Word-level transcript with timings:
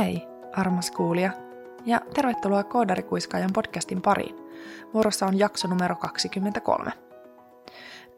Hei, 0.00 0.28
armas 0.52 0.90
kuulija, 0.90 1.32
ja 1.86 2.00
tervetuloa 2.14 2.64
Koodarikuiskaajan 2.64 3.50
podcastin 3.52 4.02
pariin. 4.02 4.36
Vuorossa 4.94 5.26
on 5.26 5.38
jakso 5.38 5.68
numero 5.68 5.96
23. 5.96 6.92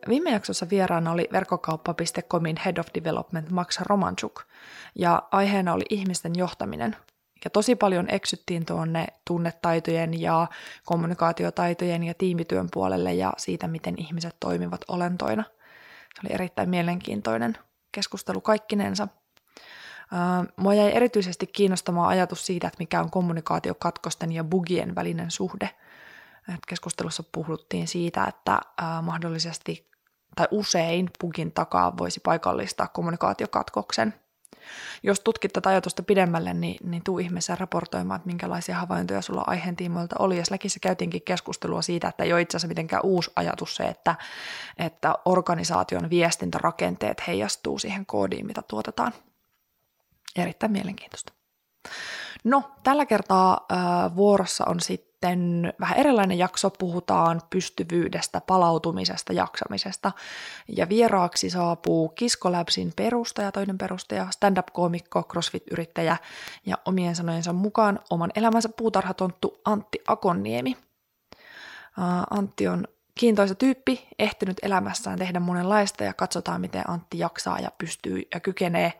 Viime 0.08 0.30
jaksossa 0.30 0.66
vieraana 0.70 1.12
oli 1.12 1.28
verkkokauppa.comin 1.32 2.56
Head 2.64 2.76
of 2.76 2.86
Development 2.94 3.50
Max 3.50 3.80
Romanchuk, 3.80 4.42
ja 4.94 5.22
aiheena 5.30 5.72
oli 5.72 5.84
ihmisten 5.90 6.32
johtaminen. 6.36 6.96
Ja 7.44 7.50
tosi 7.50 7.76
paljon 7.76 8.10
eksyttiin 8.10 8.66
tuonne 8.66 9.06
tunnetaitojen 9.26 10.20
ja 10.20 10.46
kommunikaatiotaitojen 10.84 12.02
ja 12.02 12.14
tiimityön 12.14 12.68
puolelle 12.72 13.14
ja 13.14 13.32
siitä, 13.36 13.68
miten 13.68 13.94
ihmiset 13.98 14.36
toimivat 14.40 14.80
olentoina. 14.88 15.44
Se 16.14 16.20
oli 16.26 16.34
erittäin 16.34 16.70
mielenkiintoinen 16.70 17.58
keskustelu 17.92 18.40
kaikkinensa– 18.40 19.08
Mua 20.56 20.74
jäi 20.74 20.90
erityisesti 20.94 21.46
kiinnostamaan 21.46 22.08
ajatus 22.08 22.46
siitä, 22.46 22.66
että 22.66 22.78
mikä 22.78 23.00
on 23.00 23.10
kommunikaatiokatkosten 23.10 24.32
ja 24.32 24.44
bugien 24.44 24.94
välinen 24.94 25.30
suhde. 25.30 25.70
Keskustelussa 26.68 27.22
puhuttiin 27.32 27.88
siitä, 27.88 28.24
että 28.24 28.60
mahdollisesti 29.02 29.90
tai 30.36 30.48
usein 30.50 31.10
bugin 31.20 31.52
takaa 31.52 31.96
voisi 31.96 32.20
paikallistaa 32.20 32.88
kommunikaatiokatkoksen. 32.88 34.14
Jos 35.02 35.20
tutkit 35.20 35.52
tätä 35.52 35.68
ajatusta 35.68 36.02
pidemmälle, 36.02 36.54
niin, 36.54 36.90
niin 36.90 37.04
tuu 37.04 37.18
ihmeessä 37.18 37.56
raportoimaan, 37.60 38.16
että 38.16 38.26
minkälaisia 38.26 38.76
havaintoja 38.76 39.22
sulla 39.22 39.44
aiheen 39.46 39.76
tiimoilta 39.76 40.16
oli. 40.18 40.38
Ja 40.38 40.44
Släkissä 40.44 40.80
käytiinkin 40.80 41.22
keskustelua 41.22 41.82
siitä, 41.82 42.08
että 42.08 42.24
ei 42.24 42.32
ole 42.32 42.40
itse 42.40 42.56
asiassa 42.56 42.68
mitenkään 42.68 43.04
uusi 43.04 43.30
ajatus 43.36 43.76
se, 43.76 43.84
että, 43.84 44.14
että 44.78 45.14
organisaation 45.24 46.10
viestintärakenteet 46.10 47.26
heijastuu 47.26 47.78
siihen 47.78 48.06
koodiin, 48.06 48.46
mitä 48.46 48.62
tuotetaan. 48.62 49.12
Erittäin 50.36 50.72
mielenkiintoista. 50.72 51.32
No, 52.44 52.62
tällä 52.82 53.06
kertaa 53.06 53.66
äh, 53.72 54.16
vuorossa 54.16 54.64
on 54.68 54.80
sitten 54.80 55.72
vähän 55.80 55.98
erilainen 55.98 56.38
jakso. 56.38 56.70
Puhutaan 56.70 57.42
pystyvyydestä, 57.50 58.40
palautumisesta, 58.46 59.32
jaksamisesta. 59.32 60.12
Ja 60.76 60.88
vieraaksi 60.88 61.50
saapuu 61.50 62.08
Kiskolabsin 62.08 62.92
perustaja, 62.96 63.52
toinen 63.52 63.78
perustaja, 63.78 64.26
stand-up-koomikko, 64.30 65.22
crossfit-yrittäjä 65.22 66.16
ja 66.66 66.78
omien 66.84 67.16
sanojensa 67.16 67.52
mukaan 67.52 68.00
oman 68.10 68.30
elämänsä 68.34 68.68
puutarhatonttu 68.68 69.60
Antti 69.64 69.98
Akonniemi. 70.08 70.76
Äh, 71.98 72.22
Antti 72.30 72.68
on 72.68 72.88
kiintoisa 73.22 73.54
tyyppi, 73.54 74.08
ehtinyt 74.18 74.56
elämässään 74.62 75.18
tehdä 75.18 75.40
monenlaista 75.40 76.04
ja 76.04 76.12
katsotaan, 76.14 76.60
miten 76.60 76.90
Antti 76.90 77.18
jaksaa 77.18 77.58
ja 77.58 77.70
pystyy 77.78 78.22
ja 78.34 78.40
kykenee 78.40 78.92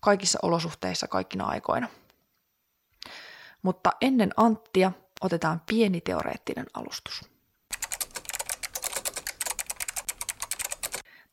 kaikissa 0.00 0.38
olosuhteissa 0.42 1.08
kaikkina 1.08 1.44
aikoina. 1.44 1.88
Mutta 3.62 3.92
ennen 4.00 4.30
Anttia 4.36 4.92
otetaan 5.20 5.62
pieni 5.66 6.00
teoreettinen 6.00 6.66
alustus. 6.74 7.33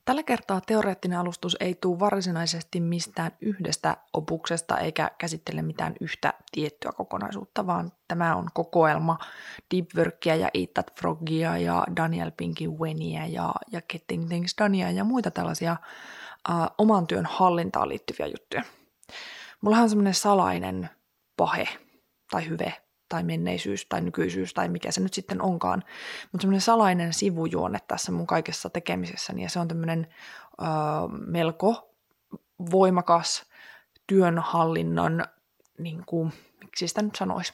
Tällä 0.06 0.24
kertaa 0.24 0.62
teoreettinen 0.62 1.20
alustus 1.20 1.58
ei 1.60 1.76
tule 1.76 2.00
varsinaisesti 2.00 2.80
mistään 2.80 3.32
yhdestä 3.42 3.98
opuksesta 4.14 4.78
eikä 4.78 5.12
käsittele 5.18 5.62
mitään 5.62 5.94
yhtä 6.00 6.34
tiettyä 6.52 6.92
kokonaisuutta, 6.92 7.68
vaan 7.68 7.92
tämä 8.08 8.36
on 8.36 8.48
kokoelma 8.54 9.18
Deep 9.76 9.86
Workia 9.96 10.36
ja 10.36 10.50
Eat 10.54 10.74
That 10.74 10.92
Frogia 11.00 11.58
ja 11.58 11.84
Daniel 11.96 12.32
Pinkin 12.38 12.80
Wenia 12.80 13.26
ja, 13.26 13.54
ja 13.72 13.82
Getting 13.82 14.28
Things 14.28 14.56
Dania 14.58 14.92
ja 14.92 15.04
muita 15.04 15.32
tällaisia 15.32 15.78
uh, 16.50 16.56
oman 16.78 17.08
työn 17.08 17.26
hallintaan 17.26 17.90
liittyviä 17.90 18.28
juttuja. 18.28 18.64
Mulla 19.62 19.78
on 19.78 19.90
semmoinen 19.90 20.14
salainen 20.14 20.90
pahe 21.38 21.68
tai 22.32 22.50
hyve 22.50 22.74
tai 23.12 23.24
menneisyys 23.24 23.86
tai 23.86 24.02
nykyisyys 24.02 24.54
tai 24.54 24.70
mikä 24.70 24.92
se 24.92 25.02
nyt 25.02 25.14
sitten 25.14 25.42
onkaan, 25.42 25.84
mutta 26.32 26.42
semmoinen 26.42 26.62
salainen 26.62 27.14
sivujuone 27.14 27.80
tässä 27.88 28.12
mun 28.12 28.28
kaikessa 28.28 28.70
tekemisessäni 28.70 29.44
ja 29.44 29.50
se 29.50 29.60
on 29.60 29.68
tämmöinen 29.68 30.08
ö, 30.62 30.66
melko 31.26 31.96
voimakas 32.72 33.46
työnhallinnan, 34.08 35.26
niin 35.78 36.04
kuin, 36.06 36.34
miksi 36.62 36.88
sitä 36.88 37.02
nyt 37.02 37.16
sanoisi, 37.16 37.54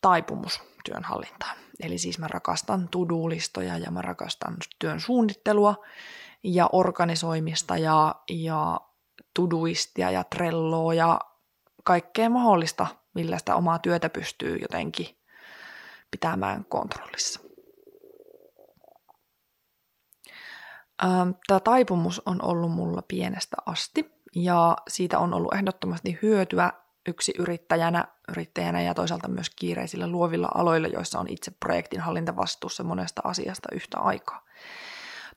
taipumus 0.00 0.62
työnhallintaan. 0.84 1.56
Eli 1.80 1.98
siis 1.98 2.18
mä 2.18 2.28
rakastan 2.28 2.88
tudulistoja 2.88 3.78
ja 3.78 3.90
mä 3.90 4.02
rakastan 4.02 4.56
työn 4.78 5.00
suunnittelua 5.00 5.84
ja 6.42 6.68
organisoimista 6.72 7.78
ja, 7.78 8.14
ja 8.30 8.80
tuduistia 9.34 10.10
ja 10.10 10.24
trelloa 10.24 10.94
ja 10.94 11.20
kaikkea 11.84 12.30
mahdollista, 12.30 12.86
millä 13.16 13.38
sitä 13.38 13.56
omaa 13.56 13.78
työtä 13.78 14.08
pystyy 14.08 14.56
jotenkin 14.56 15.06
pitämään 16.10 16.64
kontrollissa. 16.64 17.40
Ähm, 21.04 21.30
Tämä 21.46 21.60
taipumus 21.60 22.22
on 22.26 22.44
ollut 22.44 22.72
mulla 22.72 23.02
pienestä 23.02 23.56
asti 23.66 24.10
ja 24.34 24.76
siitä 24.88 25.18
on 25.18 25.34
ollut 25.34 25.54
ehdottomasti 25.54 26.18
hyötyä 26.22 26.72
yksi 27.08 27.32
yrittäjänä, 27.38 28.04
yrittäjänä 28.28 28.82
ja 28.82 28.94
toisaalta 28.94 29.28
myös 29.28 29.50
kiireisillä 29.50 30.06
luovilla 30.06 30.48
aloilla, 30.54 30.88
joissa 30.88 31.18
on 31.18 31.26
itse 31.28 31.50
projektin 31.50 32.00
hallintavastuussa 32.00 32.84
monesta 32.84 33.20
asiasta 33.24 33.68
yhtä 33.72 33.98
aikaa. 33.98 34.46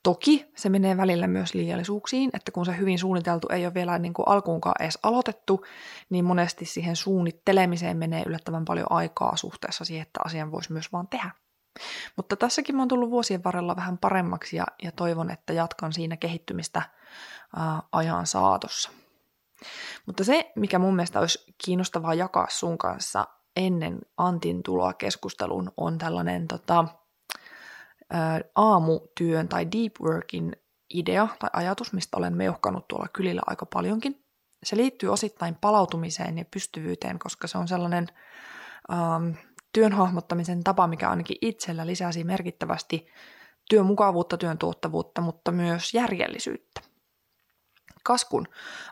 Toki 0.02 0.50
se 0.56 0.68
menee 0.68 0.96
välillä 0.96 1.26
myös 1.26 1.54
liiallisuuksiin, 1.54 2.30
että 2.34 2.52
kun 2.52 2.66
se 2.66 2.76
hyvin 2.78 2.98
suunniteltu 2.98 3.48
ei 3.48 3.66
ole 3.66 3.74
vielä 3.74 3.98
niin 3.98 4.14
kuin 4.14 4.28
alkuunkaan 4.28 4.82
edes 4.82 4.98
aloitettu, 5.02 5.64
niin 6.10 6.24
monesti 6.24 6.64
siihen 6.64 6.96
suunnittelemiseen 6.96 7.96
menee 7.96 8.22
yllättävän 8.26 8.64
paljon 8.64 8.86
aikaa 8.90 9.36
suhteessa 9.36 9.84
siihen, 9.84 10.02
että 10.02 10.20
asian 10.24 10.52
voisi 10.52 10.72
myös 10.72 10.92
vaan 10.92 11.08
tehdä. 11.08 11.30
Mutta 12.16 12.36
tässäkin 12.36 12.76
mä 12.76 12.82
oon 12.82 12.88
tullut 12.88 13.10
vuosien 13.10 13.44
varrella 13.44 13.76
vähän 13.76 13.98
paremmaksi 13.98 14.56
ja, 14.56 14.64
ja 14.82 14.92
toivon, 14.92 15.30
että 15.30 15.52
jatkan 15.52 15.92
siinä 15.92 16.16
kehittymistä 16.16 16.82
ää, 17.56 17.82
ajan 17.92 18.26
saatossa. 18.26 18.90
Mutta 20.06 20.24
se, 20.24 20.52
mikä 20.56 20.78
mun 20.78 20.96
mielestä 20.96 21.20
olisi 21.20 21.54
kiinnostavaa 21.64 22.14
jakaa 22.14 22.46
sun 22.50 22.78
kanssa 22.78 23.26
ennen 23.56 23.98
Antin 24.16 24.62
tuloa 24.62 24.92
keskusteluun, 24.92 25.72
on 25.76 25.98
tällainen 25.98 26.48
tota, 26.48 26.84
aamutyön 28.54 29.48
tai 29.48 29.66
deep 29.72 29.92
workin 30.00 30.56
idea 30.94 31.28
tai 31.38 31.50
ajatus, 31.52 31.92
mistä 31.92 32.16
olen 32.16 32.36
meuhkanut 32.36 32.88
tuolla 32.88 33.06
kylillä 33.12 33.42
aika 33.46 33.66
paljonkin. 33.66 34.24
Se 34.62 34.76
liittyy 34.76 35.08
osittain 35.08 35.54
palautumiseen 35.54 36.38
ja 36.38 36.44
pystyvyyteen, 36.50 37.18
koska 37.18 37.46
se 37.46 37.58
on 37.58 37.68
sellainen 37.68 38.06
ähm, 38.92 39.30
työn 39.72 39.92
hahmottamisen 39.92 40.64
tapa, 40.64 40.86
mikä 40.86 41.10
ainakin 41.10 41.36
itsellä 41.40 41.86
lisäsi 41.86 42.24
merkittävästi 42.24 43.06
työn 43.68 43.86
mukavuutta, 43.86 44.36
työn 44.36 44.58
tuottavuutta, 44.58 45.20
mutta 45.20 45.52
myös 45.52 45.94
järjellisyyttä. 45.94 46.80
Kaskun. 48.04 48.48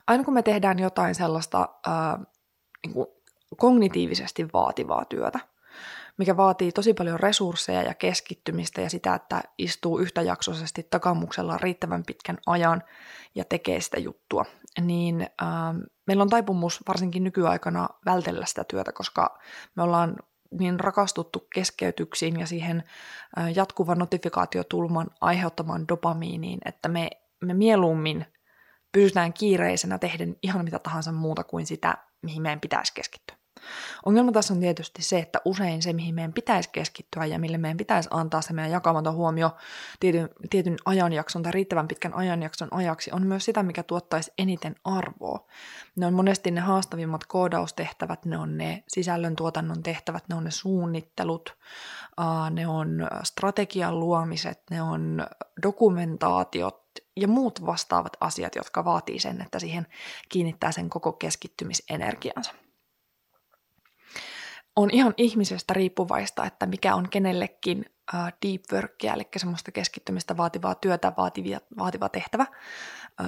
Aina 0.07 0.25
kun 0.25 0.35
me 0.35 0.43
tehdään 0.43 0.79
jotain 0.79 1.15
sellaista 1.15 1.69
äh, 1.89 2.27
niin 2.87 2.95
kuin 2.95 3.07
kognitiivisesti 3.57 4.49
vaativaa 4.53 5.05
työtä, 5.05 5.39
mikä 6.19 6.37
vaatii 6.37 6.73
tosi 6.73 6.95
paljon 6.95 7.21
resursseja 7.21 7.83
ja 7.83 7.95
keskittymistä 7.95 8.81
ja 8.81 8.91
sitä, 8.91 9.15
että 9.15 9.43
istuu 9.59 9.99
yhtäjaksoisesti 9.99 10.87
takamuksella 10.91 11.59
riittävän 11.59 12.05
pitkän 12.07 12.39
ajan 12.47 12.83
ja 13.35 13.45
tekee 13.45 13.81
sitä 13.81 14.01
juttua, 14.01 14.45
niin 14.81 15.23
äh, 15.23 15.49
meillä 16.07 16.23
on 16.23 16.31
taipumus 16.31 16.81
varsinkin 16.89 17.25
nykyaikana 17.25 17.89
vältellä 18.07 18.47
sitä 18.47 18.65
työtä, 18.65 18.93
koska 18.93 19.39
me 19.77 19.83
ollaan 19.83 20.17
niin 20.51 20.81
rakastuttu 20.81 21.47
keskeytyksiin 21.55 22.41
ja 22.41 22.47
siihen 22.47 22.85
äh, 23.39 23.53
jatkuvan 23.57 23.99
notifikaatiotulman 23.99 25.07
aiheuttamaan 25.21 25.89
dopamiiniin, 25.89 26.59
että 26.65 26.89
me, 26.89 27.11
me 27.41 27.55
mieluummin 27.55 28.27
pysytään 28.93 29.33
kiireisenä 29.33 29.99
tehden 29.99 30.37
ihan 30.43 30.65
mitä 30.65 30.79
tahansa 30.79 31.13
muuta 31.13 31.45
kuin 31.45 31.67
sitä, 31.67 31.99
mihin 32.23 32.43
meidän 32.43 32.61
pitäisi 32.61 32.95
keskittyä. 32.95 33.38
Ongelma 34.07 34.33
tässä 34.33 34.55
on 34.55 34.61
tietysti 34.61 35.03
se, 35.03 35.19
että 35.19 35.41
usein 35.45 35.83
se, 35.83 35.93
mihin 35.93 36.15
meidän 36.15 36.33
pitäisi 36.33 36.71
keskittyä 36.73 37.27
ja 37.27 37.39
mille 37.39 37.59
meidän 37.59 37.77
pitäisi 37.77 38.09
antaa 38.13 38.41
se 38.43 38.53
meidän 38.53 38.73
jakamaton 38.73 39.15
huomio 39.15 39.57
tietyn, 40.01 40.29
tietyn 40.51 40.77
ajanjakson 40.85 41.43
tai 41.43 41.53
riittävän 41.53 41.89
pitkän 41.89 42.15
ajanjakson 42.15 42.69
ajaksi, 42.71 43.11
on 43.13 43.27
myös 43.27 43.45
sitä, 43.45 43.63
mikä 43.63 43.83
tuottaisi 43.83 44.33
eniten 44.39 44.77
arvoa. 44.85 45.47
Ne 45.97 46.07
on 46.07 46.15
monesti 46.15 46.51
ne 46.51 46.61
haastavimmat 46.61 47.27
koodaustehtävät, 47.27 48.25
ne 48.25 48.39
on 48.39 48.59
ne 48.59 48.85
sisällöntuotannon 48.89 49.83
tehtävät, 49.83 50.25
ne 50.29 50.35
on 50.35 50.45
ne 50.45 50.51
suunnittelut, 50.51 51.57
ne 52.51 52.67
on 52.67 53.09
strategian 53.23 54.01
luomiset, 54.01 54.63
ne 54.71 54.83
on 54.83 55.27
dokumentaatiot 55.63 56.89
ja 57.17 57.29
muut 57.29 57.67
vastaavat 57.67 58.13
asiat, 58.21 58.55
jotka 58.55 58.85
vaatii 58.85 59.19
sen, 59.19 59.41
että 59.41 59.59
siihen 59.59 59.87
kiinnittää 60.29 60.73
sen 60.73 60.91
koko 60.91 61.13
keskittymisenergiansa 61.13 62.53
on 64.79 64.91
ihan 64.93 65.15
ihmisestä 65.17 65.75
riippuvaista, 65.75 66.45
että 66.45 66.67
mikä 66.67 66.95
on 66.95 67.09
kenellekin 67.09 67.85
deep 68.47 68.63
workia, 68.73 69.15
eli 69.15 69.29
semmoista 69.37 69.73
keskittymistä 69.73 70.37
vaativaa 70.37 70.75
työtä, 70.75 71.13
vaativia, 71.17 71.61
vaativa 71.79 72.09
tehtävä. 72.09 72.47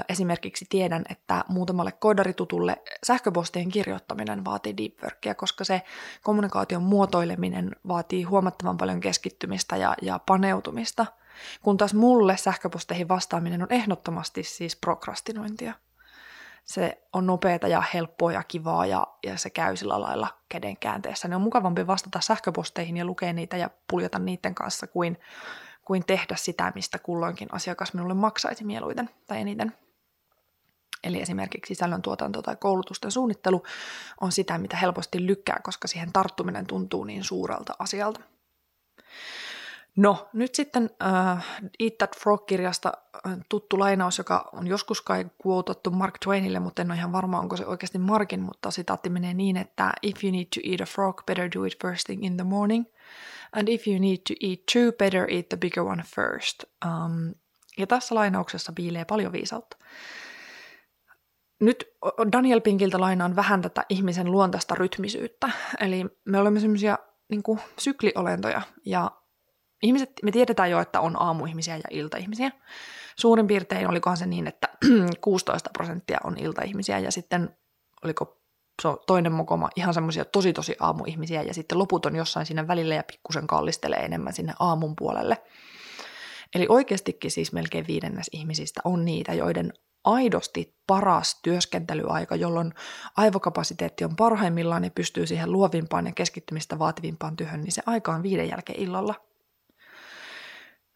Esimerkiksi 0.08 0.66
tiedän, 0.68 1.04
että 1.08 1.44
muutamalle 1.48 1.92
koodaritutulle 1.92 2.76
sähköpostien 3.06 3.68
kirjoittaminen 3.68 4.44
vaatii 4.44 4.76
deep 4.76 5.02
workia, 5.02 5.34
koska 5.34 5.64
se 5.64 5.82
kommunikaation 6.22 6.82
muotoileminen 6.82 7.76
vaatii 7.88 8.22
huomattavan 8.22 8.76
paljon 8.76 9.00
keskittymistä 9.00 9.76
ja, 9.76 9.94
ja 10.02 10.20
paneutumista, 10.26 11.06
kun 11.62 11.76
taas 11.76 11.94
mulle 11.94 12.36
sähköposteihin 12.36 13.08
vastaaminen 13.08 13.62
on 13.62 13.72
ehdottomasti 13.72 14.42
siis 14.42 14.76
prokrastinointia 14.76 15.74
se 16.64 17.02
on 17.12 17.26
nopeata 17.26 17.68
ja 17.68 17.82
helppoa 17.94 18.32
ja 18.32 18.42
kivaa 18.42 18.86
ja, 18.86 19.06
ja 19.26 19.38
se 19.38 19.50
käy 19.50 19.76
sillä 19.76 20.00
lailla 20.00 20.28
käden 20.48 20.76
käänteessä. 20.76 21.28
Ne 21.28 21.36
on 21.36 21.42
mukavampi 21.42 21.86
vastata 21.86 22.20
sähköposteihin 22.20 22.96
ja 22.96 23.04
lukea 23.04 23.32
niitä 23.32 23.56
ja 23.56 23.70
puljata 23.90 24.18
niiden 24.18 24.54
kanssa 24.54 24.86
kuin, 24.86 25.18
kuin 25.82 26.04
tehdä 26.06 26.36
sitä, 26.36 26.72
mistä 26.74 26.98
kulloinkin 26.98 27.48
asiakas 27.52 27.94
minulle 27.94 28.14
maksaisi 28.14 28.64
mieluiten 28.64 29.10
tai 29.26 29.40
eniten. 29.40 29.72
Eli 31.04 31.22
esimerkiksi 31.22 31.74
sisällöntuotanto 31.74 32.42
tai 32.42 32.56
koulutusten 32.56 33.10
suunnittelu 33.10 33.62
on 34.20 34.32
sitä, 34.32 34.58
mitä 34.58 34.76
helposti 34.76 35.26
lykkää, 35.26 35.60
koska 35.62 35.88
siihen 35.88 36.12
tarttuminen 36.12 36.66
tuntuu 36.66 37.04
niin 37.04 37.24
suurelta 37.24 37.74
asialta. 37.78 38.20
No, 39.96 40.28
nyt 40.32 40.54
sitten 40.54 40.84
uh, 40.84 41.42
Eat 41.80 41.98
That 41.98 42.16
Frog-kirjasta 42.16 42.92
äh, 43.26 43.38
tuttu 43.48 43.78
lainaus, 43.78 44.18
joka 44.18 44.50
on 44.52 44.66
joskus 44.66 45.00
kai 45.00 45.26
kuotattu 45.38 45.90
Mark 45.90 46.18
Twainille, 46.24 46.60
mutta 46.60 46.82
en 46.82 46.90
ole 46.90 46.98
ihan 46.98 47.12
varma, 47.12 47.40
onko 47.40 47.56
se 47.56 47.66
oikeasti 47.66 47.98
Markin, 47.98 48.40
mutta 48.40 48.70
sitaatti 48.70 49.08
menee 49.10 49.34
niin, 49.34 49.56
että 49.56 49.92
If 50.02 50.24
you 50.24 50.32
need 50.32 50.46
to 50.54 50.60
eat 50.64 50.80
a 50.80 50.84
frog, 50.84 51.22
better 51.26 51.50
do 51.56 51.64
it 51.64 51.82
first 51.82 52.06
thing 52.06 52.24
in 52.24 52.36
the 52.36 52.44
morning. 52.44 52.84
And 53.52 53.68
if 53.68 53.88
you 53.88 53.98
need 53.98 54.16
to 54.16 54.34
eat 54.40 54.58
two, 54.72 54.92
better 54.98 55.26
eat 55.30 55.48
the 55.48 55.56
bigger 55.56 55.84
one 55.84 56.02
first. 56.02 56.64
Um, 56.86 57.34
ja 57.78 57.86
tässä 57.86 58.14
lainauksessa 58.14 58.72
piilee 58.72 59.04
paljon 59.04 59.32
viisautta. 59.32 59.76
Nyt 61.60 61.84
Daniel 62.32 62.60
Pinkiltä 62.60 63.00
lainaan 63.00 63.36
vähän 63.36 63.62
tätä 63.62 63.84
ihmisen 63.88 64.30
luontaista 64.30 64.74
rytmisyyttä. 64.74 65.50
Eli 65.80 66.04
me 66.24 66.38
olemme 66.38 66.60
semmoisia 66.60 66.98
niin 67.28 67.42
sykliolentoja, 67.78 68.62
ja 68.84 69.10
ihmiset, 69.82 70.10
me 70.22 70.30
tiedetään 70.30 70.70
jo, 70.70 70.80
että 70.80 71.00
on 71.00 71.22
aamuihmisiä 71.22 71.76
ja 71.76 71.82
iltaihmisiä. 71.90 72.50
Suurin 73.16 73.46
piirtein 73.46 73.88
olikohan 73.88 74.16
se 74.16 74.26
niin, 74.26 74.46
että 74.46 74.68
16 75.20 75.70
prosenttia 75.72 76.18
on 76.24 76.38
iltaihmisiä 76.38 76.98
ja 76.98 77.12
sitten 77.12 77.56
oliko 78.02 78.40
toinen 79.06 79.32
mokoma 79.32 79.68
ihan 79.76 79.94
semmoisia 79.94 80.24
tosi 80.24 80.52
tosi 80.52 80.76
aamuihmisiä 80.80 81.42
ja 81.42 81.54
sitten 81.54 81.78
loput 81.78 82.06
on 82.06 82.16
jossain 82.16 82.46
siinä 82.46 82.68
välillä 82.68 82.94
ja 82.94 83.02
pikkusen 83.02 83.46
kallistelee 83.46 83.98
enemmän 83.98 84.32
sinne 84.32 84.52
aamun 84.58 84.96
puolelle. 84.96 85.42
Eli 86.54 86.66
oikeastikin 86.68 87.30
siis 87.30 87.52
melkein 87.52 87.86
viidennes 87.86 88.30
ihmisistä 88.32 88.80
on 88.84 89.04
niitä, 89.04 89.34
joiden 89.34 89.72
aidosti 90.04 90.76
paras 90.86 91.40
työskentelyaika, 91.42 92.36
jolloin 92.36 92.74
aivokapasiteetti 93.16 94.04
on 94.04 94.16
parhaimmillaan 94.16 94.84
ja 94.84 94.90
pystyy 94.90 95.26
siihen 95.26 95.52
luovimpaan 95.52 96.06
ja 96.06 96.12
keskittymistä 96.12 96.78
vaativimpaan 96.78 97.36
työhön, 97.36 97.60
niin 97.60 97.72
se 97.72 97.82
aika 97.86 98.14
on 98.14 98.22
viiden 98.22 98.48
jälkeen 98.48 98.80
illalla– 98.80 99.14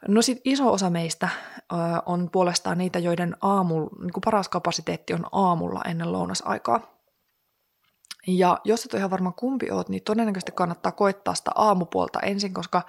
No 0.09 0.23
sit 0.23 0.41
iso 0.45 0.73
osa 0.73 0.91
meistä 0.91 1.29
ö, 1.59 1.77
on 2.07 2.29
puolestaan 2.33 2.79
niitä, 2.79 2.99
joiden 2.99 3.37
aamu, 3.41 3.81
niin 3.81 4.13
paras 4.25 4.49
kapasiteetti 4.49 5.15
on 5.15 5.27
aamulla 5.33 5.83
ennen 5.89 6.13
lounasaikaa. 6.13 6.95
Ja 8.27 8.59
jos 8.65 8.85
et 8.85 8.95
ole 8.95 9.01
ihan 9.01 9.11
varma 9.11 9.33
kumpi 9.33 9.71
oot, 9.71 9.89
niin 9.89 10.03
todennäköisesti 10.03 10.53
kannattaa 10.53 10.93
koittaa 10.93 11.35
sitä 11.35 11.51
aamupuolta 11.55 12.21
ensin, 12.21 12.55
koska 12.55 12.83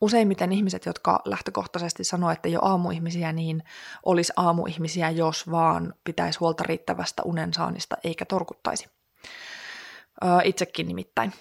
useimmiten 0.00 0.52
ihmiset, 0.52 0.86
jotka 0.86 1.20
lähtökohtaisesti 1.24 2.04
sanoo, 2.04 2.30
että 2.30 2.48
ei 2.48 2.56
ole 2.56 2.70
aamuihmisiä, 2.70 3.32
niin 3.32 3.62
olisi 4.04 4.32
aamuihmisiä, 4.36 5.10
jos 5.10 5.50
vaan 5.50 5.94
pitäisi 6.04 6.38
huolta 6.38 6.64
riittävästä 6.66 7.22
unensaannista 7.22 7.96
eikä 8.04 8.24
torkuttaisi. 8.24 8.88
Öö, 10.24 10.30
itsekin 10.44 10.88
nimittäin 10.88 11.32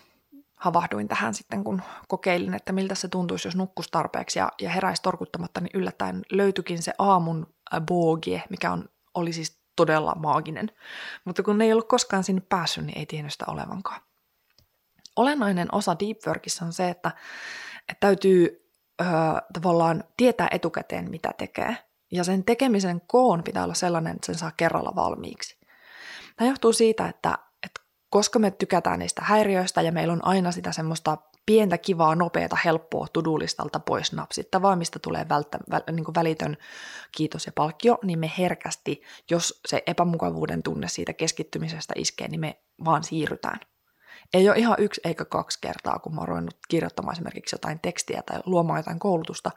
havahduin 0.56 1.08
tähän 1.08 1.34
sitten, 1.34 1.64
kun 1.64 1.82
kokeilin, 2.08 2.54
että 2.54 2.74
miltä 2.74 2.96
se 2.96 3.08
tuntuisi, 3.08 3.48
jos 3.48 3.56
nukkus 3.56 3.88
tarpeeksi 3.88 4.40
ja, 4.40 4.52
ja 4.62 4.70
heräisi 4.70 5.02
torkuttamatta, 5.02 5.62
niin 5.62 5.72
yllättäen 5.74 6.22
löytyikin 6.32 6.82
se 6.82 6.94
aamun 7.00 7.56
boogie, 7.88 8.44
mikä 8.50 8.72
on, 8.72 8.90
oli 9.14 9.34
siis 9.34 9.60
todella 9.76 10.16
maaginen. 10.16 10.72
Mutta 11.26 11.44
kun 11.44 11.62
ei 11.62 11.72
ollut 11.72 11.88
koskaan 11.88 12.24
sinne 12.24 12.42
päässyt, 12.50 12.86
niin 12.86 12.98
ei 12.98 13.06
tiennyt 13.06 13.32
sitä 13.32 13.46
olevankaan. 13.48 14.02
Olennainen 15.16 15.68
osa 15.72 15.96
deep 16.00 16.18
workissa 16.28 16.66
on 16.66 16.74
se, 16.74 16.90
että, 16.90 17.12
että 17.80 18.00
täytyy 18.00 18.72
ö, 19.02 19.06
tavallaan 19.54 20.04
tietää 20.18 20.48
etukäteen, 20.52 21.10
mitä 21.10 21.32
tekee. 21.38 21.78
Ja 22.12 22.24
sen 22.24 22.44
tekemisen 22.44 23.02
koon 23.08 23.44
pitää 23.44 23.64
olla 23.64 23.74
sellainen, 23.74 24.16
että 24.16 24.26
sen 24.26 24.36
saa 24.36 24.52
kerralla 24.58 24.96
valmiiksi. 24.96 25.60
Tämä 26.36 26.50
johtuu 26.50 26.74
siitä, 26.74 27.08
että 27.08 27.38
koska 28.16 28.40
me 28.40 28.52
tykätään 28.52 29.00
niistä 29.00 29.22
häiriöistä 29.26 29.82
ja 29.82 29.92
meillä 29.92 30.14
on 30.14 30.26
aina 30.26 30.52
sitä 30.52 30.72
semmoista 30.72 31.18
pientä, 31.46 31.78
kivaa, 31.78 32.16
nopeata, 32.16 32.58
helppoa 32.66 33.08
tudulistalta 33.14 33.80
pois 33.80 34.14
napsittavaa, 34.14 34.76
mistä 34.76 35.00
tulee 35.00 35.26
välttä, 35.30 35.58
väl, 35.72 35.82
niin 35.92 36.04
kuin 36.04 36.16
välitön 36.16 36.58
kiitos 37.12 37.46
ja 37.46 37.52
palkkio, 37.56 37.98
niin 38.04 38.20
me 38.20 38.32
herkästi, 38.38 39.02
jos 39.32 39.62
se 39.68 39.84
epämukavuuden 39.88 40.64
tunne 40.64 40.88
siitä 40.88 41.14
keskittymisestä 41.14 41.94
iskee, 41.98 42.28
niin 42.28 42.40
me 42.40 42.60
vaan 42.86 43.04
siirrytään. 43.04 43.60
Ei 44.34 44.50
ole 44.50 44.58
ihan 44.58 44.78
yksi 44.80 45.02
eikä 45.04 45.26
kaksi 45.26 45.60
kertaa, 45.62 46.00
kun 46.00 46.16
mä 46.16 46.22
oon 46.22 46.28
ruvennut 46.28 46.58
kirjoittamaan 46.68 47.14
esimerkiksi 47.14 47.54
jotain 47.54 47.80
tekstiä 47.80 48.24
tai 48.26 48.40
luomaan 48.46 48.80
jotain 48.80 49.00
koulutusta, 49.00 49.52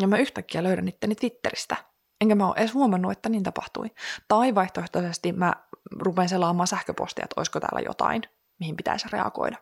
ja 0.00 0.08
mä 0.08 0.18
yhtäkkiä 0.18 0.62
löydän 0.62 0.88
itteni 0.88 1.14
Twitteristä– 1.14 1.76
enkä 2.22 2.34
mä 2.34 2.46
ole 2.46 2.54
edes 2.56 2.74
huomannut, 2.74 3.12
että 3.12 3.28
niin 3.28 3.42
tapahtui. 3.42 3.90
Tai 4.28 4.54
vaihtoehtoisesti 4.54 5.32
mä 5.32 5.54
rupean 5.90 6.28
selaamaan 6.28 6.66
sähköpostia, 6.66 7.24
että 7.24 7.34
olisiko 7.36 7.60
täällä 7.60 7.80
jotain, 7.80 8.22
mihin 8.60 8.76
pitäisi 8.76 9.08
reagoida. 9.12 9.56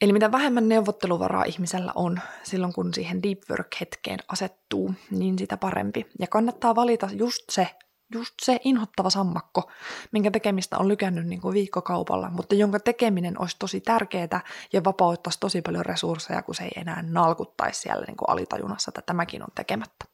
Eli 0.00 0.12
mitä 0.12 0.32
vähemmän 0.32 0.68
neuvotteluvaraa 0.68 1.44
ihmisellä 1.44 1.92
on 1.94 2.20
silloin, 2.42 2.72
kun 2.72 2.94
siihen 2.94 3.22
deep 3.22 3.38
work-hetkeen 3.50 4.18
asettuu, 4.28 4.94
niin 5.10 5.38
sitä 5.38 5.56
parempi. 5.56 6.06
Ja 6.20 6.26
kannattaa 6.26 6.74
valita 6.74 7.08
just 7.12 7.44
se 7.50 7.68
just 8.14 8.34
se 8.42 8.58
inhottava 8.64 9.10
sammakko, 9.10 9.70
minkä 10.12 10.30
tekemistä 10.30 10.78
on 10.78 10.88
lykännyt 10.88 11.26
niin 11.26 11.40
kuin 11.40 11.54
viikkokaupalla, 11.54 12.30
mutta 12.30 12.54
jonka 12.54 12.80
tekeminen 12.80 13.40
olisi 13.40 13.56
tosi 13.58 13.80
tärkeää 13.80 14.40
ja 14.72 14.84
vapauttaisi 14.84 15.40
tosi 15.40 15.62
paljon 15.62 15.86
resursseja, 15.86 16.42
kun 16.42 16.54
se 16.54 16.64
ei 16.64 16.72
enää 16.76 17.02
nalkuttaisi 17.02 17.80
siellä 17.80 18.04
niin 18.06 18.16
kuin 18.16 18.30
alitajunassa, 18.30 18.90
että 18.90 19.02
tämäkin 19.02 19.42
on 19.42 19.48
tekemättä. 19.54 20.13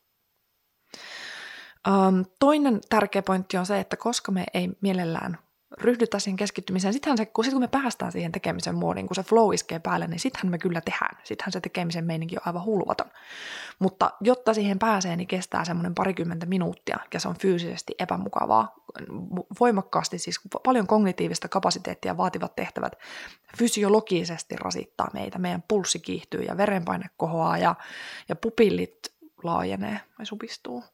Um, 1.88 2.24
toinen 2.38 2.80
tärkeä 2.88 3.22
pointti 3.22 3.56
on 3.56 3.66
se, 3.66 3.80
että 3.80 3.96
koska 3.96 4.32
me 4.32 4.44
ei 4.54 4.70
mielellään 4.80 5.38
ryhdytä 5.78 6.18
siihen 6.18 6.36
keskittymiseen. 6.36 6.92
Sittenhän 6.92 7.18
se, 7.18 7.26
kun, 7.26 7.44
sit 7.44 7.52
kun 7.52 7.62
me 7.62 7.68
päästään 7.68 8.12
siihen 8.12 8.32
tekemisen 8.32 8.74
muodin, 8.74 9.06
kun 9.06 9.14
se 9.14 9.22
flow 9.22 9.54
iskee 9.54 9.78
päälle, 9.78 10.06
niin 10.06 10.20
sittenhän 10.20 10.50
me 10.50 10.58
kyllä 10.58 10.80
tehdään. 10.80 11.18
Sittenhän 11.24 11.52
se 11.52 11.60
tekemisen 11.60 12.04
meininki 12.04 12.36
on 12.36 12.42
aivan 12.46 12.64
hulvaton. 12.64 13.10
Mutta 13.78 14.10
jotta 14.20 14.54
siihen 14.54 14.78
pääsee, 14.78 15.16
niin 15.16 15.26
kestää 15.26 15.64
semmoinen 15.64 15.94
parikymmentä 15.94 16.46
minuuttia, 16.46 16.98
ja 17.14 17.20
se 17.20 17.28
on 17.28 17.38
fyysisesti 17.38 17.94
epämukavaa. 17.98 18.74
Voimakkaasti, 19.60 20.18
siis 20.18 20.40
paljon 20.64 20.86
kognitiivista 20.86 21.48
kapasiteettia 21.48 22.16
vaativat 22.16 22.56
tehtävät 22.56 22.92
fysiologisesti 23.58 24.56
rasittaa 24.56 25.10
meitä. 25.12 25.38
Meidän 25.38 25.64
pulssi 25.68 25.98
kiihtyy 26.00 26.42
ja 26.42 26.56
verenpaine 26.56 27.06
kohoaa 27.16 27.58
ja, 27.58 27.74
ja 28.28 28.36
pupillit 28.36 28.98
laajenee 29.42 30.00
vai 30.18 30.26
supistuu. 30.26 30.84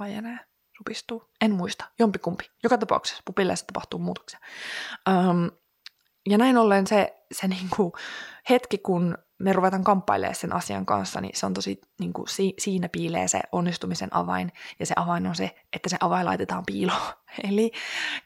Laajenee 0.00 0.38
supistuu. 0.76 1.30
En 1.40 1.52
muista, 1.52 1.84
jompikumpi. 1.98 2.50
Joka 2.62 2.78
tapauksessa 2.78 3.22
pupilleissa 3.24 3.66
tapahtuu 3.66 4.00
muutoksia. 4.00 4.38
Um, 5.08 5.50
ja 6.28 6.38
näin 6.38 6.56
ollen 6.56 6.86
se, 6.86 7.24
se 7.32 7.48
niinku 7.48 7.92
hetki, 8.50 8.78
kun 8.78 9.18
me 9.38 9.52
ruvetaan 9.52 9.84
kamppailemaan 9.84 10.34
sen 10.34 10.52
asian 10.52 10.86
kanssa, 10.86 11.20
niin 11.20 11.36
se 11.36 11.46
on 11.46 11.54
tosi, 11.54 11.80
niinku, 12.00 12.26
si, 12.26 12.54
siinä 12.58 12.88
piilee 12.88 13.28
se 13.28 13.40
onnistumisen 13.52 14.08
avain, 14.16 14.52
ja 14.80 14.86
se 14.86 14.94
avain 14.96 15.26
on 15.26 15.34
se, 15.34 15.54
että 15.72 15.88
se 15.88 15.96
avain 16.00 16.26
laitetaan 16.26 16.62
piiloon. 16.66 17.12
Eli 17.50 17.70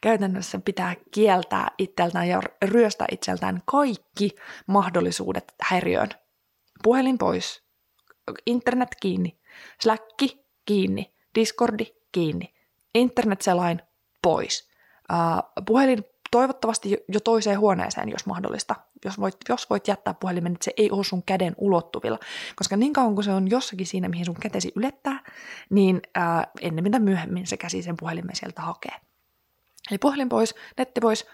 käytännössä 0.01 0.59
pitää 0.65 0.95
kieltää 1.11 1.67
itseltään 1.77 2.27
ja 2.27 2.41
ryöstää 2.65 3.07
itseltään 3.11 3.61
kaikki 3.65 4.29
mahdollisuudet 4.67 5.53
häiriöön. 5.61 6.09
Puhelin 6.83 7.17
pois, 7.17 7.63
internet 8.45 8.95
kiinni, 9.01 9.39
Slack 9.81 10.05
kiinni, 10.65 11.18
Discordi 11.35 11.95
kiinni. 12.11 12.53
Internetselain 12.95 13.81
pois. 14.21 14.69
Uh, 15.11 15.63
puhelin 15.65 16.03
toivottavasti 16.31 16.97
jo 17.07 17.19
toiseen 17.19 17.59
huoneeseen, 17.59 18.09
jos 18.09 18.25
mahdollista. 18.25 18.75
Jos 19.05 19.19
voit, 19.19 19.35
jos 19.49 19.69
voit 19.69 19.87
jättää 19.87 20.13
puhelimen, 20.13 20.53
että 20.53 20.65
se 20.65 20.73
ei 20.77 20.91
ole 20.91 21.03
sun 21.03 21.23
käden 21.23 21.55
ulottuvilla. 21.57 22.19
Koska 22.55 22.77
niin 22.77 22.93
kauan 22.93 23.15
kuin 23.15 23.25
se 23.25 23.31
on 23.31 23.49
jossakin 23.49 23.87
siinä, 23.87 24.09
mihin 24.09 24.25
sun 24.25 24.35
kätesi 24.41 24.71
ylettää, 24.75 25.23
niin 25.69 26.01
ää, 26.15 26.47
ennen 26.61 26.83
mitä 26.83 26.99
myöhemmin 26.99 27.47
se 27.47 27.57
käsi 27.57 27.81
sen 27.81 27.97
puhelimen 27.99 28.35
sieltä 28.35 28.61
hakee. 28.61 28.95
Eli 29.91 29.97
puhelin 29.97 30.29
pois, 30.29 30.55
netti 30.77 31.01
pois, 31.01 31.25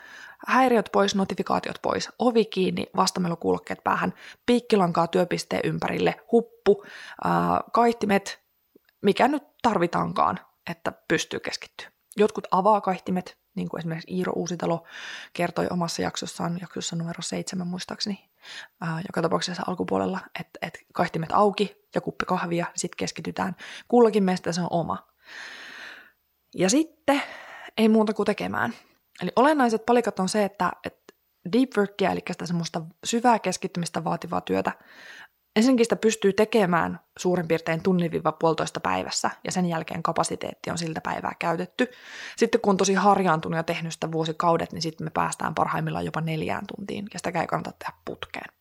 häiriöt 0.48 0.90
pois, 0.92 1.16
notifikaatiot 1.16 1.80
pois, 1.82 2.10
ovi 2.20 2.46
kiinni, 2.46 2.86
vastamelukulkeet 2.96 3.84
päähän, 3.84 4.14
piikkilankaa 4.46 5.08
työpisteen 5.08 5.62
ympärille, 5.64 6.16
huppu, 6.32 6.84
ää, 7.24 7.62
kaihtimet, 7.74 8.40
mikä 9.02 9.28
nyt 9.28 9.44
tarvitaankaan, 9.70 10.40
että 10.70 10.92
pystyy 11.08 11.40
keskittyä. 11.40 11.92
Jotkut 12.18 12.48
avaa 12.52 12.82
kaihtimet, 12.82 13.38
niin 13.56 13.70
kuin 13.70 13.80
esimerkiksi 13.80 14.16
Iiro 14.16 14.34
Uusitalo 14.34 14.84
kertoi 15.34 15.68
omassa 15.70 16.02
jaksossaan, 16.02 16.58
jaksossa 16.62 16.96
numero 16.96 17.22
seitsemän 17.22 17.68
muistaakseni, 17.68 18.30
ää, 18.82 19.02
joka 19.08 19.22
tapauksessa 19.22 19.64
alkupuolella, 19.68 20.20
että, 20.40 20.60
että 20.62 20.80
kaihtimet 20.94 21.32
auki 21.32 21.76
ja 21.96 22.02
kuppi 22.02 22.26
kahvia, 22.26 22.66
sitten 22.76 22.98
keskitytään. 22.98 23.56
Kullakin 23.88 24.24
meistä 24.24 24.52
se 24.52 24.62
on 24.62 24.68
oma. 24.70 25.08
Ja 26.56 26.70
sitten 26.70 27.22
ei 27.78 27.90
muuta 27.90 28.14
kuin 28.14 28.26
tekemään. 28.26 28.74
Eli 29.22 29.32
olennaiset 29.36 29.86
palikat 29.86 30.20
on 30.20 30.30
se, 30.30 30.44
että, 30.44 30.72
että 30.84 31.14
deep 31.54 31.70
workia, 31.78 32.12
eli 32.12 32.24
sitä 32.32 32.46
semmoista 32.46 32.82
syvää 33.04 33.40
keskittymistä 33.40 34.04
vaativaa 34.04 34.42
työtä, 34.42 34.72
ensinnäkin 35.56 35.86
sitä 35.86 35.96
pystyy 35.96 36.34
tekemään 36.34 37.00
suurin 37.18 37.48
piirtein 37.48 37.84
tunnin-puolitoista 37.84 38.80
päivässä, 38.80 39.32
ja 39.44 39.52
sen 39.52 39.66
jälkeen 39.66 40.04
kapasiteetti 40.04 40.72
on 40.72 40.78
siltä 40.78 41.02
päivää 41.02 41.36
käytetty. 41.40 41.92
Sitten 42.38 42.62
kun 42.62 42.72
on 42.72 42.78
tosi 42.78 42.94
harjaantunut 42.94 43.58
ja 43.58 43.64
tehnyt 43.64 43.94
sitä 43.94 44.12
vuosikaudet, 44.12 44.72
niin 44.72 44.82
sitten 44.82 45.08
me 45.08 45.12
päästään 45.12 45.56
parhaimmillaan 45.56 46.06
jopa 46.06 46.22
neljään 46.22 46.64
tuntiin, 46.76 47.08
ja 47.14 47.20
sitä 47.20 47.42
ei 47.42 47.48
kannata 47.48 47.72
tehdä 47.80 47.94
putkeen. 48.06 48.56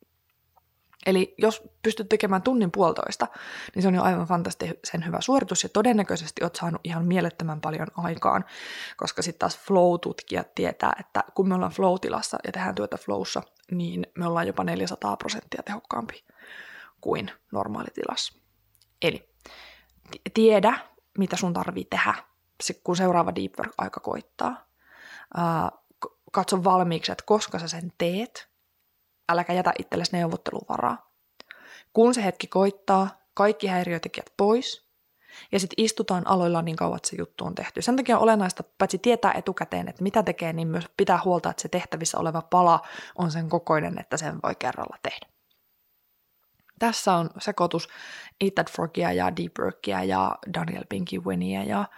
Eli 1.07 1.35
jos 1.39 1.63
pystyt 1.83 2.09
tekemään 2.09 2.43
tunnin 2.43 2.71
puolitoista, 2.71 3.27
niin 3.75 3.83
se 3.83 3.89
on 3.89 3.95
jo 3.95 4.03
aivan 4.03 4.27
fantastisen 4.27 5.07
hyvä 5.07 5.21
suoritus 5.21 5.63
ja 5.63 5.69
todennäköisesti 5.69 6.43
olet 6.43 6.57
saanut 6.57 6.81
ihan 6.85 7.05
mielettömän 7.05 7.61
paljon 7.61 7.87
aikaan, 7.97 8.45
koska 8.97 9.23
sitten 9.23 9.39
taas 9.39 9.59
flow-tutkijat 9.59 10.55
tietää, 10.55 10.93
että 11.01 11.25
kun 11.35 11.49
me 11.49 11.55
ollaan 11.55 11.73
flow-tilassa 11.73 12.39
ja 12.47 12.53
tehdään 12.53 12.75
työtä 12.75 12.97
flowssa, 12.97 13.43
niin 13.71 14.07
me 14.19 14.27
ollaan 14.27 14.47
jopa 14.47 14.65
400 14.65 15.17
prosenttia 15.17 15.63
tehokkaampi 15.63 16.25
kuin 17.05 17.31
normaalitilassa. 17.53 18.39
Eli 19.03 19.29
tiedä, 20.35 20.79
mitä 21.19 21.37
sun 21.37 21.53
tarvii 21.53 21.85
tehdä, 21.85 22.15
kun 22.85 22.97
seuraava 22.97 23.35
deep 23.35 23.53
work-aika 23.59 24.01
koittaa. 24.01 24.67
katso 26.33 26.65
valmiiksi, 26.65 27.13
että 27.13 27.25
koska 27.27 27.59
sä 27.59 27.69
sen 27.69 27.93
teet, 27.99 28.49
äläkä 29.29 29.53
jätä 29.53 29.73
itsellesi 29.79 30.17
neuvotteluvaraa. 30.17 31.11
Kun 31.93 32.15
se 32.15 32.25
hetki 32.25 32.47
koittaa, 32.47 33.09
kaikki 33.35 33.67
häiriötekijät 33.67 34.33
pois, 34.37 34.85
ja 35.53 35.61
sitten 35.61 35.85
istutaan 35.85 36.27
aloilla 36.27 36.63
niin 36.63 36.77
kauan, 36.77 36.97
että 36.97 37.09
se 37.09 37.17
juttu 37.19 37.45
on 37.45 37.55
tehty. 37.55 37.83
Sen 37.83 37.97
takia 37.97 38.17
on 38.17 38.23
olennaista 38.23 38.65
paitsi 38.79 38.99
tietää 38.99 39.33
etukäteen, 39.33 39.89
että 39.89 40.03
mitä 40.03 40.23
tekee, 40.23 40.53
niin 40.53 40.69
myös 40.69 40.85
pitää 40.97 41.21
huolta, 41.25 41.51
että 41.51 41.63
se 41.63 41.69
tehtävissä 41.69 42.19
oleva 42.19 42.43
pala 42.43 42.81
on 43.15 43.31
sen 43.31 43.49
kokoinen, 43.49 43.99
että 44.01 44.17
sen 44.17 44.41
voi 44.43 44.55
kerralla 44.55 44.97
tehdä. 45.03 45.34
Tässä 46.79 47.15
on 47.15 47.31
sekoitus 47.39 47.89
Eat 48.41 48.55
That 48.55 48.71
Frogia 48.71 49.13
ja 49.13 49.37
Deep 49.37 49.59
Workia 49.59 50.05
ja 50.05 50.39
Daniel 50.55 50.85
Pinky 50.89 51.19
Winnia 51.19 51.65
ja, 51.65 51.89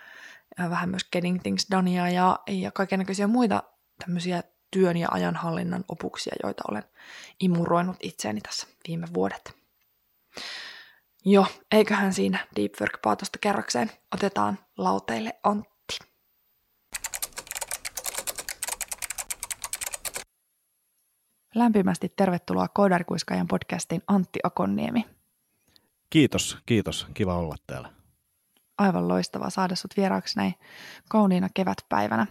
vähän 0.71 0.89
myös 0.89 1.09
Getting 1.13 1.43
Things 1.43 1.67
Donea 1.71 2.09
ja, 2.09 2.39
ja 2.47 2.71
kaikenlaisia 2.71 3.27
muita 3.27 3.63
tämmöisiä 4.05 4.43
työn 4.71 4.97
ja 4.97 5.09
ajanhallinnan 5.11 5.85
opuksia, 5.89 6.35
joita 6.43 6.63
olen 6.71 6.85
imuroinut 7.41 7.97
itseäni 8.03 8.41
tässä 8.41 8.67
viime 8.89 9.07
vuodet. 9.15 9.57
Jo, 11.25 11.47
eiköhän 11.73 12.13
siinä 12.13 12.47
Deep 12.57 12.73
Work-paatosta 12.81 13.39
kerrakseen. 13.41 13.91
Otetaan 14.15 14.59
lauteille 14.77 15.33
Antti. 15.43 15.76
Lämpimästi 21.57 22.13
tervetuloa 22.17 22.69
Koodarikuiskaajan 22.69 23.49
podcastin 23.49 24.03
Antti 24.07 24.39
Akonniemi. 24.43 25.05
Kiitos, 26.11 26.59
kiitos. 26.67 27.07
Kiva 27.15 27.35
olla 27.35 27.55
täällä 27.67 27.89
aivan 28.79 29.09
loistavaa 29.09 29.51
saada 29.51 29.77
sut 29.77 29.97
vieraaksi 29.97 30.37
näin 30.37 30.55
kauniina 31.09 31.49
kevätpäivänä. 31.55 32.27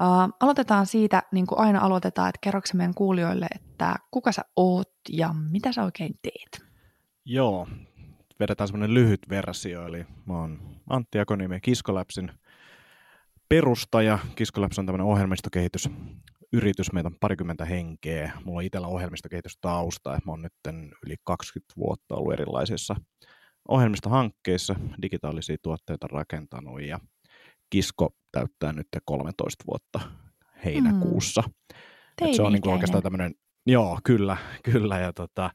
Uh, 0.00 0.34
aloitetaan 0.40 0.86
siitä, 0.86 1.22
niin 1.32 1.46
kuin 1.46 1.58
aina 1.58 1.80
aloitetaan, 1.80 2.28
että 2.28 2.38
kerroksä 2.40 2.76
meidän 2.76 2.94
kuulijoille, 2.94 3.46
että 3.54 3.96
kuka 4.10 4.32
sä 4.32 4.42
oot 4.56 4.92
ja 5.08 5.34
mitä 5.50 5.72
sä 5.72 5.84
oikein 5.84 6.14
teet? 6.22 6.66
Joo, 7.24 7.68
vedetään 8.40 8.68
semmoinen 8.68 8.94
lyhyt 8.94 9.28
versio, 9.28 9.86
eli 9.86 10.06
mä 10.26 10.40
oon 10.40 10.58
Antti 10.90 11.18
Akonimi 11.18 11.60
Kiskolapsin 11.60 12.32
perustaja. 13.48 14.18
Kiskolaps 14.36 14.78
on 14.78 14.86
tämmöinen 14.86 15.06
ohjelmistokehitys 15.06 15.90
yritys, 16.52 16.92
meitä 16.92 17.08
on 17.08 17.16
parikymmentä 17.20 17.64
henkeä. 17.64 18.32
Mulla 18.44 18.58
on 18.58 18.64
itsellä 18.64 18.86
ohjelmistokehitystausta, 18.86 20.14
että 20.14 20.26
mä 20.26 20.32
oon 20.32 20.42
nyt 20.42 20.52
yli 21.06 21.14
20 21.24 21.74
vuotta 21.76 22.14
ollut 22.14 22.32
erilaisissa 22.32 22.96
ohjelmistohankkeissa 23.68 24.74
digitaalisia 25.02 25.56
tuotteita 25.62 26.06
rakentanut 26.06 26.82
ja 26.82 26.98
Kisko 27.70 28.10
täyttää 28.32 28.72
nyt 28.72 28.86
13 29.04 29.64
vuotta 29.66 30.00
heinäkuussa. 30.64 31.42
Mm. 32.20 32.32
se 32.32 32.42
on 32.42 32.52
niin 32.52 32.62
kuin 32.62 32.72
oikeastaan 32.72 33.02
tämmöinen, 33.02 33.34
joo 33.66 33.98
kyllä, 34.04 34.36
kyllä 34.72 34.98
ja 34.98 35.12
tota, 35.12 35.50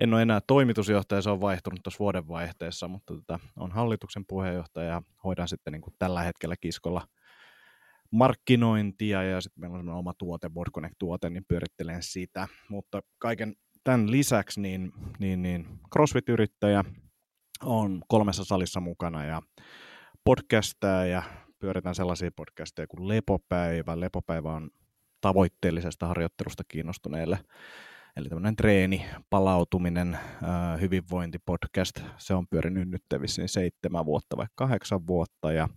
en 0.00 0.14
ole 0.14 0.22
enää 0.22 0.40
toimitusjohtaja, 0.46 1.22
se 1.22 1.30
on 1.30 1.40
vaihtunut 1.40 1.80
tuossa 1.82 1.98
vuodenvaihteessa, 1.98 2.88
mutta 2.88 3.14
tota, 3.14 3.38
on 3.56 3.72
hallituksen 3.72 4.24
puheenjohtaja 4.28 4.88
ja 4.88 5.02
hoidan 5.24 5.48
sitten 5.48 5.72
niin 5.72 5.82
kuin 5.82 5.94
tällä 5.98 6.22
hetkellä 6.22 6.56
Kiskolla 6.60 7.06
markkinointia 8.12 9.22
ja 9.22 9.40
sitten 9.40 9.60
meillä 9.60 9.78
on 9.78 9.88
oma 9.88 10.14
tuote, 10.18 10.50
WordConnect-tuote, 10.56 11.30
niin 11.30 11.44
pyörittelen 11.48 12.02
sitä, 12.02 12.48
mutta 12.68 13.00
kaiken 13.18 13.54
tämän 13.84 14.10
lisäksi 14.10 14.60
niin, 14.60 14.92
niin, 15.18 15.42
niin 15.42 15.66
CrossFit-yrittäjä, 15.94 16.84
on 17.64 18.02
kolmessa 18.08 18.44
salissa 18.44 18.80
mukana 18.80 19.24
ja 19.24 19.42
podcastaa 20.24 21.06
ja 21.06 21.22
pyöritään 21.58 21.94
sellaisia 21.94 22.30
podcasteja 22.36 22.86
kuin 22.86 23.08
Lepopäivä. 23.08 24.00
Lepopäivä 24.00 24.52
on 24.52 24.70
tavoitteellisesta 25.20 26.06
harjoittelusta 26.06 26.62
kiinnostuneille. 26.68 27.38
Eli 28.16 28.28
tämmöinen 28.28 28.56
treeni, 28.56 29.06
palautuminen, 29.30 30.18
hyvinvointipodcast, 30.80 32.00
se 32.18 32.34
on 32.34 32.46
pyörinyt 32.50 32.88
nyt 32.88 33.02
seitsemän 33.46 34.06
vuotta 34.06 34.36
vai 34.36 34.46
kahdeksan 34.54 35.06
vuotta. 35.06 35.52
Ja 35.52 35.68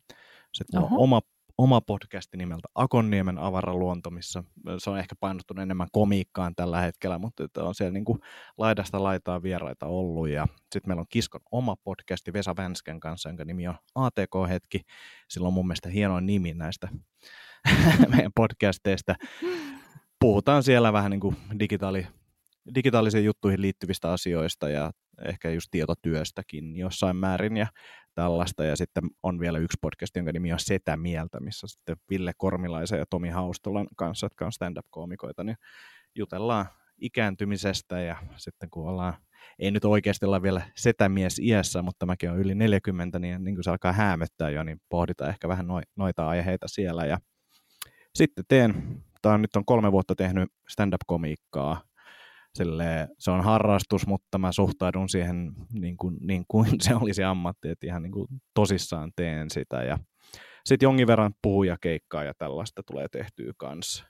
sitten 0.54 0.82
on 0.82 0.89
oma 0.92 1.22
oma 1.57 1.81
podcasti 1.81 2.38
nimeltä 2.38 2.67
Akonniemen 2.75 3.38
avaraluonto, 3.38 4.09
missä 4.09 4.43
se 4.77 4.89
on 4.89 5.00
ehkä 5.00 5.15
painottunut 5.19 5.62
enemmän 5.63 5.88
komiikkaan 5.91 6.55
tällä 6.55 6.81
hetkellä, 6.81 7.19
mutta 7.19 7.43
on 7.59 7.75
siellä 7.75 7.93
niin 7.93 8.05
kuin 8.05 8.19
laidasta 8.57 9.03
laitaa 9.03 9.43
vieraita 9.43 9.85
ollut. 9.85 10.27
Sitten 10.71 10.81
meillä 10.89 11.01
on 11.01 11.05
Kiskon 11.09 11.41
oma 11.51 11.75
podcasti 11.83 12.33
Vesa 12.33 12.55
Vänsken 12.57 13.00
kanssa, 13.00 13.29
jonka 13.29 13.45
nimi 13.45 13.67
on 13.67 13.75
ATK-hetki. 13.95 14.81
Sillä 15.29 15.47
on 15.47 15.53
mun 15.53 15.67
mielestä 15.67 15.89
hieno 15.89 16.19
nimi 16.19 16.53
näistä 16.53 16.88
meidän 18.15 18.31
podcasteista. 18.35 19.15
Puhutaan 20.19 20.63
siellä 20.63 20.93
vähän 20.93 21.12
niin 21.12 21.19
kuin 21.19 21.35
digitaali, 21.59 22.07
digitaalisiin 22.75 23.25
juttuihin 23.25 23.62
liittyvistä 23.62 24.12
asioista 24.12 24.69
ja 24.69 24.91
ehkä 25.25 25.50
just 25.50 25.67
tietotyöstäkin 25.72 26.77
jossain 26.77 27.15
määrin 27.15 27.57
ja 27.57 27.67
tällaista. 28.15 28.63
Ja 28.63 28.75
sitten 28.75 29.03
on 29.24 29.39
vielä 29.39 29.57
yksi 29.57 29.77
podcast, 29.81 30.15
jonka 30.15 30.31
nimi 30.31 30.53
on 30.53 30.60
Setä 30.60 30.98
Mieltä, 30.98 31.39
missä 31.39 31.67
sitten 31.67 31.98
Ville 32.10 32.31
Kormilaisen 32.38 33.00
ja 33.00 33.05
Tomi 33.10 33.29
Haustolan 33.29 33.88
kanssa, 33.95 34.25
jotka 34.25 34.45
on 34.45 34.51
stand-up-koomikoita, 34.51 35.43
niin 35.43 35.57
jutellaan 36.15 36.65
ikääntymisestä 37.01 38.00
ja 38.00 38.15
sitten 38.38 38.69
kun 38.69 38.89
ollaan, 38.89 39.13
ei 39.60 39.72
nyt 39.72 39.86
oikeasti 39.86 40.25
olla 40.25 40.41
vielä 40.41 40.62
setämies 40.75 41.39
iässä, 41.39 41.81
mutta 41.81 42.05
mäkin 42.05 42.29
olen 42.29 42.41
yli 42.41 42.55
40, 42.55 43.19
niin, 43.19 43.43
niin 43.43 43.55
kun 43.55 43.63
se 43.63 43.72
alkaa 43.72 43.93
häämöttää 43.93 44.50
jo, 44.50 44.63
niin 44.63 44.81
pohditaan 44.89 45.29
ehkä 45.29 45.48
vähän 45.48 45.67
noita 45.95 46.27
aiheita 46.27 46.67
siellä. 46.67 47.05
Ja 47.05 47.17
sitten 48.15 48.43
teen, 48.48 49.03
tämä 49.22 49.36
on 49.36 49.41
nyt 49.41 49.55
on 49.55 49.65
kolme 49.65 49.91
vuotta 49.91 50.15
tehnyt 50.15 50.50
stand-up-komiikkaa, 50.69 51.81
Silleen, 52.55 53.07
se 53.19 53.31
on 53.31 53.43
harrastus, 53.43 54.07
mutta 54.07 54.38
mä 54.38 54.51
suhtaudun 54.51 55.09
siihen 55.09 55.51
niin 55.74 55.97
kuin, 55.97 56.17
niin 56.21 56.45
kuin 56.47 56.69
se 56.81 56.95
olisi 56.95 57.24
ammatti, 57.24 57.69
että 57.69 57.88
ihan 57.88 58.03
niin 58.03 58.12
kuin 58.12 58.27
tosissaan 58.53 59.12
teen 59.15 59.50
sitä. 59.50 59.83
Ja 59.83 60.00
sitten 60.65 60.88
jonkin 60.88 61.07
verran 61.07 61.33
puhuja 61.41 61.77
keikkaa 61.81 62.24
ja 62.24 62.33
tällaista 62.38 62.83
tulee 62.83 63.07
tehtyä 63.12 63.51
kanssa. 63.57 64.05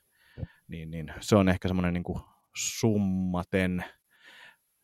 Niin, 0.67 0.91
niin 0.91 1.13
se 1.19 1.35
on 1.35 1.49
ehkä 1.49 1.67
semmoinen 1.67 1.93
niin 1.93 2.03
kuin 2.03 2.19
summaten 2.55 3.85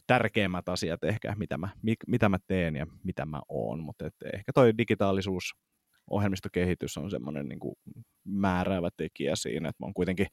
tärkeimmät 0.08 0.70
asiat 0.70 1.04
ehkä, 1.04 1.36
mitä 1.38 1.58
mä, 1.58 1.70
mitä 2.08 2.30
mä 2.30 2.38
teen 2.48 2.76
ja 2.76 2.88
mitä 3.04 3.26
mä 3.26 3.42
oon, 3.50 3.80
mutta 3.80 4.06
ehkä 4.34 4.52
toi 4.54 4.78
digitaalisuus, 4.78 5.56
ohjelmistokehitys 6.10 6.98
on 6.98 7.12
semmoinen 7.12 7.50
niin 7.50 7.60
määräävä 8.24 8.90
tekijä 8.98 9.36
siinä, 9.36 9.70
että 9.70 9.84
mä 9.84 9.86
oon 9.86 9.94
kuitenkin 9.94 10.28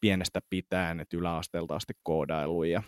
pienestä 0.00 0.40
pitäen, 0.50 1.00
että 1.00 1.16
yläasteelta 1.16 1.74
asti 1.74 1.92
koodailu 2.02 2.64
ja 2.64 2.82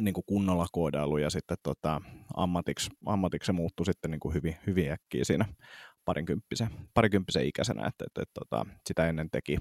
niin 0.00 0.14
kuin 0.14 0.24
kunnolla 0.26 0.66
koodailu 0.72 1.18
ja 1.18 1.30
sitten 1.30 1.56
tota, 1.62 2.00
ammatiksi, 2.36 2.90
ammatiksi 3.06 3.46
se 3.46 3.52
muuttui 3.52 3.86
sitten 3.86 4.10
niin 4.10 4.20
kuin 4.20 4.34
hyvin, 4.34 4.56
hyvin 4.66 4.92
äkkiä 4.92 5.24
siinä 5.24 5.46
parinkymppisen, 6.04 6.68
parikymppisen 6.94 7.46
ikäisenä, 7.46 7.86
että, 7.86 8.04
että, 8.06 8.22
että, 8.22 8.22
että 8.22 8.40
tota, 8.40 8.66
sitä 8.88 9.08
ennen 9.08 9.30
teki 9.30 9.58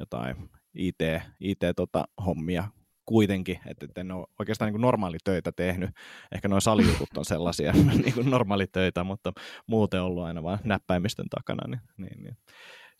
jotain 0.00 0.36
IT, 0.74 0.98
IT-hommia 1.40 2.62
tota, 2.62 2.82
kuitenkin, 3.06 3.58
että 3.66 3.86
et 3.86 3.98
en 3.98 4.12
ole 4.12 4.26
oikeastaan 4.38 4.72
niin 4.72 4.80
normaalitöitä 4.80 5.52
tehnyt. 5.52 5.90
Ehkä 6.32 6.48
noin 6.48 6.62
salijutut 6.62 7.16
on 7.16 7.24
sellaisia 7.24 7.72
niin 8.04 8.30
normaalitöitä, 8.30 9.04
mutta 9.04 9.32
muuten 9.66 10.02
ollut 10.02 10.24
aina 10.24 10.42
vain 10.42 10.58
näppäimistön 10.64 11.28
takana. 11.28 11.68
Niin, 11.68 11.80
niin, 11.96 12.22
niin. 12.22 12.36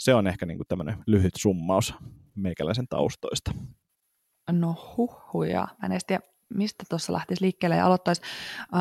Se 0.02 0.14
on 0.14 0.26
ehkä 0.26 0.46
niin 0.46 0.58
tämmöinen 0.68 0.96
lyhyt 1.06 1.34
summaus 1.36 1.94
meikäläisen 2.34 2.88
taustoista. 2.88 3.52
No 4.50 4.76
huhuja. 4.96 5.60
Mä 5.60 5.86
en 5.86 5.92
edes 5.92 6.04
tiedä, 6.04 6.22
mistä 6.54 6.84
tuossa 6.88 7.12
lähtisi 7.12 7.42
liikkeelle 7.42 7.76
ja 7.76 7.86
aloittaisi. 7.86 8.22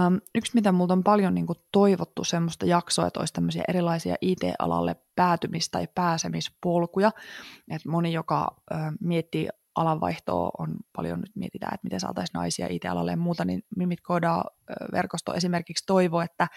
Um, 0.07 0.21
yksi, 0.35 0.51
mitä 0.53 0.71
multa 0.71 0.93
on 0.93 1.03
paljon 1.03 1.35
niin 1.35 1.45
toivottu 1.71 2.23
semmoista 2.23 2.65
jaksoa, 2.65 3.07
että 3.07 3.19
olisi 3.19 3.33
tämmöisiä 3.33 3.63
erilaisia 3.67 4.15
IT-alalle 4.21 4.95
päätymis- 5.15 5.69
tai 5.71 5.87
pääsemispolkuja. 5.95 7.11
Et 7.71 7.85
moni, 7.85 8.13
joka 8.13 8.55
ö, 8.71 8.75
miettii 8.99 9.49
alanvaihtoa, 9.75 10.51
on 10.57 10.75
paljon 10.93 11.19
nyt 11.19 11.35
mietitään, 11.35 11.73
että 11.73 11.85
miten 11.85 11.99
saataisiin 11.99 12.33
naisia 12.33 12.67
IT-alalle 12.69 13.11
ja 13.11 13.17
muuta, 13.17 13.45
niin 13.45 13.63
Mimit 13.75 14.01
Koodaa 14.01 14.45
verkosto 14.91 15.33
esimerkiksi 15.33 15.85
toivoo, 15.85 16.21
että, 16.21 16.47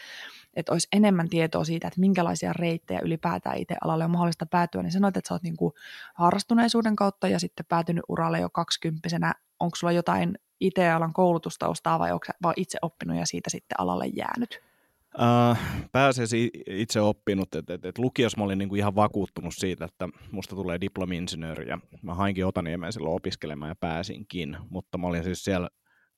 että 0.55 0.73
olisi 0.73 0.89
enemmän 0.93 1.29
tietoa 1.29 1.65
siitä, 1.65 1.89
että 1.89 2.01
minkälaisia 2.01 2.53
reittejä 2.53 3.01
ylipäätään 3.03 3.59
IT-alalle 3.59 4.05
on 4.05 4.11
mahdollista 4.11 4.47
päätyä, 4.47 4.83
niin 4.83 4.93
sanoit, 4.93 5.17
että 5.17 5.29
sä 5.29 5.35
oot 5.35 5.43
niin 5.43 5.57
kuin 5.57 5.73
harrastuneisuuden 6.15 6.97
kautta 6.97 7.29
ja 7.29 7.39
sitten 7.39 7.67
päätynyt 7.69 8.05
uralle 8.09 8.41
jo 8.41 8.51
kaksikymppisenä. 8.51 9.35
Onko 9.61 9.77
sulla 9.77 9.93
jotain 9.93 10.39
IT-alan 10.61 11.13
koulutustaustaa 11.13 11.99
vai 11.99 12.13
onko 12.13 12.27
vaan 12.43 12.55
itse 12.57 12.79
oppinut 12.83 13.17
ja 13.17 13.27
siitä 13.27 13.51
sitten 13.51 13.81
alalle 13.81 14.07
jäänyt? 14.07 14.74
Uh, 15.19 15.59
pääsee 15.93 16.27
itse 16.67 17.01
oppinut, 17.01 17.55
että 17.55 17.75
et, 17.75 17.85
et 17.85 17.99
lukiossa 17.99 18.39
mä 18.39 18.45
olin 18.45 18.59
niinku 18.59 18.75
ihan 18.75 18.95
vakuuttunut 18.95 19.55
siitä, 19.57 19.85
että 19.85 20.09
musta 20.33 20.57
tulee 20.57 20.81
diplomi-insinööri 20.81 21.69
ja 21.69 21.79
mä 22.03 22.15
hainkin 22.15 22.47
Otaniemeen 22.47 22.93
silloin 22.93 23.15
opiskelemaan 23.15 23.69
ja 23.69 23.77
pääsinkin, 23.77 24.57
mutta 24.71 24.99
mä 24.99 25.07
olin 25.07 25.25
siis 25.25 25.45
siellä 25.45 25.69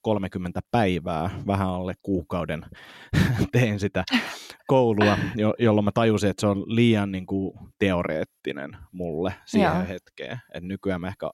30 0.06 0.60
päivää, 0.70 1.30
vähän 1.46 1.68
alle 1.68 1.94
kuukauden 2.02 2.66
tein 3.52 3.80
sitä 3.80 4.04
koulua, 4.66 5.18
jo, 5.36 5.54
jolloin 5.58 5.84
mä 5.84 5.92
tajusin, 5.94 6.30
että 6.30 6.40
se 6.40 6.46
on 6.46 6.62
liian 6.66 7.12
niin 7.12 7.26
kuin, 7.26 7.58
teoreettinen 7.78 8.76
mulle 8.92 9.34
siihen 9.46 9.76
Joo. 9.76 9.86
hetkeen. 9.88 10.40
Et 10.54 10.64
nykyään 10.64 11.00
mä 11.00 11.08
ehkä 11.08 11.30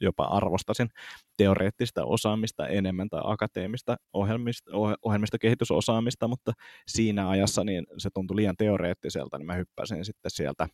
jopa 0.00 0.24
arvostasin 0.24 0.88
teoreettista 1.36 2.04
osaamista 2.04 2.66
enemmän 2.66 3.08
tai 3.08 3.20
akateemista 3.24 3.96
ohjelmista, 4.12 4.70
ohjelmista 5.02 5.38
kehitysosaamista, 5.38 6.28
mutta 6.28 6.52
siinä 6.88 7.28
ajassa 7.28 7.64
niin 7.64 7.86
se 7.98 8.10
tuntui 8.14 8.36
liian 8.36 8.56
teoreettiselta, 8.58 9.38
niin 9.38 9.46
mä 9.46 9.54
hyppäsin 9.54 10.04
sitten 10.04 10.30
sieltä 10.30 10.68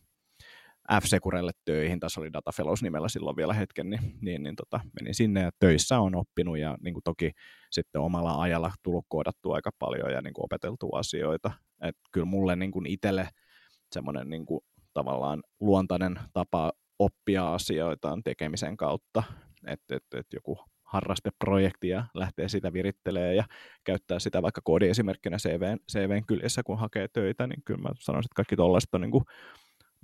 F-Securelle 0.91 1.51
töihin, 1.65 1.99
tässä 1.99 2.21
oli 2.21 2.33
Data 2.33 2.51
Fellows 2.51 2.83
nimellä 2.83 3.09
silloin 3.09 3.35
vielä 3.35 3.53
hetken, 3.53 3.89
niin, 3.89 4.01
niin, 4.21 4.43
niin 4.43 4.55
tota, 4.55 4.79
menin 4.99 5.15
sinne 5.15 5.41
ja 5.41 5.51
töissä 5.59 5.99
on 5.99 6.15
oppinut 6.15 6.57
ja 6.57 6.77
niin 6.81 6.93
kuin 6.93 7.03
toki 7.03 7.31
sitten 7.71 8.01
omalla 8.01 8.41
ajalla 8.41 8.71
tullut 8.83 9.05
koodattua 9.09 9.55
aika 9.55 9.71
paljon 9.79 10.11
ja 10.11 10.21
niin 10.21 10.33
kuin 10.33 10.45
opeteltu 10.45 10.89
asioita. 10.89 11.51
Et 11.81 11.95
kyllä 12.11 12.25
mulle 12.25 12.55
niin 12.55 12.71
kuin 12.71 12.85
itselle 12.85 13.29
semmoinen 13.91 14.29
niin 14.29 14.45
kuin 14.45 14.61
tavallaan 14.93 15.43
luontainen 15.59 16.19
tapa 16.33 16.71
oppia 16.99 17.53
asioita 17.53 18.11
on 18.11 18.23
tekemisen 18.23 18.77
kautta, 18.77 19.23
että 19.67 19.95
et, 19.95 20.03
et 20.15 20.27
joku 20.33 20.59
harrasteprojekti 20.83 21.89
ja 21.89 22.05
lähtee 22.13 22.49
sitä 22.49 22.73
virittelee 22.73 23.35
ja 23.35 23.43
käyttää 23.83 24.19
sitä 24.19 24.41
vaikka 24.41 24.61
koodiesimerkkinä 24.63 25.37
CVn, 25.37 25.77
CVn 25.91 26.25
kyljessä, 26.25 26.63
kun 26.63 26.79
hakee 26.79 27.07
töitä, 27.13 27.47
niin 27.47 27.61
kyllä 27.65 27.81
mä 27.81 27.89
sanoisin, 27.99 28.27
että 28.27 28.35
kaikki 28.35 28.55
tollaiset 28.55 28.93
on 28.93 29.01
niin 29.01 29.11
kuin 29.11 29.23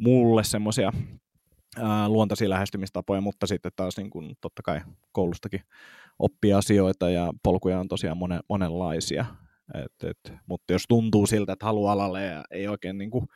mulle 0.01 0.43
semmoisia 0.43 0.91
luontaisia 2.07 2.49
lähestymistapoja, 2.49 3.21
mutta 3.21 3.47
sitten 3.47 3.71
taas 3.75 3.97
niin 3.97 4.09
kuin, 4.09 4.35
totta 4.41 4.61
kai 4.61 4.81
koulustakin 5.11 5.61
oppia 6.19 6.57
asioita 6.57 7.09
ja 7.09 7.33
polkuja 7.43 7.79
on 7.79 7.87
tosiaan 7.87 8.17
monen, 8.17 8.39
monenlaisia. 8.49 9.25
Et, 9.73 10.09
et, 10.09 10.33
mutta 10.45 10.73
jos 10.73 10.83
tuntuu 10.87 11.27
siltä, 11.27 11.53
että 11.53 11.65
haluaa 11.65 11.93
alalle 11.93 12.25
ja 12.25 12.43
ei 12.51 12.67
oikein 12.67 12.97
niin 12.97 13.11
kuin, 13.11 13.27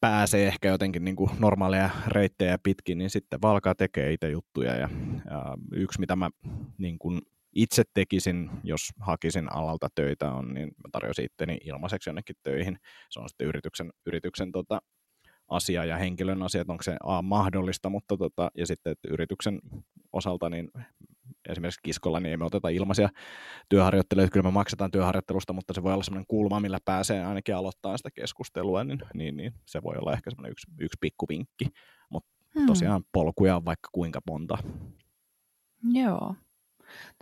pääsee 0.00 0.46
ehkä 0.46 0.68
jotenkin 0.68 1.04
niin 1.04 1.16
kuin 1.16 1.30
normaaleja 1.38 1.90
reittejä 2.06 2.58
pitkin, 2.62 2.98
niin 2.98 3.10
sitten 3.10 3.42
valkaa 3.42 3.74
tekee 3.74 4.12
itse 4.12 4.30
juttuja. 4.30 4.74
Ja, 4.74 4.88
ja 5.30 5.56
yksi, 5.72 6.00
mitä 6.00 6.16
mä 6.16 6.30
niin 6.78 6.98
kuin 6.98 7.20
itse 7.54 7.82
tekisin, 7.94 8.50
jos 8.64 8.80
hakisin 9.00 9.52
alalta 9.52 9.88
töitä, 9.94 10.32
on, 10.32 10.54
niin 10.54 10.68
mä 10.68 10.88
tarjosin 10.92 11.24
itteni 11.24 11.58
ilmaiseksi 11.64 12.10
jonnekin 12.10 12.36
töihin. 12.42 12.78
Se 13.10 13.20
on 13.20 13.28
sitten 13.28 13.46
yrityksen, 13.46 13.90
yrityksen 14.06 14.52
tota, 14.52 14.80
asia 15.48 15.84
ja 15.84 15.96
henkilön 15.96 16.42
asiat, 16.42 16.70
onko 16.70 16.82
se 16.82 16.96
A 17.04 17.22
mahdollista, 17.22 17.90
mutta 17.90 18.16
tota, 18.16 18.50
ja 18.56 18.66
sitten 18.66 18.92
että 18.92 19.08
yrityksen 19.10 19.60
osalta 20.12 20.50
niin 20.50 20.70
esimerkiksi 21.48 21.80
kiskolla 21.82 22.20
niin 22.20 22.30
ei 22.30 22.36
me 22.36 22.44
oteta 22.44 22.68
ilmaisia 22.68 23.08
työharjoitteluja, 23.68 24.28
kyllä 24.28 24.44
me 24.44 24.50
maksetaan 24.50 24.90
työharjoittelusta, 24.90 25.52
mutta 25.52 25.74
se 25.74 25.82
voi 25.82 25.92
olla 25.92 26.02
sellainen 26.02 26.26
kulma, 26.28 26.60
millä 26.60 26.78
pääsee 26.84 27.24
ainakin 27.24 27.56
aloittaa 27.56 27.96
sitä 27.96 28.10
keskustelua, 28.10 28.84
niin, 28.84 28.98
niin, 29.14 29.36
niin 29.36 29.52
se 29.66 29.82
voi 29.82 29.96
olla 29.96 30.12
ehkä 30.12 30.30
semmoinen 30.30 30.52
yksi, 30.52 30.66
yksi 30.80 30.98
pikkuvinkki, 31.00 31.66
mutta 32.10 32.30
hmm. 32.54 32.66
tosiaan 32.66 33.02
polkuja 33.12 33.56
on 33.56 33.64
vaikka 33.64 33.88
kuinka 33.92 34.20
monta. 34.26 34.58
Joo. 35.92 36.34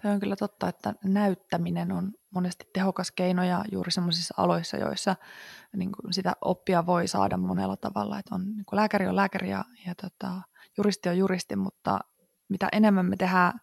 Tämä 0.02 0.14
on 0.14 0.20
kyllä 0.20 0.36
totta, 0.36 0.68
että 0.68 0.94
näyttäminen 1.04 1.92
on 1.92 2.12
monesti 2.30 2.68
tehokas 2.72 3.10
keino 3.10 3.44
ja 3.44 3.64
juuri 3.72 3.90
sellaisissa 3.90 4.34
aloissa, 4.36 4.76
joissa 4.76 5.16
niin 5.76 5.92
kuin 5.92 6.12
sitä 6.12 6.32
oppia 6.40 6.86
voi 6.86 7.08
saada 7.08 7.36
monella 7.36 7.76
tavalla. 7.76 8.18
Että 8.18 8.34
on, 8.34 8.44
niin 8.44 8.64
kuin 8.64 8.76
lääkäri 8.76 9.06
on 9.06 9.16
lääkäri 9.16 9.50
ja, 9.50 9.64
ja 9.86 9.94
tota, 9.94 10.42
juristi 10.76 11.08
on 11.08 11.18
juristi, 11.18 11.56
mutta 11.56 12.00
mitä 12.48 12.68
enemmän 12.72 13.06
me 13.06 13.16
tehdään 13.16 13.60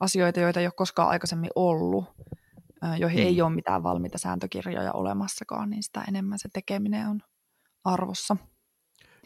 asioita, 0.00 0.40
joita 0.40 0.60
ei 0.60 0.66
ole 0.66 0.72
koskaan 0.76 1.08
aikaisemmin 1.08 1.50
ollut, 1.54 2.04
joihin 2.98 3.20
mm. 3.20 3.26
ei 3.26 3.42
ole 3.42 3.54
mitään 3.54 3.82
valmiita 3.82 4.18
sääntökirjoja 4.18 4.92
olemassakaan, 4.92 5.70
niin 5.70 5.82
sitä 5.82 6.04
enemmän 6.08 6.38
se 6.38 6.48
tekeminen 6.52 7.08
on 7.08 7.22
arvossa. 7.84 8.36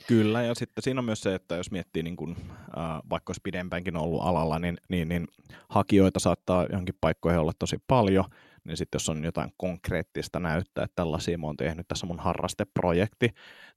Kyllä, 0.06 0.42
ja 0.42 0.54
sitten 0.54 0.82
siinä 0.82 0.98
on 0.98 1.04
myös 1.04 1.20
se, 1.20 1.34
että 1.34 1.56
jos 1.56 1.70
miettii, 1.70 2.02
niin 2.02 2.16
kun, 2.16 2.36
äh, 2.78 3.00
vaikka 3.10 3.30
olisi 3.30 3.40
pidempäänkin 3.44 3.96
ollut 3.96 4.22
alalla, 4.22 4.58
niin, 4.58 4.76
niin, 4.88 5.08
niin 5.08 5.28
hakijoita 5.68 6.20
saattaa 6.20 6.66
johonkin 6.70 6.94
paikkoihin 7.00 7.40
olla 7.40 7.52
tosi 7.58 7.76
paljon, 7.86 8.24
niin 8.64 8.76
sitten 8.76 8.96
jos 8.96 9.08
on 9.08 9.24
jotain 9.24 9.52
konkreettista 9.56 10.40
näyttää, 10.40 10.84
että 10.84 10.94
tällaisia 10.96 11.38
mä 11.38 11.46
oon 11.46 11.56
tehnyt, 11.56 11.88
tässä 11.88 12.06
mun 12.06 12.18
harrasteprojekti, 12.18 13.30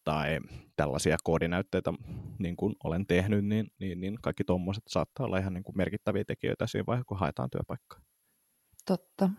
tai 0.04 0.40
tällaisia 0.76 1.18
koodinäytteitä 1.24 1.94
niin 2.40 2.56
kuin 2.56 2.76
olen 2.84 3.08
tehnyt, 3.08 3.46
niin, 3.46 3.68
niin, 3.80 4.02
niin 4.02 4.18
kaikki 4.22 4.44
tuommoiset 4.44 4.84
saattaa 4.88 5.26
olla 5.26 5.38
ihan 5.38 5.54
niin 5.54 5.64
kuin 5.64 5.78
merkittäviä 5.78 6.24
tekijöitä 6.28 6.68
siinä 6.68 6.86
vaiheessa, 6.88 7.08
kun 7.08 7.20
haetaan 7.20 7.50
työpaikkaa. 7.50 8.00
Totta. 8.86 9.30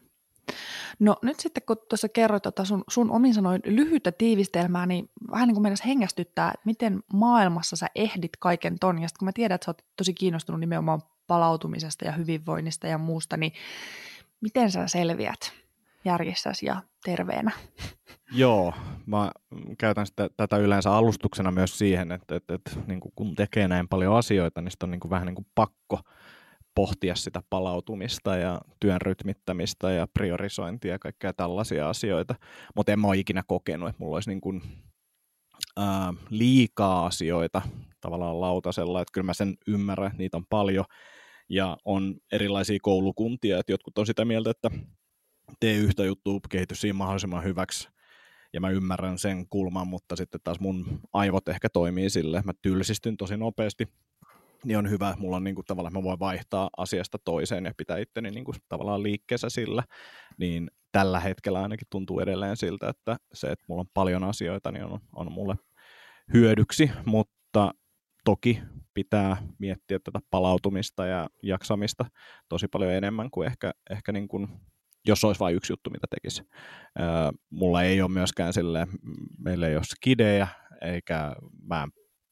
No 0.98 1.16
nyt 1.22 1.40
sitten 1.40 1.62
kun 1.66 1.77
tuossa 1.88 2.09
kerroit 2.09 2.42
tota 2.42 2.64
sun, 2.64 2.85
sun 2.88 3.11
omin 3.11 3.35
sanoin 3.35 3.62
lyhyttä 3.64 4.12
tiivistelmää, 4.12 4.87
niin 4.87 5.11
vähän 5.31 5.48
niin 5.48 5.55
kuin 5.55 5.62
meidän 5.62 5.79
hengästyttää, 5.87 6.48
että 6.48 6.62
miten 6.64 7.03
maailmassa 7.12 7.77
sä 7.77 7.87
ehdit 7.94 8.33
kaiken 8.38 8.79
ton. 8.79 9.03
Ja 9.03 9.09
sitten 9.09 9.18
kun 9.18 9.27
mä 9.27 9.33
tiedän, 9.33 9.55
että 9.55 9.64
sä 9.64 9.70
oot 9.70 9.85
tosi 9.96 10.14
kiinnostunut 10.14 10.61
nimenomaan 10.61 11.03
palautumisesta 11.27 12.05
ja 12.05 12.12
hyvinvoinnista 12.12 12.87
ja 12.87 12.98
muusta, 12.98 13.37
niin 13.37 13.53
miten 14.40 14.70
sä 14.70 14.88
selviät 14.88 15.53
järjessäsi 16.05 16.66
ja 16.66 16.83
terveenä? 17.05 17.51
Joo, 18.33 18.74
mä 19.07 19.31
käytän 19.79 20.07
sitä, 20.07 20.31
tätä 20.37 20.57
yleensä 20.57 20.92
alustuksena 20.92 21.51
myös 21.51 21.79
siihen, 21.79 22.12
että, 22.12 22.37
että, 22.37 22.55
että 22.55 22.70
niin 22.87 23.01
kun 23.14 23.35
tekee 23.35 23.68
näin 23.68 23.88
paljon 23.88 24.16
asioita, 24.16 24.61
niin 24.61 24.72
on 24.83 24.90
niin 24.90 25.01
kuin 25.01 25.11
vähän 25.11 25.27
niin 25.27 25.35
kuin 25.35 25.46
pakko 25.55 26.01
pohtia 26.74 27.14
sitä 27.14 27.42
palautumista 27.50 28.37
ja 28.37 28.61
työn 28.81 29.00
rytmittämistä 29.00 29.92
ja 29.92 30.07
priorisointia 30.14 30.92
ja 30.92 30.98
kaikkea 30.98 31.33
tällaisia 31.33 31.88
asioita. 31.88 32.35
Mutta 32.76 32.92
en 32.92 33.00
mä 33.00 33.07
ole 33.07 33.16
ikinä 33.16 33.42
kokenut, 33.46 33.88
että 33.88 34.02
mulla 34.02 34.16
olisi 34.16 34.31
niin 34.31 34.40
kuin, 34.40 34.62
ää, 35.76 36.14
liikaa 36.31 37.07
asioita 37.07 37.62
tavallaan 38.00 38.40
lautasella, 38.40 39.00
että 39.00 39.12
kyllä 39.12 39.24
mä 39.26 39.35
sen 39.35 39.54
ymmärrän, 39.66 40.12
niitä 40.18 40.37
on 40.37 40.46
paljon 40.50 40.85
ja 41.48 41.76
on 41.85 42.14
erilaisia 42.33 42.78
koulukuntia, 42.83 43.59
että 43.59 43.72
jotkut 43.72 43.98
on 43.98 44.07
sitä 44.07 44.24
mieltä, 44.24 44.50
että 44.50 44.70
tee 45.61 45.74
yhtä 45.74 46.04
juttua, 46.04 46.40
kehity 46.50 46.74
siinä 46.74 46.96
mahdollisimman 46.96 47.44
hyväksi 47.44 47.88
ja 48.52 48.61
mä 48.61 48.70
ymmärrän 48.70 49.18
sen 49.18 49.48
kulman, 49.48 49.88
mutta 49.88 50.16
sitten 50.16 50.40
taas 50.44 50.61
mun 50.61 51.00
aivot 51.12 51.48
ehkä 51.48 51.68
toimii 51.68 52.11
sille, 52.11 52.42
mä 52.44 52.52
tylsistyn 52.62 53.16
tosi 53.16 53.37
nopeasti 53.37 53.88
niin 54.64 54.79
on 54.79 54.90
hyvä, 54.90 55.14
mulla 55.18 55.37
on 55.37 55.44
niin 55.44 55.55
kuin, 55.55 55.64
tavallaan, 55.64 55.92
mä 55.92 56.03
voin 56.03 56.18
vaihtaa 56.18 56.71
asiasta 56.77 57.18
toiseen 57.25 57.64
ja 57.64 57.73
pitää 57.77 57.99
itteni 57.99 58.31
niin 58.31 58.44
kuin, 58.44 58.57
tavallaan 58.68 59.03
liikkeessä 59.03 59.49
sillä, 59.49 59.83
niin 60.38 60.71
tällä 60.92 61.21
hetkellä 61.21 61.62
ainakin 61.62 61.87
tuntuu 61.90 62.21
edelleen 62.21 62.57
siltä, 62.57 62.88
että 62.88 63.16
se, 63.33 63.47
että 63.47 63.64
mulla 63.68 63.81
on 63.81 63.90
paljon 63.94 64.25
asioita, 64.25 64.73
niin 64.73 64.85
on, 64.85 65.01
on 65.12 65.33
mulle 65.33 65.55
hyödyksi, 66.35 66.90
mutta 67.05 67.75
toki 68.25 68.62
pitää 68.94 69.37
miettiä 69.59 69.99
tätä 69.99 70.18
palautumista 70.31 71.07
ja 71.07 71.29
jaksamista 71.42 72.05
tosi 72.49 72.68
paljon 72.68 72.92
enemmän 72.92 73.31
kuin 73.31 73.47
ehkä, 73.47 73.73
ehkä 73.90 74.12
niin 74.12 74.29
kuin, 74.29 74.49
jos 75.07 75.25
olisi 75.25 75.40
vain 75.40 75.57
yksi 75.57 75.73
juttu, 75.73 75.90
mitä 75.90 76.07
tekisi. 76.11 76.42
mulla 77.51 77.83
ei 77.83 78.03
ole 78.03 78.11
myöskään 78.11 78.53
sille, 78.53 78.87
meillä 79.38 79.68
ei 79.68 79.77
ole 79.77 79.85
skidejä, 79.85 80.49
eikä 80.81 81.37
mä 81.62 81.88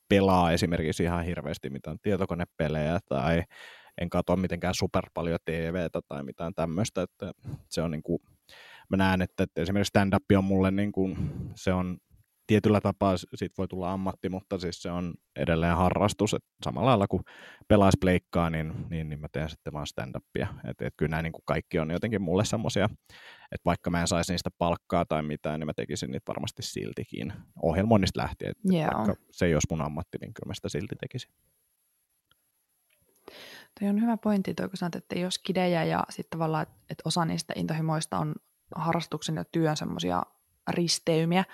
pelaa 0.08 0.52
esimerkiksi 0.52 1.02
ihan 1.02 1.24
hirveästi 1.24 1.70
mitään 1.70 1.98
tietokonepelejä 2.02 2.98
tai 3.08 3.42
en 4.00 4.10
katso 4.10 4.36
mitenkään 4.36 4.74
super 4.74 5.04
paljon 5.14 5.38
TVtä 5.44 6.00
tai 6.08 6.22
mitään 6.22 6.54
tämmöistä, 6.54 7.02
että 7.02 7.32
se 7.68 7.82
on 7.82 7.90
niin 7.90 8.02
kuin, 8.02 8.18
mä 8.88 8.96
näen, 8.96 9.22
että, 9.22 9.42
että 9.42 9.62
esimerkiksi 9.62 9.88
stand-up 9.88 10.22
on 10.36 10.44
mulle 10.44 10.70
niin 10.70 10.92
kuin, 10.92 11.16
se 11.54 11.72
on 11.72 11.98
tietyllä 12.46 12.80
tapaa 12.80 13.16
siitä 13.16 13.54
voi 13.58 13.68
tulla 13.68 13.92
ammatti, 13.92 14.28
mutta 14.28 14.58
siis 14.58 14.82
se 14.82 14.90
on 14.90 15.14
edelleen 15.36 15.76
harrastus. 15.76 16.34
Et 16.34 16.44
samalla 16.64 16.88
lailla 16.88 17.06
kuin 17.08 17.22
pelaisi 17.68 17.98
pleikkaa, 18.00 18.50
niin, 18.50 18.74
niin, 18.90 19.08
niin 19.08 19.20
mä 19.20 19.26
teen 19.32 19.50
sitten 19.50 19.72
vaan 19.72 19.86
stand-upia. 19.86 20.46
Et, 20.70 20.82
et 20.82 20.94
kyllä 20.96 21.10
nämä 21.10 21.22
niin 21.22 21.32
kuin 21.32 21.42
kaikki 21.44 21.78
on 21.78 21.90
jotenkin 21.90 22.22
mulle 22.22 22.44
semmoisia, 22.44 22.84
että 23.52 23.64
vaikka 23.64 23.90
mä 23.90 24.00
en 24.00 24.08
saisi 24.08 24.32
niistä 24.32 24.50
palkkaa 24.58 25.04
tai 25.04 25.22
mitään, 25.22 25.60
niin 25.60 25.66
mä 25.66 25.72
tekisin 25.76 26.10
niitä 26.10 26.32
varmasti 26.32 26.62
siltikin 26.62 27.32
ohjelmoinnista 27.62 28.20
lähtien. 28.20 28.50
Et 28.50 28.72
yeah. 28.72 28.94
Vaikka 28.94 29.14
se 29.30 29.46
ei 29.46 29.54
olisi 29.54 29.66
mun 29.70 29.82
ammatti, 29.82 30.18
niin 30.20 30.34
kyllä 30.34 30.50
mä 30.50 30.54
sitä 30.54 30.68
silti 30.68 30.96
tekisin. 31.00 31.30
Toi 33.80 33.88
on 33.88 34.00
hyvä 34.00 34.16
pointti, 34.16 34.54
toi, 34.54 34.68
kun 34.68 34.76
sanot, 34.76 34.94
että 34.94 35.16
ei 35.16 35.24
ole 35.24 35.30
skidejä 35.30 35.84
ja 35.84 36.04
sitten 36.10 36.38
tavallaan, 36.38 36.62
että, 36.62 36.74
että 36.90 37.02
osa 37.04 37.24
niistä 37.24 37.52
intohimoista 37.56 38.18
on 38.18 38.34
harrastuksen 38.74 39.36
ja 39.36 39.44
työn 39.44 39.76
semmoisia 39.76 40.22
risteymiä. 40.68 41.44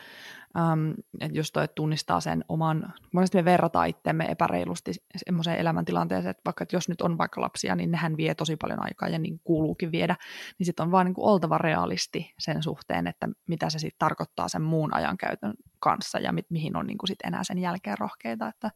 Um, 0.72 0.90
että 1.20 1.38
just 1.38 1.52
toi, 1.52 1.64
että 1.64 1.74
tunnistaa 1.74 2.20
sen 2.20 2.44
oman, 2.48 2.92
monesti 3.12 3.38
me 3.38 3.44
verrataan 3.44 3.88
itseämme 3.88 4.24
epäreilusti 4.24 4.92
semmoiseen 5.16 5.58
elämäntilanteeseen, 5.58 6.30
että 6.30 6.42
vaikka 6.44 6.62
että 6.62 6.76
jos 6.76 6.88
nyt 6.88 7.00
on 7.00 7.18
vaikka 7.18 7.40
lapsia, 7.40 7.76
niin 7.76 7.90
nehän 7.90 8.16
vie 8.16 8.34
tosi 8.34 8.56
paljon 8.56 8.84
aikaa 8.84 9.08
ja 9.08 9.18
niin 9.18 9.40
kuuluukin 9.44 9.92
viedä, 9.92 10.16
niin 10.58 10.66
sitten 10.66 10.84
on 10.84 10.92
vaan 10.92 11.06
niin 11.06 11.14
kuin 11.14 11.24
oltava 11.24 11.58
realisti 11.58 12.34
sen 12.38 12.62
suhteen, 12.62 13.06
että 13.06 13.28
mitä 13.46 13.70
se 13.70 13.78
sitten 13.78 13.98
tarkoittaa 13.98 14.48
sen 14.48 14.62
muun 14.62 14.94
ajankäytön 14.94 15.54
kanssa 15.80 16.18
ja 16.18 16.32
mi- 16.32 16.46
mihin 16.48 16.76
on 16.76 16.86
niin 16.86 16.98
kuin 16.98 17.08
sit 17.08 17.20
enää 17.24 17.44
sen 17.44 17.58
jälkeen 17.58 17.98
rohkeita, 17.98 18.48
että 18.48 18.70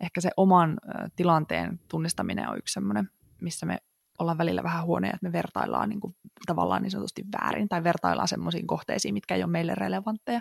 ehkä 0.00 0.20
se 0.20 0.30
oman 0.36 0.78
tilanteen 1.16 1.80
tunnistaminen 1.88 2.48
on 2.48 2.58
yksi 2.58 2.72
semmoinen, 2.72 3.10
missä 3.40 3.66
me 3.66 3.78
ollaan 4.20 4.38
välillä 4.38 4.62
vähän 4.62 4.84
huoneja, 4.84 5.14
että 5.14 5.26
me 5.26 5.32
vertaillaan 5.32 5.88
niin 5.88 6.00
kuin, 6.00 6.14
tavallaan 6.46 6.82
niin 6.82 6.90
sanotusti 6.90 7.24
väärin 7.40 7.68
tai 7.68 7.84
vertaillaan 7.84 8.28
semmoisiin 8.28 8.66
kohteisiin, 8.66 9.14
mitkä 9.14 9.34
ei 9.34 9.42
ole 9.42 9.50
meille 9.50 9.74
relevantteja. 9.74 10.40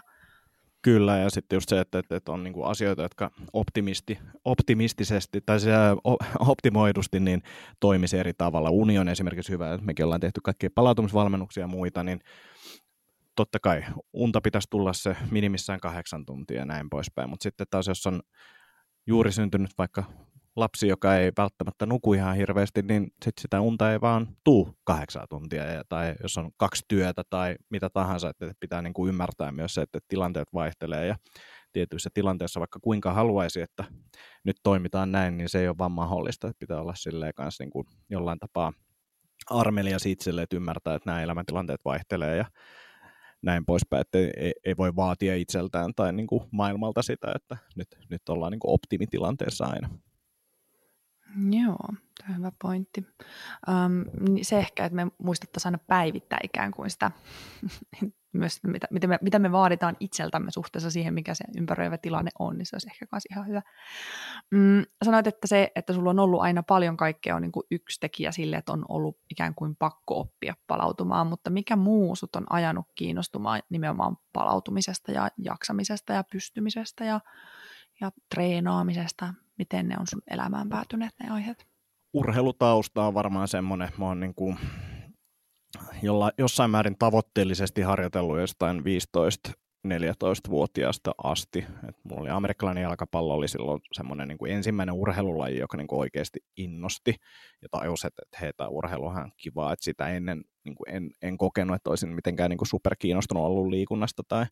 Kyllä, 0.82 1.18
ja 1.18 1.30
sitten 1.30 1.58
just 1.58 1.70
se, 1.70 1.80
että, 1.80 2.02
että 2.10 2.32
on 2.32 2.44
niinku 2.44 2.64
asioita, 2.64 3.02
jotka 3.02 3.32
optimisti, 3.54 4.20
optimistisesti 4.46 5.42
tai 5.46 5.60
se 5.60 5.72
optimoidusti 6.40 7.20
niin 7.20 7.44
toimisi 7.80 8.18
eri 8.18 8.34
tavalla. 8.34 8.70
Union 8.70 9.08
esimerkiksi 9.08 9.52
hyvä, 9.52 9.74
että 9.74 9.86
mekin 9.86 10.06
ollaan 10.06 10.22
tehty 10.22 10.42
kaikkia 10.44 10.70
palautumisvalmennuksia 10.76 11.64
ja 11.64 11.68
muita, 11.68 12.04
niin 12.04 12.20
totta 13.36 13.60
kai 13.60 13.84
unta 14.14 14.42
pitäisi 14.42 14.68
tulla 14.72 14.94
se 14.94 15.16
minimissään 15.32 15.80
kahdeksan 15.80 16.26
tuntia 16.26 16.58
ja 16.58 16.66
näin 16.66 16.90
poispäin, 16.90 17.30
mutta 17.30 17.44
sitten 17.44 17.68
taas 17.70 17.88
jos 17.88 18.08
on 18.08 18.22
juuri 19.08 19.32
syntynyt 19.32 19.72
vaikka 19.78 20.04
lapsi, 20.56 20.88
joka 20.88 21.16
ei 21.16 21.32
välttämättä 21.38 21.86
nuku 21.86 22.14
ihan 22.14 22.36
hirveästi, 22.36 22.82
niin 22.82 23.08
sit 23.26 23.34
sitä 23.42 23.62
unta 23.62 23.92
ei 23.92 24.02
vaan 24.02 24.28
tuu 24.44 24.76
kahdeksan 24.84 25.28
tuntia, 25.30 25.66
ja, 25.66 25.84
tai 25.90 26.16
jos 26.22 26.38
on 26.38 26.52
kaksi 26.58 26.84
työtä 26.88 27.24
tai 27.30 27.56
mitä 27.70 27.90
tahansa, 27.90 28.30
että 28.30 28.52
pitää 28.60 28.82
niin 28.82 28.94
kuin 28.94 29.10
ymmärtää 29.10 29.52
myös 29.52 29.74
se, 29.74 29.82
että 29.82 30.00
tilanteet 30.08 30.48
vaihtelee, 30.54 31.08
ja 31.08 31.16
tietyissä 31.74 32.10
tilanteissa 32.14 32.60
vaikka 32.60 32.80
kuinka 32.80 33.14
haluaisi, 33.14 33.62
että 33.62 33.84
nyt 34.44 34.58
toimitaan 34.64 35.12
näin, 35.12 35.38
niin 35.38 35.50
se 35.50 35.60
ei 35.60 35.68
ole 35.68 35.78
vaan 35.78 35.92
mahdollista, 35.92 36.48
että 36.48 36.60
pitää 36.60 36.82
olla 36.82 36.96
silleen 36.96 37.34
kanssa 37.36 37.64
niin 37.64 37.72
kuin 37.72 37.88
jollain 38.10 38.40
tapaa 38.40 38.74
armelias 39.50 40.06
itselle, 40.06 40.42
että 40.42 40.56
ymmärtää, 40.56 40.96
että 40.96 41.10
nämä 41.10 41.24
elämäntilanteet 41.24 41.82
vaihtelee, 41.86 42.38
ja 42.38 42.46
näin 43.42 43.66
poispäin, 43.66 44.02
että 44.02 44.18
ei, 44.18 44.54
ei 44.66 44.78
voi 44.78 44.96
vaatia 44.96 45.36
itseltään 45.36 45.92
tai 45.96 46.14
niin 46.14 46.28
kuin 46.28 46.44
maailmalta 46.52 47.02
sitä, 47.02 47.32
että 47.36 47.58
nyt, 47.76 47.88
nyt 48.10 48.30
ollaan 48.30 48.52
niin 48.52 48.60
kuin 48.60 48.74
optimitilanteessa 48.74 49.66
aina. 49.66 49.90
Joo, 51.52 51.78
tämä 52.18 52.30
on 52.30 52.38
hyvä 52.38 52.52
pointti. 52.62 53.08
Um, 53.68 54.06
se 54.42 54.58
ehkä, 54.58 54.86
että 54.86 54.96
me 54.96 55.08
muistettaisiin 55.18 55.68
aina 55.68 55.84
päivittää 55.88 56.40
ikään 56.44 56.72
kuin 56.72 56.90
sitä, 56.90 57.12
myös 58.34 58.60
mitä, 58.64 58.88
mitä, 58.92 59.08
me, 59.08 59.20
mitä 59.22 59.40
me 59.40 59.52
vaaditaan 59.52 59.98
itseltämme 60.00 60.52
suhteessa 60.52 60.92
siihen, 60.92 61.14
mikä 61.14 61.34
se 61.34 61.44
ympäröivä 61.58 61.98
tilanne 61.98 62.32
on, 62.40 62.58
niin 62.58 62.66
se 62.66 62.76
olisi 62.76 62.88
ehkä 62.88 63.06
myös 63.12 63.24
ihan 63.32 63.48
hyvä. 63.48 63.62
Mm, 64.52 64.84
sanoit, 65.06 65.28
että 65.28 65.48
se, 65.48 65.72
että 65.76 65.94
sulla 65.94 66.10
on 66.10 66.20
ollut 66.20 66.42
aina 66.42 66.64
paljon 66.64 66.98
kaikkea, 66.98 67.36
on 67.36 67.42
niin 67.42 67.52
kuin 67.52 67.66
yksi 67.72 68.00
tekijä 68.00 68.32
sille, 68.32 68.56
että 68.56 68.74
on 68.74 68.86
ollut 68.90 69.18
ikään 69.30 69.56
kuin 69.56 69.76
pakko 69.76 70.20
oppia 70.20 70.54
palautumaan, 70.68 71.28
mutta 71.28 71.50
mikä 71.50 71.76
muu 71.76 72.16
sut 72.16 72.36
on 72.36 72.46
ajanut 72.50 72.86
kiinnostumaan 72.96 73.62
nimenomaan 73.70 74.18
palautumisesta 74.34 75.12
ja 75.12 75.30
jaksamisesta 75.38 76.14
ja 76.14 76.24
pystymisestä 76.32 77.06
ja, 77.06 77.20
ja 78.02 78.12
treenaamisesta? 78.36 79.34
Miten 79.60 79.88
ne 79.88 79.96
on 80.00 80.08
sun 80.08 80.22
elämään 80.32 80.70
päätyneet 80.70 81.14
ne 81.24 81.30
aiheet? 81.30 81.68
Urheilutausta 82.14 83.04
on 83.04 83.14
varmaan 83.14 83.48
semmoinen, 83.48 83.90
mä 83.98 84.06
oon 84.06 84.20
niin 84.20 84.36
kuin 84.36 84.58
jolla, 86.02 86.32
jossain 86.38 86.72
määrin 86.72 86.98
tavoitteellisesti 87.00 87.82
harjoitellut 87.82 88.40
jostain 88.40 88.84
15 88.84 89.52
14-vuotiaasta 89.88 91.12
asti. 91.24 91.66
Et 91.90 91.96
mulla 92.04 92.22
oli 92.22 92.30
amerikkalainen 92.30 92.82
jalkapallo, 92.82 93.34
oli 93.34 93.48
silloin 93.48 93.82
semmoinen 93.94 94.28
niin 94.28 94.38
kuin 94.38 94.52
ensimmäinen 94.52 94.96
urheilulaji, 94.96 95.60
joka 95.60 95.78
niin 95.78 95.88
kuin 95.88 96.00
oikeasti 96.00 96.40
innosti 96.58 97.16
ja 97.62 97.68
tajusi, 97.72 98.08
että, 98.08 98.22
että 98.26 98.38
hei, 98.42 98.54
tämä 98.58 98.68
urheiluhan 98.68 99.24
on 99.24 99.32
kivaa, 99.38 99.74
että 99.74 99.86
sitä 99.86 100.08
ennen 100.08 100.44
niin 100.66 100.76
kuin 100.76 100.96
en, 100.96 101.12
en 101.22 101.38
kokenut, 101.38 101.76
että 101.76 101.90
olisin 101.90 102.10
mitenkään 102.10 102.50
niin 102.50 102.58
kuin 102.58 102.68
superkiinnostunut 102.68 103.44
ollut 103.44 103.68
liikunnasta 103.68 104.24
tai 104.28 104.46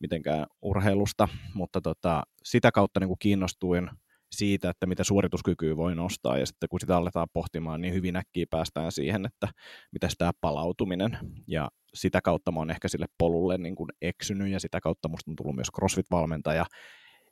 mitenkään 0.00 0.46
urheilusta, 0.62 1.28
mutta 1.54 1.80
tota, 1.80 2.22
sitä 2.44 2.72
kautta 2.72 3.00
niin 3.00 3.08
kuin 3.08 3.18
kiinnostuin 3.18 3.90
siitä, 4.32 4.70
että 4.70 4.86
mitä 4.86 5.04
suorituskykyä 5.04 5.76
voi 5.76 5.94
nostaa, 5.94 6.38
ja 6.38 6.46
sitten 6.46 6.68
kun 6.68 6.80
sitä 6.80 6.96
aletaan 6.96 7.28
pohtimaan, 7.32 7.80
niin 7.80 7.94
hyvin 7.94 8.16
äkkiä 8.16 8.46
päästään 8.50 8.92
siihen, 8.92 9.26
että 9.26 9.48
mitä 9.92 10.08
tämä 10.18 10.30
palautuminen, 10.40 11.18
ja 11.46 11.68
sitä 11.94 12.20
kautta 12.20 12.52
mä 12.52 12.58
oon 12.58 12.70
ehkä 12.70 12.88
sille 12.88 13.06
polulle 13.18 13.58
niin 13.58 13.74
kuin 13.74 13.88
eksynyt, 14.02 14.48
ja 14.48 14.60
sitä 14.60 14.80
kautta 14.80 15.08
musta 15.08 15.30
on 15.30 15.36
tullut 15.36 15.54
myös 15.54 15.68
CrossFit-valmentaja, 15.76 16.66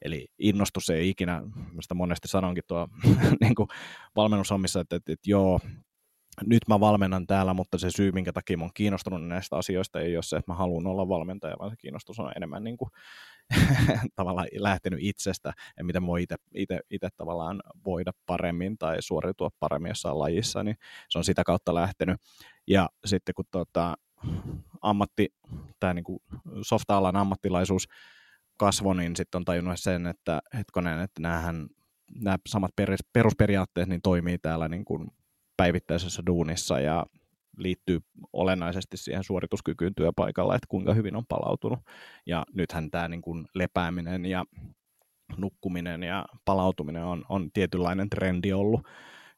Eli 0.03 0.27
innostus 0.39 0.91
ei 0.91 1.09
ikinä, 1.09 1.43
mistä 1.73 1.95
monesti 1.95 2.29
sanonkin 2.29 2.65
tuo 2.69 2.89
niin 3.41 3.55
kuin 3.55 3.69
valmennushommissa, 4.17 4.81
että, 4.81 4.97
että, 4.97 5.13
että 5.13 5.31
joo, 5.31 5.61
nyt 6.45 6.69
mä 6.69 6.81
valmennan 6.81 7.27
täällä, 7.27 7.55
mutta 7.55 7.79
se 7.79 7.91
syy, 7.91 8.13
minkä 8.13 8.33
takia 8.33 8.57
mä 8.57 8.65
oon 8.65 8.71
kiinnostunut 8.75 9.27
näistä 9.27 9.57
asioista, 9.57 10.01
ei 10.01 10.17
ole 10.17 10.23
se, 10.23 10.37
että 10.37 10.53
mä 10.53 10.57
haluan 10.57 10.87
olla 10.87 11.09
valmentaja, 11.09 11.57
vaan 11.59 11.71
se 11.71 11.77
kiinnostus 11.77 12.19
on 12.19 12.33
enemmän 12.37 12.65
niin 12.65 12.77
kuin 12.77 12.91
tavallaan 14.17 14.49
lähtenyt 14.57 14.99
itsestä, 15.03 15.53
ja 15.77 15.85
miten 15.85 16.07
voi 16.07 16.25
itse 16.91 17.09
tavallaan 17.17 17.63
voida 17.85 18.13
paremmin 18.27 18.79
tai 18.79 19.03
suoriutua 19.03 19.51
paremmin 19.61 19.89
jossain 19.89 20.19
lajissa, 20.19 20.63
niin 20.63 20.77
se 21.09 21.19
on 21.19 21.25
sitä 21.25 21.45
kautta 21.45 21.75
lähtenyt. 21.75 22.21
Ja 22.67 22.89
sitten 23.07 23.35
kun 23.35 23.45
tuota, 23.51 23.95
ammatti, 24.83 25.29
tämä 25.81 25.95
niin 25.95 26.05
kuin 26.05 26.19
softa-alan 26.63 27.17
ammattilaisuus 27.17 27.89
kasvoi, 28.57 28.97
niin 28.97 29.17
sitten 29.17 29.39
on 29.39 29.45
tajunnut 29.45 29.81
sen, 29.81 30.07
että 30.07 30.41
hetkonen, 30.55 31.01
että 31.01 31.23
näähän, 31.23 31.67
nämä 32.15 32.37
samat 32.49 32.71
perusperiaatteet 33.13 33.89
niin 33.89 34.03
toimii 34.03 34.39
täällä 34.39 34.69
niin 34.69 34.85
kuin 34.85 35.11
päivittäisessä 35.57 36.23
duunissa 36.27 36.81
ja 36.81 37.07
liittyy 37.57 38.01
olennaisesti 38.33 38.97
siihen 38.97 39.25
suorituskykyyn 39.25 39.95
työpaikalla, 39.95 40.55
että 40.55 40.67
kuinka 40.69 40.95
hyvin 40.95 41.17
on 41.17 41.27
palautunut. 41.27 41.79
Ja 42.27 42.45
nythän 42.55 42.91
tämä 42.91 43.09
niin 43.09 43.23
kuin 43.23 43.47
lepääminen 43.55 44.27
ja 44.27 44.45
nukkuminen 45.37 46.03
ja 46.03 46.27
palautuminen 46.45 47.05
on, 47.05 47.25
on 47.29 47.51
tietynlainen 47.53 48.11
trendi 48.11 48.53
ollut 48.53 48.87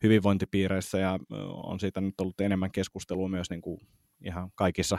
hyvinvointipiireissä 0.03 0.99
ja 0.99 1.19
on 1.53 1.81
siitä 1.81 2.01
nyt 2.01 2.21
ollut 2.21 2.41
enemmän 2.41 2.71
keskustelua 2.71 3.29
myös 3.29 3.51
niin 3.51 3.63
kuin 3.63 3.81
ihan 4.25 4.51
kaikissa 4.55 4.99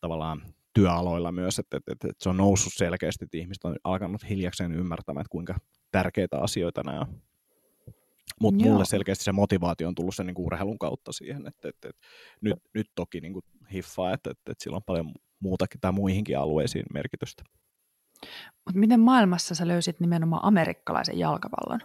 tavallaan 0.00 0.42
työaloilla 0.74 1.32
myös, 1.32 1.58
että, 1.58 1.76
että, 1.76 1.92
että 1.92 2.08
se 2.18 2.28
on 2.28 2.36
noussut 2.36 2.72
selkeästi, 2.72 3.24
että 3.24 3.38
ihmiset 3.38 3.64
on 3.64 3.76
alkanut 3.84 4.28
hiljakseen 4.28 4.72
ymmärtämään, 4.72 5.20
että 5.20 5.30
kuinka 5.30 5.54
tärkeitä 5.92 6.38
asioita 6.38 6.82
nämä 6.84 7.00
on. 7.00 7.22
Mutta 8.40 8.64
mulle 8.64 8.84
selkeästi 8.84 9.24
se 9.24 9.32
motivaatio 9.32 9.88
on 9.88 9.94
tullut 9.94 10.14
sen 10.14 10.26
niin 10.26 10.34
urheilun 10.38 10.78
kautta 10.78 11.12
siihen, 11.12 11.46
että, 11.46 11.68
että, 11.68 11.88
että 11.88 12.06
nyt, 12.40 12.54
nyt 12.74 12.86
toki 12.94 13.20
niin 13.20 13.32
kuin 13.32 13.44
hiffaa, 13.72 14.12
että, 14.12 14.30
että, 14.30 14.52
että 14.52 14.64
sillä 14.64 14.76
on 14.76 14.82
paljon 14.86 15.12
muutakin 15.40 15.80
tai 15.80 15.92
muihinkin 15.92 16.38
alueisiin 16.38 16.84
merkitystä. 16.94 17.42
Mutta 18.64 18.80
miten 18.80 19.00
maailmassa 19.00 19.54
sä 19.54 19.68
löysit 19.68 20.00
nimenomaan 20.00 20.44
amerikkalaisen 20.44 21.18
jalkapallon? 21.18 21.80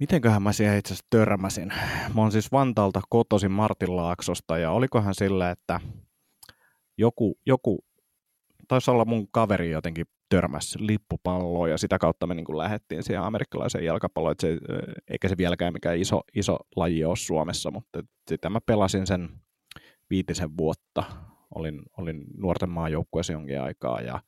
Mitenköhän 0.00 0.42
mä 0.42 0.52
siihen 0.52 0.78
itse 0.78 0.94
asiassa 0.94 1.06
törmäsin? 1.10 1.72
Mä 2.14 2.20
oon 2.20 2.32
siis 2.32 2.52
Vantaalta 2.52 3.00
kotoisin 3.08 3.50
Martinlaaksosta 3.50 4.58
ja 4.58 4.70
olikohan 4.70 5.14
sillä, 5.14 5.50
että 5.50 5.80
joku, 6.98 7.38
joku 7.46 7.84
taisi 8.68 8.90
olla 8.90 9.04
mun 9.04 9.28
kaveri 9.30 9.70
jotenkin 9.70 10.06
törmäs 10.30 10.76
lippupalloon 10.80 11.70
ja 11.70 11.78
sitä 11.78 11.98
kautta 11.98 12.26
me 12.26 12.34
niin 12.34 12.44
kuin 12.44 12.58
lähdettiin 12.58 13.02
siihen 13.02 13.22
amerikkalaiseen 13.22 13.84
jalkapalloon, 13.84 14.34
se, 14.40 14.58
eikä 15.08 15.28
se 15.28 15.36
vieläkään 15.36 15.72
mikään 15.72 15.98
iso, 15.98 16.20
iso 16.34 16.58
laji 16.76 17.04
ole 17.04 17.16
Suomessa, 17.16 17.70
mutta 17.70 18.02
sitä 18.28 18.50
mä 18.50 18.58
pelasin 18.66 19.06
sen 19.06 19.28
viitisen 20.10 20.56
vuotta, 20.56 21.04
olin, 21.54 21.82
olin 21.98 22.24
nuorten 22.36 22.70
maajoukkueessa 22.70 23.32
jonkin 23.32 23.60
aikaa 23.60 24.00
ja 24.00 24.20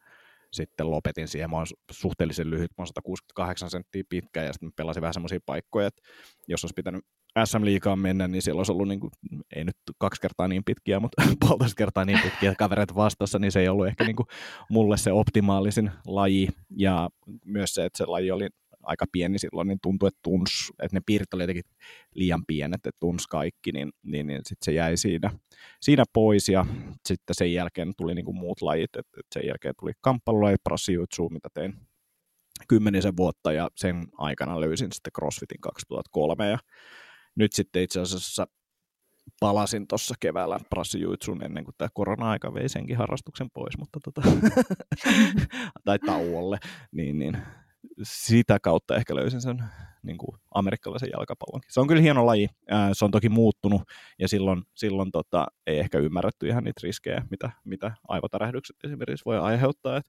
sitten 0.53 0.91
lopetin 0.91 1.29
siihen. 1.29 1.51
Mä 1.51 1.57
oon 1.57 1.67
suhteellisen 1.91 2.51
lyhyt, 2.51 2.71
mä 2.71 2.83
oon 2.83 2.87
168 2.87 3.71
senttiä 3.71 4.03
pitkä 4.09 4.43
ja 4.43 4.53
sitten 4.53 4.73
pelasin 4.77 5.01
vähän 5.01 5.15
semmoisia 5.15 5.39
paikkoja, 5.47 5.87
että 5.87 6.03
jos 6.49 6.65
olisi 6.65 6.75
pitänyt 6.75 7.05
SM 7.45 7.65
Liigaan 7.65 7.99
mennä, 7.99 8.29
niin 8.29 8.43
siellä 8.43 8.59
olisi 8.59 8.73
ollut, 8.73 8.89
niin 8.89 9.01
kuin, 9.01 9.11
ei 9.57 9.65
nyt 9.65 9.77
kaksi 9.99 10.21
kertaa 10.21 10.49
niin 10.49 10.65
pitkiä, 10.65 11.01
mutta 11.01 11.23
puolitoista 11.41 11.77
kertaa 11.77 12.05
niin 12.05 12.21
pitkiä 12.23 12.55
kavereita 12.59 12.95
vastassa, 12.95 13.39
niin 13.39 13.53
se 13.53 13.61
ei 13.61 13.69
ollut 13.69 13.87
ehkä 13.87 14.05
niin 14.05 14.17
kuin, 14.17 14.27
mulle 14.71 14.97
se 14.97 15.13
optimaalisin 15.13 15.91
laji. 16.07 16.49
Ja 16.77 17.11
myös 17.45 17.75
se, 17.75 17.85
että 17.85 17.99
se 17.99 18.07
laji 18.07 18.31
oli 18.31 18.49
aika 18.83 19.05
pieni 19.13 19.39
silloin, 19.39 19.69
niin 19.69 19.79
tuntui, 19.83 20.09
että 20.09 20.21
tuns, 20.23 20.73
että 20.83 20.97
ne 20.97 21.01
piirret 21.07 21.35
oli 21.35 21.43
jotenkin 21.43 21.65
liian 22.15 22.47
pienet, 22.47 22.87
että 22.87 22.99
tunsi 23.01 23.29
kaikki, 23.29 23.73
niin, 23.73 23.93
niin, 24.03 24.27
niin 24.27 24.41
sitten 24.47 24.65
se 24.65 24.73
jäi 24.73 24.97
siinä, 24.97 25.31
siinä 25.81 26.05
pois 26.13 26.49
ja 26.49 26.67
sitten 27.09 27.35
sen 27.35 27.53
jälkeen 27.53 27.93
tuli 27.97 28.15
niin 28.15 28.25
kuin 28.25 28.37
muut 28.37 28.63
lajit, 28.63 28.97
että, 28.97 29.21
että 29.21 29.41
sen 29.41 29.47
jälkeen 29.47 29.75
tuli 29.81 29.93
kamppailulajit, 30.01 30.65
brassijutsu, 30.65 31.29
mitä 31.29 31.49
tein 31.55 31.75
kymmenisen 32.69 33.17
vuotta 33.17 33.53
ja 33.53 33.71
sen 33.77 34.07
aikana 34.19 34.61
löysin 34.61 34.93
sitten 34.93 35.13
CrossFitin 35.13 35.61
2003 35.61 36.49
ja 36.51 36.59
nyt 37.35 37.53
sitten 37.53 37.83
itse 37.83 38.01
asiassa 38.01 38.47
palasin 39.41 39.87
tuossa 39.87 40.15
keväällä 40.21 40.61
brassijuitsun 40.71 41.45
ennen 41.45 41.65
kuin 41.65 41.75
tämä 41.79 41.89
korona-aika 41.95 42.55
vei 42.55 42.69
senkin 42.69 42.97
harrastuksen 42.97 43.51
pois, 43.51 43.79
mutta 43.79 44.01
tota, 44.05 44.23
tai 45.85 45.99
tauolle, 45.99 46.59
niin, 46.93 47.19
niin 47.19 47.39
sitä 48.03 48.61
kautta 48.61 48.97
ehkä 48.97 49.15
löysin 49.15 49.41
sen 49.41 49.65
niin 50.03 50.19
kuin 50.19 50.39
amerikkalaisen 50.55 51.09
jalkapallonkin. 51.13 51.73
Se 51.73 51.81
on 51.81 51.89
kyllä 51.89 52.03
hieno 52.03 52.27
laji, 52.27 52.49
se 52.93 53.05
on 53.05 53.11
toki 53.11 53.29
muuttunut 53.29 53.83
ja 54.19 54.29
silloin, 54.29 54.63
silloin 54.75 55.13
tota, 55.13 55.47
ei 55.67 55.79
ehkä 55.79 55.99
ymmärretty 55.99 56.49
ihan 56.49 56.65
niitä 56.65 56.81
riskejä, 56.83 57.23
mitä, 57.31 57.51
mitä 57.65 57.93
aivotärähdykset 58.09 58.77
esimerkiksi 58.85 59.25
voi 59.25 59.39
aiheuttaa. 59.39 59.97
Et 59.97 60.07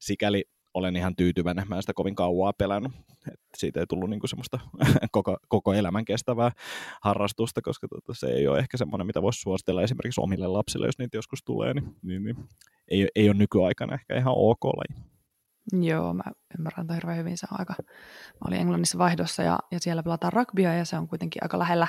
sikäli 0.00 0.44
olen 0.74 0.96
ihan 0.96 1.16
tyytyväinen. 1.16 1.68
Mä 1.68 1.76
en 1.76 1.82
sitä 1.82 1.94
kovin 1.94 2.14
kauaa 2.14 2.52
pelännyt. 2.52 2.92
Et 3.32 3.40
siitä 3.56 3.80
ei 3.80 3.86
tullut 3.86 4.10
niinku 4.10 4.26
semmoista 4.26 4.58
koko, 5.12 5.36
koko 5.48 5.74
elämän 5.74 6.04
kestävää 6.04 6.52
harrastusta, 7.02 7.62
koska 7.62 7.88
tota, 7.88 8.14
se 8.14 8.26
ei 8.26 8.48
ole 8.48 8.58
ehkä 8.58 8.76
semmoinen, 8.76 9.06
mitä 9.06 9.22
voisi 9.22 9.40
suositella 9.40 9.82
esimerkiksi 9.82 10.20
omille 10.20 10.46
lapsille, 10.46 10.86
jos 10.86 10.98
niitä 10.98 11.16
joskus 11.16 11.44
tulee. 11.44 11.74
Niin, 11.74 11.96
niin, 12.02 12.24
niin 12.24 12.36
ei, 12.88 13.08
ei 13.14 13.28
ole 13.28 13.36
nykyaikana 13.36 13.94
ehkä 13.94 14.16
ihan 14.16 14.34
ok 14.36 14.64
laji. 14.64 15.12
Joo, 15.86 16.14
mä 16.14 16.22
ymmärrän 16.58 16.86
toi 16.86 16.96
hirveän 16.96 17.18
hyvin. 17.18 17.38
Se 17.38 17.46
on 17.52 17.60
aika, 17.60 17.74
mä 17.78 18.48
olin 18.48 18.60
Englannissa 18.60 18.98
vaihdossa 18.98 19.42
ja, 19.42 19.58
ja 19.70 19.80
siellä 19.80 20.02
pelataan 20.02 20.32
rugbya 20.32 20.74
ja 20.74 20.84
se 20.84 20.96
on 20.96 21.08
kuitenkin 21.08 21.44
aika 21.44 21.58
lähellä, 21.58 21.86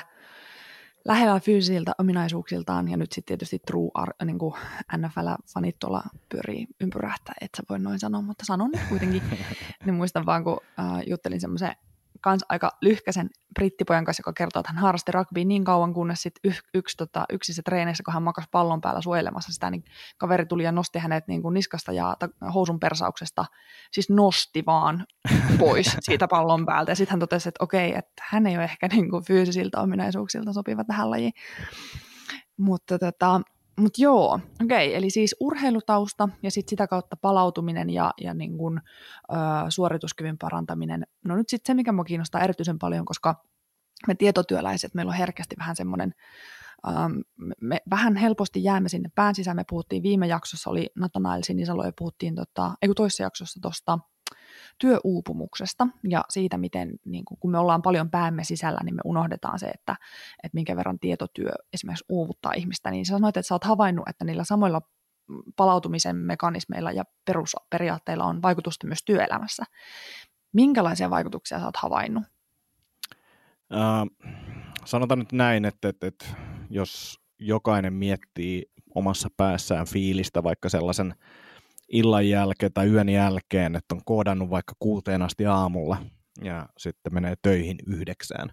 lähellä 1.04 1.40
fyysisiltä 1.40 1.92
ominaisuuksiltaan. 1.98 2.88
Ja 2.88 2.96
nyt 2.96 3.12
sitten 3.12 3.26
tietysti 3.26 3.58
True 3.66 3.90
niin 4.24 4.38
kuin 4.38 4.54
NFL-fanit 4.96 5.76
tuolla 5.80 6.02
pyörii 6.28 6.66
ympyrähtä, 6.80 7.32
et 7.40 7.50
sä 7.56 7.62
voi 7.68 7.78
noin 7.78 7.98
sanoa, 7.98 8.22
mutta 8.22 8.44
sanon 8.44 8.70
nyt 8.70 8.82
kuitenkin. 8.88 9.22
niin 9.84 9.94
muistan 9.94 10.26
vaan, 10.26 10.44
kun 10.44 10.60
äh, 10.78 11.02
juttelin 11.06 11.40
semmoisen 11.40 11.76
kans 12.24 12.44
aika 12.48 12.70
lyhkäisen 12.80 13.30
brittipojan 13.54 14.04
kanssa, 14.04 14.20
joka 14.20 14.32
kertoo, 14.32 14.60
että 14.60 14.72
hän 14.72 14.82
harrasti 14.82 15.12
rugbya 15.12 15.44
niin 15.44 15.64
kauan, 15.64 15.94
kunnes 15.94 16.22
sit 16.22 16.34
y- 16.44 16.62
yksi, 16.74 16.96
tota, 16.96 17.24
yksissä 17.32 17.62
treeneissä, 17.64 18.02
kun 18.04 18.14
hän 18.14 18.22
makasi 18.22 18.48
pallon 18.50 18.80
päällä 18.80 19.00
suojelemassa 19.00 19.52
sitä, 19.52 19.70
niin 19.70 19.84
kaveri 20.18 20.46
tuli 20.46 20.64
ja 20.64 20.72
nosti 20.72 20.98
hänet 20.98 21.28
niin 21.28 21.42
kuin 21.42 21.54
niskasta 21.54 21.92
ja 21.92 22.16
housun 22.54 22.80
persauksesta, 22.80 23.44
siis 23.92 24.10
nosti 24.10 24.62
vaan 24.66 25.06
pois 25.58 25.96
siitä 26.00 26.28
pallon 26.28 26.66
päältä. 26.66 26.92
Ja 26.92 26.96
sitten 26.96 27.12
hän 27.12 27.20
totesi, 27.20 27.48
että 27.48 27.64
okei, 27.64 27.94
että 27.94 28.22
hän 28.30 28.46
ei 28.46 28.56
ole 28.56 28.64
ehkä 28.64 28.88
niin 28.88 29.10
kuin 29.10 29.24
fyysisiltä 29.24 29.80
ominaisuuksilta 29.80 30.52
sopiva 30.52 30.84
tähän 30.84 31.10
lajiin. 31.10 31.32
Mutta 32.56 32.98
tota, 32.98 33.40
mutta 33.80 34.02
joo, 34.02 34.32
okei, 34.34 34.88
okay, 34.88 34.98
eli 34.98 35.10
siis 35.10 35.36
urheilutausta 35.40 36.28
ja 36.42 36.50
sitten 36.50 36.70
sitä 36.70 36.86
kautta 36.86 37.16
palautuminen 37.16 37.90
ja, 37.90 38.10
ja 38.20 38.34
niin 38.34 38.58
kun, 38.58 38.80
ö, 39.32 39.34
suorituskyvyn 39.68 40.38
parantaminen. 40.38 41.06
No 41.24 41.36
nyt 41.36 41.48
sitten 41.48 41.72
se, 41.72 41.74
mikä 41.74 41.92
minua 41.92 42.04
kiinnostaa 42.04 42.40
erityisen 42.40 42.78
paljon, 42.78 43.04
koska 43.04 43.44
me 44.06 44.14
tietotyöläiset, 44.14 44.94
meillä 44.94 45.10
on 45.10 45.16
herkästi 45.16 45.56
vähän 45.58 45.76
semmoinen, 45.76 46.14
me 47.60 47.80
vähän 47.90 48.16
helposti 48.16 48.64
jäämme 48.64 48.88
sinne 48.88 49.10
pään 49.14 49.34
sisään. 49.34 49.56
Me 49.56 49.64
puhuttiin 49.68 50.02
viime 50.02 50.26
jaksossa, 50.26 50.70
oli 50.70 50.90
Nathanael 50.96 51.42
Sinisalo 51.42 51.84
ja 51.84 51.92
puhuttiin, 51.98 52.34
tota, 52.34 52.74
ei 52.82 52.88
kun 52.88 52.94
toisessa 52.94 53.22
jaksossa 53.22 53.60
tuosta 53.62 53.98
työuupumuksesta 54.78 55.86
ja 56.08 56.24
siitä, 56.28 56.58
miten 56.58 56.92
niin 57.04 57.24
kun 57.40 57.50
me 57.50 57.58
ollaan 57.58 57.82
paljon 57.82 58.10
päämme 58.10 58.44
sisällä, 58.44 58.80
niin 58.84 58.94
me 58.94 59.00
unohdetaan 59.04 59.58
se, 59.58 59.66
että, 59.66 59.96
että 60.42 60.54
minkä 60.54 60.76
verran 60.76 60.98
tietotyö 60.98 61.50
esimerkiksi 61.72 62.04
uuvuttaa 62.08 62.52
ihmistä. 62.52 62.90
Niin 62.90 63.06
sä 63.06 63.10
sanoit, 63.14 63.36
että 63.36 63.48
sä 63.48 63.54
oot 63.54 63.64
havainnut, 63.64 64.08
että 64.08 64.24
niillä 64.24 64.44
samoilla 64.44 64.80
palautumisen 65.56 66.16
mekanismeilla 66.16 66.92
ja 66.92 67.04
perusperiaatteilla 67.24 68.24
on 68.24 68.42
vaikutusta 68.42 68.86
myös 68.86 69.04
työelämässä. 69.04 69.64
Minkälaisia 70.52 71.10
vaikutuksia 71.10 71.58
sä 71.58 71.64
oot 71.64 71.76
havainnut? 71.76 72.24
Äh, 73.74 74.30
sanotaan 74.84 75.18
nyt 75.18 75.32
näin, 75.32 75.64
että, 75.64 75.88
että, 75.88 76.06
että 76.06 76.26
jos 76.70 77.20
jokainen 77.38 77.92
miettii 77.92 78.70
omassa 78.94 79.28
päässään 79.36 79.86
fiilistä 79.86 80.42
vaikka 80.42 80.68
sellaisen 80.68 81.14
illan 81.94 82.28
jälkeen 82.28 82.72
tai 82.72 82.88
yön 82.88 83.08
jälkeen, 83.08 83.76
että 83.76 83.94
on 83.94 84.00
koodannut 84.04 84.50
vaikka 84.50 84.74
kuuteen 84.78 85.22
asti 85.22 85.46
aamulla 85.46 85.96
ja 86.44 86.68
sitten 86.78 87.14
menee 87.14 87.34
töihin 87.42 87.76
yhdeksään, 87.86 88.48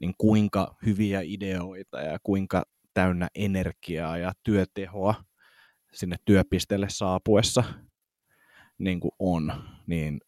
niin 0.00 0.14
kuinka 0.18 0.76
hyviä 0.86 1.20
ideoita 1.24 2.00
ja 2.00 2.18
kuinka 2.22 2.62
täynnä 2.94 3.28
energiaa 3.34 4.18
ja 4.18 4.32
työtehoa 4.42 5.14
sinne 5.92 6.16
työpisteelle 6.24 6.86
saapuessa 6.90 7.64
niin 8.78 9.00
kuin 9.00 9.12
on, 9.18 9.52
niin 9.86 10.20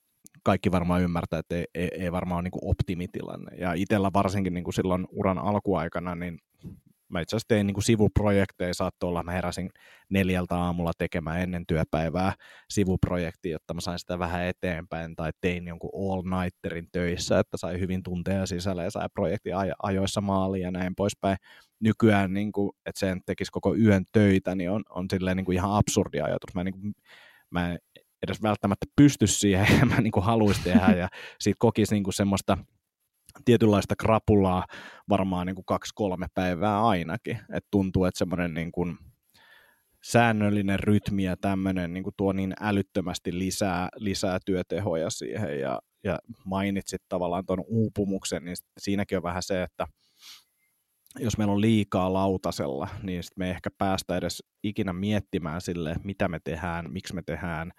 kaikki 0.43 0.71
varmaan 0.71 1.03
ymmärtää, 1.03 1.39
että 1.39 1.57
ei, 1.57 1.65
ei, 1.75 1.89
ei 1.93 2.13
varmaan 2.13 2.37
ole 2.37 2.43
niin 2.43 2.71
optimitilanne. 2.71 3.57
Ja 3.57 3.73
itsellä 3.73 4.11
varsinkin 4.15 4.55
niin 4.55 4.65
kuin 4.65 4.75
silloin 4.75 5.07
uran 5.11 5.39
alkuaikana, 5.39 6.15
niin 6.15 6.39
Mä 7.15 7.21
itse 7.21 7.37
asiassa 7.37 7.49
tein 7.49 7.67
niin 7.67 7.75
kuin 7.75 7.85
sivuprojekteja, 7.85 8.75
saattoi 8.75 9.09
olla, 9.09 9.23
mä 9.23 9.33
heräsin 9.33 9.71
neljältä 10.11 10.57
aamulla 10.57 10.93
tekemään 10.99 11.41
ennen 11.41 11.67
työpäivää 11.67 12.33
sivuprojekti, 12.71 13.51
jotta 13.51 13.75
mä 13.75 13.81
sain 13.81 13.99
sitä 13.99 14.19
vähän 14.19 14.45
eteenpäin, 14.45 15.17
tai 15.17 15.31
tein 15.41 15.67
jonkun 15.67 15.91
all-nighterin 15.95 16.89
töissä, 16.93 17.39
että 17.39 17.57
sai 17.57 17.81
hyvin 17.81 18.03
tunteja 18.03 18.47
sisällä 18.47 18.85
ja 18.85 18.91
sai 18.91 19.09
projekti 19.15 19.51
ajoissa 19.83 20.21
maaliin 20.21 20.63
ja 20.63 20.71
näin 20.71 20.95
poispäin. 20.95 21.37
Nykyään, 21.81 22.35
niin 22.35 22.53
kuin, 22.53 22.71
että 22.87 22.99
sen 22.99 23.21
tekisi 23.27 23.53
koko 23.53 23.75
yön 23.75 24.05
töitä, 24.13 24.55
niin 24.55 24.71
on, 24.71 24.83
on 24.91 25.07
silleen 25.11 25.37
niin 25.37 25.45
kuin 25.45 25.57
ihan 25.57 25.73
absurdi 25.73 26.21
ajatus. 26.21 26.55
Mä, 26.55 26.65
niin 26.65 26.81
kuin, 26.81 26.95
mä 27.51 27.73
en 27.73 27.79
edes 28.23 28.43
välttämättä 28.43 28.87
pysty 28.97 29.27
siihen, 29.27 29.79
ja 29.79 29.87
mä 29.95 30.01
niin 30.01 30.13
haluaisin 30.21 30.65
tehdä, 30.65 30.93
ja 30.93 31.09
siitä 31.41 31.57
kokisi 31.59 31.95
niin 31.95 32.05
kuin 32.05 32.15
semmoista 32.15 32.59
tietynlaista 33.45 33.97
krapulaa 33.97 34.67
varmaan 35.09 35.47
niin 35.47 35.55
kuin 35.55 35.65
kaksi-kolme 35.65 36.27
päivää 36.35 36.87
ainakin. 36.87 37.39
Et 37.53 37.65
tuntuu, 37.71 38.05
että 38.05 38.19
semmoinen 38.19 38.55
niin 38.55 38.73
kuin 38.73 38.97
säännöllinen 40.05 40.81
rytmi 40.81 41.25
ja 41.25 41.37
tämmöinen 41.37 41.93
niin 41.93 42.05
kuin 42.05 42.15
tuo 42.17 42.33
niin 42.33 42.55
älyttömästi 42.61 43.39
lisää, 43.39 43.89
lisää 43.97 44.39
työtehoja 44.47 45.11
siihen 45.11 45.61
ja, 45.61 45.81
ja 46.05 46.19
mainitsit 46.45 47.03
tavallaan 47.09 47.47
tuon 47.47 47.65
uupumuksen, 47.67 48.45
niin 48.45 48.57
siinäkin 48.79 49.19
on 49.19 49.23
vähän 49.23 49.43
se, 49.43 49.63
että 49.63 49.87
jos 51.19 51.39
meillä 51.39 51.53
on 51.53 51.61
liikaa 51.61 52.13
lautasella, 52.13 52.89
niin 53.03 53.23
sitten 53.23 53.41
me 53.43 53.47
ei 53.47 53.51
ehkä 53.51 53.71
päästä 53.79 54.17
edes 54.17 54.43
ikinä 54.63 54.93
miettimään 54.93 55.61
sille, 55.61 55.97
mitä 56.05 56.29
me 56.29 56.41
tehdään, 56.45 56.93
miksi 56.93 57.15
me 57.15 57.23
tehdään, 57.23 57.73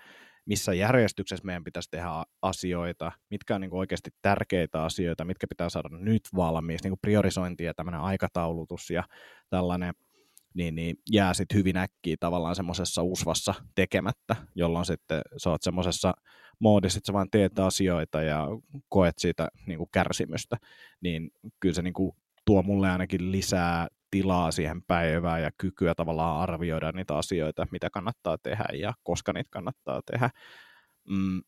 missä 0.46 0.74
järjestyksessä 0.74 1.46
meidän 1.46 1.64
pitäisi 1.64 1.92
tehdä 1.92 2.10
asioita, 2.42 3.12
mitkä 3.30 3.56
on 3.56 3.62
niin 3.62 3.70
kuin 3.70 3.80
oikeasti 3.80 4.10
tärkeitä 4.22 4.84
asioita, 4.84 5.26
mitkä 5.26 5.48
pitää 5.48 5.70
saada 5.70 5.90
nyt 5.90 6.22
valmiiksi, 6.36 6.84
niin 6.84 6.92
kuin 6.92 7.00
priorisointi 7.02 7.64
ja 7.64 7.74
tämmöinen 7.74 8.02
aikataulutus 8.02 8.90
ja 8.90 9.04
tällainen, 9.50 9.94
niin, 10.54 10.76
niin 10.76 10.96
jää 11.12 11.34
sitten 11.34 11.58
hyvin 11.58 11.78
äkkiä 11.78 12.16
tavallaan 12.20 12.56
semmoisessa 12.56 13.04
usvassa 13.04 13.54
tekemättä, 13.76 14.36
jolloin 14.56 14.86
sitten 14.86 15.22
sä 15.38 15.50
oot 15.50 15.64
semmoisessa 15.64 16.14
moodissa, 16.60 16.98
että 16.98 17.08
sä 17.08 17.14
vaan 17.14 17.30
teet 17.32 17.60
asioita 17.60 18.22
ja 18.22 18.48
koet 18.90 19.18
siitä 19.18 19.48
niin 19.68 19.78
kuin 19.78 19.90
kärsimystä, 19.94 20.58
niin 21.02 21.32
kyllä 21.60 21.76
se 21.76 21.82
niin 21.82 21.94
kuin 21.94 22.12
tuo 22.46 22.64
mulle 22.64 22.92
ainakin 22.92 23.32
lisää 23.32 23.88
tilaa 24.12 24.52
siihen 24.52 24.84
päivään 24.84 25.41
ja 25.41 25.52
kykyä 25.58 25.96
tavallaan 25.96 26.41
arvioida 26.41 26.91
niitä 26.91 27.18
asioita, 27.18 27.68
mitä 27.72 27.89
kannattaa 27.89 28.38
tehdä 28.44 28.65
ja 28.74 28.94
koska 29.04 29.34
niitä 29.34 29.50
kannattaa 29.52 30.02
tehdä. 30.12 30.30
Mm, 31.10 31.41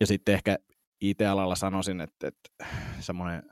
ja 0.00 0.06
sitten 0.06 0.34
ehkä 0.34 0.56
IT-alalla 1.00 1.54
sanoisin, 1.54 2.00
että, 2.00 2.28
että 2.28 2.74
semmoinen 3.00 3.42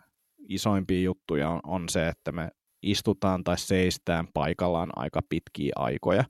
isoimpia 0.49 1.01
juttuja 1.01 1.51
on, 1.51 1.61
on 1.65 1.89
se, 1.89 2.09
että 2.09 2.33
me 2.33 2.51
istutaan 2.83 3.45
tai 3.45 3.59
seistään 3.59 4.29
paikallaan 4.35 4.91
aika 4.97 5.21
pitkiä 5.29 5.73
aikoja, 5.77 6.25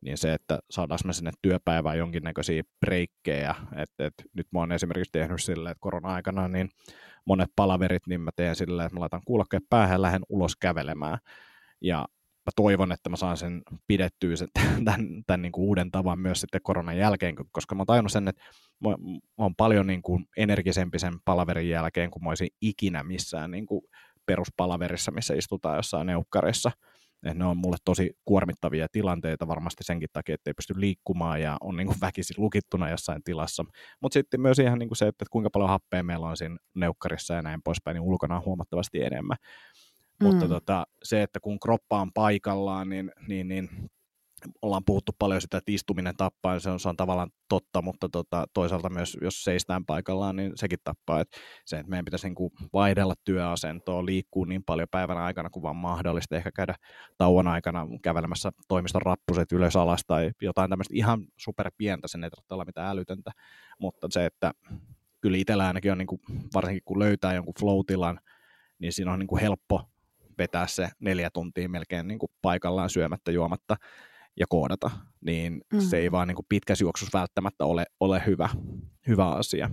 niin 0.00 0.18
se, 0.18 0.34
että 0.34 0.58
saadaan 0.70 0.98
me 1.04 1.12
sinne 1.12 1.30
työpäivään 1.42 1.98
jonkinnäköisiä 1.98 2.62
breikkejä, 2.80 3.54
että, 3.76 4.06
että 4.06 4.22
nyt 4.32 4.46
mä 4.52 4.58
oon 4.58 4.72
esimerkiksi 4.72 5.12
tehnyt 5.12 5.42
silleen, 5.42 5.70
että 5.70 5.80
korona-aikana 5.80 6.48
niin 6.48 6.68
monet 7.24 7.50
palaverit, 7.56 8.06
niin 8.06 8.20
mä 8.20 8.30
teen 8.36 8.56
silleen, 8.56 8.86
että 8.86 8.96
mä 8.96 9.00
laitan 9.00 9.22
kuulokkeet 9.24 9.62
päähän 9.70 9.94
ja 9.94 10.02
lähden 10.02 10.22
ulos 10.28 10.56
kävelemään, 10.56 11.18
ja 11.80 12.06
mä 12.46 12.50
toivon, 12.56 12.92
että 12.92 13.10
mä 13.10 13.16
saan 13.16 13.36
sen 13.36 13.62
pidettyä 13.86 14.36
sen, 14.36 14.48
tämän, 14.84 15.24
tämän 15.26 15.42
niin 15.42 15.52
kuin 15.52 15.64
uuden 15.64 15.90
tavan 15.90 16.18
myös 16.18 16.40
sitten 16.40 16.60
koronan 16.62 16.98
jälkeen, 16.98 17.34
koska 17.52 17.74
mä 17.74 17.80
oon 17.80 17.86
tajunnut 17.86 18.12
sen, 18.12 18.28
että 18.28 18.42
mä, 18.80 18.88
mä 18.90 19.44
oon 19.44 19.54
paljon 19.54 19.86
niin 19.86 20.02
kuin 20.02 20.24
energisempi 20.36 20.98
sen 20.98 21.14
palaverin 21.24 21.68
jälkeen, 21.68 22.10
kuin 22.10 22.24
mä 22.24 22.30
olisin 22.30 22.48
ikinä 22.60 23.02
missään 23.02 23.50
niin 23.50 23.66
kuin 23.66 23.82
peruspalaverissa, 24.26 25.12
missä 25.12 25.34
istutaan 25.34 25.76
jossain 25.76 26.06
neukkarissa. 26.06 26.70
Et 27.26 27.36
ne 27.36 27.44
on 27.44 27.56
mulle 27.56 27.76
tosi 27.84 28.10
kuormittavia 28.24 28.86
tilanteita 28.92 29.48
varmasti 29.48 29.84
senkin 29.84 30.08
takia, 30.12 30.34
että 30.34 30.50
ei 30.50 30.54
pysty 30.54 30.74
liikkumaan 30.76 31.42
ja 31.42 31.56
on 31.60 31.76
niin 31.76 31.86
kuin 31.86 32.00
väkisin 32.00 32.36
lukittuna 32.38 32.90
jossain 32.90 33.22
tilassa. 33.22 33.64
Mutta 34.00 34.14
sitten 34.14 34.40
myös 34.40 34.58
ihan 34.58 34.78
niin 34.78 34.88
kuin 34.88 34.96
se, 34.96 35.06
että 35.06 35.24
kuinka 35.30 35.50
paljon 35.50 35.68
happea 35.70 36.02
meillä 36.02 36.26
on 36.26 36.36
siinä 36.36 36.56
neukkarissa 36.74 37.34
ja 37.34 37.42
näin 37.42 37.62
poispäin, 37.64 37.94
niin 37.94 38.02
ulkona 38.02 38.36
on 38.36 38.44
huomattavasti 38.44 39.02
enemmän. 39.02 39.36
Mm. 40.20 40.26
Mutta 40.26 40.48
tota, 40.48 40.86
se, 41.02 41.22
että 41.22 41.40
kun 41.40 41.60
kroppa 41.60 42.00
on 42.00 42.12
paikallaan, 42.12 42.88
niin, 42.88 43.12
niin, 43.28 43.48
niin 43.48 43.68
ollaan 44.62 44.84
puhuttu 44.86 45.12
paljon 45.18 45.40
sitä, 45.40 45.58
että 45.58 45.72
istuminen 45.72 46.16
tappaa, 46.16 46.58
se 46.58 46.70
on, 46.70 46.80
se 46.80 46.88
on 46.88 46.96
tavallaan 46.96 47.30
totta, 47.48 47.82
mutta 47.82 48.08
tota, 48.08 48.44
toisaalta 48.54 48.90
myös, 48.90 49.16
jos 49.20 49.44
seistään 49.44 49.86
paikallaan, 49.86 50.36
niin 50.36 50.52
sekin 50.54 50.78
tappaa. 50.84 51.20
Et 51.20 51.28
se, 51.64 51.76
että 51.76 51.90
meidän 51.90 52.04
pitäisi 52.04 52.28
niin 52.28 52.50
vaihdella 52.72 53.14
työasentoa, 53.24 54.06
liikkuu 54.06 54.44
niin 54.44 54.64
paljon 54.64 54.88
päivän 54.90 55.18
aikana 55.18 55.50
kuin 55.50 55.62
vaan 55.62 55.76
mahdollista, 55.76 56.36
ehkä 56.36 56.52
käydä 56.52 56.74
tauon 57.18 57.48
aikana 57.48 57.86
kävelemässä 58.02 58.50
toimiston 58.68 59.02
rappuset 59.02 59.52
ylös 59.52 59.76
alas 59.76 60.02
tai 60.06 60.30
jotain 60.42 60.70
tämmöistä 60.70 60.94
ihan 60.96 61.26
superpientä, 61.36 62.08
sen 62.08 62.24
ei 62.24 62.30
tarvitse 62.30 62.54
olla 62.54 62.64
mitään 62.64 62.90
älytöntä, 62.90 63.30
mutta 63.80 64.06
se, 64.10 64.26
että 64.26 64.52
kyllä 65.20 65.36
itsellä 65.36 65.66
ainakin 65.66 65.92
on, 65.92 65.98
niin 65.98 66.06
kuin, 66.06 66.20
varsinkin 66.54 66.82
kun 66.84 66.98
löytää 66.98 67.34
jonkun 67.34 67.54
flow 67.60 67.80
niin 68.78 68.92
siinä 68.92 69.12
on 69.12 69.18
niin 69.18 69.26
kuin 69.26 69.40
helppo 69.40 69.88
vetää 70.38 70.66
se 70.66 70.88
neljä 71.00 71.30
tuntia 71.32 71.68
melkein 71.68 72.08
niin 72.08 72.18
kuin 72.18 72.30
paikallaan 72.42 72.90
syömättä, 72.90 73.30
juomatta 73.30 73.76
ja 74.40 74.46
koodata, 74.48 74.90
niin 75.20 75.60
mm. 75.72 75.80
se 75.80 75.98
ei 75.98 76.12
vaan 76.12 76.28
niin 76.28 76.36
kuin 76.36 76.46
pitkässä 76.48 76.84
juoksussa 76.84 77.18
välttämättä 77.18 77.64
ole, 77.64 77.84
ole 78.00 78.22
hyvä, 78.26 78.48
hyvä 79.08 79.28
asia. 79.30 79.70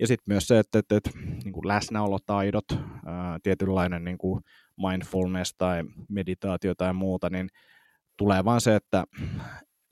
Ja 0.00 0.06
sitten 0.06 0.32
myös 0.34 0.48
se, 0.48 0.58
että, 0.58 0.78
että, 0.78 0.96
että 0.96 1.10
niin 1.44 1.52
kuin 1.52 1.68
läsnäolotaidot, 1.68 2.64
ää, 3.06 3.38
tietynlainen 3.42 4.04
niin 4.04 4.18
kuin 4.18 4.40
mindfulness 4.76 5.54
tai 5.58 5.82
meditaatio 6.08 6.74
tai 6.74 6.92
muuta, 6.92 7.30
niin 7.30 7.48
tulee 8.16 8.44
vaan 8.44 8.60
se, 8.60 8.76
että 8.76 9.04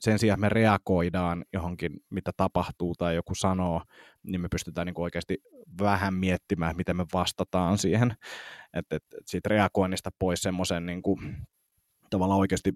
sen 0.01 0.19
sijaan, 0.19 0.37
että 0.37 0.41
me 0.41 0.49
reagoidaan 0.49 1.45
johonkin, 1.53 1.91
mitä 2.09 2.31
tapahtuu 2.37 2.95
tai 2.95 3.15
joku 3.15 3.35
sanoo, 3.35 3.81
niin 4.23 4.41
me 4.41 4.47
pystytään 4.51 4.85
niin 4.87 4.93
kuin 4.93 5.03
oikeasti 5.03 5.37
vähän 5.81 6.13
miettimään, 6.13 6.75
miten 6.75 6.97
me 6.97 7.05
vastataan 7.13 7.77
siihen. 7.77 8.13
Että 8.73 8.95
et, 8.95 9.03
et 9.17 9.27
siitä 9.27 9.49
reagoinnista 9.49 10.09
pois 10.19 10.41
semmoisen 10.41 10.85
niin 10.85 11.01
tavallaan 12.09 12.39
oikeasti 12.39 12.73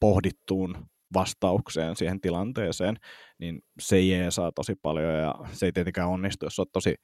pohdittuun 0.00 0.86
vastaukseen 1.14 1.96
siihen 1.96 2.20
tilanteeseen, 2.20 2.96
niin 3.38 3.62
se 3.78 3.96
saa 4.30 4.52
tosi 4.52 4.74
paljon 4.82 5.14
ja 5.14 5.34
se 5.52 5.66
ei 5.66 5.72
tietenkään 5.72 6.08
onnistu, 6.08 6.46
jos 6.46 6.58
olet 6.58 6.72
tosi 6.72 6.94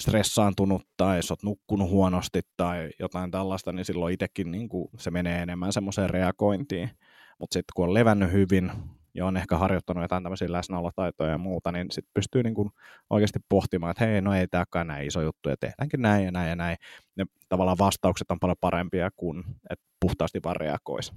stressaantunut 0.00 0.82
tai 0.96 1.18
jos 1.18 1.30
olet 1.30 1.42
nukkunut 1.42 1.90
huonosti 1.90 2.40
tai 2.56 2.90
jotain 3.00 3.30
tällaista, 3.30 3.72
niin 3.72 3.84
silloin 3.84 4.14
itsekin 4.14 4.50
niin 4.50 4.68
kuin, 4.68 4.88
se 4.98 5.10
menee 5.10 5.42
enemmän 5.42 5.72
semmoiseen 5.72 6.10
reagointiin. 6.10 6.90
Mutta 7.38 7.54
sitten 7.54 7.72
kun 7.76 7.84
on 7.84 7.94
levännyt 7.94 8.32
hyvin 8.32 8.72
ja 9.14 9.26
on 9.26 9.36
ehkä 9.36 9.56
harjoittanut 9.56 10.04
jotain 10.04 10.22
tämmöisiä 10.22 10.52
läsnäolotaitoja 10.52 11.30
ja 11.30 11.38
muuta, 11.38 11.72
niin 11.72 11.86
sitten 11.90 12.10
pystyy 12.14 12.42
niin 12.42 12.54
kuin 12.54 12.70
oikeasti 13.10 13.38
pohtimaan, 13.48 13.90
että 13.90 14.06
hei, 14.06 14.20
no 14.20 14.34
ei 14.34 14.46
tämäkään 14.46 14.86
näin 14.86 15.06
iso 15.06 15.22
juttu, 15.22 15.48
ja 15.48 15.56
tehdäänkin 15.56 16.02
näin 16.02 16.24
ja 16.24 16.32
näin 16.32 16.48
ja 16.48 16.56
näin. 16.56 16.76
Ja 17.16 17.26
tavallaan 17.48 17.78
vastaukset 17.78 18.30
on 18.30 18.40
paljon 18.40 18.56
parempia 18.60 19.10
kuin, 19.16 19.44
että 19.70 19.84
puhtaasti 20.00 20.40
vaan 20.44 20.56
reagoisi. 20.56 21.12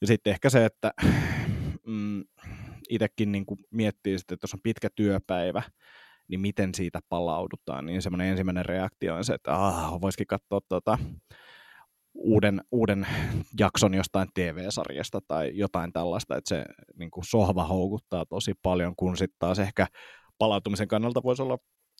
Ja 0.00 0.06
sitten 0.06 0.30
ehkä 0.30 0.50
se, 0.50 0.64
että 0.64 0.92
mm, 1.86 2.24
itsekin 2.88 3.32
niin 3.32 3.46
kuin 3.46 3.60
miettii 3.70 4.18
sitten, 4.18 4.34
että 4.34 4.44
jos 4.44 4.54
on 4.54 4.60
pitkä 4.62 4.88
työpäivä, 4.96 5.62
niin 6.28 6.40
miten 6.40 6.74
siitä 6.74 7.00
palaudutaan, 7.08 7.86
niin 7.86 8.02
semmoinen 8.02 8.28
ensimmäinen 8.28 8.66
reaktio 8.66 9.14
on 9.14 9.24
se, 9.24 9.34
että 9.34 9.54
ah, 9.54 10.00
voisikin 10.00 10.26
katsoa 10.26 10.60
tuota, 10.68 10.98
uuden, 12.14 12.60
uuden 12.72 13.06
jakson 13.58 13.94
jostain 13.94 14.28
TV-sarjasta 14.34 15.20
tai 15.28 15.50
jotain 15.54 15.92
tällaista, 15.92 16.36
että 16.36 16.48
se 16.48 16.64
niin 16.98 17.10
kuin 17.10 17.24
sohva 17.24 17.64
houkuttaa 17.64 18.26
tosi 18.26 18.54
paljon, 18.62 18.96
kun 18.96 19.16
sitten 19.16 19.36
taas 19.38 19.58
ehkä 19.58 19.86
palautumisen 20.38 20.88
kannalta 20.88 21.22
voisi 21.22 21.42
olla 21.42 21.58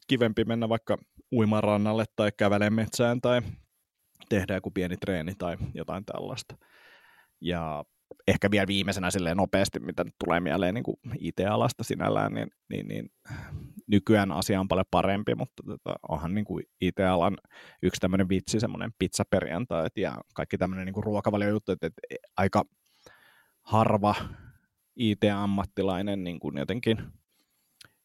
kivempi 0.09 0.44
mennä 0.44 0.68
vaikka 0.68 0.98
uimarannalle 1.33 2.05
tai 2.16 2.31
kävelee 2.37 2.70
metsään 2.70 3.20
tai 3.20 3.42
tehdä 4.29 4.55
joku 4.55 4.70
pieni 4.70 4.96
treeni 4.96 5.33
tai 5.38 5.57
jotain 5.75 6.05
tällaista. 6.05 6.57
Ja 7.40 7.85
ehkä 8.29 8.51
vielä 8.51 8.66
viimeisenä 8.66 9.11
silleen 9.11 9.37
nopeasti, 9.37 9.81
mitä 9.81 10.05
nyt 10.05 10.14
tulee 10.25 10.40
mieleen 10.40 10.75
niin 10.75 10.85
kuin 10.85 10.96
IT-alasta 11.18 11.85
sinällään, 11.85 12.35
niin, 12.35 12.48
niin, 12.68 12.88
niin 12.88 13.11
nykyään 13.87 14.33
asia 14.33 14.61
on 14.61 14.68
paljon 14.68 14.87
parempi, 14.90 15.35
mutta 15.35 15.62
tota, 15.66 15.95
onhan 16.09 16.35
niin 16.35 16.45
kuin 16.45 16.64
IT-alan 16.81 17.37
yksi 17.83 18.01
tämmöinen 18.01 18.29
vitsi, 18.29 18.61
semmoinen 18.61 18.90
pizzaperjantai 18.99 19.87
ja 19.97 20.16
kaikki 20.35 20.59
tämmöinen 20.59 20.87
niin 20.87 21.05
ruokavaliojuttu, 21.05 21.73
että, 21.73 21.87
että 21.87 22.01
aika 22.37 22.64
harva 23.62 24.14
IT-ammattilainen 24.97 26.25
niin 26.25 26.40
kuin 26.40 26.59
jotenkin 26.59 26.99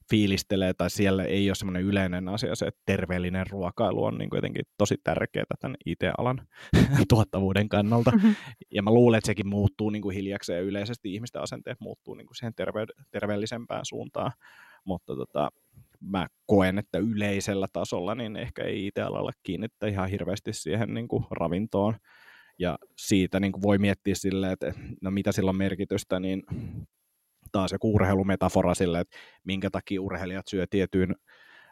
fiilistelee, 0.10 0.74
tai 0.74 0.90
siellä 0.90 1.24
ei 1.24 1.50
ole 1.50 1.56
semmoinen 1.56 1.84
yleinen 1.84 2.30
asia 2.30 2.56
se, 2.56 2.66
että 2.66 2.82
terveellinen 2.86 3.48
ruokailu 3.50 4.04
on 4.04 4.18
niin 4.18 4.30
jotenkin 4.34 4.66
tosi 4.78 4.96
tärkeää 5.04 5.46
tämän 5.60 5.78
IT-alan 5.86 6.48
tuottavuuden 7.10 7.70
kannalta. 7.70 8.12
Mm-hmm. 8.12 8.36
Ja 8.72 8.84
mä 8.84 8.92
luulen, 8.92 9.18
että 9.18 9.26
sekin 9.26 9.48
muuttuu 9.48 9.90
niin 9.90 10.02
kuin 10.02 10.16
hiljakseen 10.16 10.58
ja 10.58 10.64
yleisesti 10.64 11.14
ihmisten 11.14 11.42
asenteet 11.42 11.80
muuttuu 11.80 12.14
niin 12.14 12.28
kuin 12.28 12.36
siihen 12.36 12.54
terve- 12.54 13.06
terveellisempään 13.12 13.86
suuntaan. 13.86 14.32
Mutta 14.86 15.16
tota, 15.16 15.50
mä 16.02 16.28
koen, 16.46 16.78
että 16.78 16.98
yleisellä 16.98 17.68
tasolla 17.74 18.16
niin 18.16 18.36
ehkä 18.36 18.64
ei 18.64 18.88
IT-alalla 18.88 19.32
kiinnittää 19.44 19.90
ihan 19.90 20.10
hirveästi 20.10 20.54
siihen 20.54 20.94
niin 20.94 21.08
kuin 21.08 21.26
ravintoon. 21.32 21.96
Ja 22.60 22.78
siitä 22.98 23.40
niin 23.40 23.52
kuin 23.52 23.62
voi 23.62 23.78
miettiä 23.78 24.16
silleen, 24.16 24.54
että 24.54 24.74
no 25.02 25.12
mitä 25.12 25.32
sillä 25.32 25.50
on 25.50 25.58
merkitystä, 25.58 26.20
niin 26.20 26.44
taas 27.52 27.72
joku 27.72 27.96
urheilumetafora 27.96 28.74
sille, 28.76 29.00
että 29.00 29.18
minkä 29.44 29.70
takia 29.70 30.02
urheilijat 30.02 30.48
syö 30.48 30.66
tietyn 30.70 31.16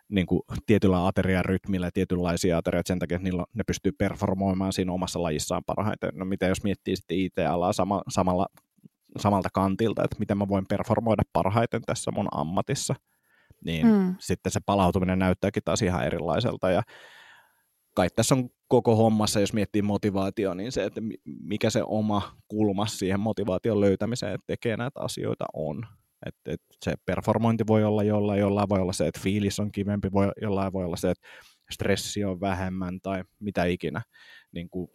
niin 0.10 0.28
kuin 0.28 0.42
tietyllä 0.66 1.08
ateriarytmillä 1.08 1.92
tietynlaisia 1.94 2.58
aterioita 2.58 2.88
sen 2.88 3.00
takia, 3.00 3.16
että 3.16 3.24
niillä, 3.24 3.46
ne 3.54 3.64
pystyy 3.68 3.92
performoimaan 3.92 4.74
siinä 4.74 4.92
omassa 4.92 5.22
lajissaan 5.22 5.64
parhaiten. 5.66 6.10
No 6.14 6.26
mitä 6.26 6.46
jos 6.46 6.64
miettii 6.64 6.96
sitten 6.96 7.18
IT-alaa 7.18 7.74
sama, 7.74 8.02
samalla, 8.10 8.48
samalta 9.20 9.50
kantilta, 9.54 10.04
että 10.04 10.16
miten 10.20 10.38
mä 10.38 10.48
voin 10.48 10.66
performoida 10.70 11.24
parhaiten 11.34 11.82
tässä 11.82 12.12
mun 12.12 12.28
ammatissa, 12.32 12.96
niin 13.66 13.88
mm. 13.88 14.16
sitten 14.20 14.52
se 14.52 14.60
palautuminen 14.66 15.20
näyttääkin 15.20 15.64
taas 15.66 15.82
ihan 15.82 16.06
erilaiselta 16.06 16.70
ja 16.70 16.84
kai 17.96 18.08
tässä 18.16 18.36
on 18.36 18.50
koko 18.68 18.96
hommassa, 18.96 19.40
jos 19.40 19.54
miettii 19.54 19.82
motivaatio, 19.82 20.54
niin 20.54 20.72
se, 20.72 20.84
että 20.84 21.02
mikä 21.26 21.70
se 21.70 21.84
oma 21.86 22.38
kulma 22.48 22.86
siihen 22.86 23.20
motivaation 23.20 23.82
löytämiseen, 23.82 24.34
että 24.34 24.48
tekee 24.48 24.78
näitä 24.78 25.00
asioita 25.00 25.46
on. 25.54 25.86
Että 26.26 26.52
et 26.52 26.62
se 26.86 26.94
performointi 27.06 27.64
voi 27.68 27.84
olla 27.84 28.04
jollain, 28.04 28.40
jollain 28.40 28.70
voi 28.70 28.80
olla 28.80 28.94
se, 28.94 29.08
että 29.08 29.20
fiilis 29.24 29.60
on 29.60 29.72
kivempi, 29.72 30.12
voi, 30.12 30.32
jollain 30.42 30.74
voi 30.74 30.86
olla 30.86 30.96
se, 30.96 31.12
että 31.12 31.28
stressi 31.72 32.24
on 32.24 32.42
vähemmän 32.42 33.00
tai 33.04 33.24
mitä 33.40 33.66
ikinä. 33.66 34.02
Niin 34.52 34.70
kuin, 34.70 34.88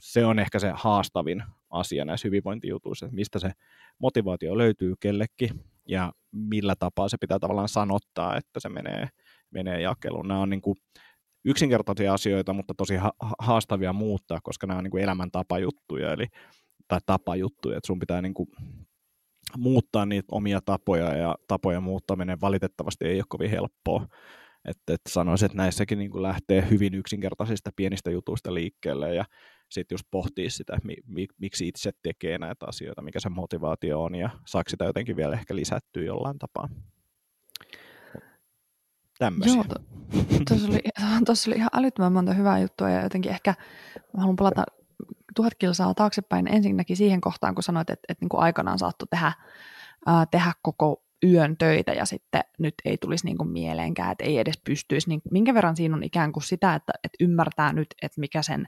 se 0.00 0.24
on 0.24 0.38
ehkä 0.38 0.58
se 0.58 0.72
haastavin 0.74 1.42
asia 1.70 2.04
näissä 2.04 2.28
hyvinvointijutuissa, 2.28 3.06
että 3.06 3.16
mistä 3.16 3.38
se 3.38 3.50
motivaatio 3.98 4.58
löytyy 4.58 4.94
kellekin 5.00 5.50
ja 5.88 6.12
millä 6.32 6.74
tapaa 6.78 7.08
se 7.08 7.16
pitää 7.20 7.38
tavallaan 7.38 7.68
sanottaa, 7.68 8.36
että 8.36 8.60
se 8.60 8.68
menee, 8.68 9.08
menee 9.50 9.80
jakeluun. 9.80 10.28
Nämä 10.28 10.40
on 10.40 10.50
niin 10.50 10.62
kuin, 10.62 10.76
yksinkertaisia 11.44 12.14
asioita, 12.14 12.52
mutta 12.52 12.74
tosi 12.76 12.94
haastavia 13.38 13.92
muuttaa, 13.92 14.38
koska 14.42 14.66
nämä 14.66 14.78
on 14.78 14.84
niin 14.84 14.90
kuin 14.90 15.02
elämäntapajuttuja, 15.02 16.12
eli, 16.12 16.26
tai 16.88 17.00
tapajuttuja, 17.06 17.76
että 17.76 17.86
sun 17.86 17.98
pitää 17.98 18.22
niin 18.22 18.34
kuin 18.34 18.48
muuttaa 19.56 20.06
niitä 20.06 20.28
omia 20.32 20.60
tapoja, 20.60 21.16
ja 21.16 21.34
tapoja 21.48 21.80
muuttaminen 21.80 22.40
valitettavasti 22.40 23.04
ei 23.04 23.18
ole 23.18 23.24
kovin 23.28 23.50
helppoa. 23.50 24.06
Että 24.64 24.94
et 24.94 25.00
sanoisin, 25.08 25.46
että 25.46 25.56
näissäkin 25.56 25.98
niin 25.98 26.10
kuin 26.10 26.22
lähtee 26.22 26.70
hyvin 26.70 26.94
yksinkertaisista 26.94 27.70
pienistä 27.76 28.10
jutuista 28.10 28.54
liikkeelle, 28.54 29.14
ja 29.14 29.24
sitten 29.68 29.94
just 29.94 30.06
pohtii 30.10 30.50
sitä, 30.50 30.78
mi, 30.84 30.96
mi, 31.06 31.26
miksi 31.38 31.68
itse 31.68 31.90
tekee 32.02 32.38
näitä 32.38 32.66
asioita, 32.66 33.02
mikä 33.02 33.20
se 33.20 33.28
motivaatio 33.28 34.02
on, 34.02 34.14
ja 34.14 34.30
saako 34.46 34.70
sitä 34.70 34.84
jotenkin 34.84 35.16
vielä 35.16 35.34
ehkä 35.34 35.56
lisättyä 35.56 36.04
jollain 36.04 36.38
tapaa 36.38 36.68
tämmöisiä. 39.18 39.54
Joo, 39.54 39.64
tuossa 40.48 40.68
oli, 40.68 40.82
oli 41.46 41.56
ihan 41.56 41.70
älyttömän 41.72 42.12
monta 42.12 42.32
hyvää 42.32 42.58
juttua 42.58 42.90
ja 42.90 43.02
jotenkin 43.02 43.32
ehkä 43.32 43.54
haluan 44.16 44.36
palata 44.36 44.64
tuhat 45.36 45.54
kilsaa 45.54 45.94
taaksepäin 45.94 46.54
ensinnäkin 46.54 46.96
siihen 46.96 47.20
kohtaan, 47.20 47.54
kun 47.54 47.62
sanoit, 47.62 47.90
että, 47.90 48.04
että 48.08 48.22
niin 48.22 48.28
kuin 48.28 48.40
aikanaan 48.40 48.78
saattoi 48.78 49.08
tehdä, 49.10 49.32
ää, 50.06 50.26
tehdä 50.26 50.52
koko 50.62 51.02
yön 51.24 51.56
töitä 51.56 51.92
ja 51.92 52.04
sitten 52.04 52.44
nyt 52.58 52.74
ei 52.84 52.98
tulisi 52.98 53.24
niin 53.24 53.38
kuin 53.38 53.48
mieleenkään, 53.48 54.12
että 54.12 54.24
ei 54.24 54.38
edes 54.38 54.60
pystyisi, 54.64 55.08
niin 55.08 55.22
minkä 55.30 55.54
verran 55.54 55.76
siinä 55.76 55.96
on 55.96 56.02
ikään 56.02 56.32
kuin 56.32 56.42
sitä, 56.42 56.74
että, 56.74 56.92
että 57.04 57.24
ymmärtää 57.24 57.72
nyt, 57.72 57.88
että 58.02 58.20
mikä 58.20 58.42
sen 58.42 58.66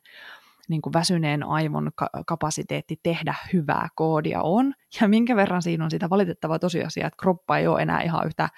niin 0.69 0.83
kuin 0.83 0.93
väsyneen 0.93 1.43
aivon 1.43 1.91
ka- 1.95 2.11
kapasiteetti 2.27 3.01
tehdä 3.03 3.35
hyvää 3.53 3.89
koodia 3.95 4.43
on, 4.43 4.75
ja 5.01 5.09
minkä 5.09 5.37
verran 5.37 5.63
siinä 5.63 5.85
on 5.85 5.91
sitä 5.91 6.11
valitettavaa 6.11 6.59
tosiasiaa, 6.59 7.07
että 7.07 7.21
kroppa 7.21 7.59
ei 7.59 7.67
ole 7.67 7.83
enää 7.83 8.03
ihan 8.03 8.27
yhtä, 8.27 8.49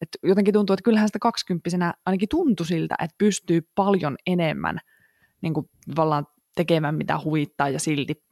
että 0.00 0.18
jotenkin 0.22 0.54
tuntuu, 0.54 0.74
että 0.74 0.84
kyllähän 0.84 1.08
sitä 1.08 1.18
kaksikymppisenä 1.18 1.94
ainakin 2.06 2.28
tuntui 2.28 2.66
siltä, 2.66 2.94
että 3.02 3.14
pystyy 3.18 3.68
paljon 3.74 4.16
enemmän 4.26 4.78
niin 5.42 5.54
kuin 5.54 5.68
tekemään 6.54 6.94
mitä 6.94 7.18
huvittaa 7.24 7.68
ja 7.68 7.80
silti 7.80 8.24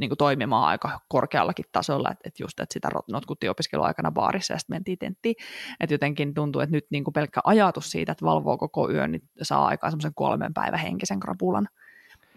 niin 0.00 0.10
kuin 0.10 0.18
toimimaan 0.18 0.68
aika 0.68 1.00
korkeallakin 1.08 1.64
tasolla, 1.72 2.10
että, 2.10 2.22
että 2.24 2.42
just, 2.42 2.60
että 2.60 2.72
sitä 2.72 2.88
notkuttiin 3.10 3.50
opiskeluaikana 3.50 4.12
baarissa 4.12 4.54
ja 4.54 4.58
sitten 4.58 4.74
mentiin 4.74 4.98
tenttiin, 4.98 5.34
että 5.80 5.94
jotenkin 5.94 6.34
tuntuu, 6.34 6.62
että 6.62 6.76
nyt 6.76 6.86
niin 6.90 7.04
kuin 7.04 7.12
pelkkä 7.12 7.40
ajatus 7.44 7.90
siitä, 7.90 8.12
että 8.12 8.24
valvoo 8.24 8.58
koko 8.58 8.90
yön, 8.90 9.12
niin 9.12 9.22
saa 9.42 9.66
aikaan 9.66 9.90
semmoisen 9.90 10.14
kolmen 10.14 10.54
päivän 10.54 10.80
henkisen 10.80 11.20
krapulan, 11.20 11.68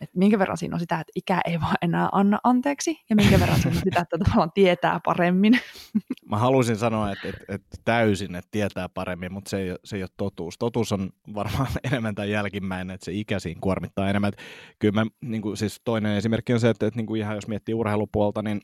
että 0.02 0.20
minkä 0.20 0.40
verran 0.40 0.58
siinä 0.58 0.76
on 0.76 0.80
sitä, 0.80 1.00
että 1.00 1.12
ikä 1.16 1.42
ei 1.46 1.62
vaan 1.62 1.76
enää 1.82 2.10
anna 2.12 2.40
anteeksi, 2.44 3.00
ja 3.10 3.16
minkä 3.16 3.40
verran 3.40 3.60
siinä 3.60 3.78
on 3.78 3.84
sitä, 3.84 4.02
että 4.02 4.18
tavallaan 4.18 4.52
tietää 4.52 5.00
paremmin. 5.06 5.60
Mä 6.32 6.38
haluaisin 6.38 6.78
sanoa, 6.78 7.12
että, 7.12 7.28
että, 7.30 7.46
että 7.48 7.78
täysin, 7.86 8.36
että 8.36 8.50
tietää 8.52 8.90
paremmin, 8.90 9.34
mutta 9.34 9.50
se 9.50 9.58
ei, 9.58 9.76
se 9.84 9.96
ei 9.96 10.04
ole 10.04 10.10
totuus. 10.18 10.58
Totuus 10.58 10.92
on 10.92 11.10
varmaan 11.34 11.68
enemmän 11.92 12.16
tai 12.16 12.32
jälkimmäinen, 12.32 12.94
että 12.94 13.06
se 13.06 13.12
ikäisiin 13.12 13.62
kuormittaa 13.62 14.10
enemmän. 14.10 14.30
Että 14.30 14.44
kyllä 14.80 15.04
mä, 15.04 15.06
niin 15.22 15.42
kuin, 15.42 15.58
siis 15.58 15.82
toinen 15.84 16.18
esimerkki 16.18 16.54
on 16.54 16.60
se, 16.60 16.70
että, 16.70 16.88
että 16.88 16.98
niin 16.98 17.08
kuin 17.08 17.22
ihan 17.22 17.36
jos 17.36 17.48
miettii 17.48 17.76
urheilupuolta, 17.76 18.42
niin 18.42 18.62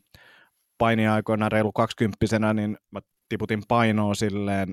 painiaikoina 0.77 1.49
reilu 1.49 1.71
kaksikymppisenä, 1.71 2.53
niin 2.53 2.77
mä 2.91 2.99
tiputin 3.29 3.61
painoa 3.67 4.13
silleen 4.13 4.71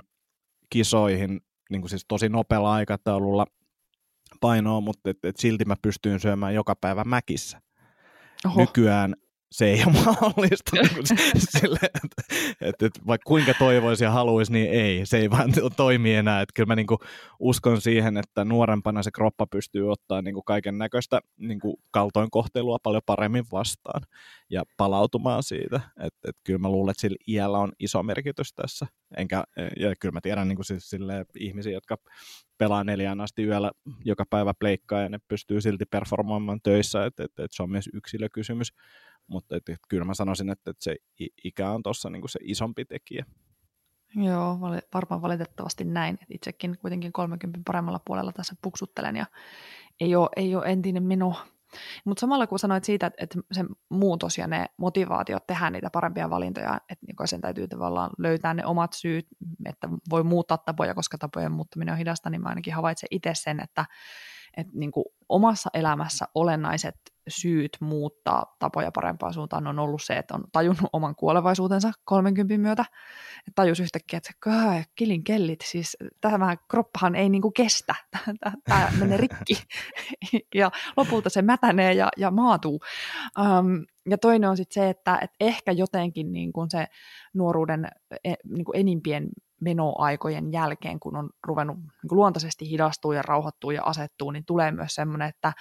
kisoihin 0.71 1.41
niin 1.71 1.83
kuin 1.83 1.91
siis 1.91 2.05
tosi 2.09 2.29
nopealla 2.29 2.73
aikataululla 2.73 3.47
painoa, 4.41 4.81
mutta 4.81 5.11
et, 5.11 5.25
et 5.25 5.37
silti 5.37 5.65
mä 5.65 5.75
pystyin 5.83 6.21
syömään 6.21 6.55
joka 6.55 6.77
päivä 6.77 7.05
mäkissä. 7.05 7.61
Oho. 8.47 8.61
Nykyään 8.61 9.17
se 9.53 9.67
ei 9.67 9.83
ole 9.87 9.95
mahdollista. 10.05 10.77
sille, 11.39 11.79
että, 11.83 12.23
että, 12.61 12.87
että 12.87 13.01
vaikka 13.07 13.25
kuinka 13.27 13.55
toivoisi 13.59 14.05
ja 14.05 14.11
haluaisi, 14.11 14.53
niin 14.53 14.71
ei. 14.71 15.07
Se 15.07 15.19
ei 15.19 15.31
vaan 15.31 15.53
toimi 15.77 16.15
enää. 16.15 16.41
Että 16.41 16.53
kyllä 16.55 16.67
mä 16.67 16.77
niin 16.77 16.87
kuin 16.87 16.99
uskon 17.39 17.81
siihen, 17.81 18.17
että 18.17 18.45
nuorempana 18.45 19.03
se 19.03 19.11
kroppa 19.11 19.47
pystyy 19.47 19.93
ottaa 19.93 20.23
niin 20.23 20.35
kaiken 20.47 20.79
näköistä 20.79 21.21
niin 21.37 21.61
kaltoinkohtelua 21.91 22.79
paljon 22.83 23.03
paremmin 23.07 23.45
vastaan 23.53 24.03
ja 24.51 24.63
palautumaan 24.77 25.43
siitä. 25.43 25.81
Että, 25.97 26.29
että 26.29 26.43
kyllä 26.45 26.59
mä 26.59 26.69
luulen, 26.69 26.91
että 26.91 27.01
sillä 27.01 27.17
iällä 27.29 27.59
on 27.59 27.73
iso 27.79 28.03
merkitys 28.03 28.55
tässä. 28.55 28.87
Enkä, 29.17 29.45
ja 29.77 29.95
kyllä 30.01 30.13
mä 30.13 30.21
tiedän 30.21 30.49
niin 30.49 30.57
kuin 30.57 30.67
siis 30.67 30.91
sille 30.91 31.25
ihmisiä, 31.39 31.73
jotka 31.73 31.97
pelaa 32.59 32.85
neljään 32.85 33.21
asti 33.21 33.45
yöllä 33.45 33.71
joka 34.05 34.25
päivä 34.31 34.55
pleikkaa 34.59 35.01
ja 35.01 35.09
ne 35.09 35.19
pystyy 35.29 35.61
silti 35.61 35.85
performoimaan 35.85 36.61
töissä, 36.63 37.07
että, 37.07 37.25
että, 37.25 37.45
että 37.45 37.57
se 37.57 37.63
on 37.63 37.71
myös 37.71 37.91
yksilökysymys 37.93 38.73
mutta 39.27 39.57
et, 39.57 39.69
et, 39.69 39.79
kyllä 39.89 40.05
mä 40.05 40.15
sanoisin, 40.15 40.51
että, 40.51 40.71
että 40.71 40.85
se 40.85 40.97
ikä 41.45 41.71
on 41.71 41.83
tuossa 41.83 42.11
niin 42.11 42.29
se 42.29 42.39
isompi 42.43 42.85
tekijä. 42.85 43.25
Joo, 44.15 44.59
varmaan 44.95 45.23
valitettavasti 45.23 45.85
näin. 45.85 46.19
Et 46.23 46.29
itsekin 46.31 46.79
kuitenkin 46.79 47.13
30 47.13 47.61
paremmalla 47.67 48.01
puolella 48.05 48.33
tässä 48.33 48.55
puksuttelen 48.63 49.17
ja 49.17 49.27
ei 50.01 50.17
ole, 50.17 50.29
ei 50.37 50.57
ole 50.57 50.67
entinen 50.67 51.03
minun. 51.03 51.35
Mutta 52.05 52.21
samalla 52.21 52.47
kun 52.47 52.59
sanoit 52.59 52.85
siitä, 52.85 53.11
että, 53.19 53.39
se 53.53 53.65
muutos 53.89 54.39
ja 54.39 54.47
ne 54.47 54.67
motivaatiot 54.77 55.47
tehdä 55.47 55.71
niitä 55.71 55.91
parempia 55.93 56.31
valintoja, 56.31 56.81
että 56.89 57.07
niin 57.07 57.29
sen 57.29 57.41
täytyy 57.41 57.69
tavallaan 57.69 58.11
löytää 58.19 58.55
ne 58.55 58.67
omat 58.67 58.93
syyt, 58.93 59.27
että 59.65 59.89
voi 60.11 60.25
muuttaa 60.25 60.59
tapoja, 60.59 60.95
koska 60.95 61.19
tapojen 61.19 61.53
muuttaminen 61.53 61.93
on 61.93 61.99
hidasta, 61.99 62.31
niin 62.31 62.43
mä 62.43 62.49
ainakin 62.49 62.75
havaitsen 62.75 63.09
itse 63.11 63.31
sen, 63.35 63.61
että, 63.61 63.85
että 64.57 64.73
niin 64.77 64.93
omassa 65.29 65.71
elämässä 65.75 66.27
olennaiset 66.35 66.97
syyt 67.29 67.77
muuttaa 67.81 68.57
tapoja 68.59 68.91
parempaan 68.93 69.35
suuntaan 69.35 69.67
on 69.67 69.79
ollut 69.79 70.03
se, 70.03 70.15
että 70.15 70.35
on 70.35 70.45
tajunnut 70.53 70.91
oman 70.93 71.17
kuolevaisuutensa 71.17 71.93
30 72.05 72.59
myötä. 72.59 72.85
Et 73.49 73.55
tajus 73.55 73.81
yhtäkkiä, 73.81 74.17
että 74.17 74.85
kilin 74.95 75.25
kellit, 75.25 75.61
siis 75.65 75.97
tämä 76.21 76.57
kroppahan 76.71 77.15
ei 77.15 77.29
niinku 77.29 77.51
kestä, 77.51 77.95
tämä 78.69 78.89
menee 78.99 79.17
rikki. 79.17 79.63
ja 80.55 80.71
lopulta 80.97 81.31
se 81.31 81.43
mätänee 81.43 81.93
ja, 81.93 82.09
ja 82.17 82.31
maatuu. 82.31 82.81
Um, 83.39 83.85
ja 84.11 84.19
toinen 84.19 84.51
on 84.51 84.57
sitten 84.57 84.83
se, 84.83 84.91
että 84.91 85.19
et 85.23 85.31
ehkä 85.41 85.73
jotenkin 85.73 86.33
niin 86.33 86.53
kuin 86.53 86.71
se 86.71 86.87
nuoruuden 87.35 87.89
e, 88.25 88.35
niin 88.45 88.65
kuin 88.65 88.77
enimpien 88.77 89.29
menoaikojen 89.61 90.53
jälkeen, 90.53 91.01
kun 91.01 91.17
on 91.17 91.31
ruvennut 91.47 91.77
niin 91.77 92.09
kuin 92.09 92.17
luontaisesti 92.17 92.71
hidastuu 92.71 93.13
ja 93.13 93.23
rauhoittuu 93.23 93.71
ja 93.71 93.83
asettuu, 93.85 94.31
niin 94.31 94.45
tulee 94.45 94.73
myös 94.73 94.95
semmoinen, 94.95 95.29
että 95.29 95.53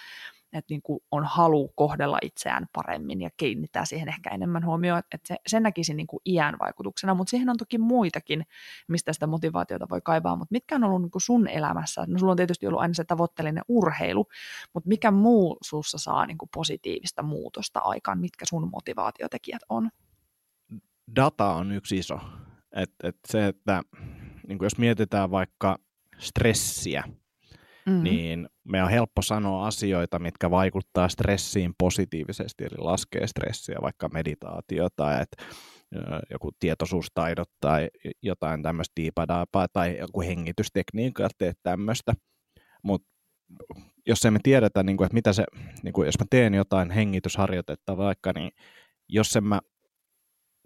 että 0.57 0.73
niin 0.73 0.81
kuin 0.81 0.99
on 1.11 1.23
halu 1.25 1.67
kohdella 1.75 2.17
itseään 2.21 2.67
paremmin 2.73 3.21
ja 3.21 3.29
kiinnittää 3.37 3.85
siihen 3.85 4.07
ehkä 4.07 4.29
enemmän 4.29 4.65
huomioon, 4.65 4.99
että 4.99 5.17
se, 5.23 5.35
sen 5.47 5.63
näkisi 5.63 5.93
niin 5.93 6.07
kuin 6.07 6.21
iän 6.25 6.55
vaikutuksena, 6.59 7.13
mutta 7.13 7.31
siihen 7.31 7.49
on 7.49 7.57
toki 7.57 7.77
muitakin, 7.77 8.45
mistä 8.87 9.13
sitä 9.13 9.27
motivaatiota 9.27 9.87
voi 9.89 10.01
kaivaa, 10.01 10.35
mutta 10.35 10.51
mitkä 10.51 10.75
on 10.75 10.83
ollut 10.83 11.01
niin 11.01 11.11
kuin 11.11 11.21
sun 11.21 11.47
elämässä? 11.47 12.05
No 12.07 12.19
sulla 12.19 12.31
on 12.31 12.37
tietysti 12.37 12.67
ollut 12.67 12.81
aina 12.81 12.93
se 12.93 13.03
tavoitteellinen 13.03 13.63
urheilu, 13.67 14.27
mutta 14.73 14.87
mikä 14.87 15.11
muu 15.11 15.57
sussa 15.63 15.97
saa 15.97 16.25
niin 16.25 16.37
kuin 16.37 16.49
positiivista 16.53 17.23
muutosta 17.23 17.79
aikaan, 17.79 18.19
mitkä 18.19 18.45
sun 18.49 18.69
motivaatiotekijät 18.71 19.61
on? 19.69 19.89
Data 21.15 21.53
on 21.53 21.71
yksi 21.71 21.97
iso. 21.97 22.19
Et, 22.75 22.91
et 23.03 23.17
se, 23.27 23.47
että 23.47 23.83
niin 24.47 24.57
kuin 24.57 24.65
jos 24.65 24.77
mietitään 24.77 25.31
vaikka 25.31 25.77
stressiä, 26.17 27.03
mm. 27.89 28.03
niin 28.03 28.49
me 28.63 28.83
on 28.83 28.89
helppo 28.89 29.21
sanoa 29.21 29.67
asioita, 29.67 30.19
mitkä 30.19 30.51
vaikuttaa 30.51 31.09
stressiin 31.09 31.73
positiivisesti, 31.77 32.63
eli 32.63 32.77
laskee 32.77 33.27
stressiä, 33.27 33.77
vaikka 33.81 34.09
meditaatio 34.09 34.87
tai 34.95 35.21
et, 35.21 35.45
joku 36.31 36.51
tietoisuustaidot 36.59 37.49
tai 37.61 37.89
jotain 38.23 38.63
tämmöistä 38.63 38.93
diipadapaa 38.95 39.67
tai 39.73 39.97
joku 39.99 40.21
hengitystekniikka, 40.21 41.29
teet 41.37 41.57
tämmöistä. 41.63 42.13
Mutta 42.83 43.07
jos 44.07 44.25
emme 44.25 44.39
tiedetä, 44.43 44.83
niin 44.83 44.97
kuin, 44.97 45.05
että 45.05 45.13
mitä 45.13 45.33
se, 45.33 45.43
niin 45.83 45.93
kuin, 45.93 46.05
jos 46.05 46.19
mä 46.19 46.25
teen 46.29 46.53
jotain 46.53 46.91
hengitysharjoitetta 46.91 47.97
vaikka, 47.97 48.31
niin 48.35 48.51
jos 49.09 49.35
en 49.35 49.43
mä 49.43 49.59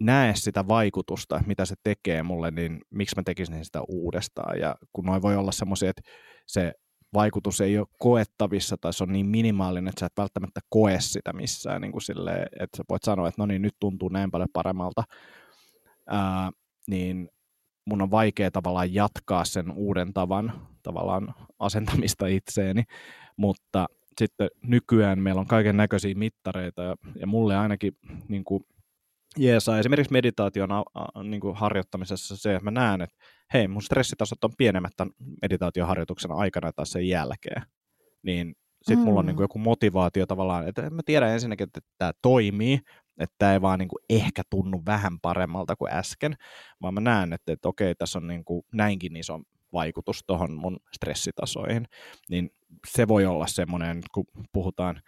näe 0.00 0.32
sitä 0.34 0.68
vaikutusta, 0.68 1.40
mitä 1.46 1.64
se 1.64 1.74
tekee 1.82 2.22
mulle, 2.22 2.50
niin 2.50 2.80
miksi 2.90 3.16
mä 3.16 3.22
tekisin 3.22 3.64
sitä 3.64 3.80
uudestaan. 3.88 4.58
Ja 4.58 4.76
kun 4.92 5.04
noin 5.04 5.22
voi 5.22 5.36
olla 5.36 5.52
semmoisia, 5.52 5.90
että 5.90 6.02
se 6.46 6.72
vaikutus 7.14 7.60
ei 7.60 7.78
ole 7.78 7.86
koettavissa 7.98 8.76
tai 8.80 8.92
se 8.92 9.04
on 9.04 9.12
niin 9.12 9.26
minimaalinen, 9.26 9.88
että 9.88 10.00
sä 10.00 10.06
et 10.06 10.12
välttämättä 10.16 10.60
koe 10.68 10.96
sitä 11.00 11.32
missään, 11.32 11.80
niin 11.80 11.92
kuin 11.92 12.02
silleen, 12.02 12.46
että 12.60 12.76
sä 12.76 12.84
voit 12.88 13.02
sanoa, 13.02 13.28
että 13.28 13.42
no 13.42 13.46
niin, 13.46 13.62
nyt 13.62 13.76
tuntuu 13.80 14.08
näin 14.08 14.30
paljon 14.30 14.48
paremmalta, 14.52 15.04
ää, 16.06 16.50
niin 16.88 17.28
mun 17.84 18.02
on 18.02 18.10
vaikea 18.10 18.50
tavallaan 18.50 18.94
jatkaa 18.94 19.44
sen 19.44 19.72
uuden 19.72 20.12
tavan 20.12 20.52
tavallaan 20.82 21.34
asentamista 21.58 22.26
itseeni, 22.26 22.82
mutta 23.36 23.86
sitten 24.18 24.48
nykyään 24.62 25.18
meillä 25.18 25.40
on 25.40 25.46
kaiken 25.46 25.76
näköisiä 25.76 26.14
mittareita 26.14 26.82
ja, 26.82 26.96
ja 27.20 27.26
mulle 27.26 27.56
ainakin 27.56 27.92
niin 28.28 28.44
kuin 28.44 28.64
jeesaa 29.36 29.78
esimerkiksi 29.78 30.12
meditaation 30.12 30.70
niin 31.22 31.40
kuin 31.40 31.56
harjoittamisessa 31.56 32.36
se, 32.36 32.54
että 32.54 32.64
mä 32.64 32.70
näen, 32.70 33.00
että 33.00 33.16
hei, 33.54 33.68
mun 33.68 33.82
stressitasot 33.82 34.44
on 34.44 34.50
pienemmät 34.58 34.92
tämän 34.96 35.12
meditaatioharjoituksen 35.42 36.32
aikana 36.32 36.72
tai 36.72 36.86
sen 36.86 37.08
jälkeen. 37.08 37.62
Niin 38.22 38.54
sitten 38.82 38.98
mm. 38.98 39.04
mulla 39.04 39.20
on 39.20 39.26
niin 39.26 39.36
kuin 39.36 39.44
joku 39.44 39.58
motivaatio 39.58 40.26
tavallaan, 40.26 40.68
että 40.68 40.90
mä 40.90 41.02
tiedän 41.06 41.30
ensinnäkin, 41.30 41.64
että 41.64 41.80
tämä 41.98 42.12
toimii, 42.22 42.80
että 43.18 43.34
tämä 43.38 43.52
ei 43.52 43.62
vaan 43.62 43.78
niin 43.78 43.88
kuin 43.88 44.02
ehkä 44.10 44.42
tunnu 44.50 44.82
vähän 44.86 45.20
paremmalta 45.22 45.76
kuin 45.76 45.92
äsken, 45.92 46.36
vaan 46.82 46.94
mä 46.94 47.00
näen, 47.00 47.32
että, 47.32 47.52
että 47.52 47.68
okei, 47.68 47.94
tässä 47.94 48.18
on 48.18 48.26
niin 48.26 48.44
kuin 48.44 48.62
näinkin 48.72 49.16
iso 49.16 49.40
vaikutus 49.72 50.24
tuohon 50.26 50.52
mun 50.52 50.76
stressitasoihin, 50.94 51.86
niin 52.30 52.50
se 52.88 53.08
voi 53.08 53.26
olla 53.26 53.46
semmoinen, 53.46 54.02
kun 54.14 54.24
puhutaan 54.52 55.00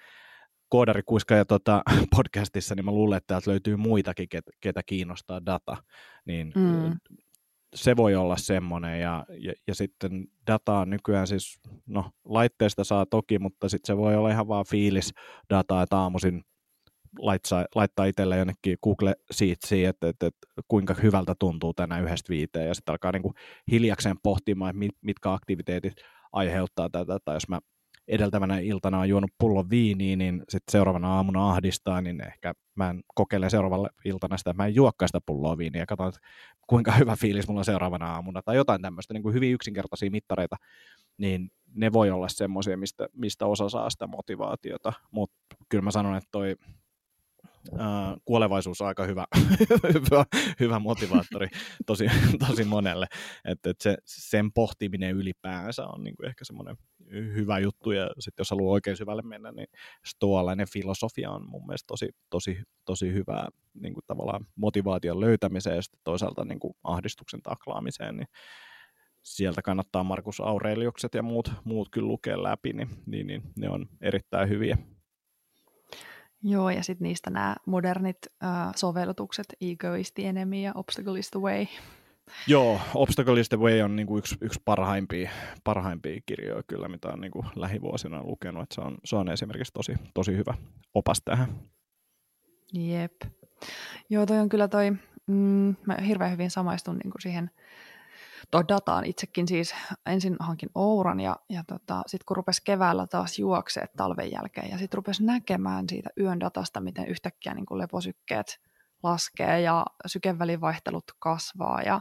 koodarikuiska 0.68 1.34
ja 1.34 1.44
tota, 1.44 1.82
podcastissa, 2.16 2.74
niin 2.74 2.84
mä 2.84 2.90
luulen, 2.90 3.16
että 3.16 3.26
täältä 3.26 3.50
löytyy 3.50 3.76
muitakin, 3.76 4.28
ketä, 4.28 4.50
ketä 4.60 4.82
kiinnostaa 4.82 5.46
data, 5.46 5.76
niin 6.24 6.52
mm. 6.56 6.96
Se 7.74 7.96
voi 7.96 8.14
olla 8.14 8.36
semmoinen, 8.36 9.00
ja, 9.00 9.26
ja, 9.38 9.52
ja 9.66 9.74
sitten 9.74 10.24
dataa 10.46 10.86
nykyään 10.86 11.26
siis, 11.26 11.60
no 11.86 12.10
laitteesta 12.24 12.84
saa 12.84 13.06
toki, 13.06 13.38
mutta 13.38 13.68
sitten 13.68 13.86
se 13.86 13.96
voi 13.96 14.16
olla 14.16 14.30
ihan 14.30 14.48
vaan 14.48 14.64
fiilis 14.68 15.14
dataa, 15.50 15.82
että 15.82 15.96
aamuisin 15.96 16.44
laittaa, 17.18 17.64
laittaa 17.74 18.04
itselle 18.04 18.36
jonnekin 18.36 18.78
Google 18.82 19.14
Sheetsiin, 19.32 19.88
että, 19.88 20.08
että, 20.08 20.26
että, 20.26 20.46
kuinka 20.68 20.94
hyvältä 21.02 21.34
tuntuu 21.38 21.74
tänään 21.74 22.04
yhdestä 22.04 22.28
viiteen, 22.28 22.68
ja 22.68 22.74
sitten 22.74 22.92
alkaa 22.92 23.12
niin 23.12 23.22
kuin 23.22 23.34
hiljakseen 23.70 24.16
pohtimaan, 24.22 24.82
että 24.82 24.96
mitkä 25.00 25.32
aktiviteetit 25.32 25.94
aiheuttaa 26.32 26.90
tätä, 26.90 27.18
tai 27.24 27.36
jos 27.36 27.48
mä 27.48 27.58
edeltävänä 28.08 28.58
iltana 28.58 28.98
on 28.98 29.08
juonut 29.08 29.30
pullon 29.38 29.70
viiniä, 29.70 30.16
niin 30.16 30.42
sitten 30.48 30.72
seuraavana 30.72 31.14
aamuna 31.14 31.50
ahdistaa, 31.50 32.00
niin 32.00 32.26
ehkä 32.26 32.54
mä 32.74 32.90
en 32.90 33.02
kokeile 33.14 33.50
seuraavalle 33.50 33.88
iltana 34.04 34.36
sitä, 34.36 34.52
mä 34.52 34.66
en 34.66 34.74
juokkaa 34.74 35.08
sitä 35.08 35.20
pulloa 35.26 35.58
viiniä. 35.58 35.82
Ja 35.82 35.86
katson, 35.86 36.12
kuinka 36.66 36.92
hyvä 36.92 37.16
fiilis 37.16 37.48
mulla 37.48 37.60
on 37.60 37.64
seuraavana 37.64 38.14
aamuna, 38.14 38.42
tai 38.42 38.56
jotain 38.56 38.82
tämmöistä 38.82 39.14
niin 39.14 39.22
kuin 39.22 39.34
hyvin 39.34 39.52
yksinkertaisia 39.52 40.10
mittareita, 40.10 40.56
niin 41.18 41.50
ne 41.74 41.92
voi 41.92 42.10
olla 42.10 42.28
semmoisia, 42.28 42.76
mistä, 42.76 43.08
mistä 43.12 43.46
osa 43.46 43.68
saa 43.68 43.90
sitä 43.90 44.06
motivaatiota, 44.06 44.92
mutta 45.10 45.36
kyllä 45.68 45.82
mä 45.82 45.90
sanon, 45.90 46.16
että 46.16 46.28
toi 46.32 46.56
Kuolevaisuus 48.24 48.80
on 48.80 48.86
aika 48.86 49.04
hyvä, 49.04 49.26
hyvä, 49.94 50.24
hyvä 50.60 50.78
motivaattori 50.78 51.48
tosi, 51.86 52.06
tosi 52.48 52.64
monelle. 52.64 53.06
Että 53.44 53.70
et 53.70 53.80
se, 53.80 53.96
sen 54.04 54.52
pohtiminen 54.52 55.16
ylipäänsä 55.16 55.86
on 55.86 56.04
niinku 56.04 56.22
ehkä 56.26 56.44
semmoinen 56.44 56.76
hyvä 57.10 57.58
juttu, 57.58 57.90
ja 57.90 58.10
sitten 58.18 58.40
jos 58.40 58.50
haluaa 58.50 58.72
oikein 58.72 58.96
syvälle 58.96 59.22
mennä, 59.22 59.52
niin 59.52 59.66
stoalainen 60.06 60.66
filosofia 60.72 61.30
on 61.30 61.50
mun 61.50 61.66
mielestä 61.66 61.86
tosi, 61.86 62.08
tosi, 62.30 62.62
tosi 62.84 63.12
hyvää 63.12 63.48
niinku 63.74 64.00
tavallaan 64.06 64.46
motivaation 64.56 65.20
löytämiseen 65.20 65.76
ja 65.76 65.82
toisaalta 66.04 66.44
niinku 66.44 66.76
ahdistuksen 66.84 67.42
taklaamiseen, 67.42 68.16
niin 68.16 68.28
sieltä 69.22 69.62
kannattaa 69.62 70.04
Markus 70.04 70.40
Aureliukset 70.40 71.14
ja 71.14 71.22
muut, 71.22 71.52
muut 71.64 71.88
kyllä 71.90 72.08
lukea 72.08 72.42
läpi, 72.42 72.72
niin, 72.72 72.88
niin, 73.06 73.26
niin 73.26 73.42
ne 73.58 73.70
on 73.70 73.86
erittäin 74.00 74.48
hyviä. 74.48 74.78
Joo, 76.42 76.70
ja 76.70 76.82
sitten 76.82 77.04
niistä 77.04 77.30
nämä 77.30 77.56
modernit 77.66 78.18
äh, 78.44 78.72
sovellutukset, 78.76 79.46
Ego 79.60 79.94
is 79.94 80.12
the 80.12 80.28
enemy 80.28 80.56
ja 80.56 80.72
Obstacle 80.74 81.18
is 81.18 81.30
the 81.30 81.40
way. 81.40 81.66
Joo, 82.46 82.80
Obstacle 82.94 83.40
is 83.40 83.48
the 83.48 83.58
way 83.58 83.82
on 83.82 83.96
niinku 83.96 84.18
yksi, 84.18 84.36
yksi 84.40 84.60
parhaimpia, 84.64 85.30
parhaimpia 85.64 86.20
kirjoja 86.26 86.62
kyllä, 86.62 86.88
mitä 86.88 87.08
on 87.08 87.20
niinku 87.20 87.44
lähivuosina 87.56 88.22
lukenut. 88.22 88.62
Et 88.62 88.72
se, 88.72 88.80
on, 88.80 88.98
se 89.04 89.16
on 89.16 89.28
esimerkiksi 89.28 89.72
tosi, 89.72 89.94
tosi 90.14 90.36
hyvä 90.36 90.54
opas 90.94 91.22
tähän. 91.24 91.48
Jep. 92.72 93.22
Joo, 94.10 94.26
toi 94.26 94.38
on 94.38 94.48
kyllä 94.48 94.68
toi, 94.68 94.90
mm, 95.26 95.74
mä 95.86 95.96
hirveän 96.06 96.32
hyvin 96.32 96.50
samaistun 96.50 96.96
niinku 96.96 97.18
siihen 97.20 97.50
tuo 98.50 98.64
dataan. 98.68 99.04
Itsekin 99.04 99.48
siis 99.48 99.74
ensin 100.06 100.36
hankin 100.40 100.70
Ouran 100.74 101.20
ja, 101.20 101.36
ja 101.48 101.64
tota, 101.66 102.02
sitten 102.06 102.24
kun 102.26 102.36
rupesi 102.36 102.62
keväällä 102.64 103.06
taas 103.06 103.38
juoksee 103.38 103.86
talven 103.96 104.32
jälkeen 104.32 104.70
ja 104.70 104.78
sitten 104.78 104.96
rupesi 104.96 105.24
näkemään 105.24 105.88
siitä 105.88 106.10
yön 106.20 106.40
datasta, 106.40 106.80
miten 106.80 107.06
yhtäkkiä 107.06 107.54
niin 107.54 107.66
leposykkeet 107.70 108.60
laskee 109.02 109.60
ja 109.60 109.86
sykevälivaihtelut 110.06 111.04
kasvaa 111.18 111.82
ja 111.82 112.00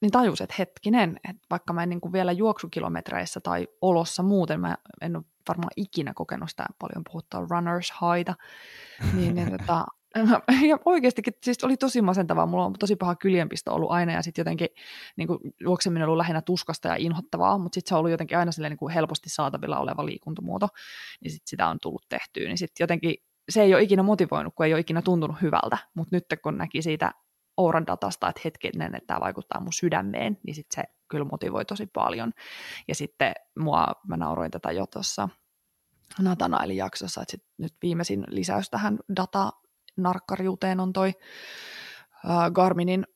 niin 0.00 0.10
tajus, 0.10 0.40
että 0.40 0.54
hetkinen, 0.58 1.20
että 1.28 1.42
vaikka 1.50 1.72
mä 1.72 1.82
en 1.82 1.88
niin 1.88 2.00
kuin 2.00 2.12
vielä 2.12 2.32
juoksukilometreissä 2.32 3.40
tai 3.40 3.68
olossa 3.80 4.22
muuten, 4.22 4.60
mä 4.60 4.76
en 5.00 5.16
ole 5.16 5.24
varmaan 5.48 5.70
ikinä 5.76 6.14
kokenut 6.14 6.50
sitä 6.50 6.66
paljon 6.78 7.04
puhuttua 7.04 7.46
runners 7.50 7.90
haita, 7.90 8.34
niin, 9.14 9.34
niin 9.34 9.50
tota, 9.50 9.86
ja 10.70 10.78
oikeastikin 10.84 11.34
siis 11.42 11.64
oli 11.64 11.76
tosi 11.76 12.02
masentavaa. 12.02 12.46
Mulla 12.46 12.64
on 12.64 12.72
tosi 12.72 12.96
paha 12.96 13.14
kyljenpisto 13.14 13.74
ollut 13.74 13.90
aina 13.90 14.12
ja 14.12 14.22
sitten 14.22 14.40
jotenkin 14.40 14.68
niin 15.16 15.28
kuin, 15.28 15.38
juokseminen 15.60 16.02
on 16.02 16.06
ollut 16.08 16.16
lähinnä 16.16 16.42
tuskasta 16.42 16.88
ja 16.88 16.96
inhottavaa, 16.96 17.58
mutta 17.58 17.74
sitten 17.74 17.88
se 17.88 17.94
on 17.94 17.98
ollut 17.98 18.10
jotenkin 18.10 18.38
aina 18.38 18.52
silleen, 18.52 18.70
niin 18.70 18.78
kuin 18.78 18.94
helposti 18.94 19.30
saatavilla 19.30 19.78
oleva 19.78 20.06
liikuntamuoto, 20.06 20.68
niin 21.20 21.30
sitten 21.30 21.48
sitä 21.48 21.68
on 21.68 21.78
tullut 21.82 22.06
tehtyä. 22.08 22.44
Niin 22.44 22.58
sitten 22.58 22.84
jotenkin 22.84 23.14
se 23.48 23.62
ei 23.62 23.74
ole 23.74 23.82
ikinä 23.82 24.02
motivoinut, 24.02 24.54
kun 24.54 24.66
ei 24.66 24.72
ole 24.72 24.80
ikinä 24.80 25.02
tuntunut 25.02 25.42
hyvältä, 25.42 25.78
mutta 25.94 26.16
nyt 26.16 26.24
kun 26.42 26.58
näki 26.58 26.82
siitä 26.82 27.12
Ouran 27.56 27.86
datasta, 27.86 28.28
että 28.28 28.40
hetkinen, 28.44 28.94
että 28.94 29.06
tämä 29.06 29.20
vaikuttaa 29.20 29.60
mun 29.60 29.72
sydämeen, 29.72 30.38
niin 30.46 30.54
sitten 30.54 30.82
se 30.82 30.94
kyllä 31.08 31.24
motivoi 31.24 31.64
tosi 31.64 31.86
paljon. 31.86 32.32
Ja 32.88 32.94
sitten 32.94 33.32
mua, 33.58 33.86
mä 34.08 34.16
nauroin 34.16 34.50
tätä 34.50 34.72
jo 34.72 34.86
tuossa 34.86 35.28
Natanaelin 36.18 36.76
jaksossa, 36.76 37.22
että 37.22 37.30
sit 37.30 37.44
nyt 37.58 37.74
viimeisin 37.82 38.24
lisäys 38.28 38.70
tähän 38.70 38.98
data 39.16 39.52
narkkariuteen 39.96 40.80
on 40.80 40.92
toi 40.92 41.12
äh, 42.30 42.50
Garminin 42.52 43.06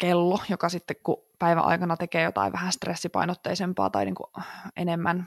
kello, 0.00 0.38
joka 0.48 0.68
sitten 0.68 0.96
kun 1.02 1.16
päivän 1.38 1.64
aikana 1.64 1.96
tekee 1.96 2.22
jotain 2.22 2.52
vähän 2.52 2.72
stressipainotteisempaa 2.72 3.90
tai 3.90 4.04
niin 4.04 4.14
kuin 4.14 4.44
enemmän 4.76 5.26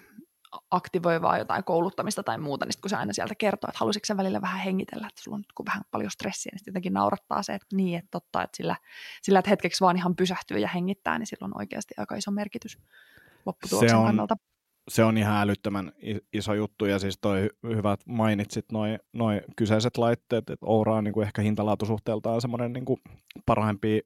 aktivoivaa 0.72 1.38
jotain 1.38 1.64
kouluttamista 1.64 2.24
tai 2.24 2.38
muuta, 2.38 2.66
niin 2.66 2.74
kun 2.82 2.90
se 2.90 2.96
aina 2.96 3.14
sieltä 3.14 3.36
kertoo, 3.36 3.68
että 3.68 3.80
halusitko 3.80 4.06
se 4.06 4.18
välillä 4.18 4.42
vähän 4.42 4.62
hengitellä, 4.62 5.08
että 5.08 5.22
sulla 5.22 5.36
on 5.36 5.42
nyt 5.42 5.68
vähän 5.68 5.84
paljon 5.92 6.12
stressiä, 6.12 6.50
niin 6.54 6.60
sitten 6.60 6.72
jotenkin 6.72 6.94
naurattaa 6.94 7.44
se, 7.44 7.54
että 7.54 7.76
niin, 7.76 8.00
että 8.00 8.12
totta, 8.12 8.44
että 8.44 8.58
sillä, 8.58 8.76
sillä 9.22 9.40
että 9.40 9.50
hetkeksi 9.50 9.82
vaan 9.82 9.98
ihan 9.98 10.16
pysähtyy 10.16 10.58
ja 10.58 10.68
hengittää, 10.68 11.20
niin 11.20 11.28
sillä 11.28 11.46
on 11.46 11.58
oikeasti 11.58 11.94
aika 11.98 12.16
iso 12.16 12.32
merkitys 12.32 12.80
lopputuloksen 13.46 14.04
kannalta 14.04 14.36
se 14.88 15.04
on 15.04 15.18
ihan 15.18 15.42
älyttömän 15.42 15.92
iso 16.34 16.54
juttu, 16.54 16.86
ja 16.86 17.00
siis 17.00 17.18
toi 17.22 17.50
hyvät 17.64 18.00
mainitsit 18.06 18.66
noin 18.72 19.00
noi 19.14 19.42
kyseiset 19.56 19.98
laitteet, 19.98 20.50
että 20.50 20.66
Oura 20.66 20.96
on 20.96 21.04
niin 21.04 21.14
kuin 21.14 21.26
ehkä 21.28 21.42
hintalaatusuhteeltaan 21.42 22.42
semmoinen 22.42 22.74
niin 22.74 22.86
kuin 22.86 23.00
parhaimpia 23.46 24.02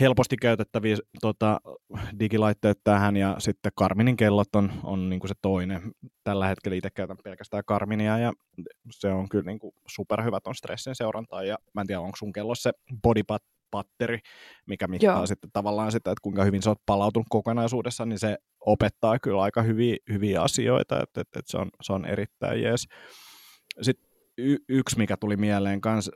helposti 0.00 0.36
käytettäviä 0.36 0.96
tota, 1.20 1.60
digilaitteet 2.20 2.78
tähän, 2.84 3.16
ja 3.16 3.36
sitten 3.38 3.72
Karminin 3.74 4.16
kellot 4.16 4.56
on, 4.56 4.72
on 4.82 5.08
niin 5.10 5.20
kuin 5.20 5.28
se 5.28 5.34
toinen. 5.42 5.82
Tällä 6.24 6.46
hetkellä 6.46 6.76
itse 6.76 6.90
käytän 6.90 7.16
pelkästään 7.24 7.62
Karminia, 7.66 8.18
ja 8.18 8.32
se 8.90 9.08
on 9.08 9.28
kyllä 9.28 9.44
niin 9.44 9.58
kuin 9.58 9.74
superhyvä 9.86 10.40
ton 10.40 10.54
stressin 10.54 10.94
seurantaan, 10.94 11.48
ja 11.48 11.58
mä 11.74 11.80
en 11.80 11.86
tiedä, 11.86 12.00
onko 12.00 12.16
sun 12.16 12.32
kello 12.32 12.54
se 12.54 12.72
bodypat 13.02 13.42
patteri, 13.70 14.18
mikä 14.66 14.88
mittaa 14.88 15.16
Joo. 15.16 15.26
sitten 15.26 15.50
tavallaan 15.52 15.92
sitä, 15.92 16.10
että 16.10 16.22
kuinka 16.22 16.44
hyvin 16.44 16.62
sä 16.62 16.70
oot 16.70 16.86
palautunut 16.86 17.26
kokonaisuudessa, 17.30 18.06
niin 18.06 18.18
se 18.18 18.38
opettaa 18.60 19.18
kyllä 19.18 19.42
aika 19.42 19.62
hyviä, 19.62 19.96
hyviä 20.12 20.42
asioita, 20.42 21.02
että, 21.02 21.20
että, 21.20 21.38
että 21.38 21.50
se, 21.50 21.58
on, 21.58 21.70
se 21.82 21.92
on 21.92 22.04
erittäin 22.04 22.62
jees. 22.62 22.86
Sitten 23.82 24.08
y- 24.38 24.64
yksi, 24.68 24.98
mikä 24.98 25.16
tuli 25.16 25.36
mieleen 25.36 25.80
kans, 25.80 26.10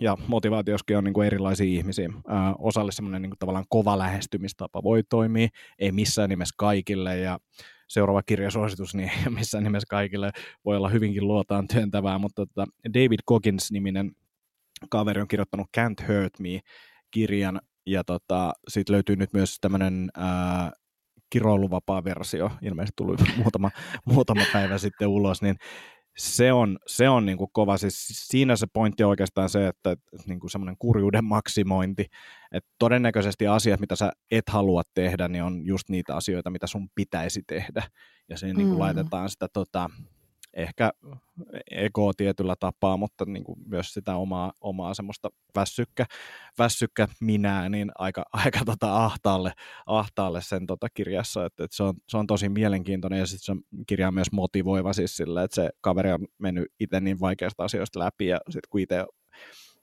ja 0.00 0.16
motivaatioskin 0.26 0.96
on 0.98 1.04
niin 1.04 1.14
kuin 1.14 1.26
erilaisia 1.26 1.66
ihmisiä. 1.66 2.08
Ää, 2.28 2.54
osalle 2.58 2.92
semmoinen 2.92 3.22
niin 3.22 3.32
tavallaan 3.38 3.66
kova 3.68 3.98
lähestymistapa 3.98 4.82
voi 4.82 5.02
toimia, 5.02 5.48
ei 5.78 5.92
missään 5.92 6.30
nimessä 6.30 6.54
kaikille, 6.58 7.18
ja 7.18 7.38
seuraava 7.88 8.22
kirjasuositus, 8.22 8.94
niin 8.94 9.10
missään 9.38 9.64
nimessä 9.64 9.86
kaikille 9.90 10.30
voi 10.64 10.76
olla 10.76 10.88
hyvinkin 10.88 11.28
luotaan 11.28 11.68
työntävää, 11.68 12.18
mutta 12.18 12.46
tota, 12.46 12.66
David 12.94 13.20
Coggins-niminen 13.28 14.12
kaveri 14.90 15.20
on 15.20 15.28
kirjoittanut 15.28 15.68
Can't 15.78 16.08
Hurt 16.08 16.38
Me-kirjan, 16.38 17.60
ja 17.86 18.04
tota, 18.04 18.52
siitä 18.68 18.92
löytyy 18.92 19.16
nyt 19.16 19.32
myös 19.32 19.56
tämmöinen 19.60 20.10
kiroiluvapaa 21.30 22.04
versio, 22.04 22.50
ilmeisesti 22.62 22.92
tuli 22.96 23.16
muutama, 23.42 23.70
muutama 24.04 24.42
päivä 24.52 24.78
sitten 24.78 25.08
ulos, 25.08 25.42
niin 25.42 25.56
se 26.18 26.52
on, 26.52 26.78
se 26.86 27.08
on 27.08 27.26
niin 27.26 27.38
kuin 27.38 27.50
kova. 27.52 27.78
Siis 27.78 28.06
siinä 28.08 28.56
se 28.56 28.66
pointti 28.72 29.04
on 29.04 29.10
oikeastaan 29.10 29.48
se, 29.48 29.66
että, 29.68 29.90
että 29.90 30.16
niin 30.26 30.40
kuin 30.40 30.50
semmoinen 30.50 30.76
kurjuuden 30.78 31.24
maksimointi, 31.24 32.06
että 32.52 32.70
todennäköisesti 32.78 33.46
asiat, 33.46 33.80
mitä 33.80 33.96
sä 33.96 34.12
et 34.30 34.48
halua 34.48 34.82
tehdä, 34.94 35.28
niin 35.28 35.44
on 35.44 35.66
just 35.66 35.88
niitä 35.88 36.16
asioita, 36.16 36.50
mitä 36.50 36.66
sun 36.66 36.88
pitäisi 36.94 37.42
tehdä. 37.46 37.82
Ja 38.28 38.36
siinä 38.36 38.52
mm. 38.52 38.58
niin 38.58 38.68
kuin 38.68 38.78
laitetaan 38.78 39.30
sitä 39.30 39.46
tota, 39.52 39.90
ehkä 40.54 40.92
ego 41.70 42.12
tietyllä 42.12 42.54
tapaa, 42.60 42.96
mutta 42.96 43.24
niin 43.24 43.44
kuin 43.44 43.58
myös 43.66 43.94
sitä 43.94 44.16
omaa, 44.16 44.52
omaa 44.60 44.94
semmoista 44.94 45.28
väsykkä, 45.56 46.06
väsykkä 46.58 47.08
minää, 47.20 47.68
niin 47.68 47.90
aika, 47.98 48.24
aika 48.44 48.60
tota 48.66 49.04
ahtaalle, 49.04 49.52
ahtaalle 49.86 50.42
sen 50.42 50.66
tota 50.66 50.86
kirjassa, 50.94 51.46
että, 51.46 51.64
että 51.64 51.76
se, 51.76 51.82
on, 51.82 51.94
se 52.08 52.16
on 52.16 52.26
tosi 52.26 52.48
mielenkiintoinen 52.48 53.18
ja 53.18 53.26
sitten 53.26 53.56
se 53.56 53.62
kirja 53.86 54.08
on 54.08 54.14
myös 54.14 54.32
motivoiva 54.32 54.92
siis 54.92 55.16
sillä, 55.16 55.42
että 55.42 55.54
se 55.54 55.70
kaveri 55.80 56.12
on 56.12 56.26
mennyt 56.38 56.72
itse 56.80 57.00
niin 57.00 57.20
vaikeasta 57.20 57.64
asioista 57.64 57.98
läpi 57.98 58.26
ja 58.26 58.38
sitten 58.50 58.68
kun 58.70 58.80
itse 58.80 59.06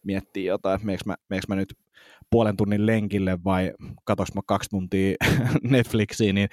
miettii 0.03 0.45
jotain, 0.45 0.75
että 0.75 0.85
meneekö 0.85 1.03
mä, 1.05 1.39
mä 1.49 1.55
nyt 1.55 1.73
puolen 2.29 2.57
tunnin 2.57 2.85
lenkille 2.85 3.43
vai 3.43 3.73
katsoinko 4.03 4.31
mä 4.35 4.41
kaksi 4.45 4.69
tuntia 4.69 5.15
Netflixiä, 5.63 6.33
niin 6.33 6.49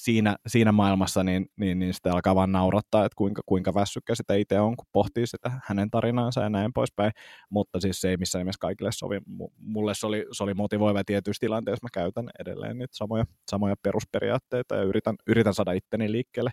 siinä, 0.00 0.36
siinä 0.46 0.72
maailmassa 0.72 1.24
niin, 1.24 1.46
niin, 1.56 1.78
niin 1.78 1.94
sitä 1.94 2.12
alkaa 2.12 2.34
vaan 2.34 2.52
naurattaa, 2.52 3.04
että 3.04 3.16
kuinka, 3.16 3.42
kuinka 3.46 3.74
väsykkä 3.74 4.14
sitä 4.14 4.34
itse 4.34 4.60
on, 4.60 4.76
kun 4.76 4.86
pohtii 4.92 5.26
sitä 5.26 5.60
hänen 5.64 5.90
tarinaansa 5.90 6.40
ja 6.40 6.50
näin 6.50 6.72
poispäin, 6.72 7.12
mutta 7.50 7.80
siis 7.80 8.00
se 8.00 8.10
ei 8.10 8.16
missään 8.16 8.40
nimessä 8.40 8.58
kaikille 8.60 8.92
sovi. 8.92 9.18
Mulle 9.58 9.94
se 9.94 10.06
oli, 10.06 10.26
se 10.32 10.42
oli 10.42 10.54
motivoiva 10.54 11.04
tietyissä 11.04 11.40
tilanteissa, 11.40 11.84
mä 11.84 11.88
käytän 11.92 12.30
edelleen 12.38 12.78
niitä 12.78 12.96
samoja, 12.96 13.24
samoja 13.50 13.74
perusperiaatteita 13.82 14.74
ja 14.74 14.82
yritän, 14.82 15.14
yritän 15.26 15.54
saada 15.54 15.72
itteni 15.72 16.12
liikkeelle 16.12 16.50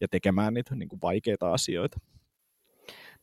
ja 0.00 0.08
tekemään 0.08 0.54
niitä 0.54 0.74
niin 0.74 0.88
kuin 0.88 1.00
vaikeita 1.02 1.52
asioita. 1.52 1.98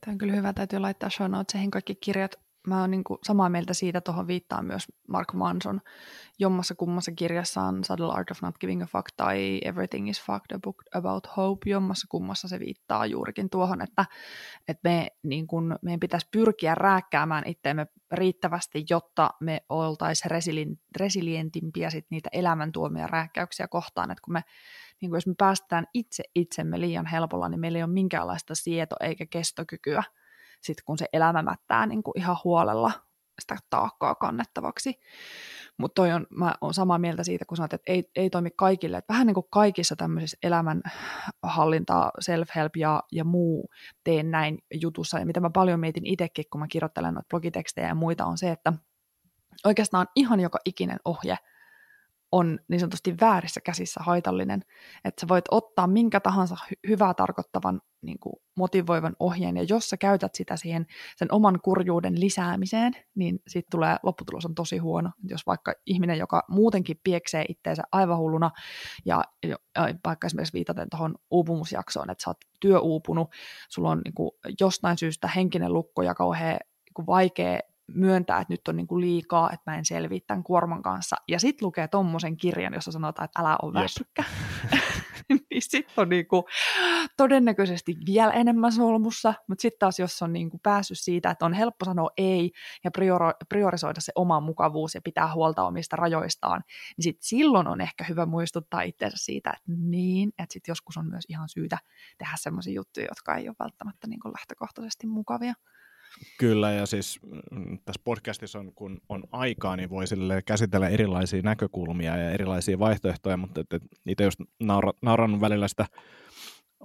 Tämä 0.02 0.12
on 0.12 0.18
kyllä 0.18 0.34
hyvä, 0.34 0.54
täytyy 0.54 0.80
laittaa 0.80 1.10
show 1.10 1.32
notesihin 1.32 1.72
kaikki 1.72 1.96
kirjat 1.96 2.36
mä 2.68 2.82
oon 2.82 2.92
niin 2.92 3.04
samaa 3.24 3.50
mieltä 3.50 3.74
siitä, 3.74 4.02
tuohon 4.02 4.28
viittaa 4.28 4.62
myös 4.62 4.88
Mark 5.08 5.34
Manson 5.34 5.82
jommassa 6.40 6.76
kummassa 6.76 7.12
kirjassaan 7.12 7.84
Subtle 7.84 8.14
Art 8.14 8.32
of 8.32 8.42
Not 8.42 8.58
Giving 8.58 8.84
a 8.84 8.86
Fuck 8.86 9.08
tai 9.18 9.62
Everything 9.66 10.10
is 10.10 10.22
Fucked, 10.22 10.56
a 10.56 10.60
book 10.60 10.84
about 10.94 11.28
hope, 11.38 11.70
jommassa 11.70 12.08
kummassa 12.10 12.48
se 12.48 12.60
viittaa 12.60 13.06
juurikin 13.06 13.50
tuohon, 13.50 13.82
että, 13.82 14.06
että 14.68 14.90
me, 14.90 15.08
niin 15.24 15.48
kun, 15.48 15.76
meidän 15.82 16.00
pitäisi 16.00 16.28
pyrkiä 16.32 16.76
rääkkäämään 16.76 17.44
itseämme 17.48 17.88
riittävästi, 18.12 18.86
jotta 18.90 19.30
me 19.40 19.62
oltaisiin 19.70 20.32
resilientimpiä 20.98 21.90
sit 21.90 22.06
niitä 22.10 22.30
elämäntuomia 22.32 23.08
rääkkäyksiä 23.08 23.68
kohtaan, 23.68 24.12
että 24.12 24.22
kun 24.26 24.34
me 24.34 24.44
niin 25.02 25.10
kun 25.10 25.18
jos 25.18 25.28
me 25.28 25.34
päästään 25.38 25.86
itse 25.94 26.24
itsemme 26.36 26.82
liian 26.82 27.06
helpolla, 27.06 27.50
niin 27.50 27.60
meillä 27.60 27.78
ei 27.78 27.84
ole 27.84 27.92
minkäänlaista 27.92 28.56
sieto 28.56 28.96
eikä 29.00 29.26
kestokykyä 29.26 30.04
sit 30.62 30.78
kun 30.86 30.98
se 30.98 31.06
elämä 31.14 31.42
mättää 31.42 31.86
niin 31.86 32.04
kuin 32.04 32.18
ihan 32.18 32.38
huolella 32.44 32.92
sitä 33.42 33.56
taakkaa 33.70 34.16
kannettavaksi. 34.16 35.00
Mutta 35.78 36.02
toi 36.02 36.12
on, 36.12 36.28
mä 36.30 36.54
oon 36.62 36.74
samaa 36.74 36.98
mieltä 36.98 37.24
siitä, 37.24 37.46
kun 37.46 37.58
sanot, 37.58 37.74
että 37.74 37.92
ei, 37.92 38.12
ei 38.16 38.30
toimi 38.30 38.50
kaikille. 38.56 38.98
Et 38.98 39.06
vähän 39.10 39.28
niin 39.28 39.36
kuin 39.36 39.48
kaikissa 39.50 39.96
tämmöisissä 39.96 40.38
elämänhallintaa, 40.44 42.12
self-help 42.22 42.72
ja, 42.78 43.04
ja 43.12 43.24
muu 43.24 43.70
teen 44.04 44.32
näin 44.32 44.58
jutussa, 44.74 45.20
ja 45.20 45.26
mitä 45.26 45.40
mä 45.40 45.50
paljon 45.50 45.80
mietin 45.80 46.06
itsekin, 46.06 46.46
kun 46.52 46.62
mä 46.62 46.68
kirjoittelen 46.68 47.14
noita 47.14 47.28
blogitekstejä 47.30 47.88
ja 47.88 47.96
muita, 47.96 48.26
on 48.26 48.38
se, 48.38 48.52
että 48.52 48.74
oikeastaan 49.66 50.08
ihan 50.16 50.40
joka 50.40 50.60
ikinen 50.66 50.98
ohje– 51.06 51.38
on 52.32 52.60
niin 52.68 52.80
sanotusti 52.80 53.16
väärissä 53.22 53.62
käsissä 53.62 54.00
haitallinen. 54.04 54.62
Että 55.06 55.22
sä 55.22 55.28
voit 55.28 55.46
ottaa 55.52 55.88
minkä 55.88 56.20
tahansa 56.20 56.56
hy- 56.56 56.90
hyvää 56.90 57.14
tarkoittavan 57.14 57.82
niin 58.02 58.20
kuin 58.20 58.34
motivoivan 58.56 59.16
ohjeen, 59.20 59.58
ja 59.58 59.64
jos 59.64 59.90
sä 59.90 59.98
käytät 59.98 60.36
sitä 60.36 60.58
siihen 60.58 60.86
sen 61.16 61.28
oman 61.32 61.60
kurjuuden 61.64 62.20
lisäämiseen, 62.20 62.94
niin 63.16 63.40
siitä 63.48 63.68
tulee, 63.72 63.98
lopputulos 64.04 64.46
on 64.46 64.56
tosi 64.56 64.78
huono. 64.78 65.12
Jos 65.24 65.46
vaikka 65.46 65.74
ihminen, 65.86 66.18
joka 66.18 66.44
muutenkin 66.48 67.00
pieksee 67.04 67.46
itteensä 67.50 67.84
aivan 67.92 68.18
hulluna, 68.18 68.52
ja, 69.06 69.24
ja 69.48 69.58
vaikka 70.06 70.28
esimerkiksi 70.28 70.54
viitaten 70.54 70.88
tuohon 70.90 71.16
uupumusjaksoon, 71.32 72.10
että 72.10 72.24
sä 72.24 72.30
oot 72.30 72.38
työuupunut, 72.60 73.30
sulla 73.70 73.90
on 73.90 74.02
niin 74.06 74.14
kuin 74.14 74.32
jostain 74.60 74.98
syystä 74.98 75.28
henkinen 75.28 75.74
lukko 75.74 76.02
ja 76.02 76.16
kauhean 76.16 76.60
niin 76.98 77.08
vaikea 77.08 77.60
myöntää, 77.96 78.42
että 78.42 78.54
nyt 78.54 78.68
on 78.68 78.76
niin 78.76 78.88
kuin 78.88 79.02
liikaa, 79.02 79.52
että 79.52 79.72
mä 79.72 79.78
en 79.78 79.86
selviä 79.86 80.20
tämän 80.28 80.44
kuorman 80.44 80.82
kanssa. 80.82 81.16
Ja 81.28 81.40
sitten 81.40 81.66
lukee 81.66 81.88
tommosen 81.88 82.38
kirjan, 82.38 82.74
jossa 82.74 82.92
sanotaan, 82.92 83.26
että 83.26 83.42
älä 83.42 83.58
ole 83.62 83.74
väsykkä. 83.74 84.24
niin 85.30 85.62
sitten 85.62 85.94
on 85.98 86.10
niin 86.10 86.28
kuin 86.28 86.44
todennäköisesti 87.18 87.98
vielä 88.06 88.32
enemmän 88.32 88.72
solmussa, 88.72 89.34
mutta 89.48 89.62
sitten 89.62 89.80
taas 89.80 90.00
jos 90.00 90.22
on 90.22 90.34
niin 90.34 90.50
kuin 90.50 90.62
päässyt 90.64 91.00
siitä, 91.00 91.32
että 91.32 91.46
on 91.46 91.54
helppo 91.54 91.86
sanoa 91.86 92.10
ei 92.18 92.52
ja 92.84 92.92
priori- 92.98 93.46
priorisoida 93.50 94.02
se 94.02 94.12
oma 94.16 94.40
mukavuus 94.40 94.96
ja 94.96 95.02
pitää 95.02 95.34
huolta 95.34 95.64
omista 95.64 95.96
rajoistaan, 95.96 96.64
niin 96.98 97.04
sitten 97.04 97.28
silloin 97.28 97.68
on 97.68 97.82
ehkä 97.82 98.04
hyvä 98.04 98.26
muistuttaa 98.26 98.82
itseensä 98.82 99.18
siitä, 99.20 99.50
että 99.50 99.72
niin, 99.78 100.30
että 100.30 100.54
sitten 100.54 100.72
joskus 100.72 100.98
on 100.98 101.10
myös 101.10 101.26
ihan 101.30 101.50
syytä 101.50 101.78
tehdä 102.18 102.34
sellaisia 102.36 102.74
juttuja, 102.74 103.06
jotka 103.10 103.36
ei 103.36 103.48
ole 103.50 103.56
välttämättä 103.60 104.08
niin 104.08 104.20
kuin 104.20 104.34
lähtökohtaisesti 104.34 105.08
mukavia. 105.08 105.54
Kyllä, 106.38 106.72
ja 106.72 106.86
siis 106.86 107.20
mm, 107.52 107.80
tässä 107.86 108.02
podcastissa 108.04 108.60
on, 108.60 108.74
kun 108.74 109.02
on 109.10 109.24
aikaa, 109.32 109.76
niin 109.76 109.90
voi 109.90 110.08
sille 110.08 110.42
käsitellä 110.42 110.90
erilaisia 110.90 111.42
näkökulmia 111.42 112.18
ja 112.18 112.32
erilaisia 112.32 112.80
vaihtoehtoja, 112.80 113.38
mutta 113.38 113.62
et, 113.62 113.74
et 113.74 113.84
itse 114.08 114.24
just 114.24 114.40
naura, 114.60 114.92
naurannut 115.02 115.42
välillä 115.42 115.68
sitä, 115.68 115.86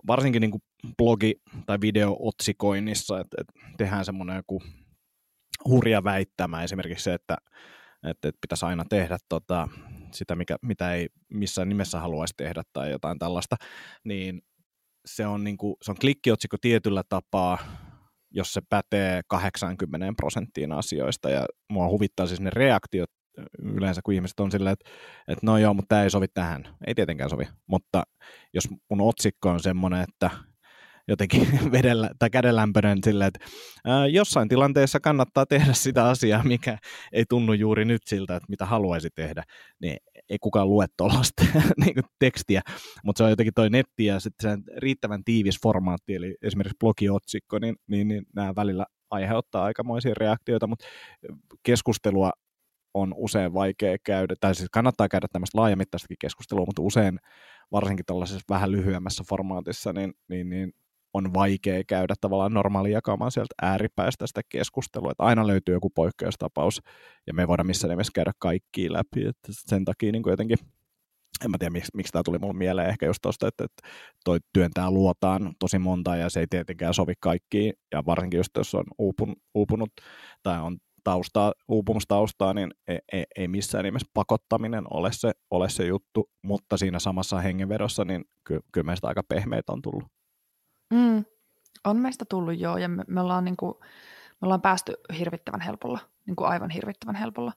varsinkin 0.07 0.41
niin 0.41 0.51
kuin 0.51 0.63
blogi- 1.03 1.43
tai 1.67 1.79
video-otsikoinnissa, 1.81 3.21
että 3.21 3.37
et 3.41 3.47
tehdään 3.77 4.05
semmoinen 4.05 4.37
joku 4.37 4.63
hurja 5.69 6.05
väittämä, 6.05 6.63
esimerkiksi 6.63 7.05
se, 7.05 7.15
että 7.15 7.37
et, 8.07 8.25
et 8.25 8.37
pitäisi 8.41 8.67
aina 8.67 8.85
tehdä 8.89 9.19
tota, 9.29 9.69
sitä, 10.13 10.35
mikä, 10.35 10.57
mitä 10.63 10.95
ei 10.95 11.09
missään 11.35 11.69
nimessä 11.69 12.01
haluaisi 12.01 12.35
tehdä 12.37 12.63
tai 12.73 12.91
jotain 12.91 13.19
tällaista, 13.19 13.57
niin 14.05 14.43
se 15.07 15.27
on, 15.27 15.45
niin 15.45 15.57
kuin, 15.57 15.77
se 15.83 15.91
on 15.91 15.97
klikkiotsikko 16.01 16.57
tietyllä 16.61 17.03
tapaa, 17.09 17.59
jos 18.31 18.53
se 18.53 18.61
pätee 18.69 19.21
80 19.29 20.13
prosenttiin 20.17 20.73
asioista, 20.73 21.31
ja 21.31 21.47
mua 21.73 21.89
huvittaa 21.89 22.27
siis 22.27 22.41
ne 22.41 22.51
reaktiot 22.51 23.11
yleensä, 23.63 24.01
kun 24.05 24.15
ihmiset 24.15 24.41
on 24.41 24.51
silleen, 24.51 24.73
että, 24.73 24.91
että 25.29 25.47
no 25.47 25.59
joo, 25.59 25.75
mutta 25.75 25.89
tämä 25.89 26.03
ei 26.03 26.11
sovi 26.11 26.27
tähän. 26.35 26.65
Ei 26.87 26.95
tietenkään 26.95 27.31
sovi, 27.31 27.49
mutta 27.67 28.03
jos 28.55 28.69
mun 28.91 29.01
otsikko 29.01 29.51
on 29.51 29.61
semmoinen, 29.61 30.01
että 30.09 30.31
jotenkin 31.09 31.49
vedellä, 31.73 32.11
tai 32.19 32.31
kädenlämpöinen 32.31 32.99
silleen, 33.05 33.29
että 33.29 33.47
ää, 33.85 34.07
jossain 34.07 34.49
tilanteessa 34.49 35.01
kannattaa 35.01 35.47
tehdä 35.47 35.73
sitä 35.73 36.09
asiaa, 36.09 36.43
mikä 36.43 36.79
ei 37.13 37.25
tunnu 37.29 37.53
juuri 37.53 37.85
nyt 37.85 38.03
siltä, 38.07 38.37
että 38.37 38.47
mitä 38.49 38.67
haluaisi 38.67 39.09
tehdä, 39.15 39.43
niin 39.81 39.97
ei 40.29 40.39
kukaan 40.41 40.69
lue 40.69 40.87
tuollaista 40.97 41.45
niin 41.85 41.95
tekstiä, 42.19 42.63
mutta 43.05 43.19
se 43.19 43.25
on 43.25 43.31
jotenkin 43.31 43.55
toi 43.55 43.71
netti 43.71 44.05
ja 44.05 44.21
sitten 44.21 44.51
se 44.51 44.73
riittävän 44.77 45.25
tiivis 45.25 45.63
formaatti, 45.63 46.15
eli 46.15 46.35
esimerkiksi 46.43 46.77
blogiotsikko, 46.81 47.59
niin, 47.59 47.77
niin, 47.87 48.09
niin 48.09 48.27
nämä 48.35 48.53
välillä 48.57 48.87
aiheuttaa 49.11 49.65
aikamoisia 49.65 50.15
reaktioita, 50.17 50.67
mutta 50.67 50.85
keskustelua 51.63 52.31
on 52.95 53.15
usein 53.17 53.55
vaikea 53.55 53.97
käydä, 54.05 54.35
tai 54.41 54.55
siis 54.55 54.69
kannattaa 54.73 55.09
käydä 55.09 55.27
tämmöistä 55.33 55.59
laajamittaistakin 55.59 56.17
keskustelua, 56.21 56.67
mutta 56.67 56.83
usein 56.83 57.19
varsinkin 57.73 58.07
tällaisessa 58.07 58.45
vähän 58.49 58.73
lyhyemmässä 58.73 59.25
formaatissa, 59.29 59.93
niin, 59.93 60.15
niin, 60.29 60.49
niin 60.49 60.73
on 61.17 61.35
vaikea 61.35 61.83
käydä 61.89 62.15
tavallaan 62.21 62.55
normaali 62.55 62.93
jakamaan 62.93 63.31
sieltä 63.31 63.55
ääripäästä 63.63 64.27
sitä 64.27 64.41
keskustelua, 64.49 65.11
että 65.11 65.23
aina 65.23 65.47
löytyy 65.47 65.75
joku 65.75 65.91
poikkeustapaus, 65.91 66.81
ja 67.27 67.35
me 67.35 67.43
ei 67.43 67.49
voida 67.49 67.65
missään 67.65 67.91
nimessä 67.91 68.11
käydä 68.15 68.33
kaikki 68.39 68.93
läpi, 68.93 69.27
että 69.27 69.49
sen 69.53 69.85
takia 69.85 70.13
niin 70.13 70.23
kuin 70.23 70.31
jotenkin 70.33 70.59
en 71.45 71.51
mä 71.51 71.59
tiedä, 71.59 71.71
miksi, 71.71 71.91
miksi 71.95 72.13
tämä 72.13 72.23
tuli 72.23 72.39
mulle 72.39 72.55
mieleen, 72.55 72.89
ehkä 72.89 73.07
just 73.07 73.19
tuosta, 73.23 73.49
että, 73.49 73.65
että 73.65 73.89
toi 74.25 74.39
työntää 74.53 74.91
luotaan 74.91 75.55
tosi 75.59 75.79
monta 75.79 76.17
ja 76.17 76.31
se 76.31 76.41
ei 76.41 76.47
tietenkään 76.51 76.95
sovi 76.95 77.15
kaikkiin, 77.21 77.73
ja 77.93 78.03
varsinkin 78.07 78.39
just 78.39 78.51
jos 78.57 78.75
on 78.75 78.85
uupun, 78.99 79.37
uupunut 79.55 79.91
tai 80.43 80.61
on 80.61 80.79
taustaa, 81.05 81.53
uupumustaustaa, 81.69 82.55
niin 82.55 82.71
ei, 82.89 82.99
ei, 83.13 83.25
ei 83.37 83.49
missään 83.49 83.85
nimessä 83.85 84.09
pakottaminen 84.15 84.85
ole 84.91 85.13
se, 85.13 85.33
ole 85.51 85.69
se 85.69 85.87
juttu, 85.87 86.31
mutta 86.43 86.77
siinä 86.77 86.99
samassa 86.99 87.41
hengenvedossa, 87.41 88.05
niin 88.05 88.25
ky, 88.45 88.61
kyllä 88.73 88.85
meistä 88.85 89.09
aika 89.09 89.23
pehmeitä 89.29 89.73
on 89.73 89.83
tullut. 89.83 90.05
Mm, 90.91 91.25
on 91.85 91.97
meistä 91.97 92.25
tullut 92.31 92.59
joo, 92.59 92.77
ja 92.77 92.89
me, 92.89 93.05
me, 93.09 93.21
ollaan, 93.21 93.45
niin 93.45 93.57
kuin, 93.57 93.75
me 94.41 94.47
ollaan 94.47 94.63
päästy 94.63 94.95
hirvittävän 95.19 95.61
helpolla, 95.61 95.99
niin 96.27 96.37
kuin 96.37 96.49
aivan 96.49 96.71
hirvittävän 96.71 97.15
helpolla. 97.15 97.53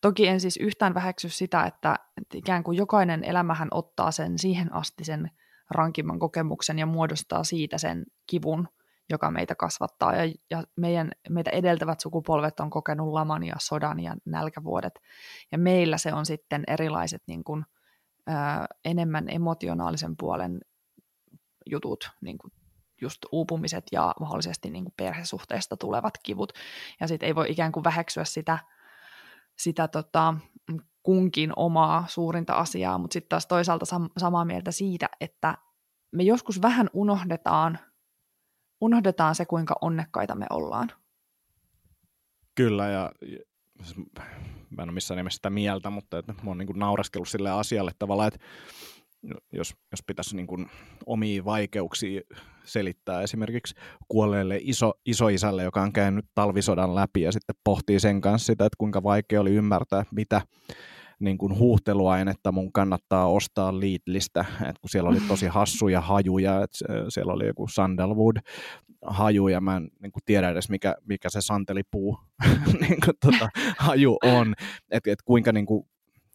Toki 0.00 0.28
en 0.28 0.40
siis 0.40 0.56
yhtään 0.56 0.94
väheksy 0.94 1.28
sitä, 1.28 1.64
että, 1.64 1.96
että 2.20 2.38
ikään 2.38 2.64
kuin 2.64 2.76
jokainen 2.76 3.24
elämähän 3.24 3.68
ottaa 3.70 4.10
sen 4.10 4.38
siihen 4.38 4.74
asti 4.74 5.04
sen 5.04 5.30
rankimman 5.70 6.18
kokemuksen 6.18 6.78
ja 6.78 6.86
muodostaa 6.86 7.44
siitä 7.44 7.78
sen 7.78 8.04
kivun, 8.26 8.68
joka 9.10 9.30
meitä 9.30 9.54
kasvattaa. 9.54 10.16
Ja, 10.16 10.32
ja 10.50 10.64
meidän, 10.76 11.10
meitä 11.28 11.50
edeltävät 11.50 12.00
sukupolvet 12.00 12.60
on 12.60 12.70
kokenut 12.70 13.12
laman 13.12 13.42
ja 13.42 13.54
sodan 13.58 14.00
ja 14.00 14.16
nälkävuodet. 14.24 15.00
Ja 15.52 15.58
meillä 15.58 15.98
se 15.98 16.12
on 16.12 16.26
sitten 16.26 16.64
erilaiset 16.66 17.22
niin 17.26 17.44
kuin, 17.44 17.64
ö, 18.28 18.32
enemmän 18.84 19.28
emotionaalisen 19.28 20.16
puolen 20.16 20.60
jutut, 21.66 22.10
niin 22.20 22.38
kuin 22.38 22.52
just 23.00 23.18
uupumiset 23.32 23.84
ja 23.92 24.14
mahdollisesti 24.20 24.70
niin 24.70 24.84
kuin 24.84 24.94
perhesuhteesta 24.96 25.76
tulevat 25.76 26.14
kivut. 26.22 26.52
Ja 27.00 27.08
sitten 27.08 27.26
ei 27.26 27.34
voi 27.34 27.50
ikään 27.50 27.72
kuin 27.72 27.84
väheksyä 27.84 28.24
sitä, 28.24 28.58
sitä 29.56 29.88
tota, 29.88 30.34
kunkin 31.02 31.52
omaa 31.56 32.04
suurinta 32.08 32.54
asiaa, 32.54 32.98
mutta 32.98 33.12
sitten 33.12 33.28
taas 33.28 33.46
toisaalta 33.46 33.86
sam- 33.96 34.12
samaa 34.18 34.44
mieltä 34.44 34.70
siitä, 34.70 35.08
että 35.20 35.58
me 36.12 36.22
joskus 36.22 36.62
vähän 36.62 36.90
unohdetaan, 36.92 37.78
unohdetaan 38.80 39.34
se, 39.34 39.44
kuinka 39.44 39.74
onnekkaita 39.80 40.34
me 40.34 40.46
ollaan. 40.50 40.92
Kyllä, 42.54 42.88
ja 42.88 43.12
siis 43.82 43.96
mä 44.70 44.82
en 44.82 44.88
ole 44.88 44.92
missään 44.92 45.16
nimessä 45.16 45.36
sitä 45.36 45.50
mieltä, 45.50 45.90
mutta 45.90 46.18
että 46.18 46.32
mä 46.32 46.50
oon 46.50 46.58
niin 46.58 46.68
naureskellut 46.78 47.28
sille 47.28 47.50
asialle 47.50 47.92
tavallaan, 47.98 48.28
että 48.28 48.46
jos, 49.52 49.74
jos 49.90 50.00
pitäisi 50.06 50.36
niin 50.36 50.46
kuin 50.46 50.66
omia 51.06 51.44
vaikeuksia 51.44 52.20
selittää 52.64 53.22
esimerkiksi 53.22 53.74
kuolleelle 54.08 54.58
iso, 54.62 54.92
isoisälle, 55.06 55.62
joka 55.62 55.82
on 55.82 55.92
käynyt 55.92 56.24
talvisodan 56.34 56.94
läpi 56.94 57.22
ja 57.22 57.32
sitten 57.32 57.56
pohtii 57.64 58.00
sen 58.00 58.20
kanssa 58.20 58.46
sitä, 58.46 58.66
että 58.66 58.76
kuinka 58.78 59.02
vaikea 59.02 59.40
oli 59.40 59.54
ymmärtää, 59.54 60.04
mitä 60.10 60.40
niin 61.20 61.38
kuin 61.38 61.58
huuhteluainetta 61.58 62.52
mun 62.52 62.72
kannattaa 62.72 63.28
ostaa 63.28 63.80
Lidlistä, 63.80 64.44
että 64.60 64.80
kun 64.80 64.90
siellä 64.90 65.10
oli 65.10 65.20
tosi 65.28 65.46
hassuja 65.46 66.00
hajuja, 66.00 66.62
että 66.62 66.78
siellä 67.08 67.32
oli 67.32 67.46
joku 67.46 67.68
sandalwood 67.68 68.36
haju 69.06 69.48
ja 69.48 69.60
mä 69.60 69.76
en 69.76 69.88
niin 70.02 70.12
kuin 70.12 70.22
tiedä 70.24 70.50
edes 70.50 70.68
mikä, 70.68 70.94
mikä 71.08 71.30
se 71.30 71.40
santelipuu 71.40 72.18
niin 72.80 73.00
kuin, 73.04 73.16
tota, 73.20 73.48
haju 73.78 74.16
on, 74.24 74.54
että 74.90 75.10
et 75.10 75.22
kuinka 75.22 75.52
niin 75.52 75.66
kuin, 75.66 75.86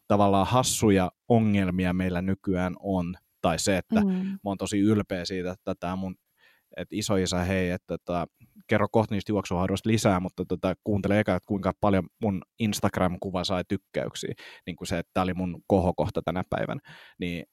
tavallaan 0.09 0.47
hassuja 0.47 1.11
ongelmia 1.27 1.93
meillä 1.93 2.21
nykyään 2.21 2.73
on, 2.79 3.15
tai 3.41 3.59
se, 3.59 3.77
että 3.77 4.01
mm. 4.01 4.11
mä 4.13 4.39
oon 4.43 4.57
tosi 4.57 4.79
ylpeä 4.79 5.25
siitä, 5.25 5.51
että 5.51 5.75
tämä 5.79 5.95
mun 5.95 6.15
että 6.77 6.95
isoisä, 6.95 7.43
hei, 7.43 7.69
että 7.69 7.97
tota, 7.97 8.27
kerro 8.67 8.87
kohta 8.91 9.15
niistä 9.15 9.31
juoksuhaudoista 9.31 9.89
lisää, 9.89 10.19
mutta 10.19 10.45
tota, 10.45 10.73
kuuntele 10.83 11.19
eka, 11.19 11.35
että 11.35 11.47
kuinka 11.47 11.73
paljon 11.81 12.03
mun 12.21 12.41
Instagram-kuva 12.59 13.43
sai 13.43 13.63
tykkäyksiä, 13.67 14.33
niin 14.65 14.75
kuin 14.75 14.87
se, 14.87 14.99
että 14.99 15.09
tämä 15.13 15.23
oli 15.23 15.33
mun 15.33 15.61
kohokohta 15.67 16.21
tänä 16.21 16.43
päivänä, 16.49 16.81
niin 17.19 17.45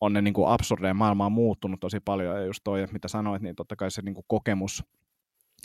on 0.00 0.12
ne 0.12 0.22
niin 0.22 0.34
kuin 0.34 0.48
absurdeja, 0.48 0.94
maailma 0.94 1.26
on 1.26 1.32
muuttunut 1.32 1.80
tosi 1.80 2.00
paljon, 2.00 2.36
ja 2.36 2.44
just 2.44 2.60
toi, 2.64 2.86
mitä 2.92 3.08
sanoit, 3.08 3.42
niin 3.42 3.56
totta 3.56 3.76
kai 3.76 3.90
se 3.90 4.02
niin 4.02 4.14
kuin 4.14 4.24
kokemus 4.28 4.84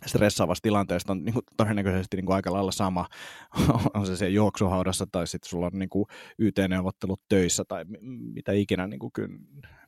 stressaavasta 0.06 0.64
tilanteesta 0.64 1.12
on 1.12 1.24
niin 1.24 1.34
kuin, 1.34 1.44
todennäköisesti 1.58 2.18
niin 2.18 2.26
kuin 2.26 2.36
aika 2.36 2.54
lailla 2.54 2.72
sama, 2.72 3.08
on 3.94 4.06
se 4.06 4.16
se 4.16 4.30
juoksuhaudassa 4.30 5.08
tai 5.12 5.28
sitten 5.28 5.50
sulla 5.50 5.66
on 5.66 5.80
niin 5.80 5.90
kuin 5.90 6.06
YT-neuvottelut 6.40 7.22
töissä 7.30 7.64
tai 7.68 7.86
mitä 8.34 8.52
ikinä 8.52 8.88
niin 8.88 9.00
kuin, 9.00 9.12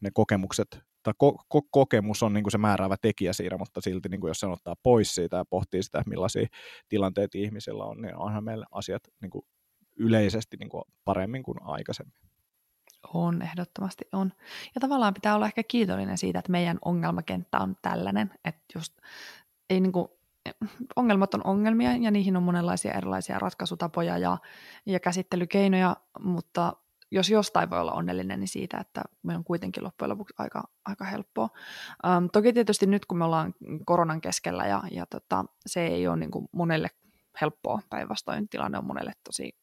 ne 0.01 0.09
kokemukset 0.13 0.79
tai 1.03 1.13
ko- 1.23 1.43
ko- 1.55 1.67
kokemus 1.71 2.23
on 2.23 2.33
niin 2.33 2.43
kuin 2.43 2.51
se 2.51 2.57
määräävä 2.57 2.95
tekijä 3.01 3.33
siinä, 3.33 3.57
mutta 3.57 3.81
silti 3.81 4.09
niin 4.09 4.21
kuin 4.21 4.29
jos 4.29 4.39
sen 4.39 4.49
ottaa 4.49 4.75
pois 4.83 5.15
siitä 5.15 5.37
ja 5.37 5.45
pohtii 5.45 5.83
sitä, 5.83 6.03
millaisia 6.05 6.47
tilanteita 6.89 7.37
ihmisillä 7.37 7.83
on, 7.83 8.01
niin 8.01 8.15
onhan 8.15 8.43
meillä 8.43 8.65
asiat 8.71 9.03
niin 9.21 9.29
kuin 9.29 9.45
yleisesti 9.95 10.57
niin 10.57 10.69
kuin 10.69 10.83
paremmin 11.05 11.43
kuin 11.43 11.57
aikaisemmin. 11.61 12.17
On, 13.13 13.41
ehdottomasti 13.41 14.05
on. 14.13 14.31
Ja 14.75 14.81
tavallaan 14.81 15.13
pitää 15.13 15.35
olla 15.35 15.45
ehkä 15.45 15.63
kiitollinen 15.63 16.17
siitä, 16.17 16.39
että 16.39 16.51
meidän 16.51 16.77
ongelmakenttä 16.85 17.59
on 17.59 17.75
tällainen, 17.81 18.31
että 18.45 18.61
just 18.75 18.93
ei 19.69 19.79
niin 19.79 19.91
kuin, 19.91 20.07
ongelmat 20.95 21.33
on 21.33 21.41
ongelmia 21.43 21.95
ja 21.95 22.11
niihin 22.11 22.37
on 22.37 22.43
monenlaisia 22.43 22.93
erilaisia 22.93 23.39
ratkaisutapoja 23.39 24.17
ja, 24.17 24.37
ja 24.85 24.99
käsittelykeinoja, 24.99 25.95
mutta 26.19 26.73
jos 27.11 27.29
jostain 27.29 27.69
voi 27.69 27.79
olla 27.79 27.91
onnellinen, 27.91 28.39
niin 28.39 28.47
siitä, 28.47 28.77
että 28.77 29.01
me 29.23 29.35
on 29.35 29.43
kuitenkin 29.43 29.83
loppujen 29.83 30.09
lopuksi 30.09 30.35
aika, 30.37 30.63
aika 30.85 31.05
helppoa. 31.05 31.49
Um, 32.07 32.29
toki 32.33 32.53
tietysti 32.53 32.85
nyt, 32.85 33.05
kun 33.05 33.17
me 33.17 33.25
ollaan 33.25 33.53
koronan 33.85 34.21
keskellä 34.21 34.65
ja, 34.65 34.83
ja 34.91 35.05
tota, 35.05 35.45
se 35.65 35.87
ei 35.87 36.07
ole 36.07 36.17
niin 36.17 36.31
kuin 36.31 36.47
monelle 36.51 36.89
helppoa, 37.41 37.81
päinvastoin 37.89 38.49
tilanne 38.49 38.77
on 38.77 38.85
monelle 38.85 39.13
tosi 39.23 39.57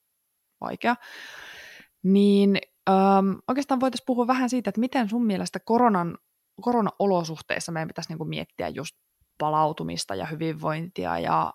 vaikea, 0.61 0.96
niin 2.02 2.59
um, 2.90 3.42
oikeastaan 3.48 3.80
voitaisiin 3.80 4.07
puhua 4.07 4.26
vähän 4.26 4.50
siitä, 4.50 4.70
että 4.70 4.80
miten 4.80 5.09
sun 5.09 5.26
mielestä 5.26 5.61
koronan, 5.61 6.18
korona-olosuhteissa 6.61 7.72
meidän 7.72 7.88
pitäisi 7.88 8.11
niin 8.11 8.18
kuin 8.18 8.28
miettiä 8.28 8.68
just 8.68 8.96
palautumista 9.39 10.14
ja 10.14 10.26
hyvinvointia 10.26 11.18
ja 11.18 11.53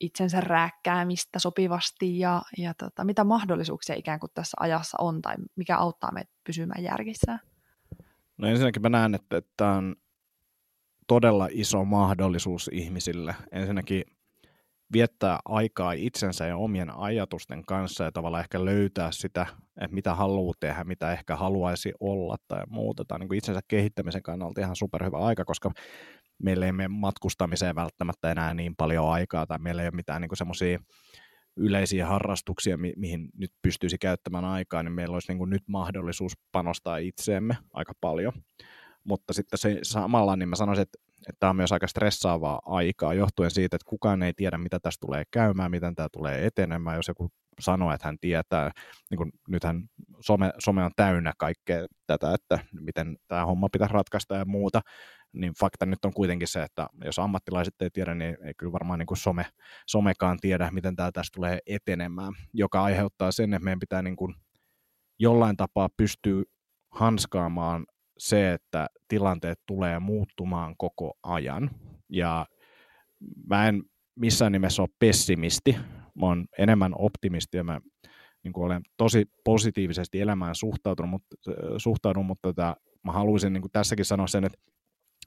itsensä 0.00 0.40
rääkkäämistä 0.40 1.38
sopivasti 1.38 2.18
ja, 2.18 2.42
ja 2.58 2.74
tota, 2.74 3.04
mitä 3.04 3.24
mahdollisuuksia 3.24 3.96
ikään 3.96 4.20
kuin 4.20 4.30
tässä 4.34 4.56
ajassa 4.60 4.96
on 5.00 5.22
tai 5.22 5.34
mikä 5.56 5.76
auttaa 5.76 6.12
meitä 6.12 6.32
pysymään 6.46 6.82
järkissään? 6.82 7.40
No 8.36 8.48
ensinnäkin 8.48 8.82
mä 8.82 8.88
näen, 8.88 9.14
että 9.14 9.42
tämä 9.56 9.74
on 9.74 9.96
todella 11.06 11.48
iso 11.50 11.84
mahdollisuus 11.84 12.70
ihmisille. 12.72 13.34
Ensinnäkin 13.52 14.04
viettää 14.92 15.38
aikaa 15.44 15.92
itsensä 15.92 16.46
ja 16.46 16.56
omien 16.56 16.96
ajatusten 16.96 17.64
kanssa 17.64 18.04
ja 18.04 18.12
tavallaan 18.12 18.40
ehkä 18.40 18.64
löytää 18.64 19.12
sitä, 19.12 19.46
että 19.80 19.94
mitä 19.94 20.14
haluaa 20.14 20.54
tehdä, 20.60 20.84
mitä 20.84 21.12
ehkä 21.12 21.36
haluaisi 21.36 21.92
olla 22.00 22.36
tai 22.48 22.62
muuta. 22.68 23.04
Tämä 23.04 23.16
on 23.16 23.20
niin 23.20 23.38
itsensä 23.38 23.60
kehittämisen 23.68 24.22
kannalta 24.22 24.60
ihan 24.60 24.76
superhyvä 24.76 25.18
aika, 25.18 25.44
koska 25.44 25.70
meillä 26.42 26.66
ei 26.66 26.72
mene 26.72 26.88
matkustamiseen 26.88 27.74
välttämättä 27.74 28.30
enää 28.30 28.54
niin 28.54 28.76
paljon 28.76 29.10
aikaa, 29.10 29.46
tai 29.46 29.58
meillä 29.58 29.82
ei 29.82 29.88
ole 29.88 29.96
mitään 29.96 30.22
niin 30.22 30.36
semmoisia 30.36 30.78
yleisiä 31.56 32.06
harrastuksia, 32.06 32.78
mi- 32.78 32.92
mihin 32.96 33.28
nyt 33.36 33.50
pystyisi 33.62 33.98
käyttämään 33.98 34.44
aikaa, 34.44 34.82
niin 34.82 34.92
meillä 34.92 35.14
olisi 35.14 35.30
niin 35.30 35.38
kuin 35.38 35.50
nyt 35.50 35.62
mahdollisuus 35.68 36.32
panostaa 36.52 36.96
itseemme 36.96 37.56
aika 37.72 37.92
paljon. 38.00 38.32
Mutta 39.04 39.32
sitten 39.32 39.58
se 39.58 39.78
samalla, 39.82 40.36
niin 40.36 40.48
mä 40.48 40.56
sanoisin, 40.56 40.82
että, 40.82 40.98
että 41.28 41.36
tämä 41.40 41.50
on 41.50 41.56
myös 41.56 41.72
aika 41.72 41.86
stressaavaa 41.86 42.60
aikaa, 42.66 43.14
johtuen 43.14 43.50
siitä, 43.50 43.76
että 43.76 43.88
kukaan 43.88 44.22
ei 44.22 44.32
tiedä, 44.36 44.58
mitä 44.58 44.78
tästä 44.80 45.06
tulee 45.06 45.24
käymään, 45.30 45.70
miten 45.70 45.94
tämä 45.94 46.08
tulee 46.12 46.46
etenemään. 46.46 46.96
Jos 46.96 47.08
joku 47.08 47.30
sanoo, 47.60 47.92
että 47.92 48.08
hän 48.08 48.18
tietää, 48.20 48.70
niin 49.10 49.18
kuin 49.18 49.32
nythän 49.48 49.82
some, 50.20 50.52
some 50.58 50.84
on 50.84 50.90
täynnä 50.96 51.32
kaikkea 51.38 51.86
tätä, 52.06 52.34
että 52.34 52.58
miten 52.80 53.16
tämä 53.28 53.46
homma 53.46 53.68
pitäisi 53.72 53.94
ratkaista 53.94 54.34
ja 54.34 54.44
muuta, 54.44 54.80
niin 55.34 55.52
fakta 55.60 55.86
nyt 55.86 56.04
on 56.04 56.12
kuitenkin 56.12 56.48
se, 56.48 56.62
että 56.62 56.86
jos 57.04 57.18
ammattilaiset 57.18 57.74
ei 57.82 57.90
tiedä, 57.92 58.14
niin 58.14 58.36
ei 58.44 58.54
kyllä 58.56 58.72
varmaan 58.72 58.98
niin 58.98 59.06
kuin 59.06 59.18
some, 59.18 59.46
somekaan 59.86 60.38
tiedä, 60.40 60.70
miten 60.70 60.96
tämä 60.96 61.12
tästä 61.12 61.34
tulee 61.34 61.58
etenemään, 61.66 62.32
joka 62.52 62.82
aiheuttaa 62.82 63.32
sen, 63.32 63.54
että 63.54 63.64
meidän 63.64 63.80
pitää 63.80 64.02
niin 64.02 64.16
kuin 64.16 64.34
jollain 65.18 65.56
tapaa 65.56 65.88
pystyä 65.96 66.42
hanskaamaan 66.90 67.86
se, 68.18 68.52
että 68.52 68.86
tilanteet 69.08 69.58
tulee 69.66 69.98
muuttumaan 69.98 70.74
koko 70.78 71.12
ajan. 71.22 71.70
Ja 72.08 72.46
mä 73.48 73.68
en 73.68 73.82
missään 74.16 74.52
nimessä 74.52 74.82
ole 74.82 74.88
pessimisti, 74.98 75.76
mä 76.20 76.26
oon 76.26 76.46
enemmän 76.58 76.92
optimisti 76.98 77.56
ja 77.56 77.64
mä 77.64 77.80
niin 78.44 78.52
kuin 78.52 78.66
olen 78.66 78.82
tosi 78.96 79.24
positiivisesti 79.44 80.20
elämään 80.20 80.54
suhtautunut, 80.54 81.10
mutta, 81.10 81.36
suhtaudun, 81.78 82.26
mutta 82.26 82.48
tota, 82.48 82.76
mä 83.04 83.12
haluaisin 83.12 83.52
niin 83.52 83.62
kuin 83.62 83.72
tässäkin 83.72 84.04
sanoa 84.04 84.26
sen, 84.26 84.44
että 84.44 84.58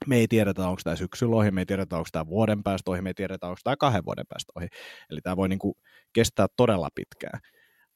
me 0.06 0.16
ei 0.16 0.28
tiedetä, 0.28 0.68
onko 0.68 0.80
tämä 0.84 0.96
syksyllä 0.96 1.36
ohi, 1.36 1.50
me 1.50 1.60
ei 1.60 1.66
tiedetä, 1.66 1.96
onko 1.96 2.08
tämä 2.12 2.26
vuoden 2.26 2.62
päästä 2.62 2.90
ohi, 2.90 3.02
me 3.02 3.10
ei 3.10 3.14
tiedetä, 3.14 3.46
onko 3.46 3.60
tämä 3.64 3.76
kahden 3.76 4.04
vuoden 4.04 4.26
päästä 4.28 4.52
ohi. 4.56 4.66
Eli 5.10 5.20
tämä 5.20 5.36
voi 5.36 5.48
niin 5.48 5.58
kuin 5.58 5.74
kestää 6.12 6.46
todella 6.56 6.88
pitkään. 6.94 7.40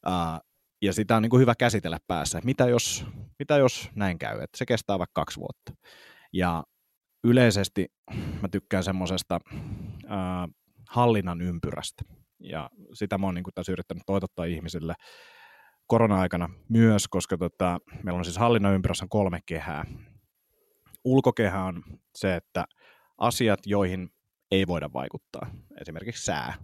Uh, 0.07 0.41
ja 0.83 0.93
sitä 0.93 1.17
on 1.17 1.23
niin 1.23 1.31
kuin 1.31 1.41
hyvä 1.41 1.55
käsitellä 1.59 1.99
päässä, 2.07 2.41
mitä 2.45 2.67
jos, 2.67 3.07
mitä 3.39 3.57
jos 3.57 3.91
näin 3.95 4.19
käy, 4.19 4.35
että 4.35 4.59
se 4.59 4.67
kestää 4.67 4.99
vaikka 4.99 5.21
kaksi 5.21 5.41
vuotta. 5.41 5.73
Ja 6.33 6.65
yleisesti 7.25 7.87
mä 8.43 8.49
tykkään 8.49 8.85
semmoisesta 8.85 9.41
uh, 10.05 10.55
hallinnan 10.89 11.41
ympyrästä. 11.41 12.03
Ja 12.41 12.71
sitä 12.95 13.19
mä 13.19 13.27
oon 13.27 13.35
niin 13.35 13.45
kuin 13.45 13.55
tässä 13.55 13.73
yrittänyt 13.73 14.03
toitottaa 14.07 14.45
ihmisille 14.45 14.95
korona-aikana 15.87 16.49
myös, 16.69 17.09
koska 17.09 17.39
tota, 17.39 17.79
meillä 18.03 18.19
on 18.19 18.25
siis 18.25 18.39
hallinnan 18.39 18.75
ympyrässä 18.75 19.07
kolme 19.09 19.39
kehää 19.47 19.85
ulkokehä 21.05 21.65
on 21.65 21.83
se, 22.15 22.37
että 22.37 22.65
asiat, 23.19 23.61
joihin 23.67 24.11
ei 24.51 24.67
voida 24.67 24.93
vaikuttaa, 24.93 25.51
esimerkiksi 25.81 26.25
sää. 26.25 26.55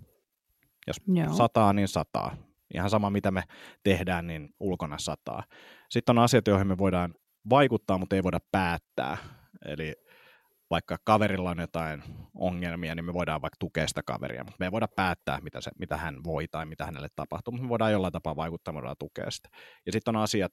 Jos 0.87 0.97
Joo. 1.07 1.35
sataa, 1.35 1.73
niin 1.73 1.89
sataa. 1.89 2.37
Ihan 2.75 2.91
sama, 2.91 3.11
mitä 3.11 3.31
me 3.31 3.43
tehdään, 3.83 4.27
niin 4.27 4.55
ulkona 4.61 4.99
sataa. 4.99 5.43
Sitten 5.91 6.19
on 6.19 6.25
asiat, 6.25 6.47
joihin 6.47 6.67
me 6.67 6.79
voidaan 6.79 7.15
vaikuttaa, 7.51 7.99
mutta 7.99 8.17
ei 8.17 8.23
voida 8.23 8.39
päättää. 8.53 9.17
Eli 9.65 9.95
vaikka 10.71 10.97
kaverilla 11.05 11.51
on 11.51 11.59
jotain 11.59 12.03
ongelmia, 12.35 12.95
niin 12.95 13.05
me 13.05 13.15
voidaan 13.15 13.43
vaikka 13.43 13.57
tukea 13.59 13.89
sitä 13.89 14.03
kaveria, 14.03 14.45
mutta 14.45 14.57
me 14.59 14.67
ei 14.67 14.73
voida 14.73 14.89
päättää, 14.97 15.41
mitä, 15.41 15.61
se, 15.61 15.71
mitä 15.79 15.97
hän 15.97 16.25
voi 16.25 16.49
tai 16.49 16.67
mitä 16.67 16.85
hänelle 16.85 17.09
tapahtuu, 17.17 17.53
mutta 17.53 17.63
me 17.63 17.69
voidaan 17.69 17.93
jollain 17.93 18.13
tapaa 18.13 18.37
vaikuttaa, 18.37 18.73
me 18.73 18.77
voidaan 18.77 18.97
tukea 18.99 19.31
sitä. 19.31 19.49
Ja 19.87 19.93
sitten 19.93 20.17
on 20.17 20.23
asiat, 20.23 20.53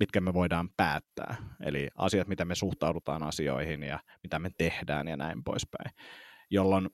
mitkä 0.00 0.20
me 0.20 0.34
voidaan 0.34 0.68
päättää. 0.76 1.36
Eli 1.64 1.88
asiat, 1.94 2.28
miten 2.28 2.48
me 2.48 2.54
suhtaudutaan 2.54 3.22
asioihin 3.22 3.82
ja 3.82 3.98
mitä 4.22 4.38
me 4.38 4.50
tehdään 4.58 5.08
ja 5.08 5.16
näin 5.16 5.44
poispäin. 5.44 5.90
Jolloin 6.50 6.88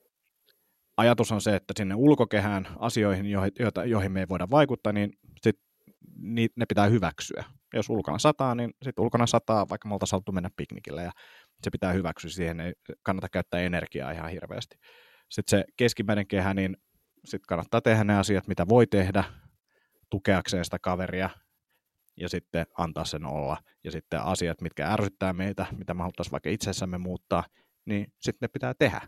ajatus 0.96 1.32
on 1.32 1.40
se, 1.40 1.56
että 1.56 1.74
sinne 1.76 1.94
ulkokehään 1.94 2.68
asioihin, 2.78 3.26
joita, 3.58 3.84
joihin 3.84 4.12
me 4.12 4.20
ei 4.20 4.28
voida 4.28 4.50
vaikuttaa, 4.50 4.92
niin 4.92 5.12
sit 5.42 5.56
ne 6.56 6.66
pitää 6.68 6.86
hyväksyä. 6.86 7.44
Jos 7.74 7.90
ulkona 7.90 8.18
sataa, 8.18 8.54
niin 8.54 8.70
sitten 8.82 9.04
ulkona 9.04 9.26
sataa, 9.26 9.68
vaikka 9.68 9.88
me 9.88 9.94
oltaisiin 9.94 10.14
haluttu 10.14 10.32
mennä 10.32 10.50
piknikille 10.56 11.02
ja 11.02 11.10
se 11.62 11.70
pitää 11.70 11.92
hyväksyä, 11.92 12.30
siihen 12.30 12.60
ei 12.60 12.72
kannata 13.02 13.28
käyttää 13.28 13.60
energiaa 13.60 14.10
ihan 14.10 14.30
hirveästi. 14.30 14.76
Sitten 15.30 15.58
se 15.58 15.64
keskimmäinen 15.76 16.26
kehä, 16.26 16.54
niin 16.54 16.76
sitten 17.24 17.46
kannattaa 17.48 17.80
tehdä 17.80 18.04
ne 18.04 18.18
asiat, 18.18 18.46
mitä 18.46 18.68
voi 18.68 18.86
tehdä 18.86 19.24
tukeakseen 20.10 20.64
sitä 20.64 20.78
kaveria 20.78 21.30
ja 22.20 22.28
sitten 22.28 22.66
antaa 22.78 23.04
sen 23.04 23.26
olla. 23.26 23.56
Ja 23.84 23.90
sitten 23.90 24.20
asiat, 24.20 24.60
mitkä 24.60 24.92
ärsyttää 24.92 25.32
meitä, 25.32 25.66
mitä 25.78 25.94
me 25.94 26.00
haluttaisiin 26.00 26.32
vaikka 26.32 26.50
itsessämme 26.50 26.98
muuttaa, 26.98 27.44
niin 27.86 28.06
sitten 28.20 28.46
ne 28.46 28.48
pitää 28.48 28.74
tehdä, 28.78 29.00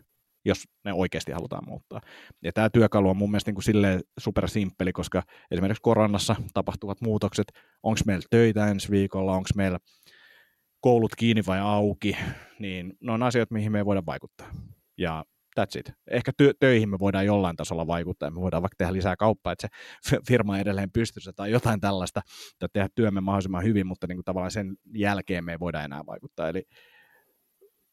jos 0.45 0.63
ne 0.85 0.93
oikeasti 0.93 1.31
halutaan 1.31 1.65
muuttaa. 1.67 2.01
Ja 2.43 2.53
tämä 2.53 2.69
työkalu 2.69 3.09
on 3.09 3.17
mun 3.17 3.31
mielestä 3.31 3.49
niin 3.49 3.55
kuin 3.55 3.63
silleen 3.63 4.01
supersimppeli, 4.19 4.93
koska 4.93 5.23
esimerkiksi 5.51 5.81
koronassa 5.81 6.35
tapahtuvat 6.53 7.01
muutokset, 7.01 7.51
onko 7.83 7.99
meillä 8.05 8.25
töitä 8.29 8.67
ensi 8.67 8.91
viikolla, 8.91 9.35
onko 9.35 9.49
meillä 9.55 9.79
koulut 10.81 11.15
kiinni 11.15 11.43
vai 11.47 11.59
auki, 11.59 12.17
niin 12.59 12.93
ne 12.99 13.11
on 13.11 13.23
asiat, 13.23 13.51
mihin 13.51 13.71
me 13.71 13.77
ei 13.77 13.85
voida 13.85 14.05
vaikuttaa. 14.05 14.51
Ja 14.97 15.25
that's 15.59 15.79
it. 15.79 15.91
Ehkä 16.11 16.31
tö- 16.41 16.53
töihin 16.59 16.89
me 16.89 16.99
voidaan 16.99 17.25
jollain 17.25 17.55
tasolla 17.55 17.87
vaikuttaa, 17.87 18.31
me 18.31 18.41
voidaan 18.41 18.63
vaikka 18.63 18.75
tehdä 18.77 18.93
lisää 18.93 19.15
kauppaa, 19.15 19.53
että 19.53 19.67
se 20.01 20.19
firma 20.27 20.59
edelleen 20.59 20.91
pystyssä 20.91 21.33
tai 21.33 21.51
jotain 21.51 21.79
tällaista, 21.79 22.21
tai 22.59 22.69
tehdä 22.73 22.89
työmme 22.95 23.21
mahdollisimman 23.21 23.63
hyvin, 23.63 23.87
mutta 23.87 24.07
niin 24.07 24.17
kuin 24.17 24.25
tavallaan 24.25 24.51
sen 24.51 24.75
jälkeen 24.95 25.43
me 25.43 25.51
ei 25.51 25.59
voida 25.59 25.83
enää 25.83 26.05
vaikuttaa. 26.05 26.49
Eli 26.49 26.63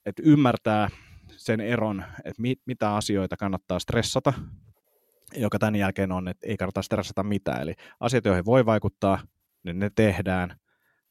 että 0.06 0.22
ymmärtää 0.24 0.88
sen 1.36 1.60
eron, 1.60 2.04
että 2.24 2.42
mit, 2.42 2.60
mitä 2.66 2.94
asioita 2.94 3.36
kannattaa 3.36 3.78
stressata, 3.78 4.32
joka 5.36 5.58
tämän 5.58 5.76
jälkeen 5.76 6.12
on, 6.12 6.28
että 6.28 6.46
ei 6.46 6.56
kannata 6.56 6.82
stressata 6.82 7.22
mitään. 7.22 7.62
Eli 7.62 7.74
asiat, 8.00 8.24
joihin 8.24 8.44
voi 8.44 8.66
vaikuttaa, 8.66 9.20
niin 9.64 9.78
ne 9.78 9.90
tehdään, 9.94 10.56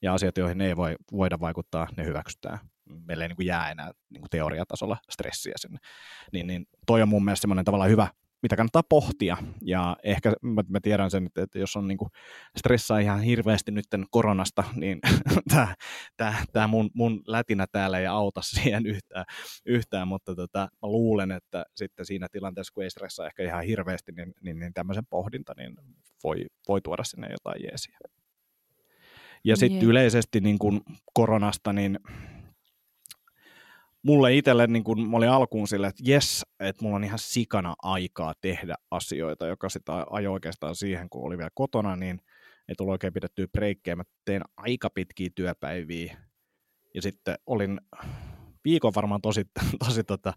ja 0.02 0.14
asiat, 0.14 0.38
joihin 0.38 0.62
ei 0.62 0.76
voi, 0.76 0.96
voida 1.12 1.40
vaikuttaa, 1.40 1.88
ne 1.98 2.06
hyväksytään 2.06 2.60
meillä 3.08 3.24
ei 3.24 3.28
niin 3.28 3.36
kuin 3.36 3.46
jää 3.46 3.72
enää 3.72 3.92
niin 4.10 4.22
kuin 4.22 4.30
teoriatasolla 4.30 4.98
stressiä 5.10 5.54
sinne. 5.56 5.80
Niin, 6.34 6.48
niin 6.48 6.66
toi 6.86 7.02
on 7.02 7.10
mun 7.10 7.26
mielestä 7.26 7.42
semmoinen 7.42 7.66
tavallaan 7.66 7.90
hyvä 7.90 8.08
mitä 8.42 8.56
kannattaa 8.56 8.84
pohtia. 8.90 9.38
Ja 9.62 9.98
ehkä 10.04 10.34
mä, 10.42 10.64
mä 10.68 10.80
tiedän 10.80 11.12
sen, 11.12 11.26
että, 11.26 11.44
että 11.44 11.60
jos 11.60 11.76
on 11.76 11.88
niin 11.88 11.98
kuin 11.98 12.10
stressaa 12.58 13.00
ihan 13.00 13.22
hirveästi 13.22 13.72
nyt 13.72 13.86
koronasta, 14.12 14.64
niin 14.76 15.00
tämä, 15.54 15.76
tämä, 16.18 16.36
tämä 16.52 16.68
mun, 16.68 16.90
mun 16.94 17.22
lätinä 17.28 17.66
täällä 17.72 18.00
ei 18.00 18.08
auta 18.08 18.42
siihen 18.42 18.86
yhtään, 18.86 19.26
yhtään 19.66 20.08
mutta 20.08 20.36
tota, 20.36 20.60
mä 20.60 20.88
luulen, 20.88 21.32
että 21.32 21.66
sitten 21.76 22.06
siinä 22.06 22.28
tilanteessa, 22.32 22.74
kun 22.74 22.84
ei 22.84 22.90
stressaa 22.90 23.28
ehkä 23.28 23.44
ihan 23.44 23.64
hirveästi, 23.64 24.12
niin, 24.12 24.34
niin, 24.42 24.60
niin 24.60 24.74
tämmöisen 24.74 25.06
pohdinta 25.10 25.54
niin 25.58 25.76
voi, 26.24 26.46
voi 26.68 26.82
tuoda 26.82 27.04
sinne 27.04 27.28
jotain 27.32 27.64
jeesiä. 27.64 27.98
Ja 29.44 29.58
sitten 29.58 29.90
yleisesti 29.90 30.40
niin 30.40 30.60
kuin 30.60 30.82
koronasta, 31.14 31.74
niin 31.74 32.00
mulle 34.08 34.36
itselle, 34.36 34.68
niin 34.68 34.84
kun 34.84 35.10
mä 35.10 35.18
olin 35.18 35.30
alkuun 35.30 35.68
silleen, 35.68 35.90
että 35.90 36.04
jes, 36.06 36.46
että 36.60 36.84
mulla 36.84 36.96
on 36.96 37.04
ihan 37.04 37.20
sikana 37.20 37.76
aikaa 37.84 38.34
tehdä 38.42 38.76
asioita, 38.92 39.48
joka 39.48 39.70
sitä 39.70 40.06
ajoi 40.10 40.34
oikeastaan 40.34 40.76
siihen, 40.76 41.10
kun 41.10 41.26
oli 41.26 41.38
vielä 41.38 41.50
kotona, 41.54 41.96
niin 41.96 42.22
ei 42.68 42.76
tullut 42.78 42.92
oikein 42.92 43.14
pidettyä 43.14 43.48
breikkejä. 43.48 43.96
Mä 43.96 44.04
tein 44.26 44.42
aika 44.58 44.90
pitkiä 44.90 45.30
työpäiviä 45.36 46.18
ja 46.96 47.02
sitten 47.02 47.36
olin 47.46 47.82
viikon 48.66 48.94
varmaan 48.96 49.22
tosi, 49.22 49.46
tosi 49.86 50.04
tota, 50.04 50.34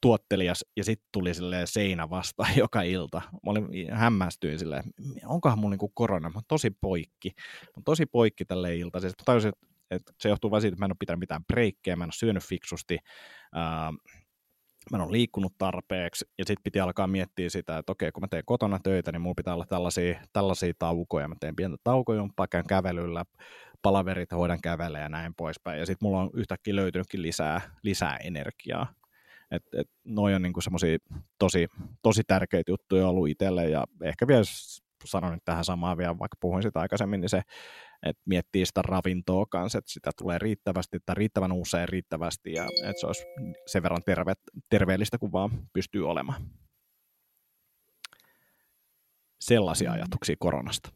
tuottelias 0.00 0.64
ja 0.76 0.84
sitten 0.84 1.08
tuli 1.12 1.30
seinä 1.64 2.10
vasta 2.10 2.46
joka 2.56 2.82
ilta. 2.82 3.22
Mä 3.32 3.50
olin 3.50 3.92
hämmästyin 3.92 4.58
silleen, 4.58 4.84
onkohan 5.24 5.58
mulla 5.58 5.70
niinku 5.70 5.92
korona, 5.94 6.30
mä 6.34 6.40
tosi 6.48 6.70
poikki. 6.80 7.32
Mä 7.76 7.82
tosi 7.84 8.06
poikki 8.06 8.44
tälle 8.44 8.76
ilta. 8.76 9.00
Siis 9.00 9.14
tajusin, 9.24 9.48
että 9.48 9.66
et 9.90 10.02
se 10.20 10.28
johtuu 10.28 10.50
vain 10.50 10.60
siitä, 10.60 10.74
että 10.74 10.82
mä 10.82 10.84
en 10.84 10.92
ole 10.92 10.96
pitänyt 11.00 11.20
mitään 11.20 11.44
breikkejä, 11.44 11.96
mä 11.96 12.04
en 12.04 12.08
ole 12.08 12.12
syönyt 12.12 12.42
fiksusti, 12.42 12.98
ää, 13.54 13.92
mä 14.90 14.96
en 14.96 15.00
ole 15.00 15.12
liikkunut 15.12 15.54
tarpeeksi, 15.58 16.24
ja 16.38 16.44
sitten 16.44 16.62
piti 16.62 16.80
alkaa 16.80 17.06
miettiä 17.06 17.50
sitä, 17.50 17.78
että 17.78 17.92
okei, 17.92 18.12
kun 18.12 18.22
mä 18.22 18.28
teen 18.28 18.42
kotona 18.46 18.78
töitä, 18.78 19.12
niin 19.12 19.22
mulla 19.22 19.34
pitää 19.34 19.54
olla 19.54 19.66
tällaisia, 19.66 20.20
tällaisia 20.32 20.72
taukoja, 20.78 21.28
mä 21.28 21.34
teen 21.40 21.56
pientä 21.56 21.76
taukojumppaa, 21.84 22.48
käyn 22.48 22.66
kävelyllä, 22.66 23.24
palaverit 23.82 24.32
hoidan 24.32 24.60
kävellä 24.62 24.98
ja 24.98 25.08
näin 25.08 25.34
poispäin, 25.34 25.78
ja 25.78 25.86
sitten 25.86 26.08
mulla 26.08 26.20
on 26.20 26.30
yhtäkkiä 26.34 26.76
löytynytkin 26.76 27.22
lisää, 27.22 27.60
lisää 27.82 28.16
energiaa. 28.16 28.94
Et, 29.50 29.62
et 29.72 29.90
noi 30.04 30.34
on 30.34 30.42
niinku 30.42 30.60
semmoisia 30.60 30.98
tosi, 31.38 31.68
tosi 32.02 32.22
tärkeitä 32.26 32.70
juttuja 32.70 33.08
ollut 33.08 33.28
itselle, 33.28 33.68
ja 33.68 33.84
ehkä 34.02 34.26
vielä 34.26 34.42
sanon 35.04 35.32
nyt 35.32 35.44
tähän 35.44 35.64
samaan 35.64 35.98
vielä, 35.98 36.18
vaikka 36.18 36.36
puhuin 36.40 36.62
sitä 36.62 36.80
aikaisemmin, 36.80 37.20
niin 37.20 37.28
se 37.28 37.42
että 38.02 38.22
miettii 38.26 38.66
sitä 38.66 38.82
ravintoa 38.82 39.46
kanssa, 39.46 39.78
että 39.78 39.92
sitä 39.92 40.10
tulee 40.18 40.38
riittävästi 40.38 40.98
tai 41.06 41.14
riittävän 41.14 41.52
usein 41.52 41.88
riittävästi 41.88 42.52
ja 42.52 42.64
että 42.64 43.00
se 43.00 43.06
olisi 43.06 43.24
sen 43.66 43.82
verran 43.82 44.02
terve, 44.04 44.32
terveellistä 44.70 45.18
kuin 45.18 45.32
vaan 45.32 45.50
pystyy 45.72 46.08
olemaan. 46.08 46.42
Sellaisia 49.40 49.90
mm. 49.90 49.94
ajatuksia 49.94 50.36
koronasta. 50.38 50.90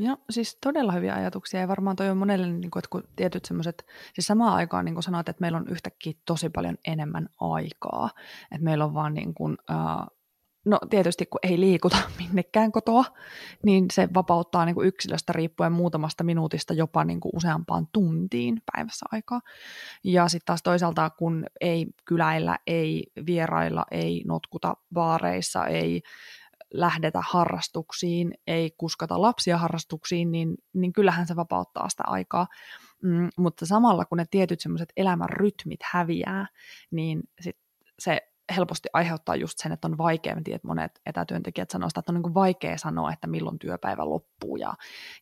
Joo, 0.00 0.16
siis 0.30 0.58
todella 0.62 0.92
hyviä 0.92 1.14
ajatuksia 1.14 1.60
ja 1.60 1.68
varmaan 1.68 1.96
toi 1.96 2.10
on 2.10 2.16
monelle, 2.16 2.46
niin 2.46 2.70
kuin, 2.70 2.80
että 2.80 2.88
kun 2.90 3.08
tietyt 3.16 3.44
semmoiset, 3.44 3.86
siis 4.14 4.26
samaan 4.26 4.54
aikaan 4.54 4.84
niin 4.84 4.94
kuin 4.94 5.02
sanoit, 5.02 5.28
että 5.28 5.40
meillä 5.40 5.58
on 5.58 5.68
yhtäkkiä 5.68 6.12
tosi 6.24 6.50
paljon 6.50 6.76
enemmän 6.86 7.28
aikaa, 7.40 8.10
että 8.42 8.64
meillä 8.64 8.84
on 8.84 8.94
vaan 8.94 9.14
niin 9.14 9.34
kuin, 9.34 9.56
äh, 9.70 10.06
No 10.64 10.78
tietysti 10.90 11.26
kun 11.26 11.38
ei 11.42 11.60
liikuta 11.60 11.96
minnekään 12.18 12.72
kotoa, 12.72 13.04
niin 13.64 13.86
se 13.92 14.08
vapauttaa 14.14 14.64
niin 14.64 14.74
kuin 14.74 14.88
yksilöstä 14.88 15.32
riippuen 15.32 15.72
muutamasta 15.72 16.24
minuutista 16.24 16.74
jopa 16.74 17.04
niin 17.04 17.20
kuin 17.20 17.32
useampaan 17.36 17.88
tuntiin 17.92 18.62
päivässä 18.72 19.06
aikaa. 19.12 19.40
Ja 20.04 20.28
sitten 20.28 20.46
taas 20.46 20.62
toisaalta 20.62 21.10
kun 21.10 21.46
ei 21.60 21.86
kyläillä, 22.04 22.58
ei 22.66 23.04
vierailla, 23.26 23.84
ei 23.90 24.22
notkuta 24.26 24.74
baareissa, 24.94 25.66
ei 25.66 26.02
lähdetä 26.74 27.18
harrastuksiin, 27.28 28.34
ei 28.46 28.70
kuskata 28.70 29.22
lapsia 29.22 29.58
harrastuksiin, 29.58 30.32
niin, 30.32 30.54
niin 30.72 30.92
kyllähän 30.92 31.26
se 31.26 31.36
vapauttaa 31.36 31.88
sitä 31.88 32.02
aikaa. 32.06 32.46
Mm, 33.02 33.28
mutta 33.38 33.66
samalla 33.66 34.04
kun 34.04 34.18
ne 34.18 34.24
tietyt 34.30 34.60
semmoiset 34.60 34.92
elämän 34.96 35.28
rytmit 35.28 35.80
häviää, 35.82 36.46
niin 36.90 37.22
sit 37.40 37.56
se 37.98 38.20
helposti 38.56 38.88
aiheuttaa 38.92 39.36
just 39.36 39.58
sen, 39.58 39.72
että 39.72 39.88
on 39.88 39.98
vaikea, 39.98 40.36
tiedän, 40.44 40.56
että 40.56 40.68
monet 40.68 41.00
etätyöntekijät 41.06 41.70
sanoo 41.70 41.88
sitä, 41.88 42.00
että 42.00 42.12
on 42.12 42.22
niin 42.22 42.34
vaikea 42.34 42.78
sanoa, 42.78 43.12
että 43.12 43.26
milloin 43.26 43.58
työpäivä 43.58 44.08
loppuu 44.08 44.56
ja, 44.56 44.74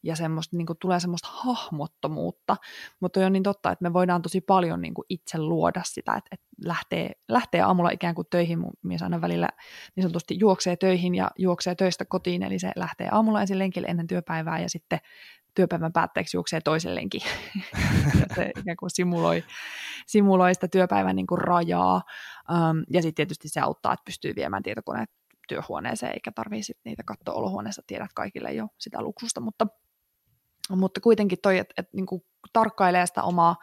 ja 0.02 0.16
semmoista, 0.16 0.56
niin 0.56 0.66
kuin 0.66 0.78
tulee 0.78 1.00
semmoista 1.00 1.28
hahmottomuutta, 1.30 2.56
mutta 3.00 3.26
on 3.26 3.32
niin 3.32 3.42
totta, 3.42 3.70
että 3.70 3.82
me 3.82 3.92
voidaan 3.92 4.22
tosi 4.22 4.40
paljon 4.40 4.82
niin 4.82 4.94
kuin 4.94 5.06
itse 5.08 5.38
luoda 5.38 5.80
sitä, 5.84 6.14
että, 6.14 6.28
että 6.32 6.46
lähtee, 6.64 7.10
lähtee 7.28 7.60
aamulla 7.60 7.90
ikään 7.90 8.14
kuin 8.14 8.26
töihin, 8.30 8.58
mun 8.58 8.72
mies 8.82 9.02
aina 9.02 9.20
välillä 9.20 9.48
niin 9.96 10.02
sanotusti 10.02 10.38
juoksee 10.38 10.76
töihin 10.76 11.14
ja 11.14 11.30
juoksee 11.38 11.74
töistä 11.74 12.04
kotiin, 12.04 12.42
eli 12.42 12.58
se 12.58 12.72
lähtee 12.76 13.08
aamulla 13.12 13.40
ensin 13.40 13.58
lenkille 13.58 13.86
ennen 13.86 14.06
työpäivää 14.06 14.60
ja 14.60 14.68
sitten 14.68 14.98
työpäivän 15.56 15.92
päätteeksi 15.92 16.36
juoksee 16.36 16.60
toisellekin. 16.60 17.20
se 18.36 18.50
ikään 18.60 18.76
kuin 18.76 18.90
simuloi, 18.90 19.44
simuloi 20.06 20.54
sitä 20.54 20.68
työpäivän 20.68 21.16
niin 21.16 21.26
kuin 21.26 21.38
rajaa. 21.38 22.02
Um, 22.50 22.84
ja 22.90 23.02
sitten 23.02 23.14
tietysti 23.14 23.48
se 23.48 23.60
auttaa, 23.60 23.92
että 23.92 24.04
pystyy 24.04 24.32
viemään 24.36 24.62
tietokoneet 24.62 25.10
työhuoneeseen, 25.48 26.12
eikä 26.12 26.32
tarvitse 26.32 26.72
niitä 26.84 27.02
katsoa 27.02 27.34
olohuoneessa, 27.34 27.82
tiedät 27.86 28.10
kaikille 28.14 28.52
jo 28.52 28.68
sitä 28.78 29.02
luksusta, 29.02 29.40
mutta, 29.40 29.66
mutta 30.70 31.00
kuitenkin 31.00 31.38
toi, 31.42 31.58
että 31.58 31.74
et, 31.78 31.88
niin 31.92 32.06
tarkkailee 32.52 33.06
sitä 33.06 33.22
omaa 33.22 33.56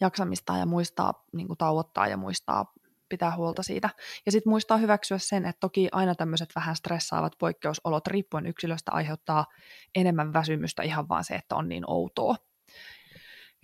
jaksamista 0.00 0.56
ja 0.56 0.66
muistaa 0.66 1.24
niin 1.32 1.46
kuin 1.46 1.58
tauottaa 1.58 2.08
ja 2.08 2.16
muistaa 2.16 2.72
pitää 3.08 3.36
huolta 3.36 3.62
siitä. 3.62 3.90
Ja 4.26 4.32
sitten 4.32 4.50
muistaa 4.50 4.76
hyväksyä 4.76 5.18
sen, 5.18 5.44
että 5.44 5.60
toki 5.60 5.88
aina 5.92 6.14
tämmöiset 6.14 6.48
vähän 6.54 6.76
stressaavat 6.76 7.32
poikkeusolot 7.38 8.06
riippuen 8.06 8.46
yksilöstä 8.46 8.92
aiheuttaa 8.92 9.46
enemmän 9.94 10.32
väsymystä 10.32 10.82
ihan 10.82 11.08
vaan 11.08 11.24
se, 11.24 11.34
että 11.34 11.56
on 11.56 11.68
niin 11.68 11.84
outoa. 11.86 12.36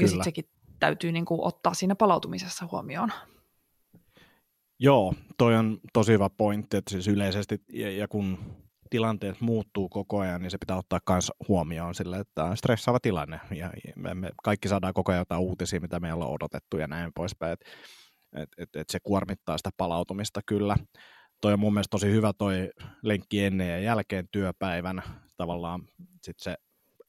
Ja 0.02 0.08
sitten 0.08 0.24
sekin 0.24 0.48
täytyy 0.80 1.12
niin 1.12 1.24
kuin 1.24 1.40
ottaa 1.40 1.74
siinä 1.74 1.94
palautumisessa 1.94 2.68
huomioon. 2.72 3.12
Joo, 4.78 5.14
toi 5.38 5.56
on 5.56 5.78
tosi 5.92 6.12
hyvä 6.12 6.30
pointti, 6.30 6.76
että 6.76 6.90
siis 6.90 7.08
yleisesti, 7.08 7.62
ja, 7.72 7.90
ja 7.90 8.08
kun 8.08 8.38
tilanteet 8.90 9.40
muuttuu 9.40 9.88
koko 9.88 10.18
ajan, 10.18 10.42
niin 10.42 10.50
se 10.50 10.58
pitää 10.58 10.76
ottaa 10.76 11.00
myös 11.08 11.32
huomioon 11.48 11.94
sille, 11.94 12.18
että 12.18 12.32
tämä 12.34 12.48
on 12.48 12.56
stressaava 12.56 13.00
tilanne, 13.00 13.40
ja 13.50 13.70
me, 13.96 14.30
kaikki 14.44 14.68
saadaan 14.68 14.94
koko 14.94 15.12
ajan 15.12 15.20
jotain 15.20 15.40
uutisia, 15.40 15.80
mitä 15.80 16.00
me 16.00 16.12
ollaan 16.12 16.30
odotettu 16.30 16.76
ja 16.76 16.86
näin 16.86 17.10
poispäin, 17.14 17.52
että 17.52 17.66
et, 18.34 18.48
et, 18.58 18.76
et 18.76 18.90
se 18.90 18.98
kuormittaa 19.02 19.58
sitä 19.58 19.70
palautumista 19.76 20.40
kyllä. 20.46 20.76
Toi 21.40 21.52
on 21.52 21.60
mun 21.60 21.74
mielestä 21.74 21.90
tosi 21.90 22.10
hyvä 22.10 22.32
toi 22.38 22.70
lenkki 23.02 23.44
ennen 23.44 23.68
ja 23.68 23.78
jälkeen 23.78 24.28
työpäivän. 24.32 25.02
Tavallaan 25.36 25.82
sit 26.22 26.36
se 26.38 26.54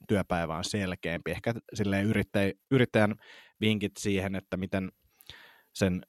työpäivä 0.07 0.57
on 0.57 0.63
selkeämpi. 0.63 1.31
Ehkä 1.31 1.53
silleen 1.73 2.05
yrittäj, 2.05 2.51
yrittäjän 2.71 3.15
vinkit 3.61 3.97
siihen, 3.99 4.35
että 4.35 4.57
miten 4.57 4.91
sen 5.73 6.01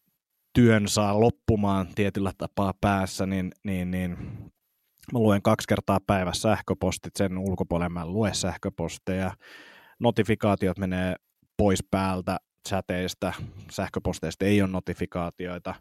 työn 0.52 0.88
saa 0.88 1.20
loppumaan 1.20 1.86
tietyllä 1.94 2.32
tapaa 2.38 2.74
päässä, 2.80 3.26
niin, 3.26 3.52
niin, 3.64 3.90
niin 3.90 4.16
mä 5.12 5.18
luen 5.18 5.42
kaksi 5.42 5.68
kertaa 5.68 5.98
päivässä 6.06 6.42
sähköpostit, 6.42 7.16
sen 7.16 7.38
ulkopuolella 7.38 7.88
mä 7.88 8.06
lue 8.06 8.34
sähköposteja, 8.34 9.32
notifikaatiot 9.98 10.78
menee 10.78 11.16
pois 11.56 11.84
päältä, 11.90 12.36
chateista, 12.66 13.32
sähköposteista 13.70 14.44
ei 14.44 14.62
ole 14.62 14.70
notifikaatioita. 14.70 15.74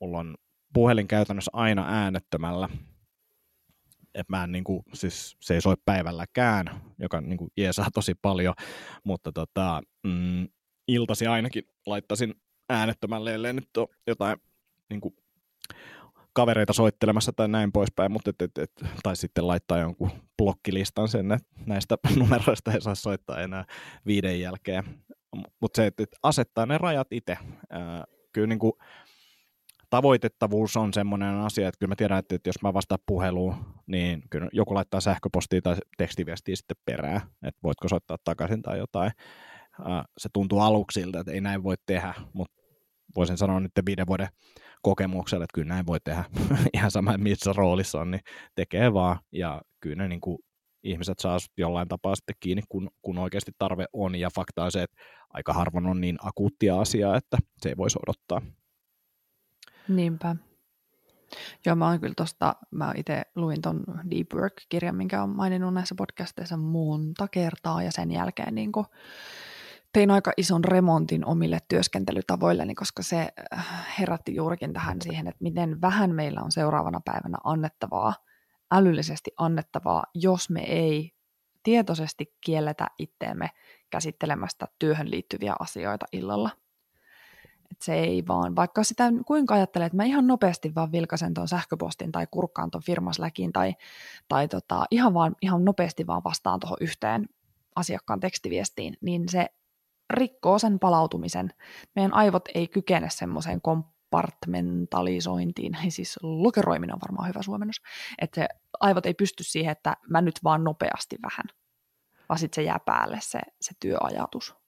Mulla 0.00 0.18
on 0.18 0.34
puhelin 0.72 1.08
käytännössä 1.08 1.50
aina 1.54 1.84
äänettömällä. 1.88 2.68
Et 4.14 4.28
mä 4.28 4.44
en, 4.44 4.52
niin 4.52 4.64
kuin, 4.64 4.82
siis 4.92 5.36
se 5.40 5.54
ei 5.54 5.60
soi 5.60 5.74
päivälläkään, 5.84 6.82
joka 6.98 7.20
niin 7.20 7.38
kuin, 7.38 7.50
jeesaa 7.56 7.86
tosi 7.94 8.14
paljon, 8.14 8.54
mutta 9.04 9.32
tota, 9.32 9.82
mm, 10.02 10.48
iltasi 10.88 11.26
ainakin 11.26 11.62
laittaisin 11.86 12.34
äänettömälle, 12.68 13.34
ellei 13.34 13.52
nyt 13.52 13.76
ole 13.76 13.88
jotain 14.06 14.36
niin 14.90 15.00
kuin, 15.00 15.14
kavereita 16.32 16.72
soittelemassa 16.72 17.32
tai 17.32 17.48
näin 17.48 17.72
poispäin, 17.72 18.12
mutta 18.12 18.30
et, 18.30 18.42
et, 18.42 18.58
et, 18.58 18.72
tai 19.02 19.16
sitten 19.16 19.46
laittaa 19.46 19.78
jonkun 19.78 20.10
blokkilistan 20.38 21.08
sen, 21.08 21.32
että 21.32 21.48
näistä 21.66 21.98
numeroista 22.18 22.72
ei 22.72 22.80
saa 22.80 22.94
soittaa 22.94 23.40
enää 23.40 23.64
viiden 24.06 24.40
jälkeen 24.40 24.84
mutta 25.60 25.76
se, 25.76 25.86
että 25.86 26.04
asettaa 26.22 26.66
ne 26.66 26.78
rajat 26.78 27.08
itse. 27.10 27.38
Kyllä 28.32 28.46
niin 28.46 28.58
kuin 28.58 28.72
tavoitettavuus 29.90 30.76
on 30.76 30.92
semmoinen 30.92 31.34
asia, 31.34 31.68
että 31.68 31.78
kyllä 31.78 31.90
mä 31.90 31.96
tiedän, 31.96 32.18
että, 32.18 32.38
jos 32.46 32.62
mä 32.62 32.74
vastaan 32.74 33.00
puheluun, 33.06 33.54
niin 33.86 34.22
kyllä 34.30 34.48
joku 34.52 34.74
laittaa 34.74 35.00
sähköpostia 35.00 35.62
tai 35.62 35.76
tekstiviestiä 35.98 36.56
sitten 36.56 36.76
perään, 36.84 37.20
että 37.42 37.60
voitko 37.62 37.88
soittaa 37.88 38.16
takaisin 38.24 38.62
tai 38.62 38.78
jotain. 38.78 39.10
Se 40.18 40.28
tuntuu 40.32 40.60
aluksi 40.60 41.00
siltä, 41.00 41.20
että 41.20 41.32
ei 41.32 41.40
näin 41.40 41.62
voi 41.62 41.74
tehdä, 41.86 42.14
mutta 42.32 42.62
voisin 43.16 43.36
sanoa 43.36 43.60
nyt 43.60 43.72
viiden 43.86 44.06
vuoden 44.06 44.28
kokemuksella, 44.82 45.44
että 45.44 45.54
kyllä 45.54 45.74
näin 45.74 45.86
voi 45.86 45.98
tehdä 46.04 46.24
ihan 46.74 46.90
sama 46.90 47.18
missä 47.18 47.52
roolissa 47.56 48.00
on, 48.00 48.10
niin 48.10 48.20
tekee 48.54 48.92
vaan 48.92 49.18
ja 49.32 49.62
kyllä 49.80 49.96
ne 49.96 50.08
niin 50.08 50.20
kuin 50.20 50.38
ihmiset 50.82 51.18
saa 51.18 51.38
jollain 51.56 51.88
tapaa 51.88 52.14
sitten 52.14 52.36
kiinni, 52.40 52.62
kun, 52.68 52.90
kun 53.02 53.18
oikeasti 53.18 53.52
tarve 53.58 53.86
on, 53.92 54.14
ja 54.14 54.28
fakta 54.34 54.64
on 54.64 54.72
se, 54.72 54.82
että 54.82 54.96
aika 55.30 55.52
harvoin 55.52 55.86
on 55.86 56.00
niin 56.00 56.16
akuuttia 56.22 56.80
asiaa, 56.80 57.16
että 57.16 57.38
se 57.62 57.68
ei 57.68 57.76
voisi 57.76 57.98
odottaa. 58.06 58.42
Niinpä. 59.88 60.36
Joo, 61.66 61.76
mä 61.76 61.88
oon 61.88 62.00
kyllä 62.00 62.14
tosta, 62.16 62.56
mä 62.70 62.92
itse 62.96 63.22
luin 63.34 63.62
ton 63.62 63.84
Deep 64.10 64.32
Work-kirjan, 64.34 64.96
minkä 64.96 65.22
on 65.22 65.28
maininnut 65.28 65.74
näissä 65.74 65.94
podcasteissa 65.94 66.56
monta 66.56 67.28
kertaa, 67.28 67.82
ja 67.82 67.92
sen 67.92 68.10
jälkeen 68.10 68.54
niin 68.54 68.72
kuin, 68.72 68.86
tein 69.92 70.10
aika 70.10 70.32
ison 70.36 70.64
remontin 70.64 71.24
omille 71.24 71.58
työskentelytavoilleni, 71.68 72.74
koska 72.74 73.02
se 73.02 73.28
äh, 73.54 73.86
herätti 73.98 74.34
juurikin 74.34 74.72
tähän 74.72 75.02
siihen, 75.02 75.26
että 75.26 75.42
miten 75.42 75.80
vähän 75.80 76.14
meillä 76.14 76.40
on 76.40 76.52
seuraavana 76.52 77.00
päivänä 77.04 77.38
annettavaa, 77.44 78.14
älyllisesti 78.72 79.30
annettavaa, 79.36 80.04
jos 80.14 80.50
me 80.50 80.60
ei 80.60 81.12
tietoisesti 81.62 82.34
kielletä 82.40 82.86
itteemme 82.98 83.50
käsittelemästä 83.90 84.68
työhön 84.78 85.10
liittyviä 85.10 85.54
asioita 85.58 86.06
illalla. 86.12 86.50
Et 87.70 87.82
se 87.82 87.94
ei 87.94 88.26
vaan, 88.28 88.56
vaikka 88.56 88.84
sitä 88.84 89.12
kuinka 89.26 89.54
ajattelee, 89.54 89.86
että 89.86 89.96
mä 89.96 90.04
ihan 90.04 90.26
nopeasti 90.26 90.74
vaan 90.74 90.92
vilkasen 90.92 91.34
tuon 91.34 91.48
sähköpostin 91.48 92.12
tai 92.12 92.26
kurkkaan 92.30 92.70
tuon 92.70 92.82
firmasläkin 92.82 93.52
tai, 93.52 93.74
tai 94.28 94.48
tota, 94.48 94.84
ihan, 94.90 95.14
vaan, 95.14 95.36
ihan 95.42 95.64
nopeasti 95.64 96.06
vaan 96.06 96.24
vastaan 96.24 96.60
tuohon 96.60 96.78
yhteen 96.80 97.28
asiakkaan 97.76 98.20
tekstiviestiin, 98.20 98.96
niin 99.00 99.28
se 99.28 99.46
rikkoo 100.10 100.58
sen 100.58 100.78
palautumisen. 100.78 101.54
Meidän 101.96 102.14
aivot 102.14 102.48
ei 102.54 102.68
kykene 102.68 103.10
semmoiseen 103.10 103.60
kompartmentalisointiin, 104.10 105.76
siis 105.88 106.18
lokeroiminen 106.22 106.94
on 106.94 107.00
varmaan 107.00 107.28
hyvä 107.28 107.42
suomennos, 107.42 107.76
että 108.18 108.40
se 108.40 108.48
aivot 108.80 109.06
ei 109.06 109.14
pysty 109.14 109.44
siihen, 109.44 109.72
että 109.72 109.96
mä 110.08 110.20
nyt 110.20 110.40
vaan 110.44 110.64
nopeasti 110.64 111.16
vähän, 111.22 111.44
vaan 112.28 112.38
sitten 112.38 112.62
se 112.62 112.66
jää 112.66 112.78
päälle 112.86 113.18
se, 113.20 113.40
se 113.60 113.72
työajatus 113.80 114.59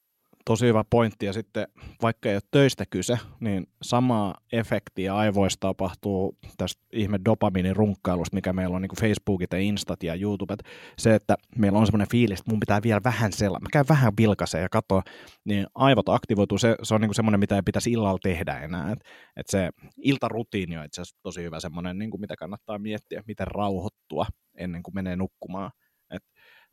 tosi 0.45 0.66
hyvä 0.66 0.84
pointti, 0.90 1.26
ja 1.26 1.32
sitten 1.32 1.66
vaikka 2.03 2.28
ei 2.28 2.34
ole 2.34 2.43
töistä 2.51 2.84
kyse, 2.90 3.18
niin 3.40 3.66
samaa 3.82 4.34
efektiä 4.53 5.16
aivoista 5.16 5.61
tapahtuu 5.61 6.38
tästä 6.57 6.82
ihme 6.93 7.18
dopaminin 7.24 7.76
runkkailusta, 7.76 8.34
mikä 8.34 8.53
meillä 8.53 8.76
on 8.76 8.82
niin 8.82 9.01
Facebookit 9.01 9.53
ja 9.53 9.59
Instat 9.59 10.03
ja 10.03 10.14
YouTubet. 10.14 10.62
Se, 10.99 11.14
että 11.14 11.36
meillä 11.59 11.78
on 11.78 11.86
semmoinen 11.86 12.09
fiilis, 12.11 12.40
että 12.40 12.51
mun 12.51 12.61
pitää 12.61 12.80
vielä 12.82 13.01
vähän 13.05 13.32
sella, 13.32 13.61
mä 13.61 13.68
käyn 13.72 13.88
vähän 13.88 14.12
vilkaseen 14.18 14.62
ja 14.62 14.68
katsoa, 14.68 15.03
niin 15.45 15.66
aivot 15.74 16.09
aktivoituu, 16.09 16.59
se, 16.59 16.76
se 16.82 16.95
on 16.95 17.01
niin 17.01 17.14
semmoinen, 17.14 17.40
mitä 17.40 17.57
ei 17.57 17.62
pitäisi 17.62 17.93
illalla 17.93 18.18
tehdä 18.22 18.59
enää. 18.59 18.93
Et, 18.93 19.01
et 19.36 19.47
se 19.49 19.70
iltarutiini 19.97 20.76
on 20.76 20.84
itse 20.84 21.01
asiassa 21.01 21.22
tosi 21.22 21.43
hyvä 21.43 21.61
semmoinen, 21.61 21.99
niin 21.99 22.11
kuin 22.11 22.20
mitä 22.20 22.36
kannattaa 22.36 22.78
miettiä, 22.78 23.22
miten 23.26 23.47
rauhoittua 23.47 24.26
ennen 24.59 24.82
kuin 24.82 24.95
menee 24.95 25.16
nukkumaan. 25.16 25.70
Et, 26.11 26.22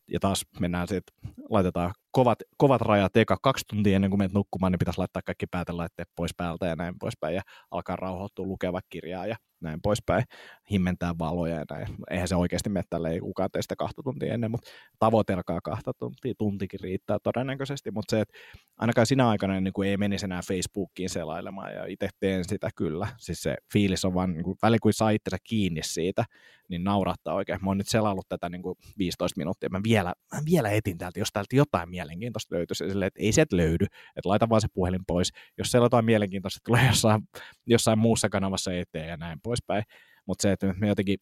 ja 0.07 0.19
taas 0.19 0.45
mennään 0.59 0.87
sitten, 0.87 1.31
laitetaan 1.49 1.93
kovat, 2.11 2.39
kovat 2.57 2.81
rajat 2.81 3.17
eka 3.17 3.37
kaksi 3.41 3.65
tuntia 3.67 3.95
ennen 3.95 4.09
kuin 4.09 4.17
menet 4.17 4.33
nukkumaan, 4.33 4.71
niin 4.71 4.79
pitäisi 4.79 4.97
laittaa 4.97 5.21
kaikki 5.25 5.45
päätelaitteet 5.51 6.09
pois 6.15 6.31
päältä 6.37 6.65
ja 6.65 6.75
näin 6.75 6.95
poispäin 6.99 7.35
ja 7.35 7.41
alkaa 7.71 7.95
rauhoittua 7.95 8.45
lukeva 8.45 8.79
kirjaa 8.89 9.27
ja 9.27 9.35
näin 9.61 9.79
poispäin, 9.81 10.23
himmentää 10.71 11.13
valoja 11.19 11.55
ja 11.55 11.65
näin. 11.69 11.87
Eihän 12.09 12.27
se 12.27 12.35
oikeasti 12.35 12.69
mene 12.69 12.83
tälle, 12.89 13.11
ei 13.11 13.19
kukaan 13.19 13.49
teistä 13.51 13.75
kahta 13.75 14.03
tuntia 14.03 14.33
ennen, 14.33 14.51
mutta 14.51 14.69
tavoitelkaa 14.99 15.59
kahta 15.63 15.91
tuntia, 15.93 16.33
tuntikin 16.37 16.79
riittää 16.79 17.17
todennäköisesti, 17.23 17.91
mutta 17.91 18.11
se, 18.11 18.21
että 18.21 18.33
ainakaan 18.77 19.07
sinä 19.07 19.29
aikana 19.29 19.61
niin 19.61 19.73
kuin 19.73 19.89
ei 19.89 19.97
menisi 19.97 20.25
enää 20.25 20.41
Facebookiin 20.47 21.09
selailemaan 21.09 21.73
ja 21.73 21.85
itse 21.85 22.09
teen 22.19 22.45
sitä 22.45 22.69
kyllä. 22.75 23.07
Siis 23.17 23.41
se 23.41 23.55
fiilis 23.73 24.05
on 24.05 24.13
vaan, 24.13 24.33
niin 24.33 24.43
kuin, 24.43 24.57
väli 24.61 24.79
kun 24.79 24.93
saa 24.93 25.09
itsensä 25.09 25.37
kiinni 25.43 25.81
siitä, 25.83 26.25
niin 26.69 26.83
naurattaa 26.83 27.33
oikein. 27.33 27.59
Mä 27.61 27.69
oon 27.69 27.77
nyt 27.77 27.87
selaillut 27.87 28.29
tätä 28.29 28.49
niin 28.49 28.61
kuin 28.61 28.75
15 28.97 29.37
minuuttia, 29.37 29.69
mä 29.71 29.79
vielä, 29.83 30.13
mä 30.33 30.41
vielä 30.45 30.69
etin 30.69 30.97
täältä, 30.97 31.19
jos 31.19 31.29
täältä 31.33 31.55
jotain 31.55 31.89
mielenkiintoista 31.99 32.55
löytyisi, 32.55 32.89
sille, 32.89 33.05
että 33.05 33.19
ei 33.23 33.31
sieltä 33.31 33.57
löydy, 33.57 33.85
että 33.85 34.29
laita 34.29 34.49
vaan 34.49 34.61
se 34.61 34.67
puhelin 34.73 35.05
pois. 35.07 35.31
Jos 35.57 35.71
siellä 35.71 35.85
jotain 35.85 36.05
mielenkiintoista 36.05 36.59
tulee 36.65 36.87
jossain, 36.87 37.21
jossain 37.67 37.99
muussa 37.99 38.29
kanavassa 38.29 38.73
eteen 38.73 39.09
ja 39.09 39.17
näin 39.17 39.39
poispäin. 39.43 39.83
Mutta 40.25 40.41
se, 40.41 40.51
että 40.51 40.73
me 40.77 40.87
jotenkin, 40.87 41.19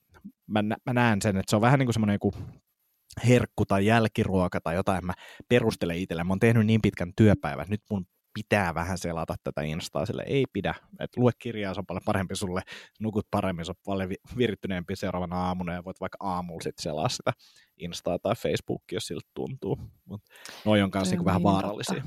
mä, 0.47 0.63
mä 0.63 0.93
näen 0.93 1.21
sen, 1.21 1.37
että 1.37 1.49
se 1.49 1.55
on 1.55 1.61
vähän 1.61 1.79
niin 1.79 1.87
kuin 1.87 1.93
semmoinen 1.93 2.15
joku 2.15 2.33
herkku 3.27 3.65
tai 3.65 3.85
jälkiruoka 3.85 4.61
tai 4.61 4.75
jotain, 4.75 5.05
mä 5.05 5.13
perustelen 5.49 5.97
itselle. 5.97 6.23
Mä 6.23 6.31
oon 6.31 6.39
tehnyt 6.39 6.65
niin 6.65 6.81
pitkän 6.81 7.11
työpäivän, 7.15 7.65
nyt 7.69 7.81
mun 7.89 8.05
pitää 8.37 8.75
vähän 8.75 8.97
selata 8.97 9.35
tätä 9.43 9.61
Instaa, 9.61 10.05
sille 10.05 10.23
ei 10.27 10.45
pidä. 10.53 10.75
Et 10.99 11.17
lue 11.17 11.31
kirjaa, 11.39 11.73
se 11.73 11.79
on 11.79 11.85
paljon 11.85 12.01
parempi 12.05 12.35
sulle, 12.35 12.61
nukut 12.99 13.27
paremmin, 13.31 13.65
se 13.65 13.71
on 13.71 13.75
paljon 13.85 14.09
virittyneempi 14.37 14.95
seuraavana 14.95 15.35
aamuna 15.35 15.73
ja 15.73 15.83
voit 15.83 15.99
vaikka 15.99 16.17
aamulla 16.19 16.61
sitten 16.61 16.83
selaa 16.83 17.09
sitä 17.09 17.33
Instaa 17.77 18.19
tai 18.19 18.35
Facebookia, 18.35 18.95
jos 18.95 19.07
siltä 19.07 19.29
tuntuu. 19.33 19.79
Mut 20.05 20.21
noi 20.65 20.81
on 20.81 20.91
kanssa 20.91 21.13
niinku 21.13 21.25
vähän 21.25 21.39
niin 21.39 21.43
vaarallisia. 21.43 22.03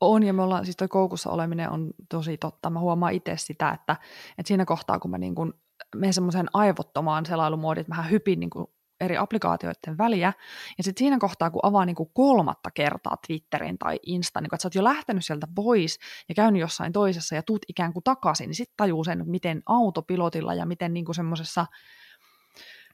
On, 0.00 0.22
ja 0.22 0.32
me 0.32 0.42
ollaan, 0.42 0.64
siis 0.64 0.76
toi 0.76 0.88
koukussa 0.88 1.30
oleminen 1.30 1.70
on 1.70 1.90
tosi 2.08 2.36
totta. 2.36 2.70
Mä 2.70 2.80
huomaan 2.80 3.12
itse 3.12 3.36
sitä, 3.36 3.70
että, 3.70 3.96
että 4.38 4.48
siinä 4.48 4.64
kohtaa, 4.64 4.98
kun 4.98 5.10
mä 5.10 5.18
niin 5.18 5.34
kun 5.34 5.54
menen 5.94 6.14
semmoiseen 6.14 6.46
aivottomaan 6.52 7.26
selailumuodiin, 7.26 7.80
että 7.80 7.94
mä 7.94 8.02
hypin 8.02 8.40
niin 8.40 8.50
kuin 8.50 8.66
eri 9.00 9.16
applikaatioiden 9.16 9.98
väliä. 9.98 10.32
Ja 10.78 10.84
sitten 10.84 11.00
siinä 11.00 11.18
kohtaa, 11.18 11.50
kun 11.50 11.60
avaa 11.62 11.84
niin 11.84 11.96
kuin 11.96 12.10
kolmatta 12.14 12.70
kertaa 12.70 13.16
Twitterin 13.26 13.78
tai 13.78 13.98
Insta, 14.06 14.40
niin 14.40 14.50
kun, 14.50 14.56
että 14.56 14.62
sä 14.62 14.66
oot 14.66 14.74
jo 14.74 14.84
lähtenyt 14.84 15.24
sieltä 15.24 15.46
pois 15.54 15.98
ja 16.28 16.34
käynyt 16.34 16.60
jossain 16.60 16.92
toisessa 16.92 17.34
ja 17.34 17.42
tuut 17.42 17.62
ikään 17.68 17.92
kuin 17.92 18.04
takaisin, 18.04 18.46
niin 18.46 18.54
sitten 18.54 18.76
tajuu 18.76 19.04
sen, 19.04 19.22
miten 19.26 19.62
autopilotilla 19.66 20.54
ja 20.54 20.66
miten 20.66 20.94
niin 20.94 21.14
semmoisessa 21.14 21.66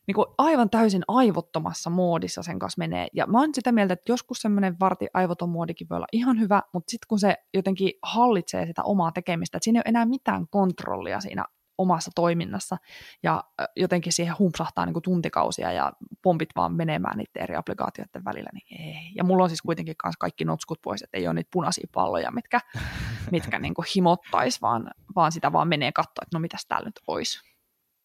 niin 0.07 0.14
kuin 0.14 0.26
aivan 0.38 0.70
täysin 0.70 1.03
aivottomassa 1.09 1.90
moodissa 1.90 2.42
sen 2.42 2.59
kanssa 2.59 2.78
menee. 2.78 3.07
Ja 3.12 3.26
mä 3.26 3.40
oon 3.40 3.55
sitä 3.55 3.72
mieltä, 3.72 3.94
että 3.94 4.12
joskus 4.12 4.38
semmoinen 4.38 4.76
varti 4.80 5.07
aivoton 5.14 5.48
moodikin 5.48 5.86
voi 5.90 5.96
olla 5.96 6.07
ihan 6.12 6.40
hyvä, 6.40 6.62
mutta 6.72 6.90
sitten 6.90 7.07
kun 7.09 7.18
se 7.18 7.36
jotenkin 7.55 7.92
hallitsee 8.03 8.66
sitä 8.66 8.82
omaa 8.82 9.12
tekemistä, 9.12 9.57
että 9.57 9.64
siinä 9.64 9.78
ei 9.78 9.80
ole 9.80 9.90
enää 9.90 10.07
mitään 10.07 10.48
kontrollia 10.48 11.20
siinä 11.20 11.44
omassa 11.79 12.11
toiminnassa 12.14 12.77
ja 13.23 13.45
jotenkin 13.77 14.12
siihen 14.12 14.39
humpsahtaa 14.39 14.87
niin 14.87 14.93
kuin 14.93 15.03
tuntikausia 15.03 15.73
ja 15.73 15.93
pompit 16.23 16.49
vaan 16.57 16.75
menemään 16.75 17.18
niiden 17.18 17.43
eri 17.43 17.57
applikaatioiden 17.57 18.25
välillä, 18.25 18.51
niin 18.53 18.83
ei. 18.83 19.12
Ja 19.14 19.25
mulla 19.25 19.43
on 19.43 19.51
siis 19.51 19.62
kuitenkin 19.62 19.95
myös 20.05 20.16
kaikki 20.18 20.45
notskut 20.45 20.83
pois, 20.83 21.03
että 21.03 21.16
ei 21.16 21.27
ole 21.27 21.35
niitä 21.35 21.51
punaisia 21.53 21.89
palloja, 21.95 22.31
mitkä, 22.31 22.61
mitkä 23.33 23.59
niin 23.59 23.75
kuin 23.75 23.87
himottaisi, 23.97 24.61
vaan, 24.61 24.91
vaan 25.16 25.33
sitä 25.33 25.53
vaan 25.53 25.68
menee 25.68 25.93
katsoa, 25.93 26.23
että 26.23 26.37
no 26.37 26.41
mitäs 26.41 26.66
täällä 26.68 26.87
nyt 26.87 27.01
olisi. 27.07 27.41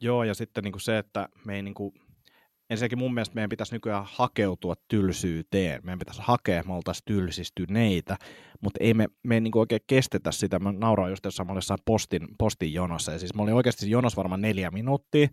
Joo, 0.01 0.23
ja 0.23 0.33
sitten 0.33 0.63
niin 0.63 0.71
kuin 0.71 0.81
se, 0.81 0.97
että 0.97 1.29
me 1.45 1.55
ei 1.55 1.61
niin 1.61 1.73
kuin 1.73 1.93
ensinnäkin 2.69 2.99
mun 2.99 3.13
mielestä 3.13 3.35
meidän 3.35 3.49
pitäisi 3.49 3.75
nykyään 3.75 4.05
hakeutua 4.07 4.75
tylsyyteen. 4.87 5.81
Meidän 5.83 5.99
pitäisi 5.99 6.21
hakea, 6.23 6.63
me 6.63 6.73
oltaisiin 6.73 7.05
tylsistyneitä, 7.05 8.17
mutta 8.61 8.77
ei 8.81 8.93
me, 8.93 9.07
me 9.23 9.35
ei 9.35 9.41
niin 9.41 9.57
oikein 9.57 9.81
kestetä 9.87 10.31
sitä. 10.31 10.59
Mä 10.59 10.71
nauraan 10.71 11.09
just 11.09 11.25
jossain, 11.25 11.47
mä 11.47 11.53
postin, 11.85 12.27
postin 12.37 12.73
jonossa, 12.73 13.11
ja 13.11 13.19
siis 13.19 13.33
mä 13.33 13.43
olin 13.43 13.53
oikeasti 13.53 13.89
jonossa 13.89 14.17
varmaan 14.17 14.41
neljä 14.41 14.71
minuuttia, 14.71 15.27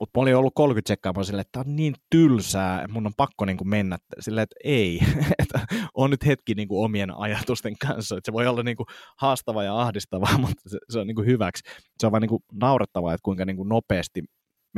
mutta 0.00 0.18
mä 0.18 0.22
olin 0.22 0.36
ollut 0.36 0.54
30 0.54 0.84
tsekkaamaan 0.84 1.24
silleen, 1.24 1.40
että 1.40 1.52
tämä 1.52 1.70
on 1.70 1.76
niin 1.76 1.94
tylsää, 2.10 2.88
mun 2.88 3.06
on 3.06 3.12
pakko 3.16 3.44
niin 3.44 3.56
kuin 3.56 3.68
mennä 3.68 3.98
silleen, 4.20 4.42
että 4.42 4.56
ei, 4.64 5.00
että 5.42 5.60
on 5.94 6.10
nyt 6.10 6.26
hetki 6.26 6.54
niin 6.54 6.68
kuin 6.68 6.84
omien 6.84 7.18
ajatusten 7.18 7.78
kanssa, 7.78 8.16
että 8.16 8.28
se 8.28 8.32
voi 8.32 8.46
olla 8.46 8.62
niin 8.62 8.76
kuin 8.76 8.86
haastava 9.18 9.64
ja 9.64 9.80
ahdistava, 9.80 10.38
mutta 10.46 10.62
se, 10.66 10.78
se 10.88 10.98
on 10.98 11.06
niin 11.06 11.14
kuin 11.14 11.26
hyväksi. 11.26 11.62
Se 11.98 12.06
on 12.06 12.12
vaan 12.12 12.22
niin 12.22 12.28
kuin 12.28 12.42
naurettavaa, 12.52 13.14
että 13.14 13.24
kuinka 13.24 13.44
niin 13.44 13.56
kuin 13.56 13.68
nopeasti 13.68 14.24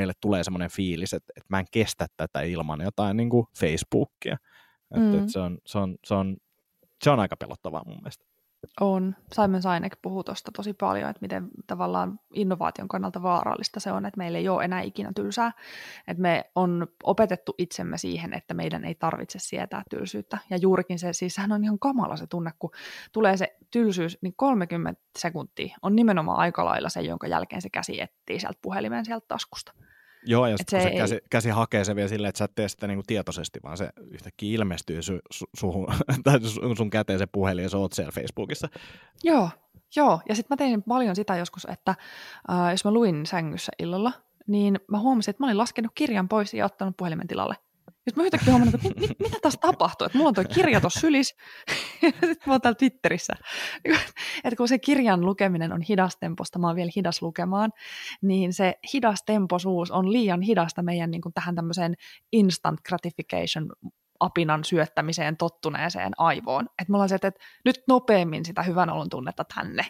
meille 0.00 0.12
tulee 0.20 0.44
semmoinen 0.44 0.70
fiilis, 0.70 1.12
että, 1.12 1.32
että 1.36 1.46
mä 1.48 1.58
en 1.58 1.66
kestä 1.70 2.06
tätä 2.16 2.40
ilman 2.40 2.80
jotain 2.80 3.16
niin 3.16 3.30
kuin 3.30 3.46
Facebookia. 3.58 4.36
Että, 4.94 5.06
mm. 5.06 5.18
että 5.18 5.32
se, 5.32 5.40
on, 5.40 5.58
se, 5.66 5.78
on, 5.78 5.96
se, 6.04 6.14
on, 6.14 6.36
se 7.04 7.10
on 7.10 7.20
aika 7.20 7.36
pelottavaa 7.36 7.82
mun 7.86 7.96
mielestä. 7.96 8.24
On. 8.80 9.16
Simon 9.32 9.62
Sinek 9.62 9.98
puhuu 10.02 10.24
tuosta 10.24 10.50
tosi 10.56 10.72
paljon, 10.72 11.10
että 11.10 11.20
miten 11.20 11.48
tavallaan 11.66 12.20
innovaation 12.34 12.88
kannalta 12.88 13.22
vaarallista 13.22 13.80
se 13.80 13.92
on, 13.92 14.06
että 14.06 14.18
meillä 14.18 14.38
ei 14.38 14.48
ole 14.48 14.64
enää 14.64 14.80
ikinä 14.80 15.12
tylsää. 15.14 15.52
Että 16.08 16.22
me 16.22 16.50
on 16.54 16.86
opetettu 17.02 17.54
itsemme 17.58 17.98
siihen, 17.98 18.34
että 18.34 18.54
meidän 18.54 18.84
ei 18.84 18.94
tarvitse 18.94 19.38
sietää 19.38 19.82
tylsyyttä. 19.90 20.38
Ja 20.50 20.56
juurikin 20.56 20.98
se, 20.98 21.12
siis 21.12 21.34
sehän 21.34 21.52
on 21.52 21.64
ihan 21.64 21.78
kamala 21.78 22.16
se 22.16 22.26
tunne, 22.26 22.50
kun 22.58 22.70
tulee 23.12 23.36
se 23.36 23.56
tylsyys, 23.70 24.18
niin 24.22 24.34
30 24.36 25.02
sekuntia 25.18 25.76
on 25.82 25.96
nimenomaan 25.96 26.38
aika 26.38 26.64
lailla 26.64 26.88
se, 26.88 27.00
jonka 27.00 27.26
jälkeen 27.26 27.62
se 27.62 27.70
käsi 27.70 28.00
etsii 28.00 28.40
sieltä 28.40 28.58
puhelimen 28.62 29.04
sieltä 29.04 29.24
taskusta. 29.28 29.72
Joo, 30.26 30.46
ja 30.46 30.56
sitten 30.56 30.82
se, 30.82 30.88
se 30.88 30.96
käsi, 30.96 31.18
käsi 31.30 31.48
hakee 31.48 31.84
se 31.84 31.96
vielä 31.96 32.08
silleen, 32.08 32.28
että 32.28 32.38
sä 32.38 32.44
et 32.44 32.54
tee 32.54 32.68
sitä 32.68 32.86
niinku 32.86 33.02
tietoisesti, 33.06 33.60
vaan 33.62 33.76
se 33.76 33.90
yhtäkkiä 34.10 34.54
ilmestyy 34.54 35.02
su, 35.02 35.18
su, 35.30 35.46
suhun, 35.56 35.86
tai 36.24 36.40
sun 36.76 36.90
käteen 36.90 37.18
se 37.18 37.26
puhelin 37.26 37.62
ja 37.62 37.68
sä 37.68 37.78
oot 37.78 37.92
siellä 37.92 38.12
Facebookissa. 38.12 38.68
Joo, 39.24 39.50
joo. 39.96 40.20
ja 40.28 40.34
sitten 40.34 40.54
mä 40.54 40.56
tein 40.56 40.82
paljon 40.82 41.16
sitä 41.16 41.36
joskus, 41.36 41.66
että 41.70 41.94
äh, 42.50 42.70
jos 42.70 42.84
mä 42.84 42.90
luin 42.90 43.26
sängyssä 43.26 43.72
illalla, 43.78 44.12
niin 44.46 44.80
mä 44.88 44.98
huomasin, 44.98 45.30
että 45.30 45.42
mä 45.42 45.46
olin 45.46 45.58
laskenut 45.58 45.92
kirjan 45.94 46.28
pois 46.28 46.54
ja 46.54 46.64
ottanut 46.64 46.96
puhelimen 46.96 47.26
tilalle. 47.26 47.54
Sitten 47.90 48.14
mä 48.16 48.22
yhtäkkiä 48.22 48.52
huomannut, 48.52 48.74
että 48.74 48.88
mit, 48.88 49.00
mit, 49.00 49.18
mitä 49.18 49.36
tässä 49.42 49.60
tapahtuu, 49.60 50.04
että 50.04 50.18
mulla 50.18 50.28
on 50.28 50.34
tuo 50.34 50.44
kirja 50.54 50.80
tuossa 50.80 51.00
sylis, 51.00 51.34
ja 52.02 52.08
sitten 52.10 52.36
mä 52.46 52.52
oon 52.52 52.60
täällä 52.60 52.76
Twitterissä. 52.76 53.32
että 54.44 54.56
kun 54.56 54.68
se 54.68 54.78
kirjan 54.78 55.20
lukeminen 55.20 55.72
on 55.72 55.82
hidastemposta, 55.82 56.58
mä 56.58 56.66
oon 56.66 56.76
vielä 56.76 56.90
hidas 56.96 57.22
lukemaan, 57.22 57.72
niin 58.22 58.52
se 58.52 58.74
hidastemposuus 58.94 59.90
on 59.90 60.12
liian 60.12 60.42
hidasta 60.42 60.82
meidän 60.82 61.10
niin 61.10 61.22
kuin 61.22 61.32
tähän 61.32 61.54
tämmöiseen 61.54 61.94
instant 62.32 62.80
gratification 62.88 63.72
apinan 64.20 64.64
syöttämiseen 64.64 65.36
tottuneeseen 65.36 66.12
aivoon. 66.16 66.64
Että 66.64 66.92
mulla 66.92 67.02
on 67.02 67.08
se, 67.08 67.14
että 67.14 67.32
nyt 67.64 67.82
nopeammin 67.88 68.44
sitä 68.44 68.62
hyvän 68.62 68.90
olon 68.90 69.08
tunnetta 69.08 69.44
tänne. 69.54 69.86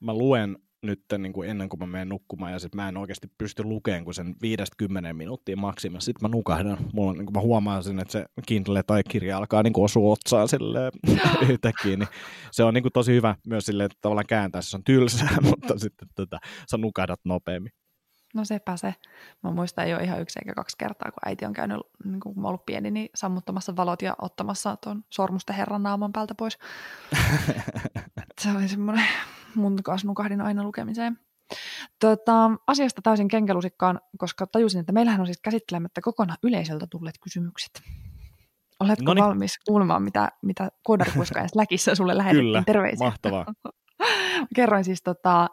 Mä 0.00 0.14
luen 0.14 0.58
nyt 0.82 1.00
niin 1.18 1.32
kuin 1.32 1.50
ennen 1.50 1.68
kuin 1.68 1.80
mä 1.80 1.86
menen 1.86 2.08
nukkumaan 2.08 2.52
ja 2.52 2.58
sitten 2.58 2.76
mä 2.76 2.88
en 2.88 2.96
oikeasti 2.96 3.28
pysty 3.38 3.64
lukemaan 3.64 4.04
kuin 4.04 4.14
sen 4.14 4.34
viidestä 4.42 4.74
kymmenen 4.76 5.16
minuuttia 5.16 5.56
maksimissa. 5.56 6.04
Sitten 6.04 6.30
mä 6.30 6.36
nukahdan. 6.36 6.78
Mulla, 6.92 7.12
niin 7.12 7.26
kuin 7.26 7.34
mä 7.34 7.40
huomaan 7.40 7.84
sen, 7.84 7.98
että 7.98 8.12
se 8.12 8.26
Kindle 8.46 8.82
tai 8.82 9.02
kirja 9.02 9.38
alkaa 9.38 9.62
niin 9.62 9.72
kuin 9.72 9.84
osua 9.84 10.12
otsaan 10.12 10.48
silleen 10.48 10.92
yhtäkkiä. 11.48 11.96
Niin 11.96 12.08
se 12.50 12.64
on 12.64 12.74
niin 12.74 12.82
kuin 12.82 12.92
tosi 12.92 13.12
hyvä 13.12 13.34
myös 13.46 13.66
silleen, 13.66 13.86
että 13.86 13.98
tavallaan 14.00 14.26
kääntää 14.26 14.62
se 14.62 14.76
on 14.76 14.84
tylsää, 14.84 15.36
mutta 15.50 15.78
sitten 15.78 16.08
tota, 16.14 16.38
sä 16.70 16.76
nukahdat 16.78 17.20
nopeammin. 17.24 17.72
No 18.34 18.44
sepä 18.44 18.76
se. 18.76 18.94
Mä 19.42 19.50
muistan 19.50 19.94
ole 19.94 20.04
ihan 20.04 20.20
yksi 20.20 20.38
eikä 20.38 20.54
kaksi 20.54 20.76
kertaa, 20.78 21.10
kun 21.10 21.28
äiti 21.28 21.44
on 21.44 21.52
käynyt, 21.52 21.78
niin 22.04 22.20
kun 22.20 22.40
mä 22.40 22.48
ollut 22.48 22.66
pieni, 22.66 22.90
niin 22.90 23.08
sammuttamassa 23.14 23.76
valot 23.76 24.02
ja 24.02 24.14
ottamassa 24.22 24.76
tuon 24.76 25.04
sormusten 25.10 25.56
herran 25.56 25.82
naaman 25.82 26.12
päältä 26.12 26.34
pois. 26.34 26.58
se 28.40 28.50
oli 28.56 28.68
semmoinen, 28.68 29.04
mun 29.54 29.82
kanssa 29.82 30.08
nukahdin 30.08 30.40
aina 30.40 30.64
lukemiseen. 30.64 31.18
Tota, 32.00 32.50
asiasta 32.66 33.02
täysin 33.02 33.28
kenkelusikkaan, 33.28 34.00
koska 34.18 34.46
tajusin, 34.46 34.80
että 34.80 34.92
meillähän 34.92 35.20
on 35.20 35.26
siis 35.26 35.40
käsittelemättä 35.42 36.00
kokonaan 36.00 36.38
yleisöltä 36.42 36.86
tulleet 36.90 37.18
kysymykset. 37.22 37.82
Oletko 38.80 39.04
Noniin. 39.04 39.24
valmis 39.24 39.58
kuulemaan, 39.68 40.02
mitä, 40.02 40.28
mitä 40.42 40.68
koodarikuiskaajassa 40.84 41.60
läkissä 41.60 41.94
sulle 41.94 42.16
lähetettiin 42.16 42.46
Kyllä, 42.46 42.62
terveisiä? 42.66 43.06
mahtavaa. 43.06 43.46
Kerroin 44.56 44.84
siis 44.84 45.02
tota, 45.02 45.48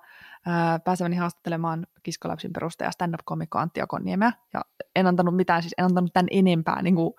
pääseväni 0.84 1.16
haastattelemaan 1.16 1.88
Kiskolapsin 2.04 2.54
perustaja 2.54 2.92
stand-up-komikko 2.92 3.58
Antti 3.58 3.82
Akonniemeä, 3.82 4.32
ja 4.54 4.62
en 4.96 5.08
antanut 5.08 5.36
mitään, 5.36 5.62
siis 5.62 5.74
en 5.78 5.86
antanut 5.86 6.14
tämän 6.14 6.28
enempää 6.32 6.82
niin 6.82 6.96
kuin 6.96 7.14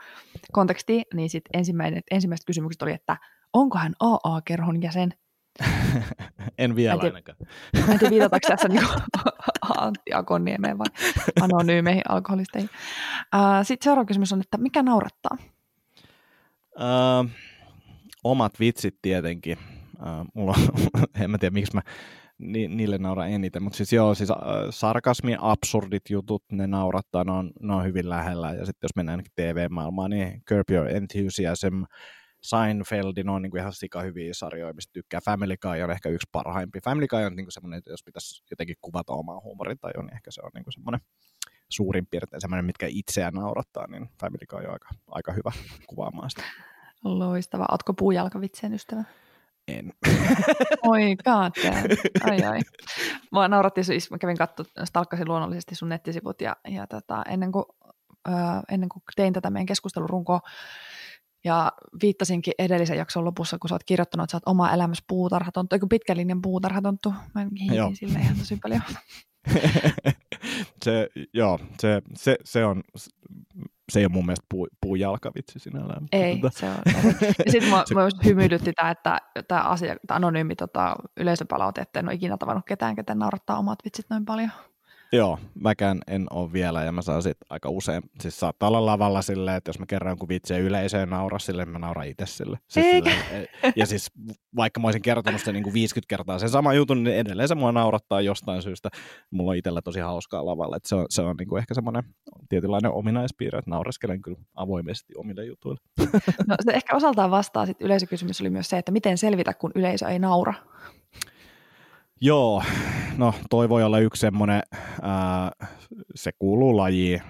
kontekstia, 0.53 1.03
niin 1.15 1.31
sitten 1.31 1.59
ensimmäiset, 1.59 2.05
ensimmäiset 2.11 2.47
kysymykset 2.47 2.83
oli, 2.83 2.93
että 2.93 3.17
onko 3.53 3.79
hän 3.79 3.93
AA-kerhon 4.01 4.83
jäsen? 4.83 5.15
En 6.59 6.77
vielä 6.77 6.95
en 6.95 7.01
tiedä, 7.01 7.15
ainakaan. 7.15 7.39
Mä 7.87 7.93
en 7.93 7.99
tiedä, 7.99 8.11
viitataanko 8.11 8.49
tässä 8.49 8.69
niin 8.73 8.87
Antti 9.77 10.13
Akonniemeen 10.15 10.79
vai 10.79 10.87
anonyymeihin 11.43 12.03
alkoholisteihin. 12.09 12.71
Sitten 13.63 13.85
seuraava 13.85 14.07
kysymys 14.07 14.33
on, 14.33 14.41
että 14.41 14.59
mikä 14.59 14.83
naurattaa? 14.83 15.37
Uh, 16.77 17.31
omat 18.25 18.61
vitsit 18.61 18.95
tietenkin. 19.03 19.59
Uh, 19.99 20.27
mulla 20.35 20.53
on, 20.53 21.03
en 21.23 21.31
mä 21.31 21.39
tiedä, 21.39 21.53
miksi 21.55 21.75
mä 21.75 21.83
ni, 22.39 22.69
niille 22.69 22.99
nauraa 22.99 23.27
eniten. 23.27 23.63
Mutta 23.63 23.77
siis 23.77 23.93
joo, 23.93 24.15
siis 24.15 24.31
äh, 24.31 24.37
sarkasmi, 24.71 25.37
absurdit 25.41 26.11
jutut, 26.11 26.43
ne 26.53 26.67
naurattaa, 26.67 27.25
ne 27.25 27.33
on, 27.33 27.51
ne 27.61 27.75
on 27.75 27.85
hyvin 27.85 28.09
lähellä. 28.09 28.53
Ja 28.53 28.67
sitten 28.67 28.85
jos 28.85 28.97
mennään 28.97 29.23
TV-maailmaan, 29.35 30.11
niin 30.11 30.43
Curb 30.49 30.71
Your 30.71 30.89
Enthusiasm, 30.89 31.83
Seinfeldin 32.47 33.29
on 33.29 33.43
niin 33.43 33.51
kuin 33.51 33.61
ihan 33.61 33.73
sika 33.73 34.01
hyviä 34.01 34.35
sarjoja, 34.35 34.73
mistä 34.73 34.93
tykkää. 34.93 35.21
Family 35.25 35.57
Guy 35.57 35.83
on 35.83 35.91
ehkä 35.91 36.09
yksi 36.09 36.29
parhaimpi. 36.33 36.81
Family 36.85 37.07
Guy 37.07 37.25
on 37.25 37.37
niin 37.37 37.47
kuin 37.47 37.53
semmoinen, 37.53 37.79
että 37.79 37.91
jos 37.91 38.05
pitäisi 38.05 38.45
jotenkin 38.51 38.77
kuvata 38.81 39.13
omaa 39.13 39.41
huumorintajua, 39.41 40.03
niin 40.03 40.15
ehkä 40.15 40.31
se 40.31 40.41
on 40.45 40.51
niin 40.55 40.65
kuin 40.65 40.73
semmoinen 40.73 41.01
suurin 41.69 42.07
piirtein 42.07 42.41
semmoinen, 42.41 42.65
mitkä 42.65 42.87
itseään 42.91 43.35
naurattaa, 43.35 43.87
niin 43.87 44.09
Family 44.21 44.47
Guy 44.49 44.65
on 44.65 44.73
aika, 44.73 44.89
aika 45.07 45.33
hyvä 45.33 45.53
kuvaamaan 45.87 46.31
sitä. 46.31 46.43
Loistava. 47.05 47.67
Ootko 47.71 47.95
puujalkavitsien 47.95 48.75
ystävä? 48.75 49.05
En. 49.69 49.93
Oi 50.83 51.17
god 51.17 51.53
Ai 52.31 52.45
ai. 52.45 52.61
Mua 53.33 53.49
nauratti 53.49 53.85
siis, 53.85 54.11
mä 54.11 54.19
kävin 54.19 54.37
katsomaan, 54.37 54.87
stalkkasin 54.87 55.29
luonnollisesti 55.29 55.75
sun 55.75 55.89
nettisivut 55.89 56.41
ja, 56.41 56.57
ja 56.69 56.87
tota, 56.87 57.23
ennen, 57.29 57.53
kuin, 57.53 57.65
ennen 58.71 58.89
kuin 58.89 59.03
tein 59.17 59.33
tätä 59.33 59.51
meidän 59.51 59.67
keskustelurunkoa, 59.67 60.41
ja 61.45 61.73
viittasinkin 62.03 62.55
edellisen 62.59 62.99
jakson 62.99 63.25
lopussa, 63.25 63.59
kun 63.59 63.69
sä 63.69 63.75
oot 63.75 63.85
kirjoittanut, 63.85 64.25
että 64.25 64.33
sä 64.33 64.37
oot 64.37 64.49
oma 64.55 64.73
elämässä 64.73 65.05
puutarhatonttu, 65.09 65.77
eikö 65.77 65.87
pitkän 65.91 66.17
linjan 66.17 66.43
puutarhatonttu. 66.43 67.15
Mä 67.35 67.47
hiikin 67.61 67.97
sille 67.97 68.19
ihan 68.19 68.37
tosi 68.39 68.57
paljon. 68.63 68.83
se, 70.85 71.09
joo, 71.35 71.59
se, 71.81 72.03
se, 72.15 72.37
se, 72.45 72.65
on, 72.65 72.83
se 73.93 74.01
ei 74.01 74.05
ole 74.05 74.13
mun 74.13 74.27
mielestä 74.27 74.47
puu, 74.49 74.69
puujalkavitsi 74.81 75.59
sinällään. 75.59 76.07
Ei, 76.13 76.39
tota. 76.39 76.59
se 76.59 76.67
on. 76.67 76.77
Ja 77.47 77.53
sitten 77.53 77.71
mä, 77.71 77.85
mä 77.95 78.09
hymyilytti 78.25 78.73
tämä, 78.73 78.91
että 78.91 79.21
tämä 79.49 79.63
asia, 79.63 79.97
tämä 80.07 80.17
anonyymi 80.17 80.57
tota, 80.57 80.97
yleisöpalaute, 81.17 81.81
että 81.81 82.01
en 82.01 82.07
ole 82.07 82.15
ikinä 82.15 82.37
tavannut 82.37 82.67
ketään, 82.67 82.97
ketä 82.97 83.15
naurattaa 83.15 83.59
omat 83.59 83.79
vitsit 83.85 84.07
noin 84.11 84.25
paljon. 84.25 84.51
Joo, 85.13 85.39
mäkään 85.55 86.01
en 86.07 86.27
ole 86.31 86.53
vielä 86.53 86.85
ja 86.85 86.93
mä 86.93 87.03
saan 87.03 87.23
sit 87.23 87.37
aika 87.51 87.69
usein, 87.69 88.03
siis 88.21 88.41
saattaa 88.41 88.69
olla 88.69 88.87
lavalla 88.87 89.23
silleen, 89.23 89.57
että 89.57 89.69
jos 89.69 89.79
mä 89.79 89.87
kerran 89.87 90.11
jonkun 90.11 90.29
vitsiä 90.29 90.59
yleisöön 90.59 91.11
nauraa 91.11 91.39
sille, 91.39 91.65
mä 91.65 91.79
nauran 91.79 92.07
itse 92.07 92.27
sille. 92.27 92.59
Siis 92.69 92.87
silleen, 92.87 93.47
ja 93.77 93.87
siis 93.87 94.11
vaikka 94.57 94.81
mä 94.81 94.87
olisin 94.87 95.03
kertonut 95.03 95.41
sen 95.41 95.55
niin 95.55 95.63
kuin 95.63 95.75
50 95.75 96.09
kertaa 96.09 96.39
sen 96.39 96.49
sama 96.49 96.75
jutun, 96.75 97.05
niin 97.05 97.17
edelleen 97.17 97.49
se 97.49 97.55
mua 97.55 97.73
naurattaa 97.73 98.21
jostain 98.21 98.63
syystä. 98.63 98.89
Mulla 99.31 99.51
on 99.51 99.57
itsellä 99.57 99.83
tosi 99.83 100.01
hauskaa 100.01 100.47
lavalla, 100.47 100.77
että 100.77 100.89
se 100.89 100.95
on, 100.95 101.07
se 101.11 101.23
on 101.23 101.37
niin 101.37 101.49
kuin 101.49 101.59
ehkä 101.59 101.75
semmoinen 101.75 102.05
tietynlainen 102.49 102.93
ominaispiirre, 102.93 103.59
että 103.59 103.71
naureskelen 103.71 104.23
kyllä 104.23 104.39
avoimesti 104.55 105.13
omille 105.17 105.45
jutuille. 105.45 105.81
No 106.47 106.57
se 106.65 106.73
ehkä 106.73 106.97
osaltaan 106.97 107.31
vastaa 107.31 107.67
sitten 107.67 107.85
yleisökysymys 107.85 108.41
oli 108.41 108.51
myös 108.51 108.69
se, 108.69 108.79
että 108.79 108.93
miten 108.93 109.19
selvitä, 109.19 109.55
kun 109.55 109.73
yleisö 109.75 110.09
ei 110.09 110.19
naura. 110.19 110.55
Joo, 112.21 112.63
no 113.17 113.35
toi 113.51 113.69
voi 113.69 113.83
olla 113.83 113.99
yksi 113.99 114.21
semmoinen, 114.21 114.63
se 116.15 116.31
kuuluu 116.39 116.77
lajiin, 116.77 117.21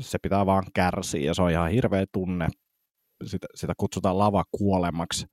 se 0.00 0.18
pitää 0.18 0.46
vaan 0.46 0.64
kärsiä 0.74 1.20
ja 1.20 1.34
se 1.34 1.42
on 1.42 1.50
ihan 1.50 1.70
hirveä 1.70 2.04
tunne. 2.12 2.48
Sitä, 3.24 3.46
sitä 3.54 3.72
kutsutaan 3.76 4.18
lavakuolemaksi. 4.18 5.26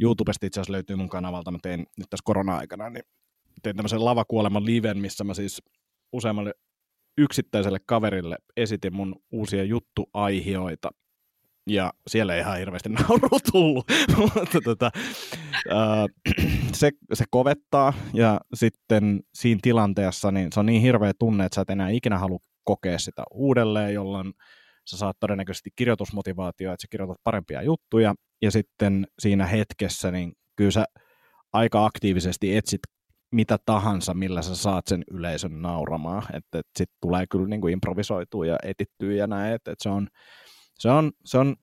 YouTubesta 0.00 0.46
itse 0.46 0.60
asiassa 0.60 0.72
löytyy 0.72 0.96
mun 0.96 1.08
kanavalta, 1.08 1.50
mä 1.50 1.58
tein 1.62 1.78
nyt 1.78 2.06
tässä 2.10 2.22
korona-aikana, 2.24 2.90
niin 2.90 3.04
tein 3.62 3.76
tämmöisen 3.76 4.04
lavakuoleman 4.04 4.66
liven, 4.66 4.98
missä 4.98 5.24
mä 5.24 5.34
siis 5.34 5.62
useammalle 6.12 6.54
yksittäiselle 7.18 7.78
kaverille 7.86 8.36
esitin 8.56 8.94
mun 8.94 9.16
uusia 9.32 9.64
juttuaihioita 9.64 10.90
ja 11.66 11.92
siellä 12.06 12.34
ei 12.34 12.40
ihan 12.40 12.58
hirveästi 12.58 12.88
nauru 13.08 13.28
tullut, 13.52 13.84
mutta 14.18 14.60
tota, 14.64 14.90
äh, 15.70 16.06
se, 16.74 16.90
se 17.12 17.24
kovettaa 17.30 17.92
ja 18.12 18.40
sitten 18.54 19.20
siinä 19.34 19.58
tilanteessa 19.62 20.32
niin 20.32 20.52
se 20.52 20.60
on 20.60 20.66
niin 20.66 20.82
hirveä 20.82 21.12
tunne, 21.18 21.44
että 21.44 21.54
sä 21.54 21.60
et 21.60 21.70
enää 21.70 21.88
ikinä 21.88 22.18
halua 22.18 22.38
kokea 22.64 22.98
sitä 22.98 23.22
uudelleen, 23.30 23.94
jolloin 23.94 24.32
sä 24.90 24.96
saat 24.96 25.16
todennäköisesti 25.20 25.70
kirjoitusmotivaatio, 25.76 26.72
että 26.72 26.82
sä 26.82 26.88
kirjoitat 26.90 27.18
parempia 27.24 27.62
juttuja. 27.62 28.14
Ja 28.42 28.50
sitten 28.50 29.06
siinä 29.18 29.46
hetkessä 29.46 30.10
niin 30.10 30.32
kyllä 30.56 30.70
sä 30.70 30.84
aika 31.52 31.84
aktiivisesti 31.84 32.56
etsit 32.56 32.80
mitä 33.32 33.58
tahansa, 33.66 34.14
millä 34.14 34.42
sä 34.42 34.56
saat 34.56 34.86
sen 34.86 35.04
yleisön 35.10 35.62
nauramaan, 35.62 36.22
että 36.36 36.58
et 36.58 36.66
sitten 36.78 36.96
tulee 37.00 37.26
kyllä 37.30 37.46
niin 37.46 37.60
kuin 37.60 37.72
improvisoitua 37.72 38.46
ja 38.46 38.56
etittyä 38.62 39.12
ja 39.12 39.26
näin, 39.26 39.54
että 39.54 39.72
et 39.72 39.80
se 39.80 39.88
on 39.88 40.08
se 40.78 40.90
on, 40.90 41.12
se 41.24 41.38
on 41.38 41.56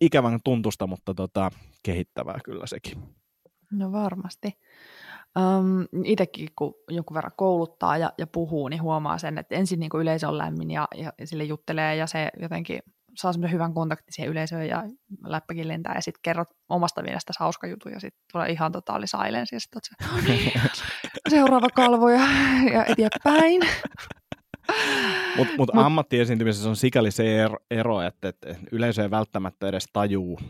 ikävän 0.00 0.40
tuntusta, 0.44 0.86
mutta 0.86 1.14
tota, 1.14 1.50
kehittävää 1.82 2.38
kyllä 2.44 2.66
sekin. 2.66 3.23
No 3.74 3.92
varmasti. 3.92 4.58
Um, 5.38 6.04
itsekin 6.04 6.48
kun 6.56 6.74
jonkun 6.90 7.14
verran 7.14 7.32
kouluttaa 7.36 7.96
ja, 7.98 8.12
ja 8.18 8.26
puhuu, 8.26 8.68
niin 8.68 8.82
huomaa 8.82 9.18
sen, 9.18 9.38
että 9.38 9.54
ensin 9.54 9.80
niin 9.80 9.90
yleisö 10.00 10.28
on 10.28 10.38
lämmin 10.38 10.70
ja, 10.70 10.88
ja 10.96 11.12
sille 11.24 11.44
juttelee 11.44 11.96
ja 11.96 12.06
se 12.06 12.28
jotenkin 12.40 12.80
saa 13.16 13.32
semmoisen 13.32 13.54
hyvän 13.54 13.74
kontaktin 13.74 14.14
siihen 14.14 14.30
yleisöön 14.30 14.68
ja 14.68 14.84
läppäkin 15.26 15.68
lentää 15.68 15.94
ja 15.94 16.02
sitten 16.02 16.20
kerrot 16.22 16.48
omasta 16.68 17.02
mielestä 17.02 17.32
hauska 17.38 17.66
jutu 17.66 17.88
ja 17.88 18.00
sitten 18.00 18.24
tulee 18.32 18.48
ihan 18.48 18.72
totaali 18.72 19.06
silence 19.06 19.56
ja 19.56 19.60
sitten 19.60 19.80
se, 19.84 20.22
niin, 20.28 20.52
seuraava 21.28 21.68
kalvo 21.74 22.08
ja, 22.08 22.20
ja 22.72 22.84
eteenpäin. 22.84 23.60
Mutta 25.36 25.54
mut 25.58 25.74
Mut, 25.74 25.84
ammattiesiintymisessä 25.84 26.68
on 26.68 26.76
sikäli 26.76 27.10
se 27.10 27.48
ero, 27.70 28.02
että, 28.02 28.28
että 28.28 28.54
yleisö 28.72 29.02
ei 29.02 29.10
välttämättä 29.10 29.68
edes 29.68 29.86
tajuu, 29.92 30.40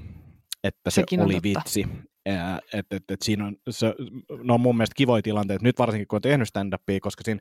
että 0.65 0.91
se 0.91 0.95
Sekin 0.95 1.21
oli 1.21 1.41
vitsi. 1.43 1.87
Että 2.27 2.97
et, 2.97 3.11
et 3.11 3.23
siinä 3.23 3.47
on, 3.47 3.57
se, 3.71 3.95
no 4.43 4.55
on 4.55 4.61
mun 4.61 4.77
mielestä 4.77 4.95
kivoja 4.97 5.23
tilanteet, 5.23 5.63
nyt 5.63 5.79
varsinkin 5.79 6.09
kun 6.09 6.17
on 6.17 6.23
tehnyt 6.23 6.49
stand-upia, 6.49 7.01
koska 7.01 7.23
siinä 7.25 7.41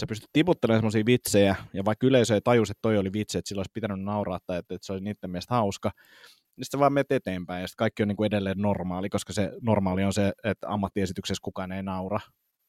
sä 0.00 0.06
pystyt 0.06 0.30
tiputtelemaan 0.32 0.80
semmoisia 0.80 1.06
vitsejä, 1.06 1.56
ja 1.72 1.84
vaikka 1.84 2.06
yleisö 2.06 2.34
ei 2.34 2.40
tajuisi, 2.40 2.70
että 2.70 2.82
toi 2.82 2.98
oli 2.98 3.12
vitsi, 3.12 3.38
että 3.38 3.48
sillä 3.48 3.60
olisi 3.60 3.70
pitänyt 3.74 4.00
nauraa, 4.00 4.38
tai 4.46 4.58
että, 4.58 4.74
että 4.74 4.86
se 4.86 4.92
oli 4.92 5.00
niiden 5.00 5.30
mielestä 5.30 5.54
hauska, 5.54 5.90
niin 6.56 6.64
sitten 6.64 6.80
vaan 6.80 6.92
menet 6.92 7.12
eteenpäin, 7.12 7.60
ja 7.60 7.66
sitten 7.66 7.78
kaikki 7.78 8.02
on 8.02 8.08
niin 8.08 8.16
kuin 8.16 8.26
edelleen 8.26 8.58
normaali, 8.58 9.08
koska 9.08 9.32
se 9.32 9.52
normaali 9.62 10.04
on 10.04 10.12
se, 10.12 10.32
että 10.44 10.68
ammattiesityksessä 10.68 11.42
kukaan 11.42 11.72
ei 11.72 11.82
naura, 11.82 12.20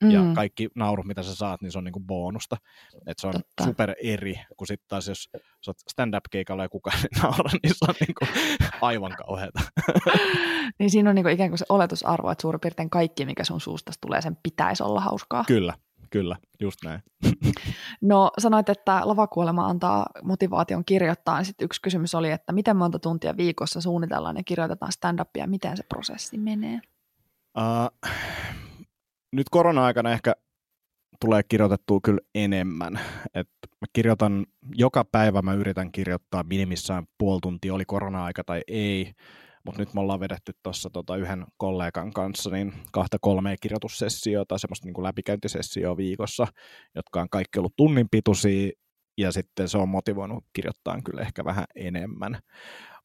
Mm. 0.04 0.12
Ja 0.12 0.22
kaikki 0.36 0.70
naurut, 0.76 1.06
mitä 1.06 1.24
sä 1.24 1.36
saat, 1.36 1.62
niin 1.62 1.72
se 1.72 1.78
on 1.78 1.84
niinku 1.84 2.00
bonusta. 2.00 2.58
Et 3.08 3.20
se 3.20 3.28
on 3.28 3.34
Totta. 3.34 3.64
super 3.64 3.96
eri, 4.04 4.40
kun 4.58 4.68
sitten 4.68 4.88
taas 4.88 5.08
jos 5.08 5.30
sä 5.34 5.70
oot 5.70 5.78
stand-up-keikalla 5.90 6.64
ja 6.64 6.70
kukaan 6.70 6.98
ei 6.98 7.20
naura, 7.24 7.50
niin 7.64 7.74
se 7.76 7.86
on 7.88 7.96
niinku 8.00 8.26
aivan 8.82 9.16
kauheata. 9.26 9.60
niin 10.80 10.90
siinä 10.90 11.10
on 11.10 11.16
niinku 11.16 11.30
ikään 11.30 11.50
kuin 11.50 11.60
se 11.60 11.66
oletusarvo, 11.70 12.32
että 12.32 12.42
suurin 12.42 12.62
piirtein 12.62 12.90
kaikki, 12.90 13.26
mikä 13.26 13.44
sun 13.44 13.62
suusta 13.62 13.92
tulee, 14.02 14.22
sen 14.22 14.38
pitäisi 14.44 14.84
olla 14.84 15.02
hauskaa. 15.02 15.44
Kyllä, 15.48 15.74
kyllä, 16.10 16.38
just 16.60 16.80
näin. 16.84 17.04
no 18.02 18.32
sanoit, 18.38 18.70
että 18.70 19.02
lavakuolema 19.04 19.68
antaa 19.68 20.06
motivaation 20.24 20.86
kirjoittaa, 20.86 21.38
niin 21.38 21.46
sitten 21.46 21.66
yksi 21.66 21.82
kysymys 21.82 22.16
oli, 22.16 22.32
että 22.32 22.54
miten 22.54 22.78
monta 22.78 23.00
tuntia 23.00 23.38
viikossa 23.38 23.82
suunnitellaan 23.82 24.38
ja 24.38 24.44
kirjoitetaan 24.44 24.92
stand-upia, 24.92 25.48
miten 25.48 25.78
se 25.78 25.84
prosessi 25.84 26.38
menee? 26.38 26.80
Uh, 27.58 28.12
nyt 29.32 29.50
korona-aikana 29.50 30.12
ehkä 30.12 30.34
tulee 31.20 31.42
kirjoitettua 31.44 32.00
kyllä 32.04 32.22
enemmän. 32.36 33.00
Et 33.34 33.50
mä 33.64 33.88
kirjoitan, 33.94 34.46
joka 34.76 35.06
päivä 35.06 35.42
mä 35.42 35.54
yritän 35.54 35.92
kirjoittaa 35.92 36.44
minimissään 36.44 37.06
puoli 37.18 37.40
tuntia, 37.42 37.74
oli 37.74 37.86
korona-aika 37.86 38.44
tai 38.44 38.62
ei, 38.68 39.14
mutta 39.66 39.82
nyt 39.82 39.94
me 39.94 40.00
ollaan 40.00 40.20
vedetty 40.20 40.54
tuossa 40.64 40.90
tota 40.90 41.16
yhden 41.16 41.46
kollegan 41.58 42.14
kanssa 42.14 42.50
niin 42.50 42.74
kahta 42.92 43.18
kolmea 43.22 43.56
kirjoitussessiota, 43.62 44.58
semmoista 44.58 44.88
niin 44.88 45.04
läpikäyntisessioa 45.04 45.98
viikossa, 45.98 46.48
jotka 46.96 47.22
on 47.22 47.30
kaikki 47.30 47.60
ollut 47.60 47.76
tunnin 47.76 48.08
pituisia, 48.12 48.72
ja 49.18 49.32
sitten 49.32 49.70
se 49.70 49.78
on 49.78 49.90
motivoinut 49.90 50.44
kirjoittaa 50.54 51.02
kyllä 51.02 51.22
ehkä 51.22 51.46
vähän 51.46 51.66
enemmän. 51.76 52.40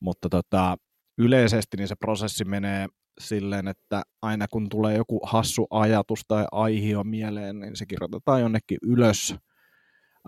Mutta 0.01 0.29
tota, 0.29 0.77
yleisesti 1.19 1.77
niin 1.77 1.89
se 1.89 1.95
prosessi 1.95 2.45
menee 2.45 2.89
silleen, 3.21 3.69
että 3.69 4.03
aina 4.23 4.47
kun 4.49 4.69
tulee 4.69 4.97
joku 4.97 5.21
hassu 5.23 5.67
ajatus 5.71 6.21
tai 6.29 6.45
aihio 6.53 7.05
mieleen, 7.05 7.61
niin 7.61 7.77
se 7.77 7.87
kirjoitetaan 7.87 8.41
jonnekin 8.41 8.79
ylös. 8.83 9.35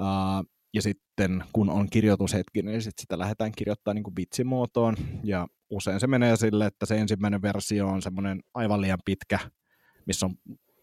Uh, 0.00 0.46
ja 0.74 0.82
sitten 0.82 1.44
kun 1.52 1.70
on 1.70 1.90
kirjoitushetki, 1.90 2.62
niin 2.62 2.82
sit 2.82 2.98
sitä 2.98 3.18
lähdetään 3.18 3.52
kirjoittamaan 3.56 3.94
niin 3.94 4.04
kuin 4.04 4.16
vitsimuotoon. 4.16 4.96
Ja 5.24 5.46
usein 5.70 6.00
se 6.00 6.06
menee 6.06 6.36
sille, 6.36 6.66
että 6.66 6.86
se 6.86 6.96
ensimmäinen 6.96 7.42
versio 7.42 7.88
on 7.88 8.02
semmoinen 8.02 8.40
aivan 8.54 8.80
liian 8.80 8.98
pitkä, 9.04 9.38
missä 10.06 10.26
on 10.26 10.34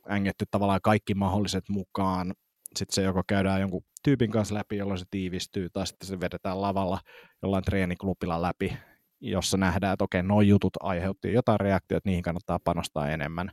ängetty 0.10 0.46
tavallaan 0.52 0.82
kaikki 0.84 1.14
mahdolliset 1.14 1.70
mukaan. 1.70 2.34
Sitten 2.76 2.96
se 2.96 3.02
joko 3.02 3.24
käydään 3.28 3.62
jonkun 3.62 3.84
tyypin 4.04 4.32
kanssa 4.32 4.56
läpi, 4.56 4.78
jolloin 4.78 5.00
se 5.00 5.06
tiivistyy, 5.12 5.70
tai 5.70 5.88
sitten 5.88 6.08
se 6.08 6.20
vedetään 6.20 6.62
lavalla 6.62 7.00
jollain 7.42 7.64
treeniklubilla 7.64 8.42
läpi, 8.42 8.78
jossa 9.22 9.58
nähdään, 9.58 9.94
että 9.94 10.04
okei, 10.04 10.24
nuo 10.24 10.42
jutut 10.42 10.74
aiheutti 10.80 11.34
jotain 11.34 11.60
reaktioita, 11.60 12.10
niihin 12.10 12.24
kannattaa 12.24 12.60
panostaa 12.64 13.10
enemmän. 13.10 13.52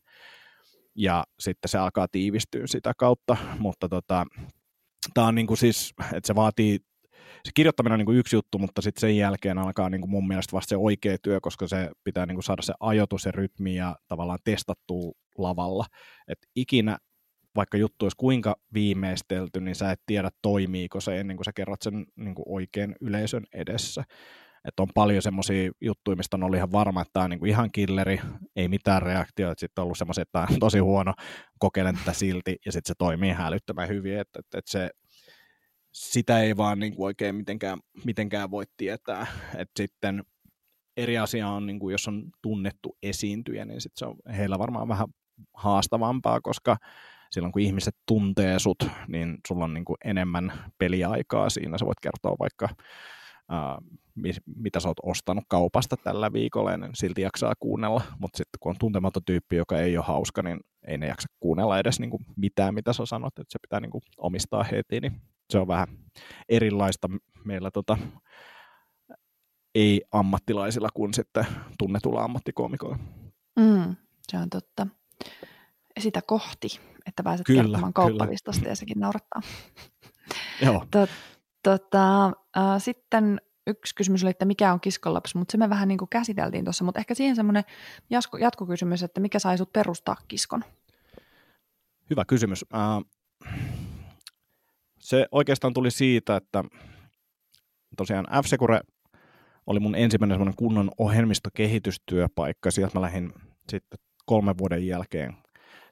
Ja 0.95 1.24
sitten 1.40 1.69
se 1.69 1.78
alkaa 1.78 2.09
tiivistyä 2.09 2.66
sitä 2.66 2.93
kautta, 2.99 3.36
mutta 3.59 3.89
tota, 3.89 4.27
tämä 5.15 5.27
on 5.27 5.35
niin 5.35 5.47
kuin 5.47 5.59
siis, 5.59 5.95
että 6.12 6.27
se 6.27 6.35
vaatii, 6.35 6.78
se 7.45 7.51
kirjoittaminen 7.55 7.93
on 7.93 7.99
niin 7.99 8.07
kuin 8.07 8.19
yksi 8.19 8.36
juttu, 8.36 8.59
mutta 8.59 8.82
sitten 8.82 9.01
sen 9.01 9.16
jälkeen 9.16 9.59
alkaa 9.59 9.90
niin 9.90 10.01
kuin 10.01 10.11
mun 10.11 10.28
mielestä 10.28 10.53
vasta 10.53 10.69
se 10.69 10.77
oikea 10.77 11.16
työ, 11.23 11.40
koska 11.40 11.69
se 11.69 11.90
pitää 12.05 12.27
niin 12.27 12.36
kuin 12.36 12.45
saada 12.45 12.62
se 12.62 12.74
ajoitus 12.81 13.24
ja 13.24 13.32
rytmi 13.32 13.74
ja 13.74 13.97
tavallaan 14.09 14.39
testattua 14.45 15.12
lavalla. 15.39 15.86
että 16.28 16.47
ikinä 16.57 16.99
vaikka 17.57 17.77
juttu 17.77 18.05
olisi 18.05 18.16
kuinka 18.16 18.57
viimeistelty, 18.74 19.61
niin 19.61 19.74
sä 19.74 19.90
et 19.90 20.01
tiedä 20.07 20.31
toimiiko 20.43 21.01
se 21.01 21.20
ennen 21.20 21.36
kuin 21.36 21.45
sä 21.45 21.53
kerrot 21.55 21.82
sen 21.82 22.07
niin 22.16 22.35
kuin 22.35 22.45
oikein 22.49 22.97
yleisön 23.01 23.45
edessä. 23.53 24.05
Että 24.65 24.83
on 24.83 24.89
paljon 24.95 25.23
semmoisia 25.23 25.71
juttuja, 25.81 26.17
mistä 26.17 26.37
on 26.37 26.43
ollut 26.43 26.57
ihan 26.57 26.73
varma, 26.73 27.03
että 27.03 27.13
tämä 27.13 27.25
on 27.25 27.31
niinku 27.31 27.47
ihan 27.47 27.73
killeri, 27.73 28.21
ei 28.57 28.69
mitään 28.69 29.03
reaktioita, 29.03 29.61
sitten 29.61 29.83
on 29.83 29.85
ollut 29.85 29.99
semmoisia, 29.99 30.23
että 30.23 30.33
tämä 30.33 30.47
on 30.51 30.59
tosi 30.59 30.79
huono, 30.79 31.15
kokeilen 31.59 31.99
tätä 31.99 32.13
silti, 32.13 32.57
ja 32.67 32.73
sitten 32.73 32.89
se 32.89 32.95
toimii 32.99 33.33
hälyttömän 33.33 33.89
hyvin, 33.89 34.19
että, 34.19 34.39
että, 34.39 34.59
että 34.59 34.71
se, 34.71 34.91
sitä 35.93 36.41
ei 36.41 36.57
vaan 36.57 36.79
niinku 36.79 37.05
oikein 37.05 37.35
mitenkään, 37.35 37.79
mitenkään 38.05 38.51
voi 38.51 38.65
tietää, 38.77 39.27
että 39.57 39.73
sitten 39.77 40.23
eri 40.97 41.19
asia 41.19 41.49
on, 41.49 41.67
niin 41.67 41.79
kuin 41.79 41.93
jos 41.93 42.09
on 42.09 42.31
tunnettu 42.43 42.97
esiintyjä, 43.03 43.65
niin 43.65 43.81
sit 43.81 43.93
se 43.97 44.07
on 44.07 44.17
heillä 44.37 44.59
varmaan 44.59 44.89
vähän 44.89 45.09
haastavampaa, 45.55 46.41
koska 46.41 46.77
silloin 47.31 47.53
kun 47.53 47.63
ihmiset 47.63 47.95
tuntee 48.07 48.59
sut, 48.59 48.79
niin 49.09 49.39
sulla 49.49 49.65
on 49.65 49.75
niin 49.75 49.85
kuin 49.85 49.97
enemmän 50.05 50.53
peliaikaa 50.79 51.51
siinä. 51.51 51.79
Sä 51.79 51.87
voit 51.87 52.01
kertoa 52.01 52.37
vaikka 52.39 52.69
mitä 54.57 54.81
sä 54.81 54.89
oot 54.89 54.99
ostanut 55.03 55.45
kaupasta 55.49 55.97
tällä 55.97 56.33
viikolla, 56.33 56.77
niin 56.77 56.91
silti 56.95 57.23
jaksaa 57.23 57.55
kuunnella, 57.61 58.03
mutta 58.19 58.37
sitten 58.37 58.59
kun 58.61 58.70
on 58.70 58.77
tuntematon 58.79 59.23
tyyppi, 59.27 59.57
joka 59.57 59.79
ei 59.79 59.97
ole 59.97 60.05
hauska, 60.05 60.43
niin 60.43 60.61
ei 60.87 60.99
ne 60.99 61.07
jaksa 61.07 61.29
kuunnella 61.41 61.79
edes 61.79 62.01
niin 62.01 62.11
kuin 62.11 62.25
mitään, 62.37 62.75
mitä 62.75 62.93
sä 62.93 63.07
sanot, 63.07 63.39
että 63.39 63.53
se 63.53 63.59
pitää 63.62 63.81
niin 63.81 63.91
kuin 63.91 64.03
omistaa 64.19 64.65
heti, 64.65 65.01
niin 65.01 65.12
se 65.51 65.59
on 65.59 65.69
vähän 65.69 65.89
erilaista 66.49 67.09
meillä 67.45 67.70
tota, 67.70 67.99
ei-ammattilaisilla 69.75 70.89
kuin 70.95 71.15
sitten 71.15 71.47
tunnetulla 71.79 72.25
ammattikomikoilla. 72.25 72.99
Mm, 73.59 73.97
se 74.29 74.39
on 74.39 74.51
totta. 74.51 74.87
Sitä 76.01 76.23
kohti, 76.27 76.69
että 77.07 77.23
pääset 77.23 77.47
kyllä, 77.47 77.62
kertomaan 77.62 77.93
kauppalistasta 77.93 78.69
ja 78.69 78.77
sekin 78.77 79.01
naurattaa. 79.01 79.43
Joo. 80.62 80.87
Tot, 80.91 81.11
tota, 81.69 82.27
äh, 82.27 82.32
sitten 82.78 83.40
yksi 83.66 83.95
kysymys 83.95 84.23
oli, 84.23 84.31
että 84.31 84.45
mikä 84.45 84.73
on 84.73 84.81
kiskonlapsi, 84.81 85.39
mutta 85.39 85.53
se 85.53 85.59
me 85.59 85.70
vähän 85.70 85.89
niin 85.89 85.99
kuin 85.99 86.09
käsiteltiin 86.09 86.65
tuossa, 86.65 86.85
mutta 86.85 87.01
ehkä 87.01 87.15
siihen 87.15 87.36
semmoinen 87.36 87.65
jatkokysymys, 88.40 89.03
että 89.03 89.20
mikä 89.20 89.39
sai 89.39 89.59
sut 89.59 89.73
perustaa 89.73 90.16
kiskon? 90.28 90.65
Hyvä 92.11 92.24
kysymys. 92.24 92.65
se 94.99 95.27
oikeastaan 95.32 95.74
tuli 95.74 95.90
siitä, 95.90 96.36
että 96.36 96.65
tosiaan 97.97 98.27
f 98.45 98.47
oli 99.66 99.81
mun 99.81 99.95
ensimmäinen 99.95 100.35
semmoinen 100.35 100.57
kunnon 100.57 100.90
ohjelmistokehitystyöpaikka. 100.99 102.70
Sieltä 102.70 102.99
mä 102.99 103.03
lähdin 103.03 103.32
sitten 103.69 103.99
kolmen 104.27 104.59
vuoden 104.59 104.86
jälkeen 104.86 105.36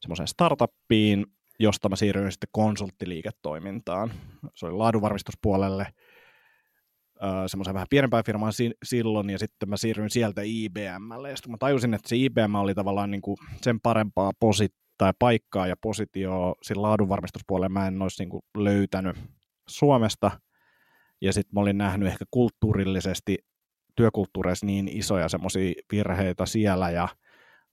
semmoiseen 0.01 0.29
startuppiin, 0.29 1.27
josta 1.59 1.89
mä 1.89 1.97
siirryin 1.97 2.33
sitten 2.33 2.49
konsulttiliiketoimintaan. 2.53 4.13
Se 4.55 4.67
oli 4.67 4.75
laadunvarmistuspuolelle– 4.75 5.87
semmoisen 7.47 7.75
vähän 7.75 7.87
pienempään 7.91 8.25
firmaan 8.25 8.53
si- 8.53 8.75
silloin, 8.83 9.31
ja 9.31 9.39
sitten 9.39 9.69
mä 9.69 9.77
siirryin 9.77 10.11
sieltä 10.11 10.43
IBMlle, 10.45 11.31
ja 11.31 11.37
sitten 11.37 11.51
mä 11.51 11.57
tajusin, 11.59 11.95
että 11.95 12.09
se 12.09 12.17
IBM 12.17 12.55
oli 12.55 12.75
tavallaan 12.75 13.11
niin 13.11 13.23
kuin 13.23 13.37
sen 13.63 13.81
parempaa 13.81 14.33
posi- 14.41 14.75
tai 14.99 15.13
paikkaa 15.19 15.67
ja 15.67 15.77
positioa 15.81 16.55
sillä 16.63 16.83
laadunvarmistuspuolella. 16.83 17.69
Mä 17.69 17.87
en 17.87 18.03
olisi 18.03 18.23
niin 18.23 18.31
kuin 18.31 18.43
löytänyt 18.57 19.17
Suomesta, 19.69 20.31
ja 21.21 21.33
sitten 21.33 21.55
mä 21.55 21.61
olin 21.61 21.79
nähnyt 21.79 22.09
ehkä 22.09 22.25
kulttuurillisesti 22.31 23.39
työkulttuureissa 23.97 24.67
niin 24.67 24.89
isoja 24.89 25.29
semmoisia 25.29 25.73
virheitä 25.93 26.47
siellä, 26.47 26.91
ja 26.91 27.09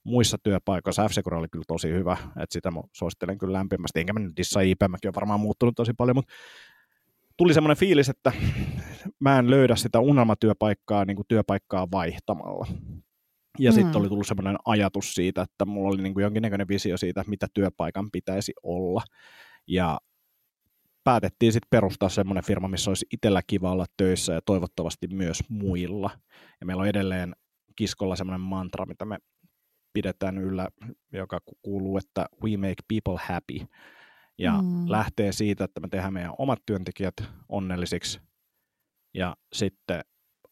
muissa 0.03 0.37
työpaikoissa 0.43 1.07
f 1.07 1.11
oli 1.31 1.47
kyllä 1.47 1.65
tosi 1.67 1.89
hyvä, 1.89 2.17
että 2.21 2.53
sitä 2.53 2.71
mä 2.71 2.81
suosittelen 2.93 3.37
kyllä 3.37 3.53
lämpimästi, 3.53 3.99
enkä 3.99 4.13
mä 4.13 4.19
nyt 4.19 4.37
dissa 4.37 4.61
IBMkin 4.61 5.07
on 5.07 5.15
varmaan 5.15 5.39
muuttunut 5.39 5.75
tosi 5.75 5.93
paljon, 5.93 6.15
mutta 6.15 6.33
tuli 7.37 7.53
semmoinen 7.53 7.77
fiilis, 7.77 8.09
että 8.09 8.31
mä 9.19 9.39
en 9.39 9.49
löydä 9.49 9.75
sitä 9.75 9.99
unelmatyöpaikkaa 9.99 11.05
niin 11.05 11.15
kuin 11.15 11.27
työpaikkaa 11.27 11.87
vaihtamalla. 11.91 12.67
Ja 13.59 13.71
mm. 13.71 13.75
sitten 13.75 13.95
oli 14.01 14.09
tullut 14.09 14.27
semmoinen 14.27 14.55
ajatus 14.65 15.13
siitä, 15.13 15.41
että 15.41 15.65
mulla 15.65 15.89
oli 15.89 16.01
niin 16.01 16.13
kuin 16.13 16.23
jonkinnäköinen 16.23 16.67
visio 16.67 16.97
siitä, 16.97 17.23
mitä 17.27 17.47
työpaikan 17.53 18.11
pitäisi 18.11 18.53
olla. 18.63 19.03
Ja 19.67 19.99
päätettiin 21.03 21.53
sitten 21.53 21.67
perustaa 21.69 22.09
semmoinen 22.09 22.43
firma, 22.43 22.67
missä 22.67 22.89
olisi 22.89 23.05
itsellä 23.13 23.41
kiva 23.47 23.71
olla 23.71 23.85
töissä 23.97 24.33
ja 24.33 24.41
toivottavasti 24.45 25.07
myös 25.07 25.43
muilla. 25.49 26.09
Ja 26.59 26.65
meillä 26.65 26.81
on 26.81 26.87
edelleen 26.87 27.35
kiskolla 27.75 28.15
semmoinen 28.15 28.41
mantra, 28.41 28.85
mitä 28.85 29.05
me 29.05 29.17
pidetään 29.93 30.37
yllä, 30.37 30.67
joka 31.11 31.39
kuuluu, 31.61 31.97
että 31.97 32.25
we 32.43 32.57
make 32.57 32.83
people 32.87 33.19
happy 33.25 33.67
ja 34.37 34.61
mm. 34.61 34.91
lähtee 34.91 35.31
siitä, 35.31 35.63
että 35.63 35.79
me 35.79 35.87
tehdään 35.87 36.13
meidän 36.13 36.33
omat 36.37 36.59
työntekijät 36.65 37.15
onnellisiksi 37.49 38.21
ja 39.13 39.35
sitten 39.53 40.01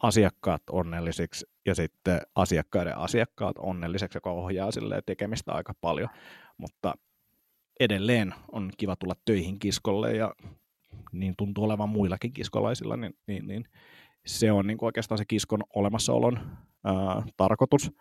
asiakkaat 0.04 0.62
onnellisiksi 0.70 1.46
ja 1.66 1.76
sitten 1.76 2.22
asiakkaiden 2.36 2.98
asiakkaat 2.98 3.56
onnelliseksi, 3.58 4.18
joka 4.18 4.32
ohjaa 4.32 4.72
sille 4.72 5.02
tekemistä 5.06 5.52
aika 5.54 5.74
paljon, 5.82 6.10
mutta 6.58 6.94
edelleen 7.80 8.34
on 8.52 8.72
kiva 8.78 8.96
tulla 8.96 9.14
töihin 9.26 9.60
kiskolle 9.60 10.16
ja 10.16 10.34
niin 11.12 11.34
tuntuu 11.38 11.64
olevan 11.64 11.90
muillakin 11.90 12.34
kiskolaisilla, 12.34 12.98
niin, 12.98 13.14
niin, 13.28 13.48
niin 13.48 13.64
se 14.26 14.52
on 14.52 14.68
niin 14.68 14.78
kuin 14.78 14.88
oikeastaan 14.88 15.18
se 15.18 15.26
kiskon 15.26 15.64
olemassaolon 15.76 16.40
ää, 16.84 17.24
tarkoitus. 17.38 17.92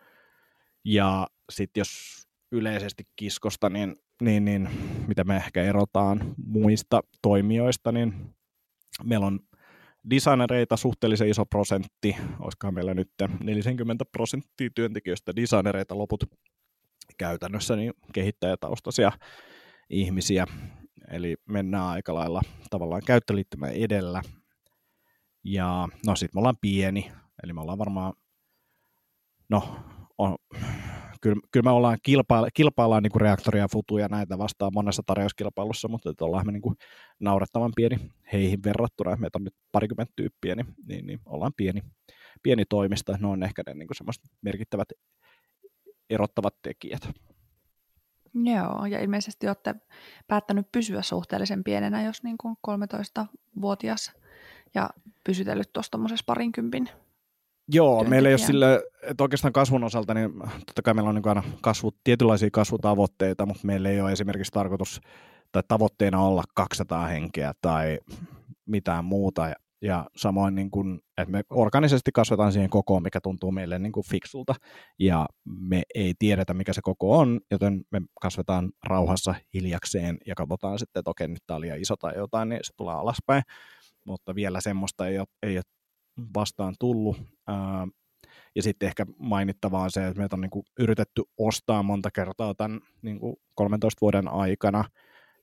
Ja 0.85 1.27
sitten 1.53 1.81
jos 1.81 2.23
yleisesti 2.53 3.05
kiskosta, 3.17 3.71
niin, 3.71 3.97
niin, 4.23 4.45
niin 4.45 4.69
mitä 5.07 5.25
me 5.25 5.37
ehkä 5.37 5.63
erotaan 5.63 6.35
muista 6.47 7.01
toimijoista, 7.23 7.93
niin 7.93 8.35
meillä 9.05 9.27
on 9.27 9.41
designereita 10.11 10.77
suhteellisen 10.77 11.29
iso 11.29 11.47
prosentti, 11.47 12.17
olisikohan 12.41 12.75
meillä 12.75 12.95
nyt 12.95 13.11
40 13.41 14.05
prosenttia 14.13 14.71
työntekijöistä 14.75 15.37
designereita, 15.37 15.99
loput 15.99 16.25
käytännössä 17.19 17.77
niin 17.77 17.93
kehittäjätaustaisia 18.13 19.13
ihmisiä, 19.91 20.47
eli 21.11 21.37
mennään 21.49 21.87
aika 21.87 22.15
lailla 22.15 22.43
tavallaan 22.71 23.03
käyttöliittymä 23.07 23.67
edellä. 23.67 24.23
Ja 25.45 25.89
no 26.07 26.17
sitten 26.17 26.37
me 26.37 26.41
ollaan 26.41 26.59
pieni, 26.61 27.13
eli 27.43 27.53
me 27.53 27.61
ollaan 27.61 27.79
varmaan, 27.79 28.13
no 29.49 29.85
on, 30.21 30.37
kyllä, 31.21 31.41
kyllä 31.51 31.65
me 31.65 31.71
ollaan 31.71 31.99
kilpailla, 32.03 32.49
kilpaillaan 32.55 33.03
niin 33.03 33.21
reaktoria, 33.21 33.69
futuja 33.73 34.09
näitä 34.09 34.39
vastaan 34.39 34.73
monessa 34.75 35.03
tarjouskilpailussa, 35.07 35.89
mutta 35.89 36.11
että 36.11 36.25
ollaan 36.25 36.47
me 36.47 36.53
niin 36.53 36.63
kuin 36.63 36.77
naurettavan 37.21 37.73
pieni 37.77 37.97
heihin 38.33 38.63
verrattuna. 38.65 39.17
Meitä 39.17 39.39
on 39.39 39.45
nyt 39.45 39.55
parikymmentä 39.73 40.13
tyyppiä, 40.17 40.55
niin, 40.55 40.67
niin, 40.87 41.07
niin 41.07 41.21
ollaan 41.27 41.53
pieni, 41.57 41.81
pieni 42.43 42.65
toimista. 42.65 43.19
Ne 43.21 43.27
on 43.27 43.43
ehkä 43.43 43.63
ne 43.67 43.75
niin 43.75 43.89
semmoiset 43.93 44.25
merkittävät 44.43 44.89
erottavat 46.11 46.55
tekijät. 46.63 47.09
Joo, 48.35 48.87
ja 48.87 49.01
ilmeisesti 49.01 49.47
olette 49.47 49.75
päättänyt 50.29 50.73
pysyä 50.73 51.03
suhteellisen 51.03 51.65
pienenä, 51.65 52.03
jos 52.03 52.23
niin 52.23 52.37
kuin 52.39 52.57
13-vuotias 52.69 54.13
ja 54.75 54.91
pysytellyt 55.25 55.73
tuossa 55.73 55.91
tuommoisessa 55.91 56.25
parinkympin 56.27 56.89
Joo, 57.73 58.05
meillä 58.05 58.29
ei 58.29 58.33
ole 58.33 58.39
sille, 58.39 58.83
että 59.03 59.25
oikeastaan 59.25 59.53
kasvun 59.53 59.85
osalta, 59.85 60.15
niin 60.15 60.33
totta 60.67 60.83
kai 60.85 60.95
meillä 60.95 61.09
on 61.09 61.15
niin 61.15 61.29
aina 61.29 61.43
kasvu, 61.61 61.93
tietynlaisia 62.05 62.49
kasvutavoitteita, 62.53 63.47
mutta 63.47 63.67
meillä 63.67 63.89
ei 63.89 64.01
ole 64.01 64.13
esimerkiksi 64.13 64.53
tarkoitus 64.53 65.01
tai 65.53 65.63
tavoitteena 65.69 66.23
olla 66.23 66.43
200 66.55 67.07
henkeä 67.07 67.53
tai 67.61 67.99
mitään 68.67 69.05
muuta. 69.05 69.49
Ja, 69.49 69.55
ja 69.83 70.07
samoin, 70.17 70.55
niin 70.55 70.71
kuin, 70.71 71.01
että 71.19 71.33
me 71.33 71.43
organisesti 71.51 72.11
kasvetaan 72.15 72.53
siihen 72.53 72.71
kokoon, 72.71 73.03
mikä 73.03 73.21
tuntuu 73.21 73.53
meille 73.53 73.79
niin 73.79 73.93
kuin 73.93 74.07
fiksulta, 74.07 74.55
ja 74.99 75.27
me 75.45 75.83
ei 75.95 76.15
tiedetä, 76.19 76.55
mikä 76.55 76.73
se 76.73 76.81
koko 76.85 77.19
on, 77.19 77.41
joten 77.51 77.83
me 77.91 78.01
kasvetaan 78.21 78.73
rauhassa 78.87 79.35
hiljakseen 79.55 80.19
ja 80.27 80.35
katsotaan 80.35 80.79
sitten, 80.79 81.01
että 81.01 81.11
okei, 81.11 81.29
nyt 81.29 81.43
tämä 81.47 81.57
on 81.57 81.61
liian 81.61 81.81
iso 81.81 81.97
tai 81.97 82.17
jotain, 82.17 82.49
niin 82.49 82.61
se 82.63 82.73
tulee 82.77 82.95
alaspäin. 82.95 83.43
Mutta 84.07 84.35
vielä 84.35 84.61
semmoista 84.61 85.07
ei 85.07 85.19
ole, 85.19 85.27
ei 85.43 85.57
ole 85.57 85.63
vastaan 86.35 86.75
tullut. 86.81 87.23
ja 88.57 88.63
sitten 88.63 88.87
ehkä 88.87 89.07
mainittavaa 89.19 89.83
on 89.83 89.91
se, 89.91 90.07
että 90.07 90.21
meitä 90.21 90.37
on 90.37 90.41
niin 90.41 90.51
kuin 90.51 90.67
yritetty 90.79 91.23
ostaa 91.39 91.83
monta 91.83 92.11
kertaa 92.11 92.55
tämän 92.55 92.81
niin 93.03 93.21
kuin 93.21 93.37
13 93.55 93.99
vuoden 94.01 94.29
aikana, 94.29 94.85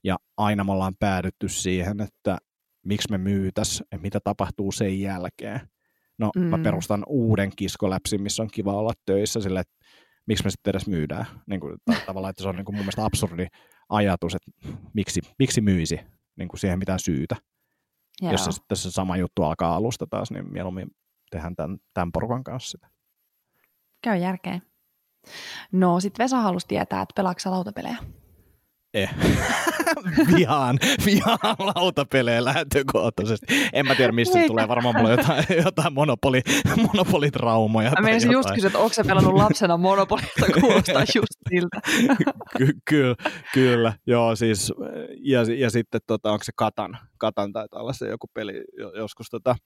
ja 0.04 0.18
aina 0.36 0.64
me 0.64 0.72
ollaan 0.72 0.96
päädytty 0.98 1.48
siihen, 1.48 2.00
että 2.00 2.38
miksi 2.84 3.10
me 3.10 3.18
myytäs, 3.18 3.80
että 3.80 4.02
mitä 4.02 4.20
tapahtuu 4.20 4.72
sen 4.72 5.00
jälkeen. 5.00 5.60
No, 6.18 6.30
mm. 6.36 6.42
mä 6.42 6.58
perustan 6.58 7.04
uuden 7.06 7.52
kiskoläpsin, 7.56 8.22
missä 8.22 8.42
on 8.42 8.48
kiva 8.52 8.72
olla 8.72 8.92
töissä, 9.06 9.40
sille, 9.40 9.60
että 9.60 9.74
miksi 10.26 10.44
me 10.44 10.50
sitten 10.50 10.70
edes 10.70 10.86
myydään. 10.86 11.26
Niin 11.46 11.60
kuin, 11.60 11.76
tavallaan, 12.06 12.30
että 12.30 12.42
se 12.42 12.48
on 12.48 12.56
niin 12.56 12.64
kuin 12.64 12.76
mun 12.76 12.84
mielestä 12.84 13.04
absurdi 13.04 13.46
ajatus, 13.88 14.34
että 14.34 14.50
miksi, 14.94 15.20
miksi 15.38 15.60
myisi 15.60 16.00
niin 16.36 16.48
kuin 16.48 16.60
siihen 16.60 16.78
mitään 16.78 16.98
syytä. 16.98 17.36
Joo. 18.22 18.32
Jos 18.32 18.44
se 18.44 18.52
sitten 18.52 18.76
se 18.76 18.90
sama 18.90 19.16
juttu 19.16 19.42
alkaa 19.42 19.76
alusta 19.76 20.06
taas, 20.10 20.30
niin 20.30 20.52
mieluummin 20.52 20.88
tehdään 21.30 21.56
tämän, 21.56 21.78
tämän 21.94 22.12
porukan 22.12 22.44
kanssa 22.44 22.70
sitä. 22.70 22.88
Käy 24.02 24.16
järkeen. 24.16 24.62
No, 25.72 26.00
sitten 26.00 26.24
Vesa 26.24 26.40
halusi 26.40 26.66
tietää, 26.68 27.02
että 27.02 27.12
pelaatko 27.16 27.50
lautapelejä? 27.50 27.96
Eh. 28.94 29.10
vihaan, 30.36 30.78
vihaan 31.06 31.56
lautapelejä 31.74 32.44
lähtökohtaisesti. 32.44 33.46
En 33.72 33.86
mä 33.86 33.94
tiedä, 33.94 34.12
mistä 34.12 34.38
tulee. 34.46 34.68
Varmaan 34.68 34.96
mulla 34.96 35.10
jotain, 35.10 35.44
jotain 35.64 35.92
monopoli, 35.92 36.42
monopolitraumoja. 36.76 37.90
Mä 37.90 38.04
menisin 38.04 38.32
just 38.32 38.50
kysyä, 38.54 38.68
että 38.68 38.78
onko 38.78 38.92
se 38.92 39.04
pelannut 39.04 39.34
lapsena 39.34 39.76
monopolista, 39.76 40.46
kuulostaa 40.60 41.02
just 41.14 41.38
siltä. 41.48 41.80
Ky- 42.58 42.78
kyllä, 42.84 43.16
kyllä, 43.54 43.92
joo 44.06 44.36
siis, 44.36 44.72
ja, 45.22 45.40
ja 45.56 45.70
sitten 45.70 46.00
tota, 46.06 46.32
onko 46.32 46.44
se 46.44 46.52
Katan, 46.56 46.98
Katan 47.18 47.52
taitaa 47.52 47.80
olla 47.80 47.92
se 47.92 48.08
joku 48.08 48.26
peli 48.34 48.64
joskus 48.96 49.26
tota, 49.30 49.56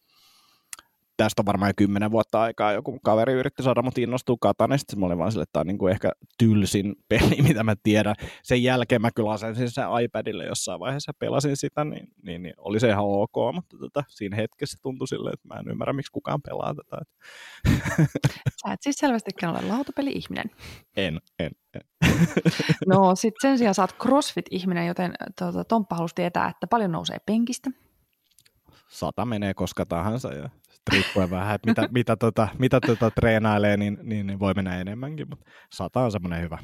tästä 1.25 1.43
on 1.43 1.47
varmaan 1.47 1.69
jo 1.69 1.75
kymmenen 1.77 2.11
vuotta 2.11 2.43
aikaa 2.43 2.73
joku 2.73 2.99
kaveri 3.05 3.33
yritti 3.33 3.63
saada 3.63 3.83
mut 3.83 3.99
innostua 3.99 4.37
Katan, 4.41 4.71
ja 4.71 4.79
sitten 4.79 5.01
mä 5.01 5.07
olin 5.07 5.19
vaan 5.19 5.33
sille, 5.33 5.43
että 5.43 5.53
tämä 5.53 5.61
on 5.61 5.67
niinku 5.67 5.87
ehkä 5.87 6.13
tylsin 6.39 6.95
peli, 7.09 7.43
mitä 7.43 7.63
mä 7.63 7.75
tiedän. 7.83 8.15
Sen 8.43 8.63
jälkeen 8.63 9.03
mä 9.03 9.11
kyllä 9.11 9.31
asensin 9.31 9.71
sen 9.71 9.85
iPadille 10.05 10.45
jossain 10.45 10.81
vaiheessa 10.81 11.13
pelasin 11.19 11.57
sitä, 11.57 11.85
niin, 11.85 12.09
niin, 12.23 12.43
niin 12.43 12.55
oli 12.59 12.81
se 12.81 12.89
ihan 12.89 13.05
ok, 13.05 13.55
mutta 13.55 13.79
tota, 13.79 14.05
siinä 14.09 14.37
hetkessä 14.37 14.79
tuntui 14.83 15.09
silleen, 15.09 15.35
että 15.35 15.49
mä 15.49 15.61
en 15.61 15.69
ymmärrä, 15.69 15.93
miksi 15.93 16.13
kukaan 16.13 16.43
pelaa 16.43 16.75
tätä. 16.75 17.03
Sä 18.63 18.73
et 18.73 18.83
siis 18.83 18.97
selvästikään 18.97 19.57
ole 19.57 19.69
lautapeli-ihminen. 19.69 20.51
En, 20.97 21.21
en, 21.39 21.51
en. 21.75 21.81
no 22.87 23.15
sitten 23.15 23.51
sen 23.51 23.59
sijaan 23.59 23.75
sä 23.75 23.83
oot 23.83 23.97
CrossFit-ihminen, 24.03 24.87
joten 24.87 25.15
tuota, 25.39 25.65
Tomppa 25.65 25.97
halusi 25.97 26.15
tietää, 26.15 26.49
että 26.49 26.67
paljon 26.67 26.93
nousee 26.93 27.19
penkistä. 27.27 27.71
Sata 28.89 29.25
menee 29.25 29.55
koska 29.55 29.87
tahansa 29.87 30.35
ja 30.35 30.51
riippuen 30.93 31.31
vähän, 31.31 31.55
että 31.55 31.71
mitä, 31.71 31.89
mitä, 31.93 32.17
tota, 32.17 32.49
mitä 32.59 32.81
tota 32.87 33.11
treenailee, 33.11 33.77
niin, 33.77 33.99
niin, 34.03 34.27
niin, 34.27 34.39
voi 34.39 34.55
mennä 34.55 34.81
enemmänkin, 34.81 35.29
mutta 35.29 35.51
sata 35.73 36.01
on 36.01 36.13
semmoinen 36.13 36.43
hyvä. 36.43 36.59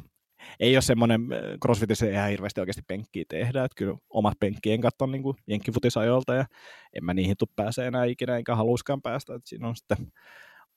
Ei 0.61 0.77
ole 0.77 0.83
semmoinen, 0.83 1.21
äh, 1.33 1.39
crossfitissä 1.63 2.07
ei 2.07 2.13
ihan 2.13 2.31
hirveästi 2.31 2.61
oikeasti 2.61 2.83
penkkiä 2.89 3.25
tehdä, 3.29 3.65
että 3.65 3.77
kyllä 3.77 3.99
omat 4.11 4.35
penkkien 4.41 4.81
katson 4.81 5.13
niin 5.13 5.23
jenkkifutisajoilta 5.47 6.35
ja 6.35 6.45
en 6.93 7.05
mä 7.05 7.15
niihin 7.15 7.37
tule 7.39 7.51
pääse 7.57 7.87
enää 7.87 8.05
ikinä, 8.05 8.37
enkä 8.37 8.57
haluiskaan 8.57 9.03
päästä, 9.03 9.35
että 9.35 9.49
siinä 9.49 9.69
on 9.69 9.77
sitten 9.77 10.13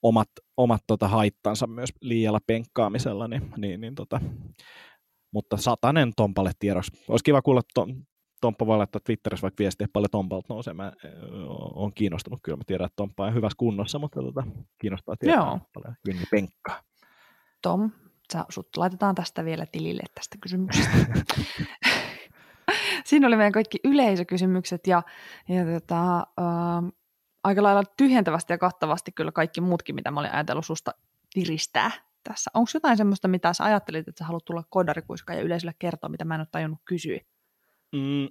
omat, 0.01 0.29
omat 0.57 0.81
tota, 0.87 1.07
haittansa 1.07 1.67
myös 1.67 1.89
liialla 2.01 2.39
penkkaamisella, 2.47 3.27
niin, 3.27 3.53
niin, 3.57 3.81
niin 3.81 3.95
tota, 3.95 4.21
mutta 5.33 5.57
satanen 5.57 6.11
Tompalle 6.15 6.51
tiedoksi. 6.59 6.91
Olisi 7.07 7.23
kiva 7.23 7.41
kuulla 7.41 7.61
ton, 7.73 8.03
Tomppa 8.41 8.65
voi 8.65 8.77
laittaa 8.77 9.01
Twitterissä 9.03 9.41
vaikka 9.41 9.61
viestiä 9.61 9.87
paljon 9.93 10.09
Tompalta 10.11 10.53
nousee. 10.53 10.73
Mä 10.73 10.91
oon 11.75 11.93
kiinnostunut 11.93 12.39
kyllä. 12.43 12.57
Mä 12.57 12.63
tiedän, 12.67 12.85
että 12.85 12.95
Tomppa 12.95 13.25
on 13.25 13.33
hyvässä 13.33 13.55
kunnossa, 13.57 13.99
mutta 13.99 14.21
tota, 14.21 14.43
kiinnostaa 14.81 15.15
tietää 15.19 15.39
Joo. 15.39 15.59
paljon 15.73 15.95
jengi 16.07 16.25
penkkaa. 16.31 16.81
Tom, 17.61 17.91
sä, 18.33 18.45
sut 18.49 18.77
laitetaan 18.77 19.15
tästä 19.15 19.45
vielä 19.45 19.65
tilille 19.65 20.03
tästä 20.15 20.37
kysymyksestä. 20.41 20.97
Siinä 23.05 23.27
oli 23.27 23.35
meidän 23.35 23.51
kaikki 23.51 23.77
yleisökysymykset 23.83 24.87
ja, 24.87 25.03
ja 25.49 25.79
tota, 25.79 26.17
äh, 26.17 26.91
aika 27.43 27.63
lailla 27.63 27.83
tyhjentävästi 27.97 28.53
ja 28.53 28.57
kattavasti 28.57 29.11
kyllä 29.11 29.31
kaikki 29.31 29.61
muutkin, 29.61 29.95
mitä 29.95 30.11
mä 30.11 30.19
olin 30.19 30.31
ajatellut 30.31 30.65
susta 30.65 30.91
tiristää 31.33 31.91
tässä. 32.23 32.51
Onko 32.53 32.71
jotain 32.73 32.97
semmoista, 32.97 33.27
mitä 33.27 33.53
sä 33.53 33.63
ajattelit, 33.63 34.07
että 34.07 34.19
sä 34.19 34.25
haluat 34.25 34.45
tulla 34.45 34.63
kodarikuiskaan 34.69 35.37
ja 35.37 35.45
yleisölle 35.45 35.73
kertoa, 35.79 36.09
mitä 36.09 36.25
mä 36.25 36.35
en 36.35 36.41
ole 36.41 36.47
tajunnut 36.51 36.79
kysyä? 36.85 37.19
Mm, 37.95 38.27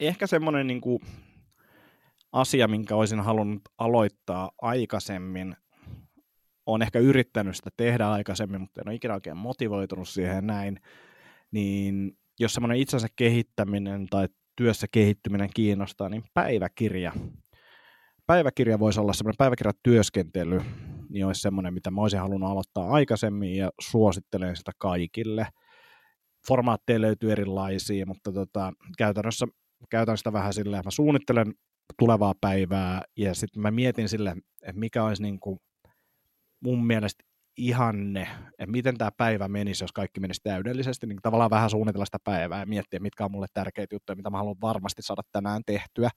ehkä 0.00 0.26
semmoinen 0.26 0.66
niin 0.66 0.80
kuin 0.80 1.00
asia, 2.32 2.68
minkä 2.68 2.96
olisin 2.96 3.20
halunnut 3.20 3.62
aloittaa 3.78 4.50
aikaisemmin, 4.62 5.56
on 6.66 6.82
ehkä 6.82 6.98
yrittänyt 6.98 7.56
sitä 7.56 7.70
tehdä 7.76 8.10
aikaisemmin, 8.10 8.60
mutta 8.60 8.80
en 8.80 8.88
ole 8.88 8.94
ikinä 8.94 9.14
oikein 9.14 9.36
motivoitunut 9.36 10.08
siihen 10.08 10.46
näin, 10.46 10.80
niin 11.50 12.18
jos 12.40 12.54
semmoinen 12.54 12.78
itsensä 12.78 13.08
kehittäminen 13.16 14.06
tai 14.06 14.28
työssä 14.56 14.86
kehittyminen 14.92 15.50
kiinnostaa, 15.54 16.08
niin 16.08 16.22
päiväkirja. 16.34 17.12
Päiväkirja 18.26 18.78
voisi 18.78 19.00
olla 19.00 19.12
semmoinen 19.12 19.38
päiväkirjatyöskentely, 19.38 20.60
niin 21.08 21.26
olisi 21.26 21.40
semmoinen, 21.40 21.74
mitä 21.74 21.90
mä 21.90 22.00
olisin 22.00 22.20
halunnut 22.20 22.50
aloittaa 22.50 22.90
aikaisemmin 22.90 23.56
ja 23.56 23.70
suosittelen 23.80 24.56
sitä 24.56 24.72
kaikille– 24.78 25.46
formaatteja 26.48 27.00
löytyy 27.00 27.32
erilaisia, 27.32 28.06
mutta 28.06 28.32
tota, 28.32 28.72
käytännössä 28.98 29.46
käytän 29.90 30.18
sitä 30.18 30.32
vähän 30.32 30.54
silleen, 30.54 30.82
mä 30.84 30.90
suunnittelen 30.90 31.54
tulevaa 31.98 32.34
päivää 32.40 33.02
ja 33.16 33.34
sitten 33.34 33.62
mä 33.62 33.70
mietin 33.70 34.08
sille, 34.08 34.36
että 34.62 34.80
mikä 34.80 35.04
olisi 35.04 35.22
niin 35.22 35.40
kuin 35.40 35.58
mun 36.60 36.86
mielestä 36.86 37.24
ihanne, 37.56 38.28
että 38.58 38.70
miten 38.70 38.98
tämä 38.98 39.10
päivä 39.16 39.48
menisi, 39.48 39.84
jos 39.84 39.92
kaikki 39.92 40.20
menisi 40.20 40.40
täydellisesti, 40.44 41.06
niin 41.06 41.18
tavallaan 41.22 41.50
vähän 41.50 41.70
suunnitella 41.70 42.04
sitä 42.04 42.18
päivää 42.24 42.60
ja 42.60 42.66
miettiä, 42.66 43.00
mitkä 43.00 43.24
on 43.24 43.30
mulle 43.30 43.46
tärkeitä 43.54 43.94
juttuja, 43.94 44.16
mitä 44.16 44.30
mä 44.30 44.38
haluan 44.38 44.60
varmasti 44.60 45.02
saada 45.02 45.22
tänään 45.32 45.62
tehtyä 45.66 46.10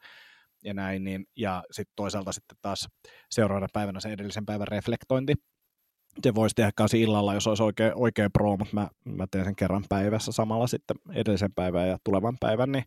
ja 0.63 0.73
näin, 0.73 1.03
niin, 1.03 1.25
ja 1.37 1.63
sitten 1.71 1.93
toisaalta 1.95 2.31
sitten 2.31 2.57
taas 2.61 2.87
seuraavana 3.29 3.67
päivänä 3.73 3.99
se 3.99 4.09
edellisen 4.09 4.45
päivän 4.45 4.67
reflektointi, 4.67 5.33
se 6.23 6.35
voisi 6.35 6.55
tehdä 6.55 6.71
kanssa 6.75 6.97
illalla, 6.97 7.33
jos 7.33 7.47
olisi 7.47 7.63
oikein, 7.63 7.91
oikein 7.95 8.31
pro, 8.31 8.57
mutta 8.57 8.73
mä, 8.73 8.89
mä 9.05 9.27
teen 9.31 9.45
sen 9.45 9.55
kerran 9.55 9.83
päivässä 9.89 10.31
samalla 10.31 10.67
sitten 10.67 10.97
edellisen 11.13 11.53
päivän 11.53 11.87
ja 11.87 11.97
tulevan 12.03 12.37
päivän, 12.39 12.71
niin, 12.71 12.83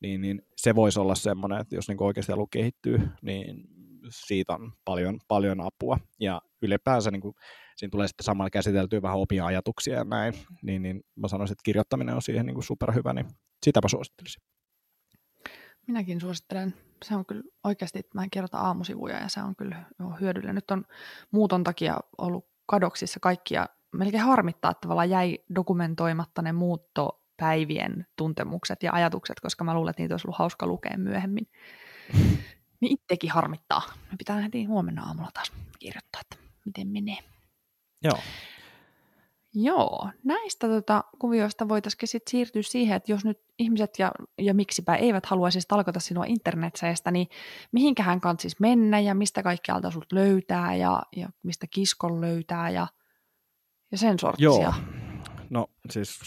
niin, 0.00 0.20
niin 0.20 0.42
se 0.56 0.74
voisi 0.74 1.00
olla 1.00 1.14
semmoinen, 1.14 1.60
että 1.60 1.74
jos 1.74 1.88
niin 1.88 2.02
oikeasti 2.02 2.32
haluaa 2.32 2.48
kehittyä, 2.50 3.00
niin 3.22 3.64
siitä 4.10 4.54
on 4.54 4.72
paljon, 4.84 5.18
paljon 5.28 5.60
apua. 5.60 5.98
Ja 6.20 6.42
ylipäänsä 6.62 7.10
niin 7.10 7.20
kuin, 7.20 7.34
siinä 7.76 7.90
tulee 7.90 8.08
sitten 8.08 8.24
samalla 8.24 8.50
käsiteltyä 8.50 9.02
vähän 9.02 9.18
opia 9.18 9.46
ajatuksia 9.46 9.94
ja 9.94 10.04
näin, 10.04 10.34
niin, 10.62 10.82
niin 10.82 11.02
mä 11.16 11.28
sanoisin, 11.28 11.52
että 11.52 11.64
kirjoittaminen 11.64 12.14
on 12.14 12.22
siihen 12.22 12.46
niin 12.46 12.54
kuin 12.54 12.64
superhyvä, 12.64 13.12
niin 13.12 13.26
sitäpä 13.64 13.88
suosittelisin. 13.88 14.42
Minäkin 15.86 16.20
suosittelen. 16.20 16.74
Se 17.04 17.14
on 17.14 17.26
kyllä 17.26 17.42
oikeasti, 17.64 18.02
mä 18.14 18.22
en 18.22 18.30
kirjoita 18.30 18.58
aamusivuja 18.58 19.18
ja 19.18 19.28
se 19.28 19.42
on 19.42 19.56
kyllä 19.56 19.84
hyödyllinen. 20.20 20.54
Nyt 20.54 20.70
on 20.70 20.84
muuton 21.30 21.64
takia 21.64 22.00
ollut 22.18 22.49
kadoksissa 22.70 23.20
kaikkia, 23.20 23.66
melkein 23.92 24.22
harmittaa, 24.22 24.70
että 24.70 24.80
tavallaan 24.80 25.10
jäi 25.10 25.38
dokumentoimatta 25.54 26.42
ne 26.42 26.52
muuttopäivien 26.52 28.06
tuntemukset 28.16 28.82
ja 28.82 28.92
ajatukset, 28.92 29.40
koska 29.40 29.64
mä 29.64 29.74
luulen, 29.74 29.90
että 29.90 30.02
niitä 30.02 30.14
olisi 30.14 30.26
ollut 30.26 30.38
hauska 30.38 30.66
lukea 30.66 30.98
myöhemmin. 30.98 31.46
Niin 32.80 32.92
itsekin 32.92 33.30
harmittaa. 33.30 33.82
Me 34.10 34.16
pitää 34.18 34.40
heti 34.40 34.64
huomenna 34.64 35.02
aamulla 35.02 35.30
taas 35.34 35.52
kirjoittaa, 35.78 36.20
että 36.20 36.36
miten 36.64 36.88
menee. 36.88 37.18
Joo. 38.04 38.18
Joo, 39.54 40.10
näistä 40.24 40.68
tota, 40.68 41.04
kuvioista 41.18 41.68
voitaisiin 41.68 42.08
sitten 42.08 42.30
siirtyä 42.30 42.62
siihen, 42.62 42.96
että 42.96 43.12
jos 43.12 43.24
nyt 43.24 43.38
ihmiset 43.58 43.98
ja, 43.98 44.12
ja 44.38 44.54
miksipä 44.54 44.94
eivät 44.94 45.26
haluaisi 45.26 45.60
talkota 45.68 46.00
sinua 46.00 46.24
internetseistä, 46.24 47.10
niin 47.10 47.26
mihinkähän 47.72 48.20
siis 48.38 48.60
mennä 48.60 49.00
ja 49.00 49.14
mistä 49.14 49.42
kaikkialta 49.42 49.90
sut 49.90 50.12
löytää 50.12 50.74
ja, 50.74 51.02
ja 51.16 51.28
mistä 51.42 51.66
kiskon 51.70 52.20
löytää 52.20 52.70
ja, 52.70 52.86
ja 53.92 53.98
sen 53.98 54.18
sortisia. 54.18 54.46
Joo. 54.46 54.74
no 55.50 55.66
siis? 55.90 56.18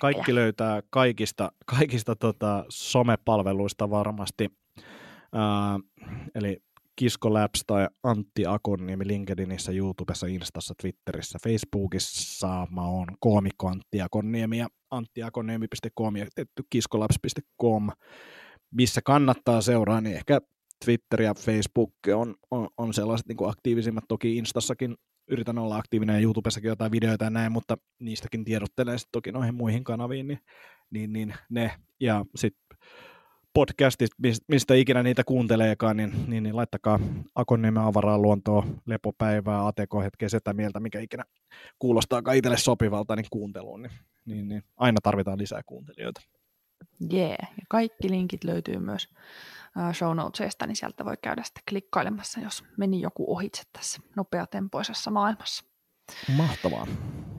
Kaikki 0.00 0.34
löytää 0.34 0.82
kaikista, 0.90 1.52
kaikista 1.66 2.16
tota, 2.16 2.64
somepalveluista 2.68 3.90
varmasti. 3.90 4.48
Äh, 5.34 5.80
eli 6.34 6.62
Kisko 6.96 7.32
Labs 7.32 7.62
tai 7.66 7.88
Antti 8.02 8.46
Akonniemi 8.46 9.06
LinkedInissä, 9.06 9.72
YouTubessa, 9.72 10.26
Instassa, 10.26 10.74
Twitterissä, 10.82 11.38
Facebookissa. 11.44 12.66
Mä 12.70 12.86
oon 12.86 13.06
koomikko 13.20 13.68
Antti 13.68 14.02
Akonniemi 14.02 14.58
ja 14.58 14.68
anttiakonniemi.com 14.90 16.16
ja 16.16 16.26
kiskolabs.com, 16.70 17.88
missä 18.70 19.00
kannattaa 19.04 19.60
seuraa, 19.60 20.00
niin 20.00 20.16
ehkä 20.16 20.40
Twitter 20.84 21.22
ja 21.22 21.34
Facebook 21.34 21.92
on, 22.14 22.34
on, 22.50 22.68
on 22.78 22.94
sellaiset 22.94 23.28
niin 23.28 23.36
kuin 23.36 23.50
aktiivisimmat. 23.50 24.04
Toki 24.08 24.36
Instassakin 24.36 24.96
yritän 25.28 25.58
olla 25.58 25.76
aktiivinen 25.76 26.14
ja 26.16 26.22
YouTubessakin 26.22 26.68
jotain 26.68 26.92
videoita 26.92 27.24
ja 27.24 27.30
näin, 27.30 27.52
mutta 27.52 27.76
niistäkin 27.98 28.44
tiedottelen 28.44 28.98
sitten 28.98 29.12
toki 29.12 29.32
noihin 29.32 29.54
muihin 29.54 29.84
kanaviin, 29.84 30.28
niin, 30.28 30.40
niin, 30.90 31.12
niin 31.12 31.34
ne. 31.50 31.72
Ja 32.00 32.24
sitten 32.34 32.78
podcastit, 33.54 34.10
mistä 34.48 34.74
ikinä 34.74 35.02
niitä 35.02 35.24
kuunteleekaan, 35.24 35.96
niin, 35.96 36.12
niin, 36.26 36.42
niin 36.42 36.56
laittakaa 36.56 36.98
Akonniemen 37.34 37.82
avaraa 37.82 38.18
luontoa, 38.18 38.66
lepopäivää, 38.86 39.66
ATK-hetkeä, 39.66 40.28
sitä 40.28 40.52
mieltä, 40.52 40.80
mikä 40.80 41.00
ikinä 41.00 41.24
kuulostaa 41.78 42.22
itselle 42.34 42.56
sopivalta 42.56 43.16
niin 43.16 43.26
kuunteluun, 43.30 43.82
niin, 43.82 43.92
niin, 44.24 44.48
niin 44.48 44.62
aina 44.76 44.98
tarvitaan 45.02 45.38
lisää 45.38 45.62
kuuntelijoita. 45.66 46.20
Jee, 47.10 47.26
yeah. 47.26 47.38
ja 47.40 47.66
kaikki 47.68 48.10
linkit 48.10 48.44
löytyy 48.44 48.78
myös 48.78 49.08
show 49.92 50.16
notesista, 50.16 50.66
niin 50.66 50.76
sieltä 50.76 51.04
voi 51.04 51.16
käydä 51.22 51.42
sitten 51.42 51.62
klikkailemassa, 51.68 52.40
jos 52.40 52.64
meni 52.76 53.00
joku 53.00 53.32
ohitse 53.32 53.62
tässä 53.72 54.00
nopeatempoisessa 54.16 55.10
maailmassa. 55.10 55.64
Mahtavaa. 56.36 56.86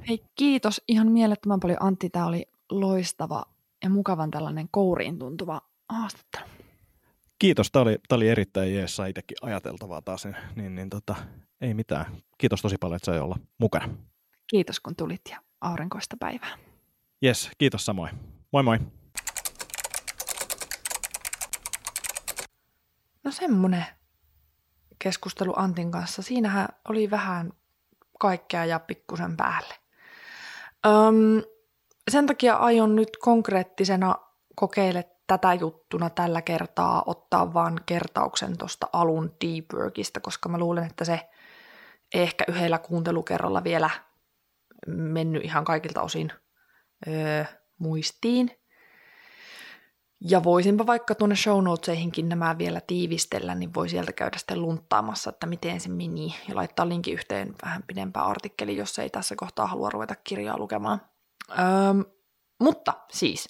Hei, 0.07 0.23
kiitos 0.35 0.81
ihan 0.87 1.11
mielettömän 1.11 1.59
paljon 1.59 1.83
Antti. 1.83 2.09
Tämä 2.09 2.25
oli 2.25 2.45
loistava 2.71 3.43
ja 3.83 3.89
mukavan 3.89 4.31
tällainen 4.31 4.67
kouriin 4.71 5.19
tuntuva 5.19 5.61
haastattelu. 5.93 6.45
Kiitos, 7.39 7.71
tämä 7.71 7.83
oli, 7.83 7.97
tämä 8.07 8.17
oli 8.17 8.29
erittäin 8.29 8.75
jees, 8.75 8.95
sai 8.95 9.09
itsekin 9.09 9.37
ajateltavaa 9.41 10.01
taas, 10.01 10.25
niin, 10.25 10.35
niin, 10.55 10.75
niin 10.75 10.89
tota, 10.89 11.15
ei 11.61 11.73
mitään. 11.73 12.05
Kiitos 12.37 12.61
tosi 12.61 12.75
paljon, 12.79 12.95
että 12.95 13.05
sai 13.05 13.19
olla 13.19 13.39
mukana. 13.57 13.89
Kiitos 14.47 14.79
kun 14.79 14.95
tulit 14.95 15.21
ja 15.29 15.39
aurinkoista 15.61 16.15
päivää. 16.19 16.57
Jes, 17.21 17.51
kiitos 17.57 17.85
samoin. 17.85 18.11
Moi 18.51 18.63
moi. 18.63 18.79
No 23.23 23.31
semmonen 23.31 23.85
keskustelu 24.99 25.53
Antin 25.55 25.91
kanssa. 25.91 26.21
Siinähän 26.21 26.67
oli 26.89 27.11
vähän 27.11 27.53
kaikkea 28.19 28.65
ja 28.65 28.79
pikkusen 28.79 29.37
päälle. 29.37 29.75
Öm, 30.85 31.43
sen 32.11 32.25
takia 32.25 32.55
aion 32.55 32.95
nyt 32.95 33.09
konkreettisena 33.17 34.15
kokeile 34.55 35.09
tätä 35.27 35.53
juttuna 35.53 36.09
tällä 36.09 36.41
kertaa 36.41 37.03
ottaa 37.05 37.53
vaan 37.53 37.79
kertauksen 37.85 38.57
tuosta 38.57 38.87
alun 38.93 39.35
deep 39.45 39.65
workista, 39.73 40.19
koska 40.19 40.49
mä 40.49 40.57
luulen, 40.57 40.85
että 40.85 41.05
se 41.05 41.29
ehkä 42.13 42.45
yhdellä 42.47 42.77
kuuntelukerralla 42.77 43.63
vielä 43.63 43.89
mennyt 44.87 45.45
ihan 45.45 45.65
kaikilta 45.65 46.01
osin 46.01 46.31
öö, 47.07 47.45
muistiin. 47.79 48.51
Ja 50.29 50.43
voisinpa 50.43 50.85
vaikka 50.85 51.15
tuonne 51.15 51.35
show 51.35 51.63
notesihinkin 51.63 52.29
nämä 52.29 52.57
vielä 52.57 52.81
tiivistellä, 52.81 53.55
niin 53.55 53.73
voi 53.73 53.89
sieltä 53.89 54.13
käydä 54.13 54.37
sitten 54.37 54.61
lunttaamassa, 54.61 55.29
että 55.29 55.47
miten 55.47 55.79
se 55.79 55.89
meni, 55.89 56.35
ja 56.49 56.55
laittaa 56.55 56.89
linkin 56.89 57.13
yhteen 57.13 57.55
vähän 57.63 57.83
pidempään 57.87 58.25
artikkeli, 58.25 58.77
jos 58.77 58.99
ei 58.99 59.09
tässä 59.09 59.35
kohtaa 59.35 59.67
halua 59.67 59.89
ruveta 59.89 60.15
kirjaa 60.15 60.57
lukemaan. 60.57 61.01
Öm, 61.51 62.05
mutta 62.59 62.93
siis, 63.11 63.49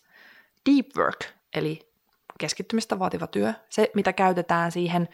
deep 0.69 0.87
work, 0.97 1.25
eli 1.55 1.93
keskittymistä 2.39 2.99
vaativa 2.99 3.27
työ, 3.27 3.53
se 3.69 3.91
mitä 3.95 4.13
käytetään 4.13 4.71
siihen, 4.71 5.09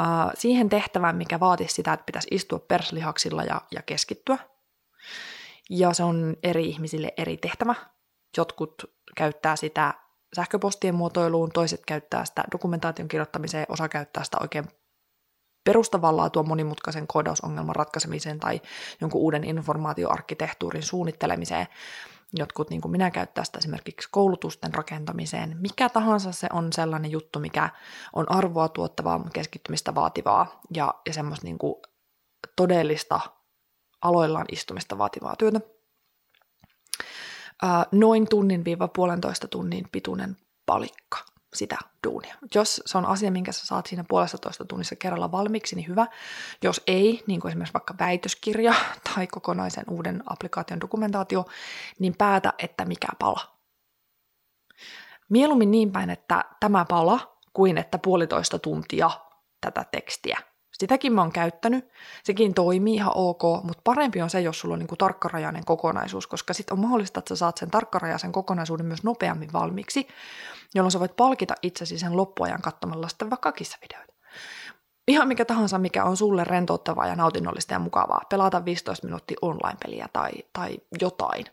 uh, 0.00 0.32
siihen 0.34 0.68
tehtävään, 0.68 1.16
mikä 1.16 1.40
vaatisi 1.40 1.74
sitä, 1.74 1.92
että 1.92 2.04
pitäisi 2.04 2.28
istua 2.30 2.58
perslihaksilla 2.58 3.44
ja, 3.44 3.60
ja 3.70 3.82
keskittyä. 3.82 4.38
Ja 5.70 5.92
se 5.92 6.02
on 6.02 6.36
eri 6.42 6.66
ihmisille 6.68 7.12
eri 7.16 7.36
tehtävä. 7.36 7.74
Jotkut 8.36 8.82
käyttää 9.16 9.56
sitä 9.56 9.94
sähköpostien 10.36 10.94
muotoiluun, 10.94 11.50
toiset 11.52 11.82
käyttää 11.86 12.24
sitä 12.24 12.44
dokumentaation 12.52 13.08
kirjoittamiseen, 13.08 13.66
osa 13.68 13.88
käyttää 13.88 14.24
sitä 14.24 14.36
oikein 14.40 14.64
perustavalla 15.64 16.30
tuon 16.30 16.48
monimutkaisen 16.48 17.06
koodausongelman 17.06 17.76
ratkaisemiseen 17.76 18.40
tai 18.40 18.60
jonkun 19.00 19.20
uuden 19.20 19.44
informaatioarkkitehtuurin 19.44 20.82
suunnittelemiseen. 20.82 21.66
Jotkut, 22.32 22.70
niin 22.70 22.80
kuin 22.80 22.92
minä, 22.92 23.10
käyttää 23.10 23.44
sitä 23.44 23.58
esimerkiksi 23.58 24.08
koulutusten 24.12 24.74
rakentamiseen. 24.74 25.56
Mikä 25.60 25.88
tahansa 25.88 26.32
se 26.32 26.46
on 26.52 26.72
sellainen 26.72 27.10
juttu, 27.10 27.38
mikä 27.38 27.70
on 28.12 28.30
arvoa 28.30 28.68
tuottavaa, 28.68 29.24
keskittymistä 29.32 29.94
vaativaa 29.94 30.60
ja, 30.74 30.94
ja 31.06 31.12
semmoista 31.12 31.44
niin 31.44 31.58
kuin 31.58 31.74
todellista 32.56 33.20
aloillaan 34.02 34.46
istumista 34.52 34.98
vaativaa 34.98 35.36
työtä 35.36 35.60
noin 37.92 38.28
tunnin 38.28 38.64
viiva 38.64 38.88
puolentoista 38.88 39.48
tunnin 39.48 39.88
pituinen 39.92 40.36
palikka 40.66 41.18
sitä 41.54 41.76
duunia. 42.06 42.34
Jos 42.54 42.82
se 42.86 42.98
on 42.98 43.06
asia, 43.06 43.30
minkä 43.30 43.52
sä 43.52 43.66
saat 43.66 43.86
siinä 43.86 44.04
puolesta 44.08 44.38
toista 44.38 44.64
tunnissa 44.64 44.96
kerralla 44.96 45.32
valmiiksi, 45.32 45.76
niin 45.76 45.88
hyvä. 45.88 46.06
Jos 46.62 46.82
ei, 46.86 47.24
niin 47.26 47.40
kuin 47.40 47.50
esimerkiksi 47.50 47.74
vaikka 47.74 47.94
väitöskirja 47.98 48.74
tai 49.14 49.26
kokonaisen 49.26 49.84
uuden 49.90 50.22
applikaation 50.26 50.80
dokumentaatio, 50.80 51.44
niin 51.98 52.14
päätä, 52.18 52.52
että 52.58 52.84
mikä 52.84 53.08
pala. 53.18 53.58
Mieluummin 55.28 55.70
niin 55.70 55.92
päin, 55.92 56.10
että 56.10 56.44
tämä 56.60 56.84
pala, 56.84 57.38
kuin 57.52 57.78
että 57.78 57.98
puolitoista 57.98 58.58
tuntia 58.58 59.10
tätä 59.60 59.84
tekstiä 59.92 60.38
Sitäkin 60.78 61.12
mä 61.12 61.20
oon 61.20 61.32
käyttänyt, 61.32 61.88
sekin 62.24 62.54
toimii 62.54 62.94
ihan 62.94 63.12
ok, 63.14 63.42
mutta 63.42 63.80
parempi 63.84 64.22
on 64.22 64.30
se, 64.30 64.40
jos 64.40 64.60
sulla 64.60 64.72
on 64.72 64.78
niin 64.78 64.88
kuin 64.88 64.98
tarkkarajainen 64.98 65.64
kokonaisuus, 65.64 66.26
koska 66.26 66.54
sitten 66.54 66.72
on 66.72 66.80
mahdollista, 66.80 67.18
että 67.18 67.28
sä 67.28 67.36
saat 67.36 67.56
sen 67.56 67.70
tarkkarajaisen 67.70 68.32
kokonaisuuden 68.32 68.86
myös 68.86 69.02
nopeammin 69.02 69.52
valmiiksi, 69.52 70.08
jolloin 70.74 70.92
sä 70.92 71.00
voit 71.00 71.16
palkita 71.16 71.54
itsesi 71.62 71.98
sen 71.98 72.16
loppuajan 72.16 72.62
katsomalla 72.62 73.08
sitten 73.08 73.30
vaikka 73.30 73.52
kissavideoita. 73.52 74.14
Ihan 75.08 75.28
mikä 75.28 75.44
tahansa, 75.44 75.78
mikä 75.78 76.04
on 76.04 76.16
sulle 76.16 76.44
rentouttavaa 76.44 77.06
ja 77.06 77.16
nautinnollista 77.16 77.74
ja 77.74 77.78
mukavaa. 77.78 78.22
Pelata 78.28 78.64
15 78.64 79.06
minuuttia 79.06 79.36
online-peliä 79.42 80.08
tai, 80.12 80.30
tai 80.52 80.78
jotain. 81.00 81.44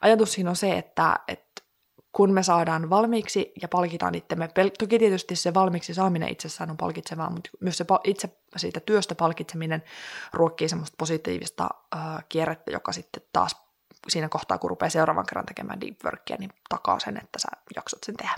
Ajatus 0.00 0.32
siinä 0.32 0.50
on 0.50 0.56
se, 0.56 0.78
että, 0.78 1.18
että 1.28 1.49
kun 2.12 2.32
me 2.32 2.42
saadaan 2.42 2.90
valmiiksi 2.90 3.52
ja 3.62 3.68
palkitaan 3.68 4.14
itsemme. 4.14 4.48
Toki 4.78 4.98
tietysti 4.98 5.36
se 5.36 5.54
valmiiksi 5.54 5.94
saaminen 5.94 6.28
itsessään 6.28 6.70
on 6.70 6.76
palkitsevaa, 6.76 7.30
mutta 7.30 7.50
myös 7.60 7.78
se 7.78 7.84
itse 8.04 8.28
siitä 8.56 8.80
työstä 8.80 9.14
palkitseminen 9.14 9.82
ruokkii 10.32 10.68
semmoista 10.68 10.94
positiivista 10.98 11.68
äh, 11.96 12.24
kierrettä, 12.28 12.70
joka 12.70 12.92
sitten 12.92 13.22
taas 13.32 13.56
siinä 14.08 14.28
kohtaa, 14.28 14.58
kun 14.58 14.70
rupeaa 14.70 14.90
seuraavan 14.90 15.26
kerran 15.26 15.46
tekemään 15.46 15.80
deep 15.80 16.04
workia, 16.04 16.36
niin 16.38 16.50
takaa 16.68 16.98
sen, 16.98 17.16
että 17.16 17.38
sä 17.38 17.48
jaksat 17.76 18.04
sen 18.04 18.16
tehdä. 18.16 18.34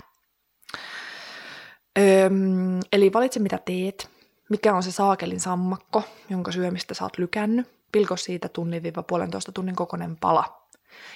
Öm, 1.99 2.79
eli 2.91 3.13
valitse 3.13 3.39
mitä 3.39 3.59
teet, 3.65 4.09
mikä 4.49 4.75
on 4.75 4.83
se 4.83 4.91
saakelin 4.91 5.39
sammakko, 5.39 6.03
jonka 6.29 6.51
syömistä 6.51 6.93
sä 6.93 7.03
oot 7.03 7.17
lykännyt, 7.17 7.71
pilko 7.91 8.17
siitä 8.17 8.49
tunnin-puolentoista 8.49 9.51
tunnin 9.51 9.75
kokoinen 9.75 10.17
pala 10.17 10.62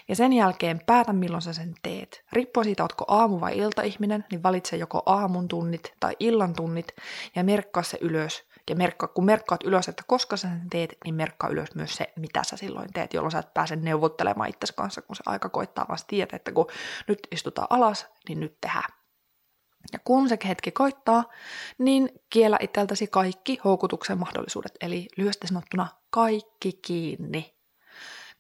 ja 0.08 0.16
sen 0.16 0.34
jälkeen 0.34 0.82
päätä, 0.86 1.14
milloin 1.14 1.42
sä 1.42 1.54
sen 1.54 1.74
teet. 1.84 2.24
Riippuen 2.32 2.66
siitä, 2.66 2.84
ootko 2.84 3.06
aamu- 3.08 3.42
vai 3.42 3.58
iltaihminen, 3.58 4.26
niin 4.32 4.44
valitse 4.44 4.78
joko 4.78 5.04
aamun 5.06 5.48
tunnit 5.48 5.94
tai 6.00 6.16
illan 6.20 6.54
tunnit 6.54 6.88
ja 7.36 7.44
merkkaa 7.44 7.84
se 7.84 7.98
ylös. 8.02 8.48
Ja 8.70 8.76
merkkaa, 8.76 9.08
kun 9.08 9.26
merkkaat 9.26 9.64
ylös, 9.64 9.88
että 9.88 10.04
koska 10.08 10.38
sä 10.38 10.48
sen 10.48 10.70
teet, 10.70 10.98
niin 11.06 11.16
merkkaa 11.16 11.50
ylös 11.50 11.76
myös 11.76 11.96
se, 11.96 12.14
mitä 12.16 12.44
sä 12.44 12.58
silloin 12.58 12.94
teet, 12.94 13.14
jolloin 13.14 13.32
sä 13.32 13.40
et 13.40 13.54
pääse 13.54 13.76
neuvottelemaan 13.76 14.50
itsesi 14.50 14.74
kanssa, 14.76 15.02
kun 15.02 15.16
se 15.16 15.24
aika 15.26 15.50
koittaa, 15.50 15.86
vaan 15.88 16.00
tiedät, 16.08 16.34
että 16.34 16.52
kun 16.52 16.68
nyt 17.08 17.28
istutaan 17.32 17.68
alas, 17.70 18.08
niin 18.30 18.40
nyt 18.40 18.58
tehdään. 18.62 18.98
Ja 19.94 20.00
kun 20.04 20.30
se 20.30 20.38
hetki 20.48 20.72
koittaa, 20.72 21.24
niin 21.78 22.10
kiellä 22.30 22.58
itseltäsi 22.62 23.08
kaikki 23.08 23.60
houkutuksen 23.64 24.18
mahdollisuudet, 24.18 24.72
eli 24.82 25.08
lyhyesti 25.18 25.48
sanottuna 25.48 25.88
kaikki 26.10 26.74
kiinni. 26.74 27.58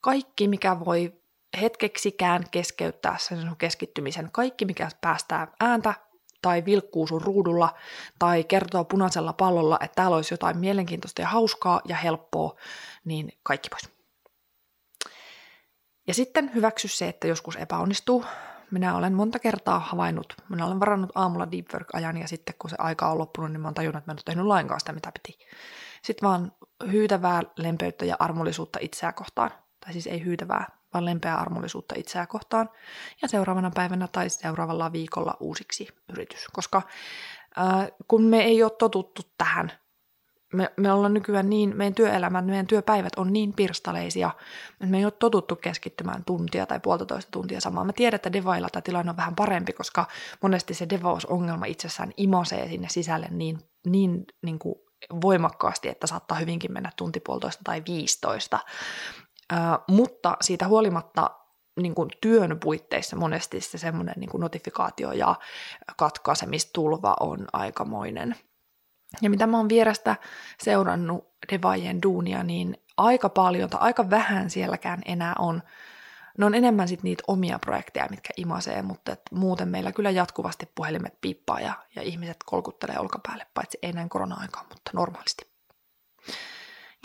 Kaikki, 0.01 0.47
mikä 0.47 0.79
voi 0.85 1.21
hetkeksikään 1.61 2.43
keskeyttää 2.51 3.17
sen 3.19 3.41
sun 3.41 3.57
keskittymisen. 3.57 4.29
Kaikki, 4.31 4.65
mikä 4.65 4.89
päästää 5.01 5.47
ääntä 5.59 5.93
tai 6.41 6.65
vilkkuu 6.65 7.07
sun 7.07 7.21
ruudulla 7.21 7.73
tai 8.19 8.43
kertoo 8.43 8.85
punaisella 8.85 9.33
pallolla, 9.33 9.77
että 9.81 9.95
täällä 9.95 10.15
olisi 10.15 10.33
jotain 10.33 10.57
mielenkiintoista 10.57 11.21
ja 11.21 11.27
hauskaa 11.27 11.81
ja 11.85 11.95
helppoa, 11.95 12.55
niin 13.05 13.31
kaikki 13.43 13.69
pois. 13.69 13.97
Ja 16.07 16.13
sitten 16.13 16.51
hyväksy 16.55 16.87
se, 16.87 17.07
että 17.07 17.27
joskus 17.27 17.55
epäonnistuu. 17.55 18.25
Minä 18.71 18.95
olen 18.95 19.13
monta 19.13 19.39
kertaa 19.39 19.79
havainnut, 19.79 20.33
minä 20.49 20.65
olen 20.65 20.79
varannut 20.79 21.11
aamulla 21.15 21.51
deep 21.51 21.65
work-ajan 21.73 22.17
ja 22.17 22.27
sitten 22.27 22.55
kun 22.59 22.69
se 22.69 22.75
aika 22.79 23.11
on 23.11 23.17
loppunut, 23.17 23.51
niin 23.51 23.61
mä 23.61 23.67
oon 23.67 23.73
tajunnut, 23.73 24.01
että 24.01 24.11
mä 24.11 24.13
en 24.13 24.17
ole 24.17 24.23
tehnyt 24.25 24.45
lainkaan 24.45 24.79
sitä, 24.79 24.93
mitä 24.93 25.11
piti. 25.11 25.39
Sitten 26.03 26.29
vaan 26.29 26.51
hyytävää 26.91 27.41
lempeyttä 27.57 28.05
ja 28.05 28.15
armollisuutta 28.19 28.79
itseä 28.81 29.11
kohtaan 29.11 29.51
tai 29.79 29.93
siis 29.93 30.07
ei 30.07 30.25
hyytävää, 30.25 30.76
vaan 30.93 31.05
lempeää 31.05 31.37
armollisuutta 31.37 31.95
itseä 31.97 32.27
kohtaan 32.27 32.69
ja 33.21 33.27
seuraavana 33.27 33.71
päivänä 33.75 34.07
tai 34.11 34.29
seuraavalla 34.29 34.91
viikolla 34.91 35.37
uusiksi 35.39 35.87
yritys. 36.09 36.47
Koska 36.53 36.81
äh, 37.57 37.87
kun 38.07 38.23
me 38.23 38.43
ei 38.43 38.63
ole 38.63 38.71
totuttu 38.71 39.21
tähän, 39.37 39.71
me, 40.53 40.71
me 40.77 40.91
ollaan 40.91 41.13
nykyään 41.13 41.49
niin, 41.49 41.77
meidän 41.77 41.93
työelämän 41.93 42.45
meidän 42.45 42.67
työpäivät 42.67 43.13
on 43.17 43.33
niin 43.33 43.53
pirstaleisia, 43.53 44.31
että 44.71 44.85
me 44.85 44.97
ei 44.97 45.05
ole 45.05 45.11
totuttu 45.11 45.55
keskittymään 45.55 46.25
tuntia 46.25 46.65
tai 46.65 46.79
puolitoista 46.79 47.31
tuntia 47.31 47.61
samaan. 47.61 47.87
Mä 47.87 47.93
tiedän, 47.93 48.15
että 48.15 48.33
devailla 48.33 48.69
tämä 48.71 48.81
tilanne 48.81 49.09
on 49.09 49.17
vähän 49.17 49.35
parempi, 49.35 49.73
koska 49.73 50.05
monesti 50.41 50.73
se 50.73 50.89
devausongelma 50.89 51.65
itsessään 51.65 52.11
imasee 52.17 52.67
sinne 52.67 52.87
sisälle 52.89 53.27
niin, 53.31 53.59
niin, 53.85 54.25
niin 54.41 54.59
kuin 54.59 54.75
voimakkaasti, 55.21 55.89
että 55.89 56.07
saattaa 56.07 56.37
hyvinkin 56.37 56.73
mennä 56.73 56.91
tunti 56.95 57.19
puolitoista 57.19 57.61
tai 57.63 57.83
15. 57.87 58.59
Mutta 59.87 60.37
siitä 60.41 60.67
huolimatta 60.67 61.31
niin 61.79 61.95
kuin 61.95 62.09
työn 62.21 62.59
puitteissa 62.59 63.15
monesti 63.15 63.61
se 63.61 63.77
semmoinen 63.77 64.15
niin 64.17 64.29
kuin 64.29 64.41
notifikaatio 64.41 65.11
ja 65.11 65.35
katkaisemistulva 65.97 67.15
on 67.19 67.47
aikamoinen. 67.53 68.35
Ja 69.21 69.29
mitä 69.29 69.47
mä 69.47 69.57
oon 69.57 69.69
vierestä 69.69 70.15
seurannut 70.59 71.27
Devajen 71.51 72.01
duunia, 72.01 72.43
niin 72.43 72.77
aika 72.97 73.29
paljon 73.29 73.69
tai 73.69 73.79
aika 73.81 74.09
vähän 74.09 74.49
sielläkään 74.49 75.01
enää 75.05 75.35
on 75.39 75.61
ne 76.37 76.45
on 76.45 76.55
enemmän 76.55 76.87
sitten 76.87 77.03
niitä 77.03 77.23
omia 77.27 77.59
projekteja, 77.59 78.07
mitkä 78.09 78.33
imasee, 78.37 78.81
mutta 78.81 79.11
et 79.11 79.21
muuten 79.31 79.67
meillä 79.67 79.91
kyllä 79.91 80.09
jatkuvasti 80.09 80.71
puhelimet 80.75 81.21
piippaa 81.21 81.59
ja, 81.59 81.73
ja 81.95 82.01
ihmiset 82.01 82.37
kolkuttelee 82.45 82.99
olkapäälle, 82.99 83.47
paitsi 83.53 83.77
ei 83.81 83.91
näin 83.91 84.09
korona-aikaan, 84.09 84.65
mutta 84.69 84.91
normaalisti. 84.93 85.56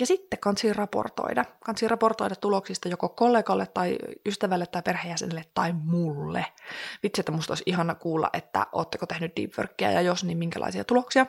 Ja 0.01 0.06
sitten 0.06 0.39
kansi 0.39 0.73
raportoida. 0.73 1.44
Kansi 1.64 1.89
raportoida 1.89 2.36
tuloksista 2.36 2.89
joko 2.89 3.09
kollegalle 3.09 3.66
tai 3.66 3.98
ystävälle 4.27 4.66
tai 4.66 4.82
perheenjäsenelle 4.82 5.44
tai 5.55 5.73
mulle. 5.73 6.47
Vitsi, 7.02 7.20
että 7.20 7.32
musta 7.32 7.51
olisi 7.52 7.64
ihana 7.66 7.94
kuulla, 7.94 8.31
että 8.32 8.66
ootteko 8.73 9.06
tehnyt 9.06 9.36
deepworkia 9.36 9.90
ja 9.90 10.01
jos, 10.01 10.24
niin 10.24 10.39
minkälaisia 10.39 10.85
tuloksia. 10.85 11.27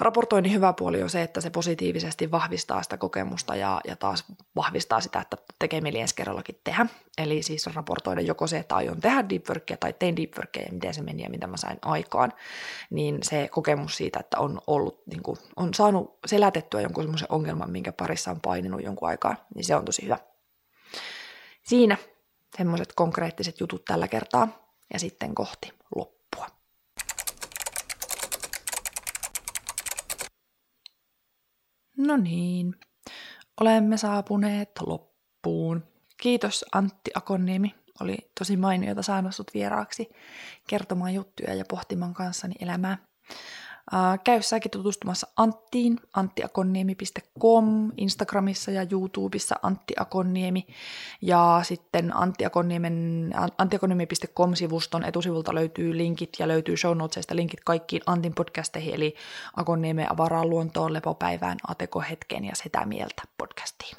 Raportoinnin 0.00 0.52
hyvä 0.52 0.72
puoli 0.72 1.02
on 1.02 1.10
se, 1.10 1.22
että 1.22 1.40
se 1.40 1.50
positiivisesti 1.50 2.30
vahvistaa 2.30 2.82
sitä 2.82 2.96
kokemusta 2.96 3.56
ja, 3.56 3.80
ja 3.86 3.96
taas 3.96 4.24
vahvistaa 4.56 5.00
sitä, 5.00 5.20
että 5.20 5.36
tekee 5.58 5.80
mieli 5.80 6.00
ensi 6.00 6.14
kerrallakin 6.14 6.60
tehdä. 6.64 6.86
Eli 7.18 7.42
siis 7.42 7.66
raportoida 7.66 8.20
joko 8.20 8.46
se, 8.46 8.58
että 8.58 8.76
aion 8.76 9.00
tehdä 9.00 9.28
deepworkia 9.28 9.76
tai 9.76 9.92
tein 9.92 10.16
deepworkia 10.16 10.62
ja 10.62 10.72
miten 10.72 10.94
se 10.94 11.02
meni 11.02 11.22
ja 11.22 11.30
mitä 11.30 11.46
mä 11.46 11.56
sain 11.56 11.78
aikaan, 11.82 12.32
niin 12.90 13.18
se 13.22 13.48
kokemus 13.48 13.96
siitä, 13.96 14.20
että 14.20 14.38
on, 14.38 14.60
ollut, 14.66 15.02
niin 15.06 15.22
kuin, 15.22 15.38
on 15.56 15.74
saanut 15.74 16.18
selätettyä 16.26 16.80
jonkun 16.80 17.04
semmoisen 17.04 17.32
ongelman, 17.32 17.70
minkä 17.70 17.92
parissa 17.92 18.30
on 18.30 18.40
paininut 18.40 18.82
jonkun 18.82 19.08
aikaa, 19.08 19.36
niin 19.54 19.64
se 19.64 19.76
on 19.76 19.84
tosi 19.84 20.04
hyvä. 20.04 20.18
Siinä 21.62 21.96
semmoiset 22.56 22.92
konkreettiset 22.92 23.60
jutut 23.60 23.84
tällä 23.84 24.08
kertaa 24.08 24.48
ja 24.92 24.98
sitten 24.98 25.34
kohti 25.34 25.72
loppua. 25.96 26.19
No 32.06 32.16
niin, 32.16 32.74
olemme 33.60 33.96
saapuneet 33.96 34.70
loppuun. 34.86 35.84
Kiitos 36.16 36.64
Antti 36.72 37.10
Akonniemi. 37.14 37.74
Oli 38.00 38.16
tosi 38.38 38.56
mainiota 38.56 39.02
saada 39.02 39.30
sut 39.30 39.50
vieraaksi 39.54 40.08
kertomaan 40.68 41.14
juttuja 41.14 41.54
ja 41.54 41.64
pohtimaan 41.68 42.14
kanssani 42.14 42.54
elämää. 42.60 42.98
Äh, 43.94 44.20
käy 44.24 44.42
säkin 44.42 44.70
tutustumassa 44.70 45.26
Anttiin, 45.36 46.00
anttiakonniemi.com, 46.12 47.92
Instagramissa 47.96 48.70
ja 48.70 48.86
YouTubessa 48.90 49.56
Antti 49.62 49.94
Akonniemi. 50.00 50.66
Ja 51.22 51.60
sitten 51.64 52.16
anttiakonniemi.com-sivuston 52.16 55.04
etusivulta 55.04 55.54
löytyy 55.54 55.96
linkit 55.96 56.30
ja 56.38 56.48
löytyy 56.48 56.76
show 56.76 56.96
notesista 56.96 57.36
linkit 57.36 57.60
kaikkiin 57.64 58.02
Antin 58.06 58.34
podcasteihin, 58.34 58.94
eli 58.94 59.14
Akonniemen 59.56 60.12
avaraan 60.12 60.50
luontoon, 60.50 60.92
lepopäivään, 60.92 61.58
atekohetkeen 61.68 62.44
ja 62.44 62.52
sitä 62.54 62.86
mieltä 62.86 63.22
podcastiin. 63.38 63.96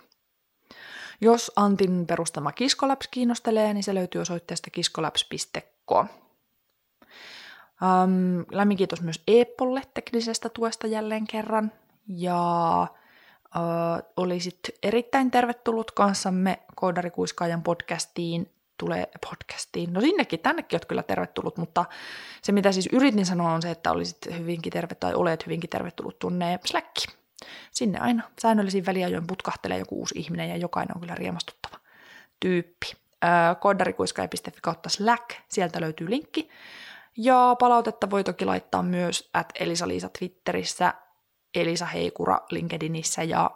Jos 1.22 1.51
Antin 1.55 2.07
perustama 2.07 2.51
Kiskolabs 2.51 3.07
kiinnostelee, 3.07 3.73
niin 3.73 3.84
se 3.84 3.95
löytyy 3.95 4.22
osoitteesta 4.22 4.69
kiskolabs.com. 4.69 6.07
Um, 7.81 8.45
lämmin 8.51 8.77
kiitos 8.77 9.01
myös 9.01 9.23
Eepolle 9.27 9.81
teknisestä 9.93 10.49
tuesta 10.49 10.87
jälleen 10.87 11.27
kerran. 11.27 11.71
Ja 12.07 12.37
uh, 13.55 14.11
olisit 14.17 14.59
erittäin 14.83 15.31
tervetullut 15.31 15.91
kanssamme 15.91 16.59
Koodarikuiskaajan 16.75 17.63
podcastiin. 17.63 18.51
Tulee 18.77 19.09
podcastiin. 19.29 19.93
No 19.93 20.01
sinnekin, 20.01 20.39
tännekin 20.39 20.77
olet 20.77 20.85
kyllä 20.85 21.03
tervetullut, 21.03 21.57
mutta 21.57 21.85
se 22.41 22.51
mitä 22.51 22.71
siis 22.71 22.89
yritin 22.91 23.25
sanoa 23.25 23.53
on 23.53 23.61
se, 23.61 23.71
että 23.71 23.91
olisit 23.91 24.17
hyvinkin 24.37 24.73
tervetullut 24.73 24.99
tai 24.99 25.21
olet 25.21 25.45
hyvinkin 25.45 25.69
tervetullut 25.69 26.19
tuonne 26.19 26.59
Slackiin. 26.65 27.17
Sinne 27.71 27.99
aina 27.99 28.23
säännöllisin 28.41 28.85
väliajoin 28.85 29.27
putkahtelee 29.27 29.79
joku 29.79 29.99
uusi 29.99 30.19
ihminen 30.19 30.49
ja 30.49 30.57
jokainen 30.57 30.95
on 30.95 31.01
kyllä 31.01 31.15
riemastuttava 31.15 31.77
tyyppi. 32.39 32.93
Koodarikuiskaaja.fi 33.59 34.61
kautta 34.61 34.89
Slack, 34.89 35.29
sieltä 35.49 35.81
löytyy 35.81 36.09
linkki. 36.09 36.49
Ja 37.17 37.55
palautetta 37.59 38.09
voi 38.09 38.23
toki 38.23 38.45
laittaa 38.45 38.83
myös 38.83 39.29
at 39.33 39.49
Elisa-Liisa 39.59 40.09
Twitterissä, 40.19 40.93
Elisa 41.55 41.85
Heikura 41.85 42.39
LinkedInissä 42.49 43.23
ja 43.23 43.51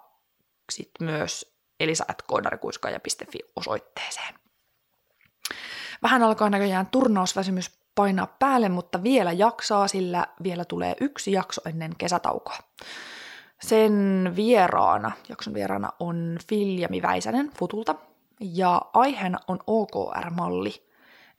sitten 0.72 1.08
myös 1.08 1.56
elisa.koodarikuiskaaja.fi 1.80 3.40
osoitteeseen. 3.56 4.36
Vähän 6.04 6.24
alkaa 6.24 6.50
näköjään 6.50 6.88
turnausväsymys 6.88 7.72
painaa 7.96 8.36
päälle, 8.40 8.70
mutta 8.70 9.04
vielä 9.04 9.32
jaksaa, 9.32 9.88
sillä 9.88 10.28
vielä 10.44 10.66
tulee 10.66 10.96
yksi 11.02 11.32
jakso 11.32 11.62
ennen 11.66 11.96
kesätaukoa. 11.98 12.58
Sen 13.62 14.34
vieraana, 14.36 15.12
jakson 15.30 15.54
vieraana 15.54 15.90
on 16.00 16.38
Filjami 16.48 17.02
Väisänen 17.02 17.52
Futulta, 17.60 17.96
ja 18.40 18.82
aiheena 18.94 19.38
on 19.48 19.60
OKR-malli, 19.68 20.88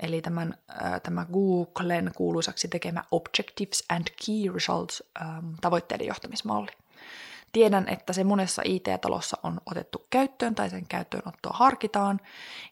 eli 0.01 0.23
tämän, 0.23 0.55
äh, 0.71 1.01
tämä 1.03 1.27
Googlen 1.33 2.11
kuuluisaksi 2.17 2.69
tekemä 2.69 3.05
Objectives 3.11 3.85
and 3.89 4.05
Key 4.27 4.55
Results 4.55 5.03
ähm, 5.21 5.55
tavoitteiden 5.61 6.07
johtamismalli. 6.07 6.71
Tiedän, 7.53 7.89
että 7.89 8.13
se 8.13 8.25
monessa 8.25 8.63
IT-talossa 8.65 9.37
on 9.43 9.61
otettu 9.67 10.07
käyttöön 10.11 10.55
tai 10.55 10.71
sen 10.71 10.87
käyttöönottoa 10.89 11.53
harkitaan. 11.55 12.21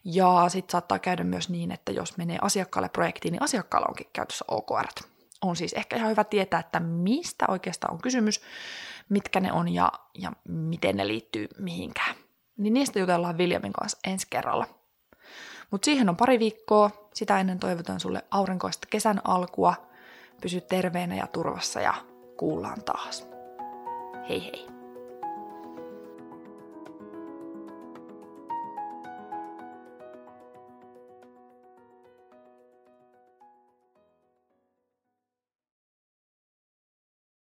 Ja 0.03 0.45
sitten 0.49 0.71
saattaa 0.71 0.99
käydä 0.99 1.23
myös 1.23 1.49
niin, 1.49 1.71
että 1.71 1.91
jos 1.91 2.17
menee 2.17 2.37
asiakkaalle 2.41 2.89
projektiin, 2.89 3.31
niin 3.31 3.43
asiakkaalla 3.43 3.87
onkin 3.89 4.07
käytössä 4.13 4.45
OKR. 4.47 4.87
On 5.41 5.55
siis 5.55 5.73
ehkä 5.73 5.95
ihan 5.95 6.09
hyvä 6.09 6.23
tietää, 6.23 6.59
että 6.59 6.79
mistä 6.79 7.45
oikeastaan 7.47 7.93
on 7.93 8.01
kysymys, 8.01 8.41
mitkä 9.09 9.39
ne 9.39 9.51
on 9.51 9.73
ja, 9.73 9.91
ja 10.13 10.31
miten 10.47 10.97
ne 10.97 11.07
liittyy 11.07 11.47
mihinkään. 11.57 12.15
Niin 12.57 12.73
niistä 12.73 12.99
jutellaan 12.99 13.37
Viljamin 13.37 13.73
kanssa 13.73 13.99
ensi 14.07 14.27
kerralla. 14.29 14.84
Mutta 15.71 15.85
siihen 15.85 16.09
on 16.09 16.15
pari 16.17 16.39
viikkoa. 16.39 16.91
Sitä 17.13 17.39
ennen 17.39 17.59
toivotan 17.59 17.99
sulle 17.99 18.23
aurinkoista 18.31 18.87
kesän 18.89 19.21
alkua. 19.23 19.73
Pysy 20.41 20.61
terveenä 20.61 21.15
ja 21.15 21.27
turvassa 21.27 21.81
ja 21.81 21.93
kuullaan 22.37 22.83
taas. 22.83 23.27
Hei 24.29 24.43
hei! 24.43 24.74